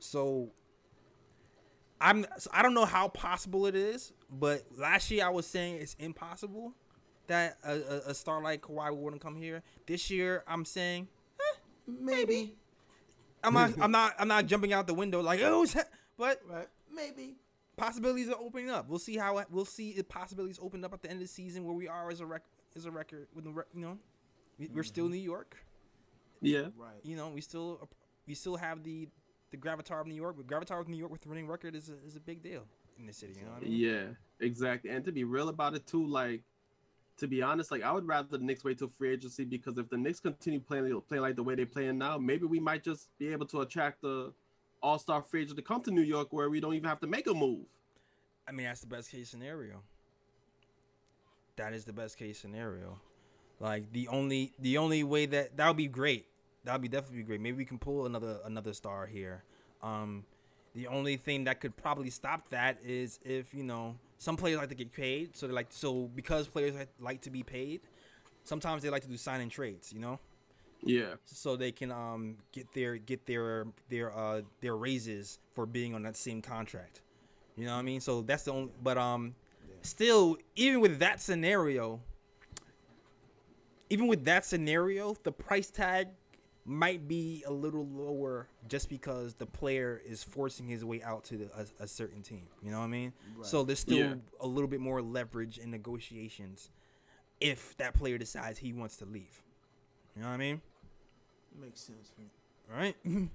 So 0.00 0.50
I'm 2.00 2.26
so 2.38 2.50
I 2.52 2.62
don't 2.62 2.74
know 2.74 2.86
how 2.86 3.06
possible 3.06 3.66
it 3.66 3.76
is, 3.76 4.12
but 4.28 4.64
last 4.76 5.12
year 5.12 5.26
I 5.26 5.28
was 5.28 5.46
saying 5.46 5.76
it's 5.76 5.94
impossible 6.00 6.74
that 7.30 7.58
a, 7.64 7.72
a, 7.72 8.10
a 8.10 8.14
star 8.14 8.42
like 8.42 8.62
Kawhi 8.62 8.94
wouldn't 8.94 9.22
come 9.22 9.36
here. 9.36 9.62
This 9.86 10.10
year, 10.10 10.44
I'm 10.46 10.64
saying 10.64 11.08
eh, 11.40 11.58
maybe. 11.86 12.54
I'm 13.42 13.54
not. 13.54 13.72
I'm 13.80 13.90
not. 13.90 14.14
I'm 14.18 14.28
not 14.28 14.46
jumping 14.46 14.72
out 14.72 14.86
the 14.86 14.94
window 14.94 15.20
like 15.20 15.40
oh, 15.42 15.66
but 16.18 16.42
right. 16.48 16.68
maybe 16.94 17.36
possibilities 17.76 18.28
are 18.28 18.36
opening 18.38 18.68
up. 18.68 18.88
We'll 18.88 18.98
see 18.98 19.16
how 19.16 19.42
we'll 19.50 19.64
see 19.64 19.90
if 19.90 20.08
possibilities 20.08 20.58
open 20.60 20.84
up 20.84 20.92
at 20.92 21.02
the 21.02 21.10
end 21.10 21.22
of 21.22 21.26
the 21.26 21.32
season 21.32 21.64
where 21.64 21.74
we 21.74 21.88
are 21.88 22.10
as 22.10 22.20
a 22.20 22.26
rec 22.26 22.42
as 22.76 22.84
a 22.84 22.90
record 22.90 23.28
with 23.34 23.44
the 23.44 23.50
you 23.74 23.80
know 23.80 23.96
we, 24.58 24.66
are 24.66 24.68
mm-hmm. 24.68 24.82
still 24.82 25.08
New 25.08 25.16
York. 25.16 25.56
Yeah. 26.42 26.66
Right. 26.76 27.00
You 27.02 27.16
know 27.16 27.28
we 27.28 27.40
still 27.40 27.88
we 28.26 28.34
still 28.34 28.56
have 28.56 28.82
the 28.82 29.08
the 29.50 29.56
Gravatar 29.56 30.00
of 30.00 30.06
New 30.06 30.14
York, 30.14 30.36
but 30.36 30.46
Gravatar 30.46 30.80
of 30.80 30.88
New 30.88 30.96
York 30.96 31.10
with 31.10 31.22
the 31.22 31.28
winning 31.28 31.48
record 31.48 31.74
is 31.74 31.88
a, 31.88 31.94
is 32.06 32.16
a 32.16 32.20
big 32.20 32.42
deal 32.42 32.64
in 32.98 33.06
the 33.06 33.12
city. 33.12 33.34
You 33.38 33.46
know 33.46 33.52
what 33.52 33.62
I 33.62 33.66
mean? 33.66 33.78
Yeah, 33.78 34.04
exactly. 34.46 34.90
And 34.90 35.04
to 35.04 35.12
be 35.12 35.24
real 35.24 35.48
about 35.48 35.74
it 35.74 35.86
too, 35.86 36.06
like 36.06 36.42
to 37.20 37.26
be 37.26 37.42
honest, 37.42 37.70
like 37.70 37.82
I 37.82 37.92
would 37.92 38.06
rather 38.06 38.28
the 38.28 38.38
Knicks 38.38 38.64
wait 38.64 38.78
till 38.78 38.90
free 38.98 39.12
agency 39.12 39.44
because 39.44 39.78
if 39.78 39.88
the 39.88 39.96
Knicks 39.96 40.20
continue 40.20 40.60
playing 40.60 41.00
playing 41.08 41.22
like 41.22 41.36
the 41.36 41.42
way 41.42 41.54
they're 41.54 41.66
playing 41.66 41.98
now, 41.98 42.18
maybe 42.18 42.46
we 42.46 42.58
might 42.58 42.82
just 42.82 43.08
be 43.18 43.28
able 43.28 43.46
to 43.46 43.60
attract 43.60 44.02
the 44.02 44.32
All 44.82 44.98
Star 44.98 45.22
free 45.22 45.42
agent 45.42 45.56
to 45.56 45.62
come 45.62 45.82
to 45.82 45.90
New 45.90 46.02
York 46.02 46.28
where 46.32 46.50
we 46.50 46.60
don't 46.60 46.74
even 46.74 46.88
have 46.88 47.00
to 47.00 47.06
make 47.06 47.26
a 47.26 47.34
move. 47.34 47.66
I 48.48 48.52
mean, 48.52 48.66
that's 48.66 48.80
the 48.80 48.86
best 48.86 49.10
case 49.10 49.28
scenario. 49.28 49.82
That 51.56 51.74
is 51.74 51.84
the 51.84 51.92
best 51.92 52.18
case 52.18 52.38
scenario. 52.38 52.98
Like 53.60 53.92
the 53.92 54.08
only 54.08 54.52
the 54.58 54.78
only 54.78 55.04
way 55.04 55.26
that 55.26 55.56
that 55.58 55.68
would 55.68 55.76
be 55.76 55.88
great. 55.88 56.26
That 56.64 56.72
would 56.72 56.82
be 56.82 56.88
definitely 56.88 57.22
great. 57.22 57.40
Maybe 57.40 57.58
we 57.58 57.64
can 57.66 57.78
pull 57.78 58.06
another 58.06 58.38
another 58.44 58.72
star 58.72 59.06
here. 59.06 59.44
Um, 59.82 60.24
the 60.74 60.86
only 60.86 61.16
thing 61.16 61.44
that 61.44 61.60
could 61.60 61.76
probably 61.76 62.10
stop 62.10 62.48
that 62.50 62.78
is 62.82 63.18
if 63.24 63.52
you 63.52 63.62
know 63.62 63.96
some 64.20 64.36
players 64.36 64.58
like 64.58 64.68
to 64.68 64.74
get 64.74 64.92
paid, 64.92 65.34
so 65.34 65.46
they 65.46 65.52
like 65.54 65.68
so 65.70 66.10
because 66.14 66.46
players 66.46 66.74
like 67.00 67.22
to 67.22 67.30
be 67.30 67.42
paid. 67.42 67.80
Sometimes 68.44 68.82
they 68.82 68.90
like 68.90 69.02
to 69.02 69.08
do 69.08 69.16
sign 69.16 69.40
and 69.40 69.50
trades, 69.50 69.94
you 69.94 69.98
know. 69.98 70.20
Yeah. 70.82 71.14
So 71.24 71.56
they 71.56 71.72
can 71.72 71.90
um 71.90 72.36
get 72.52 72.72
their 72.74 72.98
get 72.98 73.24
their 73.24 73.66
their 73.88 74.14
uh 74.14 74.42
their 74.60 74.76
raises 74.76 75.38
for 75.54 75.64
being 75.64 75.94
on 75.94 76.02
that 76.02 76.18
same 76.18 76.42
contract. 76.42 77.00
You 77.56 77.64
know 77.64 77.72
what 77.72 77.78
I 77.78 77.82
mean? 77.82 78.00
So 78.00 78.20
that's 78.20 78.42
the 78.42 78.52
only. 78.52 78.70
But 78.82 78.98
um, 78.98 79.34
yeah. 79.66 79.76
still, 79.80 80.36
even 80.54 80.80
with 80.80 80.98
that 80.98 81.22
scenario, 81.22 82.00
even 83.88 84.06
with 84.06 84.26
that 84.26 84.44
scenario, 84.44 85.16
the 85.22 85.32
price 85.32 85.70
tag 85.70 86.08
might 86.64 87.08
be 87.08 87.42
a 87.46 87.52
little 87.52 87.86
lower 87.86 88.48
just 88.68 88.88
because 88.88 89.34
the 89.34 89.46
player 89.46 90.00
is 90.06 90.22
forcing 90.22 90.66
his 90.66 90.84
way 90.84 91.02
out 91.02 91.24
to 91.24 91.36
the, 91.36 91.50
a, 91.56 91.84
a, 91.84 91.86
certain 91.86 92.22
team. 92.22 92.46
You 92.62 92.70
know 92.70 92.78
what 92.78 92.84
I 92.84 92.88
mean? 92.88 93.12
Right. 93.36 93.46
So 93.46 93.64
there's 93.64 93.80
still 93.80 93.98
yeah. 93.98 94.14
a 94.40 94.46
little 94.46 94.68
bit 94.68 94.80
more 94.80 95.00
leverage 95.00 95.58
in 95.58 95.70
negotiations 95.70 96.70
if 97.40 97.76
that 97.78 97.94
player 97.94 98.18
decides 98.18 98.58
he 98.58 98.72
wants 98.72 98.96
to 98.98 99.06
leave. 99.06 99.42
You 100.14 100.22
know 100.22 100.28
what 100.28 100.34
I 100.34 100.38
mean? 100.38 100.60
Makes 101.60 101.80
sense. 101.80 102.12
All 102.70 102.78
right. 102.78 102.96
and 103.04 103.30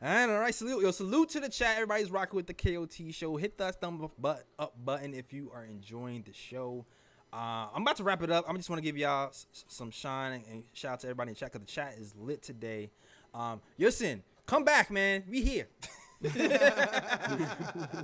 all 0.00 0.38
right, 0.38 0.54
salute 0.54 0.82
yo, 0.82 0.90
salute 0.90 1.28
to 1.30 1.40
the 1.40 1.48
chat. 1.48 1.74
Everybody's 1.74 2.10
rocking 2.10 2.36
with 2.36 2.46
the 2.46 2.54
KOT 2.54 3.12
show. 3.12 3.36
Hit 3.36 3.58
that 3.58 3.80
thumb 3.80 4.02
up, 4.02 4.44
up 4.58 4.74
button 4.84 5.14
if 5.14 5.32
you 5.32 5.50
are 5.54 5.64
enjoying 5.64 6.22
the 6.22 6.32
show. 6.32 6.86
Uh, 7.32 7.68
I'm 7.74 7.82
about 7.82 7.96
to 7.96 8.04
wrap 8.04 8.22
it 8.22 8.30
up. 8.30 8.44
I 8.48 8.52
just 8.54 8.68
want 8.68 8.78
to 8.78 8.84
give 8.84 8.96
y'all 8.96 9.28
s- 9.28 9.46
some 9.66 9.90
shine 9.90 10.42
and 10.50 10.64
shout 10.74 10.92
out 10.92 11.00
to 11.00 11.06
everybody 11.06 11.30
in 11.30 11.34
chat 11.34 11.50
because 11.52 11.66
the 11.66 11.72
chat 11.72 11.94
is 11.98 12.14
lit 12.16 12.42
today. 12.42 12.90
Um, 13.32 13.60
listen, 13.78 14.22
come 14.46 14.64
back, 14.64 14.90
man. 14.90 15.24
We 15.28 15.42
here. 15.42 15.66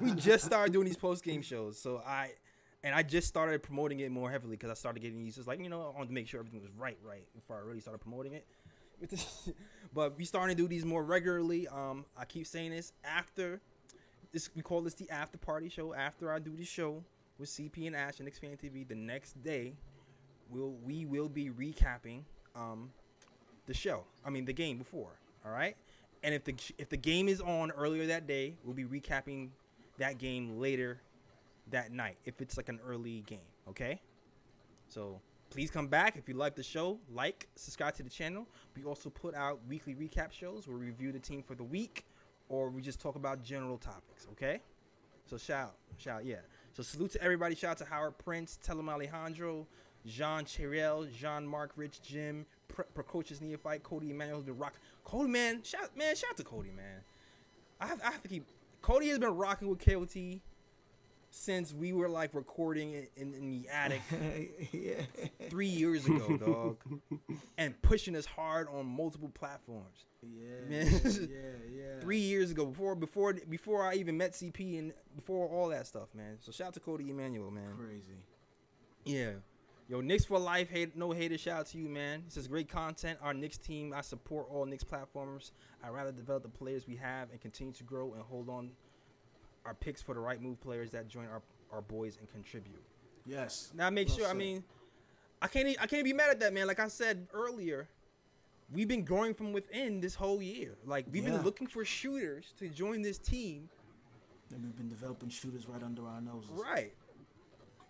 we 0.01 0.13
just 0.15 0.45
started 0.47 0.73
doing 0.73 0.87
these 0.87 0.97
post 0.97 1.23
game 1.23 1.43
shows, 1.43 1.79
so 1.79 2.03
I 2.05 2.31
and 2.83 2.95
I 2.95 3.03
just 3.03 3.29
started 3.29 3.63
promoting 3.63 4.01
it 4.01 4.11
more 4.11 4.31
heavily 4.31 4.57
because 4.57 4.71
I 4.71 4.75
started 4.75 5.01
getting 5.01 5.25
used. 5.25 5.39
It's 5.39 5.47
like 5.47 5.61
you 5.61 5.69
know 5.69 5.83
I 5.83 5.97
wanted 5.97 6.09
to 6.09 6.15
make 6.15 6.27
sure 6.27 6.41
everything 6.41 6.61
was 6.61 6.71
right, 6.77 6.99
right 7.05 7.27
before 7.35 7.57
I 7.57 7.61
really 7.61 7.81
started 7.81 7.99
promoting 7.99 8.33
it. 8.33 8.47
but 9.95 10.17
we 10.19 10.25
starting 10.25 10.57
to 10.57 10.63
do 10.63 10.67
these 10.67 10.85
more 10.85 11.05
regularly. 11.05 11.69
Um, 11.69 12.05
I 12.17 12.25
keep 12.25 12.47
saying 12.47 12.71
this 12.71 12.93
after 13.05 13.61
this. 14.33 14.51
We 14.57 14.63
call 14.63 14.81
this 14.81 14.95
the 14.95 15.09
after 15.11 15.39
party 15.39 15.69
show. 15.69 15.95
After 15.95 16.33
I 16.33 16.39
do 16.39 16.57
the 16.57 16.65
show, 16.65 17.05
with 17.39 17.49
CP 17.49 17.87
and 17.87 17.97
Ash 17.97 18.21
and 18.21 18.33
Fan 18.33 18.57
TV 18.57 18.87
the 18.87 18.95
next 18.95 19.43
day. 19.43 19.75
We'll 20.51 20.75
we 20.85 21.05
will 21.05 21.29
be 21.29 21.51
recapping 21.51 22.23
um, 22.57 22.91
the 23.67 23.75
show. 23.75 24.05
I 24.25 24.31
mean 24.31 24.45
the 24.45 24.53
game 24.53 24.79
before. 24.79 25.13
All 25.45 25.53
right. 25.53 25.77
And 26.23 26.35
if 26.35 26.45
the 26.45 26.55
if 26.79 26.89
the 26.89 26.97
game 26.97 27.29
is 27.29 27.41
on 27.41 27.71
earlier 27.73 28.07
that 28.07 28.27
day, 28.27 28.55
we'll 28.65 28.75
be 28.75 28.85
recapping 28.85 29.51
that 29.99 30.19
game 30.19 30.59
later 30.59 31.01
that 31.71 31.93
night. 31.93 32.17
If 32.25 32.41
it's 32.41 32.57
like 32.57 32.69
an 32.69 32.81
early 32.87 33.23
game, 33.27 33.39
okay. 33.69 34.01
So 34.89 35.21
please 35.51 35.71
come 35.71 35.87
back 35.87 36.17
if 36.17 36.29
you 36.29 36.35
like 36.35 36.57
the 36.57 36.63
show. 36.63 36.99
Like, 37.13 37.47
subscribe 37.55 37.95
to 37.97 38.03
the 38.03 38.11
channel. 38.11 38.47
We 38.77 38.85
also 38.85 39.11
put 39.11 39.35
out 39.35 39.61
weekly 39.69 39.95
recap 39.95 40.33
shows 40.33 40.67
where 40.67 40.79
we 40.79 40.87
review 40.87 41.13
the 41.13 41.19
team 41.19 41.43
for 41.43 41.55
the 41.55 41.65
week, 41.65 42.05
or 42.49 42.71
we 42.71 42.81
just 42.83 43.01
talk 43.01 43.17
about 43.17 43.43
general 43.43 43.77
topics. 43.79 44.27
Okay. 44.33 44.61
So 45.27 45.37
shout, 45.37 45.75
shout, 45.99 46.25
yeah. 46.25 46.37
So 46.75 46.83
salute 46.83 47.13
to 47.13 47.23
everybody. 47.23 47.55
Shout 47.55 47.73
out 47.73 47.79
to 47.79 47.85
Howard 47.85 48.19
Prince, 48.19 48.59
Telem 48.65 48.89
Alejandro, 48.89 49.67
Jean 50.07 50.45
Cherel, 50.45 51.13
Jean 51.13 51.47
Marc, 51.47 51.73
Rich, 51.77 52.03
Jim, 52.03 52.47
Precocious 52.95 53.41
Neophyte, 53.41 53.83
Cody 53.83 54.11
Emmanuel, 54.11 54.43
the 54.43 54.53
Rock. 54.53 54.75
Cody, 55.05 55.29
man, 55.29 55.63
shout, 55.63 55.97
man, 55.97 56.15
shout 56.15 56.31
out 56.31 56.37
to 56.37 56.45
Cody, 56.45 56.71
man. 56.71 57.01
I 57.81 57.87
have, 57.87 58.01
I 58.03 58.11
have 58.13 58.23
to 58.23 58.29
keep. 58.29 58.47
Cody 58.81 59.09
has 59.09 59.19
been 59.19 59.35
rocking 59.37 59.69
with 59.69 59.85
KOT 59.85 60.41
since 61.31 61.73
we 61.73 61.93
were 61.93 62.09
like 62.09 62.35
recording 62.35 62.93
it 62.93 63.13
in, 63.17 63.35
in 63.35 63.51
the 63.51 63.69
attic 63.69 64.01
yeah. 64.73 65.03
three 65.49 65.67
years 65.67 66.07
ago, 66.07 66.37
dog, 66.89 67.21
and 67.57 67.81
pushing 67.83 68.17
us 68.17 68.27
hard 68.27 68.69
on 68.73 68.87
multiple 68.87 69.31
platforms. 69.35 70.07
Yeah, 70.23 70.69
man. 70.69 71.01
yeah, 71.05 71.39
yeah. 71.71 72.01
Three 72.01 72.19
years 72.19 72.51
ago, 72.51 72.67
before 72.67 72.95
before 72.95 73.35
before 73.49 73.87
I 73.87 73.95
even 73.95 74.17
met 74.17 74.33
CP 74.33 74.79
and 74.79 74.93
before 75.15 75.49
all 75.49 75.69
that 75.69 75.87
stuff, 75.87 76.09
man. 76.15 76.37
So 76.41 76.51
shout 76.51 76.69
out 76.69 76.75
to 76.75 76.81
Cody 76.81 77.11
Emmanuel, 77.11 77.51
man. 77.51 77.75
Crazy. 77.77 78.19
Yeah. 79.05 79.33
Yo, 79.91 80.03
Knicks 80.03 80.27
for 80.27 80.39
life. 80.39 80.69
Hate, 80.69 80.95
no 80.97 81.13
hater. 81.13 81.39
Shout 81.39 81.61
out 81.61 81.67
to 81.69 81.79
you, 81.79 81.89
man. 81.89 82.23
This 82.27 82.37
is 82.37 82.47
great 82.47 82.69
content. 82.69 83.19
Our 83.23 83.33
Knicks 83.33 83.57
team. 83.57 83.95
I 83.97 84.03
support 84.03 84.47
all 84.51 84.67
Knicks 84.67 84.85
platforms. 84.85 85.53
I 85.83 85.89
rather 85.89 86.13
develop 86.13 86.43
the 86.43 86.51
players 86.51 86.87
we 86.87 86.97
have 86.97 87.31
and 87.31 87.41
continue 87.41 87.73
to 87.73 87.85
grow 87.85 88.13
and 88.13 88.23
hold 88.23 88.51
on 88.51 88.73
our 89.69 89.75
picks 89.75 90.01
for 90.01 90.15
the 90.15 90.21
right 90.21 90.41
move 90.41 90.61
players 90.61 90.91
that 90.91 91.09
join 91.09 91.27
our 91.27 91.43
our 91.71 91.83
boys 91.83 92.17
and 92.19 92.31
contribute. 92.33 92.83
Yes. 93.27 93.71
Now 93.77 93.91
make 93.91 94.09
well 94.09 94.17
sure. 94.17 94.27
Said. 94.27 94.35
I 94.35 94.39
mean, 94.39 94.65
I 95.43 95.47
can't. 95.47 95.69
I 95.81 95.87
can't 95.87 96.05
be 96.05 96.15
mad 96.15 96.31
at 96.31 96.41
that, 96.41 96.55
man. 96.55 96.67
Like 96.67 96.81
I 96.81 96.89
said 96.89 97.29
earlier, 97.35 97.87
we've 98.73 98.89
been 98.89 99.05
growing 99.05 99.35
from 99.35 99.53
within 99.53 100.01
this 100.01 100.15
whole 100.15 100.43
year. 100.43 100.77
Like 100.87 101.07
we've 101.13 101.25
yeah. 101.25 101.33
been 101.33 101.43
looking 101.43 101.67
for 101.67 101.85
shooters 101.85 102.55
to 102.59 102.69
join 102.69 103.03
this 103.03 103.19
team. 103.19 103.69
And 104.55 104.65
we've 104.65 104.77
been 104.77 104.89
developing 104.89 105.29
shooters 105.29 105.69
right 105.69 105.83
under 105.83 106.07
our 106.07 106.23
noses. 106.23 106.51
Right. 106.51 106.95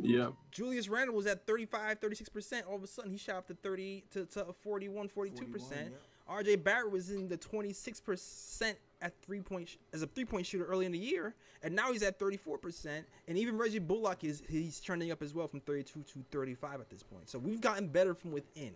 Yeah. 0.01 0.31
Julius 0.51 0.89
Randle 0.89 1.15
was 1.15 1.27
at 1.27 1.47
35, 1.47 2.01
36%. 2.01 2.63
All 2.69 2.75
of 2.75 2.83
a 2.83 2.87
sudden, 2.87 3.13
he 3.13 3.19
shot 3.19 3.37
up 3.37 3.47
to 3.49 3.55
30 3.55 4.05
to, 4.13 4.25
to 4.27 4.47
41, 4.63 5.09
42%. 5.09 5.13
41, 5.13 5.59
yeah. 5.71 5.89
RJ 6.29 6.65
Barrett 6.65 6.91
was 6.91 7.11
in 7.11 7.29
the 7.29 7.39
26% 7.39 8.75
at 9.01 9.21
three 9.23 9.41
point 9.41 9.77
as 9.93 10.03
a 10.03 10.07
three 10.07 10.25
point 10.25 10.47
shooter 10.47 10.65
early 10.65 10.87
in 10.87 10.93
the 10.93 10.99
year, 10.99 11.35
and 11.63 11.75
now 11.75 11.93
he's 11.93 12.03
at 12.03 12.19
34%. 12.19 13.05
And 13.27 13.39
even 13.39 13.57
Reggie 13.57 13.79
Bullock 13.79 14.25
is 14.25 14.43
he's 14.49 14.81
trending 14.81 15.11
up 15.11 15.23
as 15.23 15.35
well 15.35 15.47
from 15.47 15.61
32 15.61 16.03
to 16.03 16.25
35 16.31 16.81
at 16.81 16.91
this 16.91 17.03
point. 17.03 17.29
So 17.29 17.39
we've 17.39 17.61
gotten 17.61 17.89
better 17.89 18.15
from 18.15 18.33
within. 18.33 18.73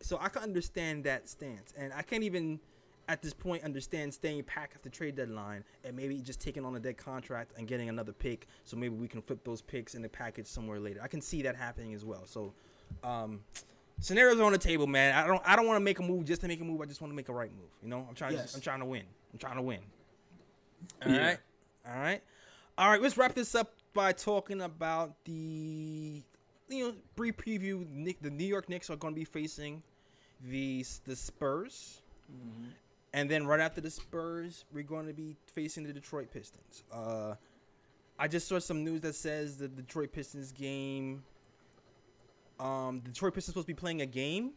So 0.00 0.18
I 0.20 0.28
can 0.28 0.42
understand 0.42 1.04
that 1.04 1.28
stance, 1.28 1.72
and 1.76 1.92
I 1.92 2.02
can't 2.02 2.24
even 2.24 2.58
at 3.08 3.20
this 3.20 3.34
point 3.34 3.64
understand 3.64 4.14
staying 4.14 4.42
pack 4.44 4.72
at 4.76 4.82
the 4.82 4.88
trade 4.88 5.16
deadline 5.16 5.64
and 5.84 5.96
maybe 5.96 6.20
just 6.20 6.40
taking 6.40 6.64
on 6.64 6.76
a 6.76 6.80
dead 6.80 6.96
contract 6.96 7.52
and 7.58 7.66
getting 7.66 7.88
another 7.88 8.12
pick. 8.12 8.46
So 8.64 8.76
maybe 8.76 8.94
we 8.94 9.08
can 9.08 9.20
flip 9.20 9.42
those 9.44 9.60
picks 9.60 9.96
in 9.96 10.02
the 10.02 10.08
package 10.08 10.46
somewhere 10.46 10.78
later. 10.78 11.00
I 11.02 11.08
can 11.08 11.20
see 11.20 11.42
that 11.42 11.56
happening 11.56 11.94
as 11.94 12.04
well. 12.04 12.26
So. 12.26 12.52
Um, 13.02 13.40
scenarios 14.02 14.40
on 14.40 14.52
the 14.52 14.58
table, 14.58 14.86
man. 14.86 15.14
I 15.14 15.26
don't 15.26 15.42
I 15.44 15.56
don't 15.56 15.66
want 15.66 15.76
to 15.76 15.84
make 15.84 15.98
a 15.98 16.02
move 16.02 16.26
just 16.26 16.42
to 16.42 16.48
make 16.48 16.60
a 16.60 16.64
move. 16.64 16.80
I 16.80 16.84
just 16.84 17.00
want 17.00 17.10
to 17.10 17.16
make 17.16 17.28
a 17.28 17.32
right 17.32 17.50
move. 17.50 17.70
You 17.82 17.88
know, 17.88 18.06
I'm 18.08 18.14
trying 18.14 18.34
yes. 18.34 18.52
to, 18.52 18.56
I'm 18.58 18.62
trying 18.62 18.80
to 18.80 18.86
win. 18.86 19.04
I'm 19.32 19.38
trying 19.38 19.56
to 19.56 19.62
win. 19.62 19.80
All 21.04 21.12
yeah. 21.12 21.26
right, 21.26 21.38
all 21.86 22.00
right, 22.00 22.22
all 22.76 22.90
right. 22.90 23.00
Let's 23.00 23.16
wrap 23.16 23.34
this 23.34 23.54
up 23.54 23.72
by 23.94 24.12
talking 24.12 24.60
about 24.60 25.14
the 25.24 26.22
you 26.68 26.86
know 26.86 26.94
brief 27.16 27.36
preview. 27.36 27.88
Nick, 27.90 28.20
the 28.20 28.30
New 28.30 28.46
York 28.46 28.68
Knicks 28.68 28.90
are 28.90 28.96
going 28.96 29.14
to 29.14 29.18
be 29.18 29.24
facing 29.24 29.82
the 30.44 30.84
the 31.06 31.16
Spurs. 31.16 32.02
Mm-hmm. 32.30 32.70
And 33.14 33.30
then 33.30 33.46
right 33.46 33.60
after 33.60 33.82
the 33.82 33.90
Spurs, 33.90 34.64
we're 34.72 34.84
going 34.84 35.06
to 35.06 35.12
be 35.12 35.36
facing 35.54 35.84
the 35.84 35.92
Detroit 35.92 36.30
Pistons. 36.32 36.82
Uh, 36.90 37.34
I 38.18 38.26
just 38.26 38.48
saw 38.48 38.58
some 38.58 38.84
news 38.84 39.02
that 39.02 39.14
says 39.14 39.58
the 39.58 39.68
Detroit 39.68 40.12
Pistons 40.12 40.50
game 40.50 41.22
um, 42.60 43.00
the 43.02 43.10
Detroit 43.10 43.34
Pistons 43.34 43.54
supposed 43.54 43.66
to 43.66 43.74
be 43.74 43.78
playing 43.78 44.02
a 44.02 44.06
game, 44.06 44.52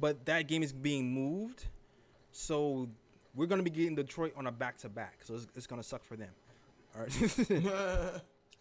but 0.00 0.24
that 0.26 0.48
game 0.48 0.62
is 0.62 0.72
being 0.72 1.12
moved. 1.12 1.66
So 2.32 2.88
we're 3.34 3.46
gonna 3.46 3.62
be 3.62 3.70
getting 3.70 3.94
Detroit 3.94 4.32
on 4.36 4.46
a 4.46 4.52
back 4.52 4.78
to 4.78 4.88
back. 4.88 5.20
So 5.22 5.34
it's, 5.34 5.46
it's, 5.54 5.66
gonna 5.66 5.82
suck 5.82 6.04
for 6.04 6.16
them. 6.16 6.30
All 6.94 7.02
right. 7.02 7.12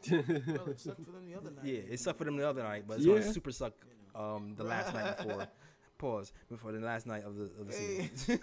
well, 0.10 0.70
it 0.70 0.80
sucked 0.80 1.04
for 1.04 1.12
them 1.12 1.26
the 1.26 1.38
other 1.38 1.52
night. 1.56 1.64
Yeah, 1.64 1.80
it 1.90 2.00
sucked 2.00 2.18
for 2.18 2.26
them 2.26 2.38
the 2.38 2.48
other 2.48 2.64
night, 2.64 2.86
but 2.88 2.98
it's 2.98 3.06
yeah. 3.06 3.20
gonna 3.20 3.34
super 3.34 3.52
suck 3.52 3.74
um, 4.16 4.54
the 4.58 4.64
last 4.64 4.94
night 4.94 5.18
before. 5.18 5.48
Pause 5.98 6.34
before 6.50 6.72
the 6.72 6.80
last 6.80 7.06
night 7.06 7.24
of 7.24 7.36
the 7.36 7.44
of 7.44 7.68
the 7.68 7.74
season. 7.74 8.40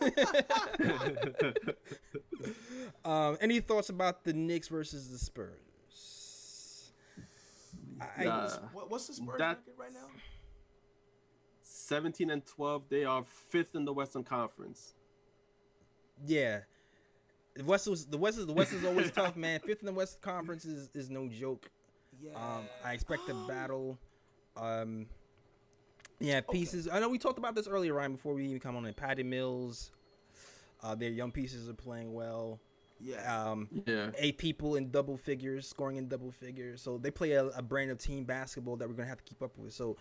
um, 3.05 3.36
any 3.40 3.59
thoughts 3.59 3.89
about 3.89 4.22
the 4.22 4.32
Knicks 4.32 4.68
versus 4.68 5.09
the 5.09 5.18
Spurs? 5.18 5.68
I, 8.00 8.26
uh, 8.26 8.58
what's 8.72 9.06
the 9.06 9.14
Spurs 9.14 9.38
that, 9.38 9.58
record 9.58 9.74
right 9.78 9.92
now? 9.92 10.08
17 11.62 12.30
and 12.30 12.44
12. 12.44 12.84
They 12.88 13.04
are 13.04 13.24
fifth 13.48 13.74
in 13.74 13.84
the 13.84 13.92
Western 13.92 14.24
Conference. 14.24 14.94
Yeah. 16.26 16.60
The 17.54 17.64
West 17.64 17.88
was 17.88 18.06
the 18.06 18.18
West 18.18 18.38
is 18.38 18.46
the 18.46 18.52
West 18.52 18.72
is 18.72 18.84
always 18.84 19.10
tough, 19.14 19.36
man. 19.36 19.60
Fifth 19.60 19.80
in 19.80 19.86
the 19.86 19.92
West 19.92 20.20
Conference 20.20 20.64
is, 20.64 20.90
is 20.94 21.10
no 21.10 21.28
joke. 21.28 21.70
Yeah. 22.20 22.32
Um, 22.32 22.64
I 22.84 22.92
expect 22.92 23.28
a 23.28 23.34
battle. 23.48 23.98
Um, 24.56 25.06
yeah, 26.20 26.40
pieces. 26.40 26.88
Okay. 26.88 26.96
I 26.96 27.00
know 27.00 27.08
we 27.08 27.18
talked 27.18 27.38
about 27.38 27.54
this 27.54 27.68
earlier, 27.68 27.94
Ryan, 27.94 28.12
before 28.12 28.34
we 28.34 28.44
even 28.44 28.60
come 28.60 28.76
on. 28.76 28.84
In 28.86 28.94
Patty 28.94 29.22
Mills, 29.22 29.90
uh, 30.82 30.94
their 30.94 31.10
young 31.10 31.30
pieces 31.30 31.68
are 31.68 31.74
playing 31.74 32.12
well. 32.12 32.60
Yeah. 33.00 33.50
Um, 33.50 33.68
yeah. 33.86 34.10
Eight 34.18 34.38
people 34.38 34.76
in 34.76 34.90
double 34.90 35.16
figures, 35.16 35.68
scoring 35.68 35.96
in 35.96 36.08
double 36.08 36.30
figures. 36.30 36.82
So 36.82 36.98
they 36.98 37.10
play 37.10 37.32
a, 37.32 37.46
a 37.46 37.62
brand 37.62 37.90
of 37.90 37.98
team 37.98 38.24
basketball 38.24 38.76
that 38.76 38.88
we're 38.88 38.94
gonna 38.94 39.08
have 39.08 39.18
to 39.18 39.24
keep 39.24 39.42
up 39.42 39.56
with. 39.56 39.72
So 39.72 39.96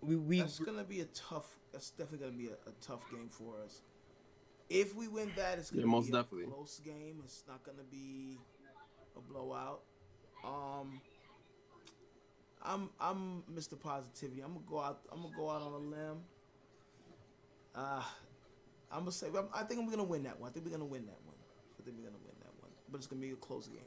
we 0.00 0.16
we 0.16 0.40
that's 0.40 0.58
gonna 0.58 0.84
be 0.84 1.00
a 1.00 1.06
tough. 1.06 1.58
That's 1.72 1.90
definitely 1.90 2.26
gonna 2.26 2.38
be 2.38 2.48
a, 2.48 2.68
a 2.68 2.72
tough 2.80 3.08
game 3.10 3.28
for 3.30 3.54
us. 3.64 3.80
If 4.68 4.94
we 4.94 5.08
win 5.08 5.30
that, 5.36 5.58
it's 5.58 5.70
gonna 5.70 5.82
yeah, 5.82 5.88
most 5.88 6.10
be 6.10 6.12
a 6.16 6.22
definitely. 6.22 6.46
close 6.46 6.80
game. 6.84 7.20
It's 7.24 7.44
not 7.48 7.62
gonna 7.62 7.84
be 7.90 8.38
a 9.16 9.20
blowout. 9.20 9.82
Um, 10.44 11.00
I'm 12.62 12.90
I'm 13.00 13.42
Mr. 13.54 13.78
Positivity. 13.78 14.42
I'm 14.42 14.54
gonna 14.54 14.66
go 14.68 14.80
out. 14.80 15.00
I'm 15.10 15.22
gonna 15.22 15.36
go 15.36 15.50
out 15.50 15.62
on 15.62 15.72
a 15.72 15.78
limb. 15.78 16.20
Uh, 17.74 18.02
I'm 18.90 19.00
gonna 19.00 19.12
say. 19.12 19.28
I 19.54 19.62
think 19.64 19.80
I'm 19.80 19.88
gonna 19.88 20.04
win 20.04 20.24
that 20.24 20.38
one. 20.38 20.50
I 20.50 20.52
think 20.52 20.66
we're 20.66 20.72
gonna 20.72 20.84
win 20.84 21.06
that 21.06 21.18
one. 21.24 21.31
I 21.82 21.84
think 21.84 21.96
we're 21.98 22.04
gonna 22.04 22.22
win 22.24 22.36
that 22.40 22.52
one, 22.60 22.70
but 22.90 22.98
it's 22.98 23.06
gonna 23.06 23.20
be 23.20 23.30
a 23.30 23.36
close 23.36 23.66
game. 23.66 23.80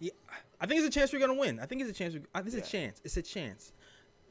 Yeah, 0.00 0.10
I 0.60 0.66
think 0.66 0.78
it's 0.80 0.88
a 0.88 0.98
chance 0.98 1.12
we're 1.12 1.20
gonna 1.20 1.34
win. 1.34 1.60
I 1.60 1.66
think 1.66 1.80
it's 1.80 1.90
a 1.90 1.94
chance. 1.94 2.14
We, 2.14 2.20
I 2.34 2.40
think 2.42 2.54
it's 2.54 2.72
yeah. 2.72 2.80
a 2.80 2.84
chance. 2.86 3.00
It's 3.04 3.16
a 3.16 3.22
chance. 3.22 3.72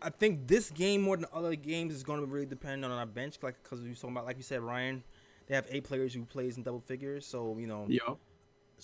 I 0.01 0.09
think 0.09 0.47
this 0.47 0.69
game 0.69 1.01
more 1.01 1.15
than 1.15 1.25
other 1.33 1.55
games 1.55 1.93
is 1.93 2.03
going 2.03 2.19
to 2.19 2.25
really 2.25 2.45
depend 2.45 2.83
on 2.83 2.91
our 2.91 3.05
bench, 3.05 3.37
like 3.41 3.55
because 3.63 3.81
we 3.81 3.93
talking 3.93 4.11
about, 4.11 4.25
like 4.25 4.35
you 4.35 4.43
said, 4.43 4.61
Ryan. 4.61 5.01
They 5.47 5.55
have 5.55 5.65
eight 5.69 5.85
players 5.85 6.13
who 6.13 6.25
plays 6.25 6.57
in 6.57 6.63
double 6.63 6.81
figures, 6.81 7.25
so 7.25 7.57
you 7.57 7.67
know, 7.67 7.85
Yo. 7.87 8.17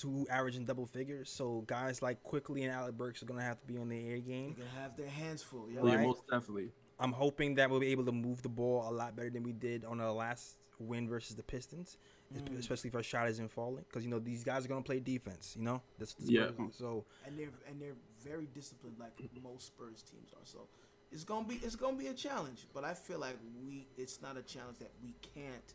who 0.01 0.25
average 0.29 0.55
in 0.55 0.65
double 0.65 0.85
figures. 0.85 1.29
So 1.29 1.63
guys 1.67 2.01
like 2.01 2.23
Quickley 2.23 2.63
and 2.63 2.73
Alec 2.73 2.97
Burks 2.97 3.21
are 3.21 3.25
going 3.25 3.39
to 3.39 3.45
have 3.45 3.59
to 3.59 3.67
be 3.67 3.77
on 3.77 3.89
the 3.89 4.07
air 4.07 4.19
game. 4.19 4.55
They're 4.57 4.65
gonna 4.65 4.81
have 4.81 4.95
their 4.95 5.09
hands 5.09 5.43
full. 5.43 5.69
Yeah, 5.69 5.81
Right. 5.81 5.99
most 5.99 6.27
definitely. 6.29 6.71
I'm 6.99 7.13
hoping 7.13 7.55
that 7.55 7.69
we'll 7.69 7.79
be 7.79 7.87
able 7.87 8.05
to 8.05 8.11
move 8.11 8.41
the 8.41 8.49
ball 8.49 8.89
a 8.89 8.91
lot 8.91 9.15
better 9.15 9.29
than 9.29 9.43
we 9.43 9.53
did 9.53 9.85
on 9.85 10.01
our 10.01 10.11
last 10.11 10.57
win 10.79 11.07
versus 11.07 11.35
the 11.35 11.43
Pistons, 11.43 11.97
Mm. 12.33 12.59
especially 12.59 12.89
if 12.89 12.95
our 12.95 13.03
shot 13.03 13.27
isn't 13.27 13.49
falling. 13.51 13.85
Because 13.89 14.03
you 14.03 14.09
know 14.09 14.19
these 14.19 14.43
guys 14.43 14.63
are 14.65 14.67
gonna 14.67 14.83
play 14.83 14.99
defense. 14.99 15.55
You 15.57 15.63
know, 15.63 15.81
that's, 15.97 16.13
that's 16.13 16.29
Yeah. 16.29 16.49
So 16.71 17.05
and 17.25 17.37
they're 17.37 17.49
and 17.67 17.81
they're 17.81 17.97
very 18.23 18.47
disciplined, 18.53 18.97
like 18.99 19.13
most 19.43 19.67
Spurs 19.67 20.03
teams 20.03 20.31
are. 20.33 20.45
So 20.45 20.67
it's 21.11 21.23
gonna 21.23 21.47
be 21.47 21.55
it's 21.55 21.75
gonna 21.75 21.97
be 21.97 22.07
a 22.07 22.13
challenge, 22.13 22.67
but 22.73 22.83
I 22.83 22.93
feel 22.93 23.19
like 23.19 23.37
we 23.65 23.87
it's 23.97 24.21
not 24.21 24.37
a 24.37 24.43
challenge 24.43 24.77
that 24.79 24.91
we 25.03 25.15
can't 25.33 25.73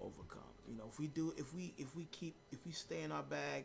overcome. 0.00 0.40
You 0.66 0.76
know, 0.76 0.84
if 0.88 0.98
we 0.98 1.06
do, 1.08 1.34
if 1.36 1.54
we 1.54 1.74
if 1.76 1.94
we 1.94 2.04
keep 2.06 2.34
if 2.50 2.64
we 2.64 2.72
stay 2.72 3.02
in 3.02 3.12
our 3.12 3.22
bag, 3.22 3.64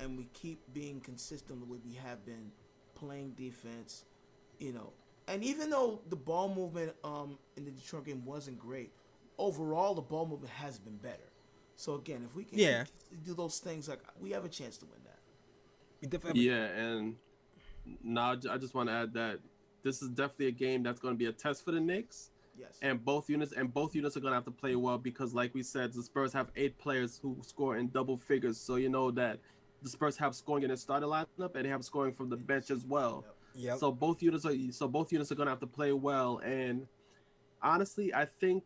and 0.00 0.18
we 0.18 0.24
keep 0.32 0.60
being 0.72 1.00
consistent 1.00 1.60
the 1.60 1.66
way 1.66 1.78
we 1.84 1.94
have 1.94 2.24
been 2.26 2.50
playing 2.94 3.30
defense, 3.36 4.04
you 4.58 4.72
know, 4.72 4.92
and 5.28 5.44
even 5.44 5.70
though 5.70 6.00
the 6.08 6.16
ball 6.16 6.52
movement 6.52 6.92
um 7.04 7.38
in 7.56 7.64
the 7.64 7.70
Detroit 7.70 8.06
game 8.06 8.24
wasn't 8.24 8.58
great, 8.58 8.90
overall 9.38 9.94
the 9.94 10.02
ball 10.02 10.26
movement 10.26 10.52
has 10.52 10.78
been 10.78 10.96
better. 10.96 11.29
So 11.80 11.94
again, 11.94 12.22
if 12.26 12.36
we 12.36 12.44
can 12.44 12.58
Yeah. 12.58 12.84
do 13.24 13.32
those 13.32 13.58
things, 13.58 13.88
like 13.88 14.00
we 14.20 14.32
have 14.32 14.44
a 14.44 14.50
chance 14.50 14.76
to 14.78 14.84
win 14.84 15.00
that. 15.04 15.18
we 16.02 16.08
definitely 16.08 16.46
Yeah, 16.46 16.66
and 16.66 17.16
now 18.02 18.32
I 18.32 18.58
just 18.58 18.74
want 18.74 18.90
to 18.90 18.92
add 18.92 19.14
that 19.14 19.40
this 19.82 20.02
is 20.02 20.10
definitely 20.10 20.48
a 20.48 20.52
game 20.52 20.82
that's 20.82 21.00
going 21.00 21.14
to 21.14 21.18
be 21.18 21.24
a 21.24 21.32
test 21.32 21.64
for 21.64 21.70
the 21.70 21.80
Knicks, 21.80 22.32
Yes. 22.54 22.78
and 22.82 23.02
both 23.02 23.30
units 23.30 23.52
and 23.52 23.72
both 23.72 23.94
units 23.94 24.14
are 24.14 24.20
going 24.20 24.32
to 24.32 24.34
have 24.34 24.44
to 24.44 24.50
play 24.50 24.76
well 24.76 24.98
because, 24.98 25.32
like 25.32 25.54
we 25.54 25.62
said, 25.62 25.94
the 25.94 26.02
Spurs 26.02 26.34
have 26.34 26.50
eight 26.54 26.76
players 26.76 27.18
who 27.22 27.38
score 27.42 27.76
in 27.78 27.88
double 27.88 28.18
figures. 28.18 28.60
So 28.60 28.76
you 28.76 28.90
know 28.90 29.10
that 29.12 29.40
the 29.82 29.88
Spurs 29.88 30.18
have 30.18 30.34
scoring 30.34 30.64
in 30.64 30.68
their 30.68 30.76
starting 30.76 31.08
lineup 31.08 31.54
and 31.54 31.64
they 31.64 31.70
have 31.70 31.82
scoring 31.82 32.12
from 32.12 32.28
the 32.28 32.36
bench 32.36 32.70
as 32.70 32.84
well. 32.84 33.24
Yep. 33.54 33.78
So 33.78 33.90
both 33.90 34.22
units 34.22 34.44
are 34.44 34.54
so 34.70 34.86
both 34.86 35.10
units 35.12 35.32
are 35.32 35.34
going 35.34 35.46
to 35.46 35.52
have 35.52 35.60
to 35.60 35.66
play 35.66 35.92
well. 35.92 36.38
And 36.44 36.86
honestly, 37.62 38.12
I 38.12 38.26
think 38.26 38.64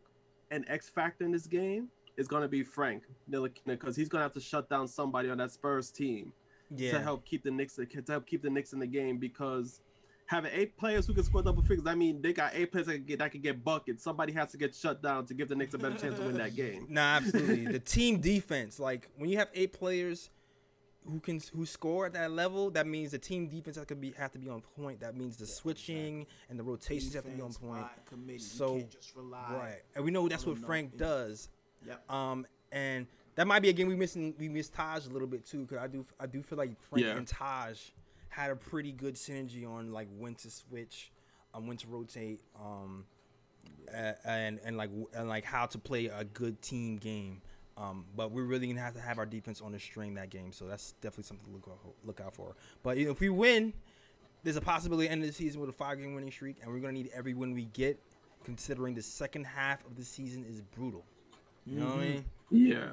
an 0.51 0.65
X 0.67 0.89
factor 0.89 1.23
in 1.23 1.31
this 1.31 1.47
game 1.47 1.89
is 2.17 2.27
going 2.27 2.41
to 2.41 2.47
be 2.47 2.63
Frank 2.63 3.03
Ntilikina 3.29 3.65
because 3.65 3.95
he's 3.95 4.09
going 4.09 4.19
to 4.19 4.23
have 4.23 4.33
to 4.33 4.39
shut 4.39 4.69
down 4.69 4.87
somebody 4.87 5.29
on 5.29 5.37
that 5.37 5.51
Spurs 5.51 5.91
team 5.91 6.33
yeah. 6.75 6.91
to 6.91 6.99
help 6.99 7.25
keep 7.25 7.43
the 7.43 7.51
Knicks 7.51 7.75
to 7.75 7.85
help 8.07 8.25
keep 8.25 8.41
the 8.41 8.49
Knicks 8.49 8.73
in 8.73 8.79
the 8.79 8.87
game 8.87 9.17
because 9.17 9.81
having 10.27 10.51
eight 10.53 10.77
players 10.77 11.05
who 11.05 11.13
can 11.13 11.23
score 11.23 11.41
double 11.41 11.61
figures, 11.61 11.85
I 11.87 11.95
mean 11.95 12.21
they 12.21 12.33
got 12.33 12.53
eight 12.55 12.71
players 12.71 12.87
that 12.87 12.93
can 12.93 13.03
get 13.05 13.19
that 13.19 13.31
can 13.31 13.41
get 13.41 13.63
buckets. 13.63 14.03
Somebody 14.03 14.33
has 14.33 14.51
to 14.51 14.57
get 14.57 14.75
shut 14.75 15.01
down 15.01 15.25
to 15.27 15.33
give 15.33 15.49
the 15.49 15.55
Knicks 15.55 15.73
a 15.73 15.77
better 15.77 15.97
chance 15.97 16.17
to 16.17 16.25
win 16.25 16.37
that 16.37 16.55
game. 16.55 16.87
Nah, 16.95 17.17
absolutely. 17.17 17.65
the 17.65 17.79
team 17.79 18.19
defense, 18.19 18.79
like 18.79 19.09
when 19.17 19.29
you 19.29 19.37
have 19.37 19.49
eight 19.53 19.73
players 19.73 20.29
who 21.07 21.19
can 21.19 21.41
who 21.53 21.65
score 21.65 22.05
at 22.07 22.13
that 22.13 22.31
level, 22.31 22.71
that 22.71 22.87
means 22.87 23.11
the 23.11 23.19
team 23.19 23.47
defense 23.47 23.77
has 23.77 23.85
to 23.87 23.95
be 23.95 24.11
have 24.17 24.31
to 24.31 24.39
be 24.39 24.49
on 24.49 24.61
point. 24.61 24.99
That 25.01 25.15
means 25.15 25.37
the 25.37 25.45
switching 25.45 26.25
and 26.49 26.57
the 26.57 26.63
rotations 26.63 27.13
have 27.13 27.25
to 27.25 27.31
be 27.31 27.41
on 27.41 27.53
point. 27.53 27.85
So- 28.41 28.75
you 28.75 28.79
can't 28.81 28.91
just 28.91 29.15
rely. 29.15 29.53
Right. 29.53 29.81
And 29.95 30.05
we 30.05 30.11
know 30.11 30.27
that's 30.27 30.45
what 30.45 30.57
Frank 30.57 30.91
number. 30.91 31.05
does. 31.05 31.49
Yep. 31.87 32.11
Um, 32.11 32.45
and 32.71 33.07
that 33.35 33.47
might 33.47 33.61
be 33.61 33.69
a 33.69 33.73
game 33.73 33.87
we 33.87 33.95
missing. 33.95 34.33
We 34.39 34.49
missed 34.49 34.73
Taj 34.73 35.05
a 35.05 35.09
little 35.09 35.27
bit 35.27 35.45
too, 35.45 35.61
because 35.65 35.77
I 35.83 35.87
do 35.87 36.05
I 36.19 36.25
do 36.27 36.41
feel 36.41 36.57
like 36.57 36.79
Frank 36.89 37.05
Yeah. 37.05 37.17
and 37.17 37.27
Taj 37.27 37.79
had 38.29 38.51
a 38.51 38.55
pretty 38.55 38.91
good 38.91 39.15
synergy 39.15 39.67
on 39.69 39.91
like 39.91 40.07
when 40.17 40.35
to 40.35 40.49
switch, 40.49 41.11
um, 41.53 41.67
when 41.67 41.77
to 41.77 41.87
rotate, 41.87 42.41
um, 42.61 43.05
and 44.25 44.59
and 44.63 44.77
like 44.77 44.89
and 45.13 45.27
like 45.29 45.45
how 45.45 45.65
to 45.67 45.77
play 45.77 46.07
a 46.07 46.23
good 46.23 46.61
team 46.61 46.97
game. 46.97 47.41
Um, 47.77 48.05
but 48.15 48.31
we're 48.31 48.43
really 48.45 48.67
gonna 48.67 48.79
have 48.79 48.93
to 48.93 49.01
have 49.01 49.17
our 49.19 49.25
defense 49.25 49.61
on 49.61 49.73
the 49.73 49.79
string 49.79 50.13
that 50.15 50.29
game, 50.29 50.51
so 50.53 50.65
that's 50.65 50.93
definitely 51.01 51.25
something 51.25 51.45
to 51.47 51.51
look 51.51 51.67
out, 51.69 51.93
look 52.05 52.21
out 52.21 52.33
for. 52.33 52.55
But 52.83 52.97
you 52.97 53.05
know, 53.05 53.11
if 53.11 53.19
we 53.19 53.27
win, 53.29 53.73
there's 54.43 54.55
a 54.55 54.61
possibility 54.61 55.09
end 55.09 55.21
of 55.23 55.27
the 55.27 55.33
season 55.33 55.59
with 55.59 55.69
a 55.69 55.73
five 55.73 55.97
game 55.99 56.15
winning 56.15 56.31
streak, 56.31 56.57
and 56.61 56.71
we're 56.71 56.79
gonna 56.79 56.93
need 56.93 57.09
every 57.13 57.33
win 57.33 57.53
we 57.53 57.65
get, 57.65 57.99
considering 58.45 58.95
the 58.95 59.01
second 59.01 59.45
half 59.45 59.85
of 59.85 59.97
the 59.97 60.05
season 60.05 60.45
is 60.49 60.61
brutal. 60.61 61.03
You 61.65 61.79
know 61.79 61.87
what 61.87 61.95
I 61.95 61.99
mean? 61.99 62.25
Yeah. 62.51 62.91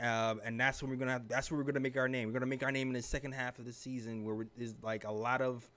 Um, 0.00 0.40
and 0.44 0.60
that's 0.60 0.82
when 0.82 0.90
we're 0.90 0.96
gonna 0.96 1.12
have, 1.12 1.28
that's 1.28 1.50
where 1.50 1.58
we're 1.58 1.64
gonna 1.64 1.80
make 1.80 1.96
our 1.96 2.08
name. 2.08 2.28
We're 2.28 2.34
gonna 2.34 2.46
make 2.46 2.62
our 2.62 2.72
name 2.72 2.88
in 2.88 2.94
the 2.94 3.02
second 3.02 3.32
half 3.32 3.58
of 3.58 3.64
the 3.64 3.72
season, 3.72 4.24
where 4.24 4.46
there's 4.56 4.74
like 4.82 5.04
a 5.04 5.12
lot 5.12 5.40
of, 5.40 5.68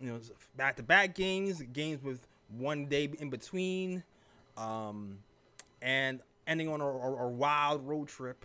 you 0.00 0.10
know, 0.10 0.20
back 0.56 0.76
to 0.76 0.82
back 0.82 1.14
games, 1.14 1.62
games 1.72 2.02
with 2.02 2.26
one 2.58 2.86
day 2.86 3.10
in 3.18 3.30
between, 3.30 4.02
um, 4.56 5.18
and 5.80 6.20
ending 6.46 6.68
on 6.68 6.80
a, 6.80 6.86
a, 6.86 7.24
a 7.24 7.28
wild 7.28 7.86
road 7.86 8.08
trip 8.08 8.44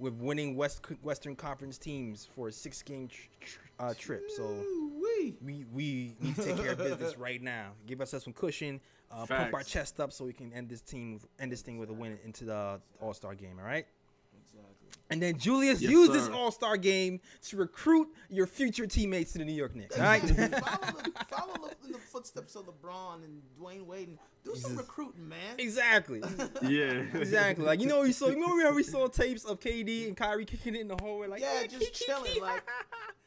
with 0.00 0.14
winning 0.14 0.56
West 0.56 0.80
Western 1.02 1.36
Conference 1.36 1.78
teams 1.78 2.26
for 2.34 2.48
a 2.48 2.52
six 2.52 2.82
game 2.82 3.08
tr- 3.08 3.28
tr- 3.40 3.58
uh, 3.78 3.94
trip. 3.96 4.24
So 4.36 4.64
we 5.00 5.64
we 5.72 6.16
need 6.20 6.34
to 6.36 6.42
take 6.44 6.56
care 6.56 6.72
of 6.72 6.78
business 6.78 7.18
right 7.18 7.40
now. 7.42 7.72
Give 7.86 8.00
ourselves 8.00 8.24
some 8.24 8.32
cushion, 8.32 8.80
uh, 9.10 9.26
pump 9.26 9.54
our 9.54 9.62
chest 9.62 10.00
up 10.00 10.12
so 10.12 10.24
we 10.24 10.32
can 10.32 10.52
end 10.52 10.68
this 10.68 10.80
team 10.80 11.20
end 11.38 11.52
this 11.52 11.62
thing 11.62 11.78
with 11.78 11.90
a 11.90 11.92
win 11.92 12.18
into 12.24 12.44
the 12.44 12.80
All 13.00 13.14
Star 13.14 13.34
game. 13.34 13.58
All 13.60 13.66
right. 13.66 13.86
Exactly. 15.10 15.14
And 15.14 15.22
then 15.22 15.40
Julius 15.40 15.80
Yes, 15.80 15.90
use 15.90 16.08
this. 16.10 16.28
All 16.28 16.50
Star 16.50 16.76
game 16.76 17.20
to 17.48 17.56
recruit 17.56 18.08
your 18.28 18.46
future 18.46 18.86
teammates 18.86 19.32
to 19.32 19.38
the 19.38 19.44
New 19.44 19.52
York 19.54 19.74
Knicks. 19.74 19.96
All 19.98 20.04
right. 20.04 20.20
follow 20.22 20.32
the, 21.02 21.12
follow 21.28 21.70
in 21.84 21.92
the 21.92 21.98
footsteps 21.98 22.54
of 22.56 22.66
LeBron 22.66 23.24
and 23.24 23.42
Dwyane 23.60 23.84
Wade 23.86 24.08
and 24.08 24.18
do 24.44 24.54
some 24.56 24.76
recruiting, 24.76 25.28
man. 25.28 25.56
exactly. 25.58 26.22
Yeah. 26.62 27.02
Exactly. 27.14 27.64
Like 27.64 27.80
you 27.80 27.86
know, 27.86 28.02
we 28.02 28.12
saw. 28.12 28.28
You 28.28 28.34
remember 28.34 28.62
how 28.62 28.74
we 28.74 28.82
saw 28.82 29.06
tapes 29.08 29.44
of 29.44 29.60
KD 29.60 30.06
and 30.08 30.16
Kyrie 30.16 30.44
kicking 30.44 30.74
it 30.74 30.80
in 30.80 30.88
the 30.88 30.96
hallway, 31.00 31.26
like 31.26 31.40
Yeah, 31.40 31.60
"Yeah, 31.62 31.66
just 31.66 31.80
kick, 31.80 31.92
kick, 31.94 32.06
chilling, 32.06 32.40
like, 32.42 32.62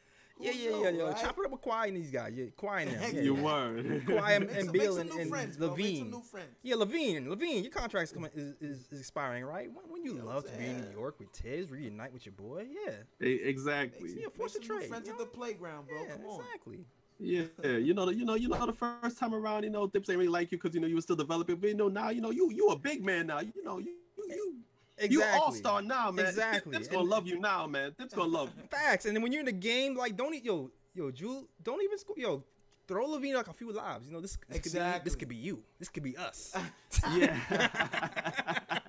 yeah, 0.52 0.70
who 0.72 0.82
yeah, 0.84 0.90
yeah, 0.90 0.98
yo, 0.98 1.06
right? 1.08 1.16
chop 1.16 1.38
it 1.38 1.44
up 1.46 1.52
with 1.52 1.62
Kawhi 1.62 1.88
and 1.88 1.96
these 1.96 2.10
guys. 2.10 2.32
Yeah, 2.34 2.44
Kawhi 2.56 2.82
and 2.82 2.90
them. 2.90 3.14
Yeah, 3.14 3.22
You 3.22 3.36
yeah. 3.36 3.42
were. 3.42 3.82
Kawhi 4.06 4.36
and, 4.36 4.46
Make 4.46 4.56
and 4.60 4.72
Bill 4.72 4.98
and, 4.98 5.10
and 5.10 5.28
friends, 5.30 5.56
bro. 5.56 5.76
Make 5.76 5.96
some 5.96 6.06
LaVine. 6.06 6.10
new 6.10 6.22
friends. 6.22 6.56
Yeah, 6.62 6.74
LaVine, 6.76 7.26
LaVine, 7.26 7.62
your 7.62 7.72
contract's 7.72 8.12
coming 8.12 8.30
is, 8.34 8.54
is, 8.60 8.88
is 8.90 9.00
expiring, 9.00 9.44
right? 9.44 9.68
When, 9.72 9.84
when 9.88 10.04
you 10.04 10.16
Yeah, 10.16 10.22
love 10.22 10.44
to 10.46 10.56
be 10.56 10.64
in. 10.66 10.80
New 10.82 10.90
York 10.92 11.18
with 11.18 11.32
Tiz, 11.32 11.70
reunite 11.70 12.12
with 12.12 12.26
your 12.26 12.34
boy, 12.34 12.66
yeah, 12.70 13.26
exactly. 13.26 14.10
Yeah, 14.10 14.26
Make 14.26 14.36
force 14.36 14.52
some 14.54 14.62
a 14.62 14.64
new 14.64 14.76
trade, 14.78 14.88
friends 14.88 15.06
you 15.06 15.12
at 15.12 15.18
know? 15.18 15.24
the 15.24 15.30
playground, 15.30 15.88
bro. 15.88 16.02
yeah, 16.02 16.12
Come 16.16 16.26
on. 16.26 16.40
exactly. 16.40 16.84
Yeah, 17.20 17.76
you 17.78 17.94
know, 17.94 18.10
you 18.10 18.24
know, 18.24 18.34
you 18.34 18.48
know, 18.48 18.66
the 18.66 18.72
first 18.72 19.18
time 19.18 19.34
around, 19.34 19.62
you 19.62 19.70
know, 19.70 19.86
Thibs 19.86 20.10
ain't 20.10 20.18
really 20.18 20.28
like 20.28 20.50
you 20.50 20.58
because 20.58 20.74
you 20.74 20.80
know 20.80 20.88
you 20.88 20.96
were 20.96 21.00
still 21.00 21.14
developing, 21.16 21.56
but 21.56 21.68
you 21.68 21.74
know 21.76 21.88
now, 21.88 22.10
you 22.10 22.20
know, 22.20 22.30
you 22.32 22.50
you 22.50 22.68
a 22.68 22.76
big 22.78 23.04
man 23.04 23.28
now. 23.28 23.38
You 23.40 23.52
know, 23.64 23.78
you 23.78 23.92
you 24.18 24.24
you, 24.28 24.54
you 25.00 25.20
Exactly. 25.20 25.40
all 25.40 25.52
star 25.52 25.82
now, 25.82 26.10
man. 26.10 26.26
Exactly. 26.28 26.72
Thibs 26.72 26.88
gonna 26.88 27.00
And- 27.00 27.08
love 27.10 27.26
you 27.26 27.38
now, 27.40 27.66
man. 27.66 27.92
Thibs 27.98 28.14
gonna 28.14 28.28
love 28.30 28.52
you. 28.56 28.62
Facts. 28.70 29.04
And 29.06 29.14
then 29.16 29.22
when 29.22 29.32
you're 29.32 29.40
in 29.40 29.46
the 29.46 29.52
game, 29.52 29.96
like 29.96 30.16
don't 30.16 30.34
eat 30.34 30.44
yo 30.44 30.70
yo 30.94 31.10
Jewel, 31.10 31.48
don't 31.62 31.82
even 31.82 31.98
score 31.98 32.16
yo. 32.18 32.44
Throw 32.86 33.06
LaVine 33.08 33.34
like 33.34 33.48
a 33.48 33.52
few 33.54 33.72
lives. 33.72 34.06
You 34.06 34.12
know 34.12 34.20
this. 34.20 34.36
this 34.48 34.60
Could 34.60 34.72
be, 34.74 34.98
this 35.04 35.16
could 35.16 35.28
be 35.28 35.36
you. 35.36 35.62
This 35.78 35.88
could 35.88 36.02
be 36.02 36.16
us. 36.18 36.54
Yeah. 37.16 37.34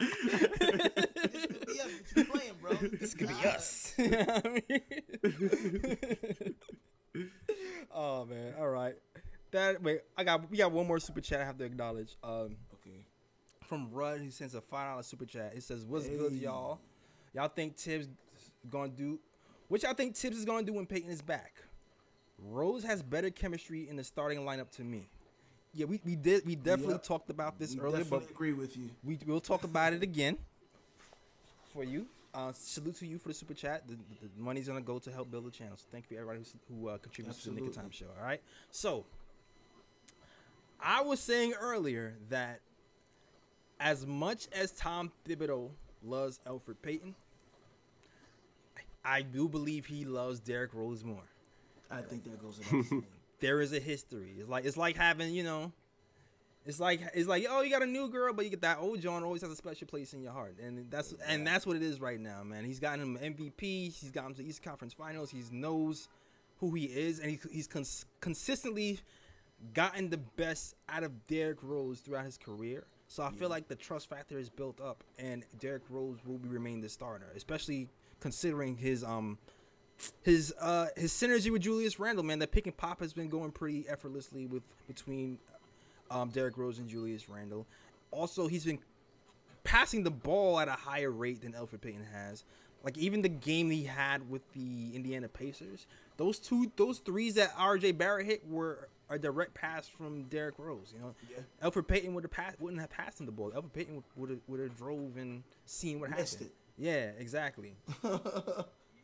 This 0.00 1.46
could 1.46 1.66
be 1.66 1.80
us. 1.80 1.90
What 2.14 2.16
you 2.16 2.24
playing, 2.24 2.52
bro? 2.60 2.72
this 2.74 3.14
could 3.14 3.28
be 3.28 3.34
us. 3.46 3.94
You 3.98 4.08
know 4.10 4.18
what 4.24 4.46
I 4.46 4.62
mean? 4.68 4.80
oh 7.94 8.24
man. 8.24 8.54
All 8.58 8.68
right. 8.68 8.94
That 9.52 9.82
wait. 9.82 10.00
I 10.16 10.24
got 10.24 10.50
we 10.50 10.56
got 10.58 10.72
one 10.72 10.86
more 10.86 10.98
super 10.98 11.20
chat 11.20 11.40
I 11.40 11.44
have 11.44 11.58
to 11.58 11.64
acknowledge. 11.64 12.16
Um, 12.22 12.56
Okay. 12.69 12.69
From 13.70 13.88
Rudd, 13.92 14.20
he 14.20 14.30
sends 14.30 14.56
a 14.56 14.60
five 14.60 14.90
dollar 14.90 15.04
super 15.04 15.24
chat. 15.24 15.52
He 15.54 15.60
says, 15.60 15.84
"What's 15.86 16.08
good, 16.08 16.32
y'all? 16.32 16.80
Y'all 17.32 17.46
think 17.46 17.76
Thibs 17.76 18.08
gonna 18.68 18.88
do? 18.88 19.20
What 19.68 19.84
y'all 19.84 19.94
think 19.94 20.16
Thibs 20.16 20.36
is 20.38 20.44
gonna 20.44 20.64
do 20.64 20.72
when 20.72 20.86
Payton 20.86 21.08
is 21.08 21.22
back? 21.22 21.52
Rose 22.36 22.82
has 22.82 23.00
better 23.00 23.30
chemistry 23.30 23.88
in 23.88 23.94
the 23.94 24.02
starting 24.02 24.40
lineup 24.40 24.70
to 24.72 24.82
me. 24.82 25.08
Yeah, 25.72 25.86
we, 25.86 26.00
we 26.04 26.16
did 26.16 26.44
we 26.44 26.56
definitely 26.56 26.94
Yep. 26.94 27.04
talked 27.04 27.30
about 27.30 27.60
this 27.60 27.76
We 27.76 27.80
earlier, 27.80 28.04
but 28.04 28.28
agree 28.28 28.52
with 28.54 28.76
you. 28.76 28.90
we 29.04 29.16
will 29.24 29.40
talk 29.40 29.62
about 29.62 29.92
it 29.92 30.02
again 30.02 30.36
for 31.72 31.84
you. 31.84 32.08
Uh, 32.34 32.50
salute 32.52 32.96
to 32.96 33.06
you 33.06 33.18
for 33.18 33.28
the 33.28 33.34
super 33.34 33.54
chat. 33.54 33.86
The, 33.86 33.94
the, 33.94 34.26
the 34.36 34.42
money's 34.42 34.66
gonna 34.66 34.80
go 34.80 34.98
to 34.98 35.12
help 35.12 35.30
build 35.30 35.46
the 35.46 35.52
channel. 35.52 35.76
So 35.76 35.84
thank 35.92 36.06
you 36.10 36.16
for 36.16 36.22
everybody 36.22 36.44
who, 36.68 36.74
who 36.74 36.88
uh, 36.88 36.98
contributes 36.98 37.40
to 37.44 37.50
the 37.50 37.54
Nick 37.54 37.68
of 37.68 37.74
Time 37.76 37.92
show. 37.92 38.06
All 38.18 38.24
right. 38.26 38.42
So 38.72 39.06
I 40.80 41.02
was 41.02 41.20
saying 41.20 41.52
earlier 41.60 42.16
that 42.30 42.62
as 43.80 44.06
much 44.06 44.46
as 44.52 44.70
Tom 44.72 45.10
Thibodeau 45.26 45.70
loves 46.04 46.38
Elfrid 46.46 46.76
Payton, 46.82 47.14
I 49.04 49.22
do 49.22 49.48
believe 49.48 49.86
he 49.86 50.04
loves 50.04 50.38
Derrick 50.38 50.74
Rose 50.74 51.02
more. 51.02 51.24
I 51.90 52.02
think 52.02 52.24
that 52.24 52.40
goes 52.40 52.58
without 52.58 52.84
saying. 52.84 53.04
There 53.40 53.62
is 53.62 53.72
a 53.72 53.80
history. 53.80 54.34
It's 54.38 54.50
like 54.50 54.66
it's 54.66 54.76
like 54.76 54.98
having 54.98 55.32
you 55.32 55.42
know, 55.42 55.72
it's 56.66 56.78
like 56.78 57.00
it's 57.14 57.26
like 57.26 57.46
oh 57.48 57.62
you 57.62 57.70
got 57.70 57.82
a 57.82 57.86
new 57.86 58.10
girl, 58.10 58.34
but 58.34 58.44
you 58.44 58.50
get 58.50 58.60
that 58.60 58.76
old 58.80 59.00
John 59.00 59.24
always 59.24 59.40
has 59.40 59.50
a 59.50 59.56
special 59.56 59.86
place 59.86 60.12
in 60.12 60.20
your 60.20 60.32
heart, 60.32 60.56
and 60.62 60.90
that's 60.90 61.14
and 61.26 61.46
that's 61.46 61.66
what 61.66 61.74
it 61.74 61.82
is 61.82 62.02
right 62.02 62.20
now, 62.20 62.42
man. 62.42 62.66
He's 62.66 62.80
gotten 62.80 63.00
him 63.00 63.34
MVP. 63.34 63.98
He's 63.98 64.10
gotten 64.10 64.34
to 64.34 64.42
the 64.42 64.48
East 64.48 64.62
Conference 64.62 64.92
Finals. 64.92 65.30
He 65.30 65.42
knows 65.50 66.10
who 66.58 66.74
he 66.74 66.84
is, 66.84 67.18
and 67.18 67.30
he, 67.30 67.38
he's 67.50 67.66
cons- 67.66 68.04
consistently 68.20 69.00
gotten 69.72 70.10
the 70.10 70.18
best 70.18 70.74
out 70.86 71.02
of 71.02 71.26
Derrick 71.26 71.62
Rose 71.62 72.00
throughout 72.00 72.26
his 72.26 72.36
career. 72.36 72.84
So 73.10 73.24
I 73.24 73.30
feel 73.32 73.48
like 73.48 73.66
the 73.66 73.74
trust 73.74 74.08
factor 74.08 74.38
is 74.38 74.48
built 74.48 74.80
up, 74.80 75.02
and 75.18 75.44
Derrick 75.58 75.82
Rose 75.90 76.18
will 76.24 76.38
be 76.38 76.48
remain 76.48 76.80
the 76.80 76.88
starter, 76.88 77.32
especially 77.34 77.88
considering 78.20 78.76
his 78.76 79.02
um 79.02 79.36
his 80.22 80.54
uh 80.60 80.86
his 80.96 81.12
synergy 81.12 81.50
with 81.50 81.62
Julius 81.62 81.98
Randle. 81.98 82.22
Man, 82.22 82.38
the 82.38 82.46
pick 82.46 82.66
and 82.68 82.76
pop 82.76 83.00
has 83.00 83.12
been 83.12 83.28
going 83.28 83.50
pretty 83.50 83.84
effortlessly 83.88 84.46
with 84.46 84.62
between 84.86 85.40
um 86.08 86.28
Derrick 86.28 86.56
Rose 86.56 86.78
and 86.78 86.88
Julius 86.88 87.28
Randle. 87.28 87.66
Also, 88.12 88.46
he's 88.46 88.64
been 88.64 88.78
passing 89.64 90.04
the 90.04 90.12
ball 90.12 90.60
at 90.60 90.68
a 90.68 90.72
higher 90.72 91.10
rate 91.10 91.42
than 91.42 91.52
Elfrid 91.52 91.80
Payton 91.80 92.06
has. 92.12 92.44
Like 92.82 92.96
even 92.96 93.20
the 93.22 93.28
game 93.28 93.70
he 93.70 93.84
had 93.84 94.28
with 94.30 94.42
the 94.52 94.94
Indiana 94.94 95.28
Pacers, 95.28 95.86
those 96.16 96.38
two, 96.38 96.70
those 96.76 96.98
threes 96.98 97.34
that 97.34 97.52
R.J. 97.58 97.92
Barrett 97.92 98.26
hit 98.26 98.48
were 98.48 98.88
a 99.10 99.18
direct 99.18 99.52
pass 99.54 99.86
from 99.88 100.22
Derrick 100.24 100.54
Rose. 100.58 100.92
You 100.94 101.00
know, 101.02 101.14
Yeah. 101.30 101.68
Elfrid 101.68 101.88
Payton 101.88 102.14
would 102.14 102.24
have 102.24 102.30
passed, 102.30 102.60
wouldn't 102.60 102.80
have 102.80 102.90
passed 102.90 103.20
him 103.20 103.26
the 103.26 103.32
ball. 103.32 103.50
Elfrid 103.50 103.72
Payton 103.72 104.02
would 104.16 104.30
have 104.30 104.38
would 104.46 104.60
have 104.60 104.76
drove 104.76 105.16
and 105.16 105.42
seen 105.66 106.00
what 106.00 106.10
Missed 106.10 106.34
happened. 106.34 106.50
it. 106.50 106.82
Yeah, 106.82 107.10
exactly. 107.18 107.74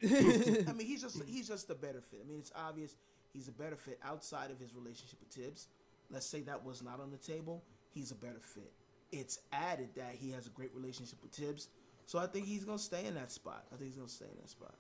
I 0.02 0.72
mean, 0.74 0.86
he's 0.86 1.02
just 1.02 1.22
he's 1.24 1.48
just 1.48 1.70
a 1.70 1.74
better 1.74 2.00
fit. 2.00 2.20
I 2.24 2.28
mean, 2.28 2.38
it's 2.38 2.52
obvious 2.54 2.96
he's 3.32 3.48
a 3.48 3.52
better 3.52 3.76
fit 3.76 3.98
outside 4.04 4.50
of 4.50 4.58
his 4.58 4.74
relationship 4.74 5.18
with 5.20 5.30
Thibs. 5.30 5.68
Let's 6.10 6.26
say 6.26 6.40
that 6.42 6.64
was 6.64 6.82
not 6.82 7.00
on 7.00 7.10
the 7.10 7.16
table. 7.16 7.62
He's 7.92 8.10
a 8.10 8.14
better 8.14 8.40
fit. 8.40 8.72
It's 9.12 9.38
added 9.52 9.90
that 9.96 10.14
he 10.18 10.30
has 10.32 10.46
a 10.46 10.50
great 10.50 10.74
relationship 10.74 11.18
with 11.22 11.32
Thibs, 11.32 11.68
so 12.06 12.18
I 12.18 12.26
think 12.26 12.46
he's 12.46 12.64
gonna 12.64 12.78
stay 12.78 13.04
in 13.06 13.14
that 13.16 13.30
spot. 13.30 13.64
I 13.72 13.76
think 13.76 13.88
he's 13.90 13.96
gonna 13.96 14.08
stay 14.08 14.26
in 14.26 14.36
that 14.40 14.48
spot. 14.48 14.74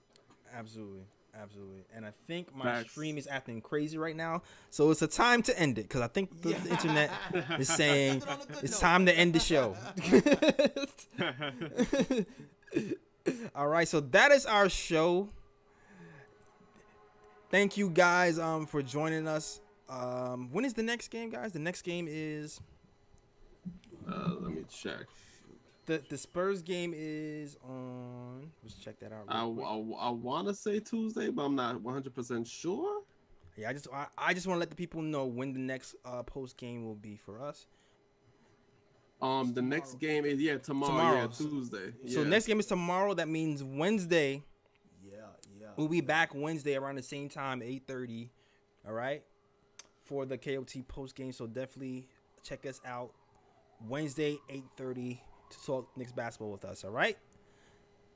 Absolutely. 0.54 1.02
Absolutely. 1.38 1.84
And 1.94 2.06
I 2.06 2.12
think 2.26 2.54
my 2.56 2.64
Facts. 2.64 2.92
stream 2.92 3.18
is 3.18 3.26
acting 3.30 3.60
crazy 3.60 3.98
right 3.98 4.16
now. 4.16 4.40
So 4.70 4.90
it's 4.90 5.02
a 5.02 5.06
time 5.06 5.42
to 5.42 5.58
end 5.58 5.76
it 5.78 5.82
because 5.82 6.00
I 6.00 6.06
think 6.08 6.40
the, 6.40 6.54
the 6.54 6.70
internet 6.70 7.10
is 7.58 7.68
saying 7.68 8.12
End 8.12 8.22
it 8.22 8.28
on 8.28 8.40
a 8.40 8.46
good 8.46 8.64
it's 8.64 8.72
note. 8.72 8.80
time 8.80 9.04
to 9.06 9.12
end 9.12 9.34
the 9.34 9.40
show. 9.40 9.76
All 13.54 13.68
right. 13.68 13.86
So 13.88 14.00
that 14.00 14.32
is 14.32 14.46
our 14.46 14.68
show. 14.70 15.28
Thank 17.50 17.76
you 17.76 17.90
guys 17.90 18.38
um 18.38 18.66
for 18.66 18.82
joining 18.82 19.28
us. 19.28 19.60
Um 19.88 20.48
when 20.52 20.64
is 20.64 20.74
the 20.74 20.82
next 20.82 21.08
game, 21.08 21.30
guys? 21.30 21.52
The 21.52 21.58
next 21.58 21.82
game 21.82 22.06
is 22.08 22.60
uh, 24.10 24.34
let 24.40 24.52
me 24.52 24.62
check. 24.70 25.06
The 25.86 26.02
the 26.08 26.18
Spurs 26.18 26.62
game 26.62 26.92
is 26.94 27.56
on 27.64 28.50
let's 28.62 28.76
check 28.76 28.98
that 29.00 29.12
out. 29.12 29.24
I, 29.28 29.44
quick. 29.44 29.66
I, 29.66 30.06
I 30.06 30.10
want 30.10 30.48
to 30.48 30.54
say 30.54 30.80
Tuesday, 30.80 31.30
but 31.30 31.42
I'm 31.42 31.54
not 31.54 31.76
100% 31.76 32.46
sure. 32.46 33.02
Yeah, 33.56 33.70
I 33.70 33.72
just 33.72 33.88
I, 33.92 34.06
I 34.18 34.34
just 34.34 34.46
want 34.46 34.56
to 34.56 34.60
let 34.60 34.70
the 34.70 34.76
people 34.76 35.00
know 35.00 35.24
when 35.24 35.52
the 35.52 35.58
next 35.58 35.94
uh, 36.04 36.22
post 36.22 36.56
game 36.56 36.84
will 36.84 36.94
be 36.94 37.16
for 37.16 37.40
us. 37.40 37.66
Um, 39.22 39.54
the 39.54 39.62
next 39.62 39.98
game 39.98 40.26
is 40.26 40.40
yeah 40.40 40.58
tomorrow, 40.58 40.92
Tomorrow. 40.92 41.20
yeah 41.22 41.26
Tuesday. 41.28 41.92
So 42.06 42.22
yeah. 42.22 42.28
next 42.28 42.46
game 42.46 42.60
is 42.60 42.66
tomorrow. 42.66 43.14
That 43.14 43.28
means 43.28 43.64
Wednesday. 43.64 44.42
Yeah, 45.02 45.20
yeah. 45.58 45.68
We'll 45.76 45.88
be 45.88 46.02
back 46.02 46.34
Wednesday 46.34 46.74
around 46.76 46.96
the 46.96 47.02
same 47.02 47.30
time, 47.30 47.62
eight 47.62 47.84
thirty. 47.86 48.30
All 48.86 48.92
right, 48.92 49.22
for 50.04 50.26
the 50.26 50.36
KOT 50.36 50.86
post 50.86 51.16
game. 51.16 51.32
So 51.32 51.46
definitely 51.46 52.08
check 52.42 52.66
us 52.66 52.80
out 52.84 53.12
Wednesday 53.88 54.36
eight 54.50 54.66
thirty 54.76 55.22
to 55.50 55.64
talk 55.64 55.88
Knicks 55.96 56.12
basketball 56.12 56.52
with 56.52 56.64
us. 56.64 56.84
All 56.84 56.90
right. 56.90 57.16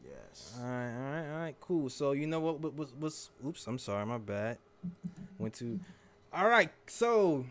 Yes. 0.05 0.57
All 0.59 0.67
right. 0.67 0.95
All 0.95 1.13
right. 1.13 1.33
All 1.33 1.39
right. 1.39 1.57
Cool. 1.61 1.89
So 1.89 2.13
you 2.13 2.27
know 2.27 2.41
what? 2.41 2.61
What 2.61 2.77
was? 2.77 2.93
was 2.99 3.31
oops. 3.47 3.67
I'm 3.67 3.79
sorry. 3.79 4.07
My 4.07 4.19
bad. 4.19 4.59
Went 5.39 5.55
to. 5.55 5.79
All 6.33 6.49
right. 6.49 6.71
So. 6.87 7.45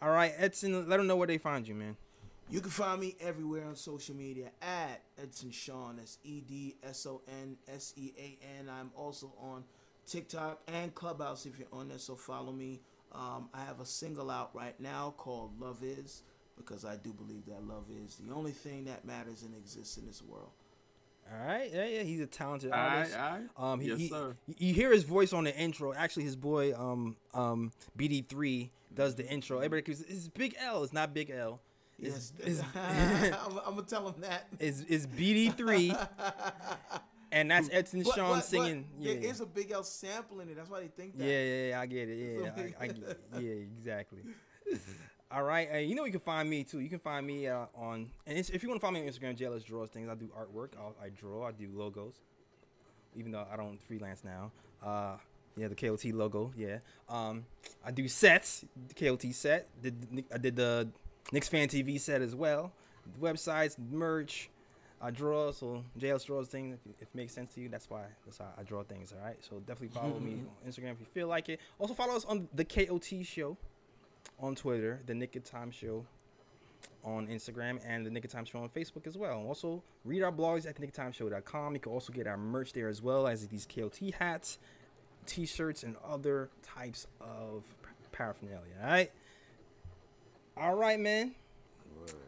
All 0.00 0.10
right, 0.10 0.32
Edson. 0.36 0.88
Let 0.88 0.96
them 0.96 1.06
know 1.06 1.14
where 1.14 1.28
they 1.28 1.38
find 1.38 1.66
you, 1.66 1.76
man. 1.76 1.96
You 2.50 2.60
can 2.60 2.70
find 2.70 3.00
me 3.00 3.14
everywhere 3.20 3.64
on 3.64 3.76
social 3.76 4.16
media 4.16 4.50
at 4.60 5.00
Edson 5.16 5.52
Sean. 5.52 5.96
That's 5.96 6.18
E 6.24 6.40
D 6.40 6.74
S 6.82 7.06
O 7.06 7.22
N 7.28 7.56
S 7.72 7.94
E 7.96 8.12
A 8.18 8.38
N. 8.60 8.68
I'm 8.68 8.90
also 8.96 9.32
on 9.40 9.64
TikTok 10.06 10.60
and 10.66 10.94
Clubhouse 10.94 11.46
if 11.46 11.58
you're 11.58 11.68
on 11.72 11.88
there, 11.88 11.98
so 11.98 12.14
follow 12.16 12.52
me. 12.52 12.80
Um, 13.12 13.48
I 13.54 13.64
have 13.64 13.80
a 13.80 13.86
single 13.86 14.30
out 14.30 14.50
right 14.54 14.78
now 14.80 15.14
called 15.16 15.58
Love 15.60 15.78
Is 15.82 16.22
because 16.56 16.84
I 16.84 16.96
do 16.96 17.12
believe 17.12 17.46
that 17.46 17.66
love 17.66 17.84
is 18.04 18.16
the 18.16 18.32
only 18.34 18.52
thing 18.52 18.84
that 18.84 19.04
matters 19.04 19.42
and 19.42 19.54
exists 19.54 19.96
in 19.96 20.06
this 20.06 20.22
world. 20.22 20.50
All 21.32 21.46
right, 21.46 21.70
yeah, 21.72 21.84
yeah, 21.86 22.02
he's 22.02 22.20
a 22.20 22.26
talented 22.26 22.72
artist. 22.72 23.16
alright. 23.16 23.42
Um, 23.56 23.80
he, 23.80 23.88
Yes, 23.88 23.98
he- 23.98 24.08
sir. 24.08 24.36
you 24.58 24.74
hear 24.74 24.92
his 24.92 25.04
voice 25.04 25.32
on 25.32 25.44
the 25.44 25.56
intro. 25.56 25.94
Actually, 25.94 26.24
his 26.24 26.36
boy, 26.36 26.74
um, 26.74 27.16
um, 27.32 27.70
BD3 27.96 28.70
does 28.94 29.14
the 29.14 29.26
intro. 29.26 29.58
Everybody 29.58 29.82
keeps 29.82 30.00
it's 30.02 30.28
Big 30.28 30.56
L. 30.60 30.82
It's 30.82 30.92
not 30.92 31.14
Big 31.14 31.30
L. 31.30 31.60
It's, 31.98 32.32
Yes, 32.38 32.60
it's, 32.60 32.62
I'm, 32.76 33.58
I'm 33.58 33.74
gonna 33.76 33.82
tell 33.82 34.08
him 34.08 34.20
that. 34.22 34.48
it's, 34.58 34.80
it's 34.88 35.06
BD3, 35.06 36.08
and 37.32 37.50
that's 37.50 37.68
Edson 37.70 38.02
But- 38.02 38.14
Sean 38.14 38.28
but- 38.30 38.34
but 38.38 38.44
singing. 38.44 38.88
yeah, 38.98 39.14
There 39.14 39.30
is 39.30 39.40
a 39.40 39.46
Big 39.46 39.70
L 39.70 39.84
sample 39.84 40.40
in 40.40 40.48
it. 40.48 40.56
That's 40.56 40.68
why 40.68 40.80
they 40.80 40.88
think 40.88 41.16
that. 41.18 41.24
yeah, 41.24 41.42
yeah, 41.42 41.68
yeah, 41.68 41.80
I 41.80 41.86
get 41.86 42.08
it. 42.08 42.42
Yeah, 42.42 42.50
I, 42.80 42.84
I 42.84 42.86
get, 42.88 43.20
yeah, 43.34 43.50
exactly. 43.52 44.18
All 45.34 45.44
right, 45.44 45.68
uh, 45.72 45.78
you 45.78 45.94
know 45.94 46.04
you 46.04 46.10
can 46.10 46.20
find 46.20 46.48
me 46.48 46.62
too. 46.62 46.80
You 46.80 46.90
can 46.90 46.98
find 46.98 47.26
me 47.26 47.46
uh, 47.46 47.64
on, 47.74 48.10
and 48.26 48.36
it's, 48.36 48.50
if 48.50 48.62
you 48.62 48.68
want 48.68 48.82
to 48.82 48.86
find 48.86 48.94
me 48.94 49.00
on 49.00 49.06
Instagram, 49.06 49.34
JLS 49.34 49.64
draws 49.64 49.88
things. 49.88 50.10
I 50.10 50.14
do 50.14 50.28
artwork. 50.38 50.70
i 50.78 51.06
I 51.06 51.08
draw. 51.08 51.46
I 51.46 51.52
do 51.52 51.70
logos, 51.72 52.16
even 53.16 53.32
though 53.32 53.46
I 53.50 53.56
don't 53.56 53.82
freelance 53.82 54.24
now. 54.24 54.52
Uh, 54.84 55.16
yeah, 55.56 55.68
the 55.68 55.74
KOT 55.74 56.04
logo. 56.12 56.52
Yeah. 56.54 56.78
Um, 57.08 57.46
I 57.82 57.92
do 57.92 58.08
sets. 58.08 58.66
The 58.88 58.94
KOT 58.94 59.32
set. 59.34 59.68
Did 59.82 60.24
I 60.34 60.36
did 60.36 60.54
the 60.54 60.88
Knicks 61.32 61.48
fan 61.48 61.66
TV 61.66 61.98
set 61.98 62.20
as 62.20 62.34
well. 62.34 62.70
Websites, 63.18 63.76
merch. 63.90 64.50
I 65.00 65.10
draw. 65.10 65.50
So 65.50 65.82
JLS 65.98 66.26
draws 66.26 66.48
things. 66.48 66.74
If, 66.74 66.92
if 67.00 67.02
it 67.02 67.14
makes 67.14 67.32
sense 67.32 67.54
to 67.54 67.60
you, 67.62 67.70
that's 67.70 67.88
why 67.88 68.02
that's 68.26 68.36
how 68.36 68.48
I 68.58 68.64
draw 68.64 68.82
things. 68.82 69.14
All 69.18 69.24
right. 69.24 69.36
So 69.40 69.60
definitely 69.60 69.98
follow 69.98 70.20
me 70.20 70.42
on 70.62 70.70
Instagram 70.70 70.92
if 70.92 71.00
you 71.00 71.06
feel 71.06 71.28
like 71.28 71.48
it. 71.48 71.58
Also 71.78 71.94
follow 71.94 72.14
us 72.14 72.26
on 72.26 72.48
the 72.54 72.66
KOT 72.66 73.24
show 73.24 73.56
on 74.42 74.54
Twitter, 74.54 75.00
the 75.06 75.14
Nick 75.14 75.36
of 75.36 75.44
Time 75.44 75.70
Show 75.70 76.04
on 77.04 77.28
Instagram, 77.28 77.78
and 77.86 78.04
the 78.04 78.10
Nick 78.10 78.24
of 78.24 78.30
Time 78.30 78.44
Show 78.44 78.58
on 78.58 78.68
Facebook 78.68 79.06
as 79.06 79.16
well. 79.16 79.42
Also, 79.46 79.82
read 80.04 80.22
our 80.22 80.32
blogs 80.32 80.66
at 80.66 80.76
thenickoftimeshow.com. 80.76 81.74
You 81.74 81.80
can 81.80 81.92
also 81.92 82.12
get 82.12 82.26
our 82.26 82.36
merch 82.36 82.72
there 82.72 82.88
as 82.88 83.00
well 83.00 83.26
as 83.26 83.46
these 83.48 83.66
KOT 83.66 84.14
hats, 84.18 84.58
t-shirts, 85.26 85.84
and 85.84 85.96
other 86.06 86.50
types 86.62 87.06
of 87.20 87.64
paraphernalia. 88.10 88.74
All 88.82 88.90
right. 88.90 89.10
All 90.56 90.74
right, 90.74 91.00
man. 91.00 91.34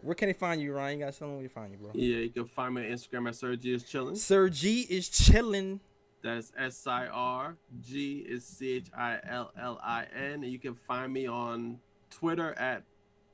Where 0.03 0.15
can 0.15 0.28
they 0.28 0.35
find 0.35 0.61
you, 0.61 0.73
Ryan? 0.73 0.99
You 0.99 1.05
guys 1.05 1.19
tell 1.19 1.28
them 1.28 1.36
where 1.36 1.43
you 1.43 1.49
find 1.49 1.73
you, 1.73 1.78
bro. 1.78 1.91
Yeah, 1.95 2.19
you 2.19 2.31
can 2.31 2.47
find 2.47 2.74
me 2.74 2.86
on 2.86 2.93
Instagram 2.93 3.28
at 3.28 3.35
Sergi 3.35 3.74
is 3.74 3.82
chilling. 3.82 4.15
Sir 4.15 4.49
G 4.49 4.82
is 4.82 5.09
chilling. 5.09 5.81
That's 6.23 6.53
S 6.57 6.86
I 6.86 7.07
R 7.09 7.57
G 7.82 8.24
is 8.27 8.47
C 8.47 8.77
H 8.77 8.86
I 8.97 9.19
L 9.28 9.53
L 9.61 9.81
I 9.82 10.07
N. 10.15 10.45
And 10.45 10.47
you 10.47 10.59
can 10.59 10.74
find 10.74 11.12
me 11.12 11.27
on 11.27 11.78
Twitter 12.19 12.53
at 12.59 12.82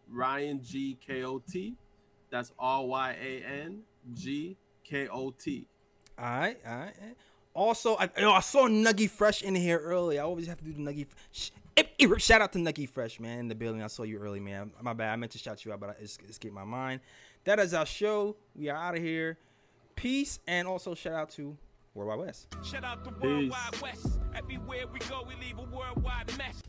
Ryan 0.09 0.61
G 0.63 0.99
K 1.05 1.25
O 1.25 1.39
T. 1.39 1.75
That's 2.31 2.53
R 2.59 2.85
Y 2.85 3.17
A 3.21 3.45
N 3.65 3.83
G 4.15 4.57
K 4.85 5.09
O 5.09 5.31
T. 5.33 5.67
All 6.19 6.25
right, 6.27 6.59
all 6.67 6.77
right. 6.79 6.95
Also, 7.53 7.97
I, 7.97 8.09
yo, 8.19 8.31
I 8.33 8.41
saw 8.41 8.69
Nuggy 8.69 9.09
Fresh 9.11 9.43
in 9.43 9.55
here 9.55 9.79
early. 9.79 10.19
I 10.19 10.23
always 10.23 10.47
have 10.47 10.59
to 10.59 10.65
do 10.65 10.73
the 10.73 10.79
Nuggy. 10.81 11.07
Sh- 11.33 11.51
eh, 11.77 11.83
eh, 11.99 12.07
shout 12.19 12.41
out 12.41 12.53
to 12.53 12.59
Nuggy 12.59 12.89
Fresh, 12.89 13.19
man, 13.19 13.41
in 13.41 13.49
the 13.49 13.55
building. 13.55 13.83
I 13.83 13.89
saw 13.89 14.05
you 14.05 14.19
early, 14.19 14.39
man. 14.41 14.71
My 14.81 14.93
bad. 14.93 15.13
I 15.13 15.17
meant 15.17 15.33
to 15.33 15.39
shout 15.39 15.65
you 15.65 15.73
out, 15.73 15.81
but 15.81 15.91
I- 15.91 15.97
it's 16.01 16.19
escaped 16.29 16.55
my 16.55 16.65
mind. 16.65 17.01
That 17.45 17.59
is 17.59 17.75
our 17.75 17.87
show. 17.87 18.37
We 18.55 18.69
are 18.69 18.77
out 18.77 18.97
of 18.97 19.03
here. 19.03 19.39
Peace, 19.97 20.39
and 20.47 20.69
also 20.69 20.95
shout 20.95 21.15
out 21.15 21.31
to 21.31 21.57
World 21.95 22.09
Wide 22.11 22.27
West. 22.27 22.47
Shout 22.63 22.85
out 22.85 23.05
to 23.05 23.13
Peace. 23.13 23.51
World 23.51 23.81
West. 23.83 24.21
Everywhere 24.35 24.87
we 24.93 24.99
go, 25.01 25.25
we 25.27 25.35
leave 25.45 25.59
a 25.59 25.63
worldwide 25.63 26.37
mess. 26.39 26.63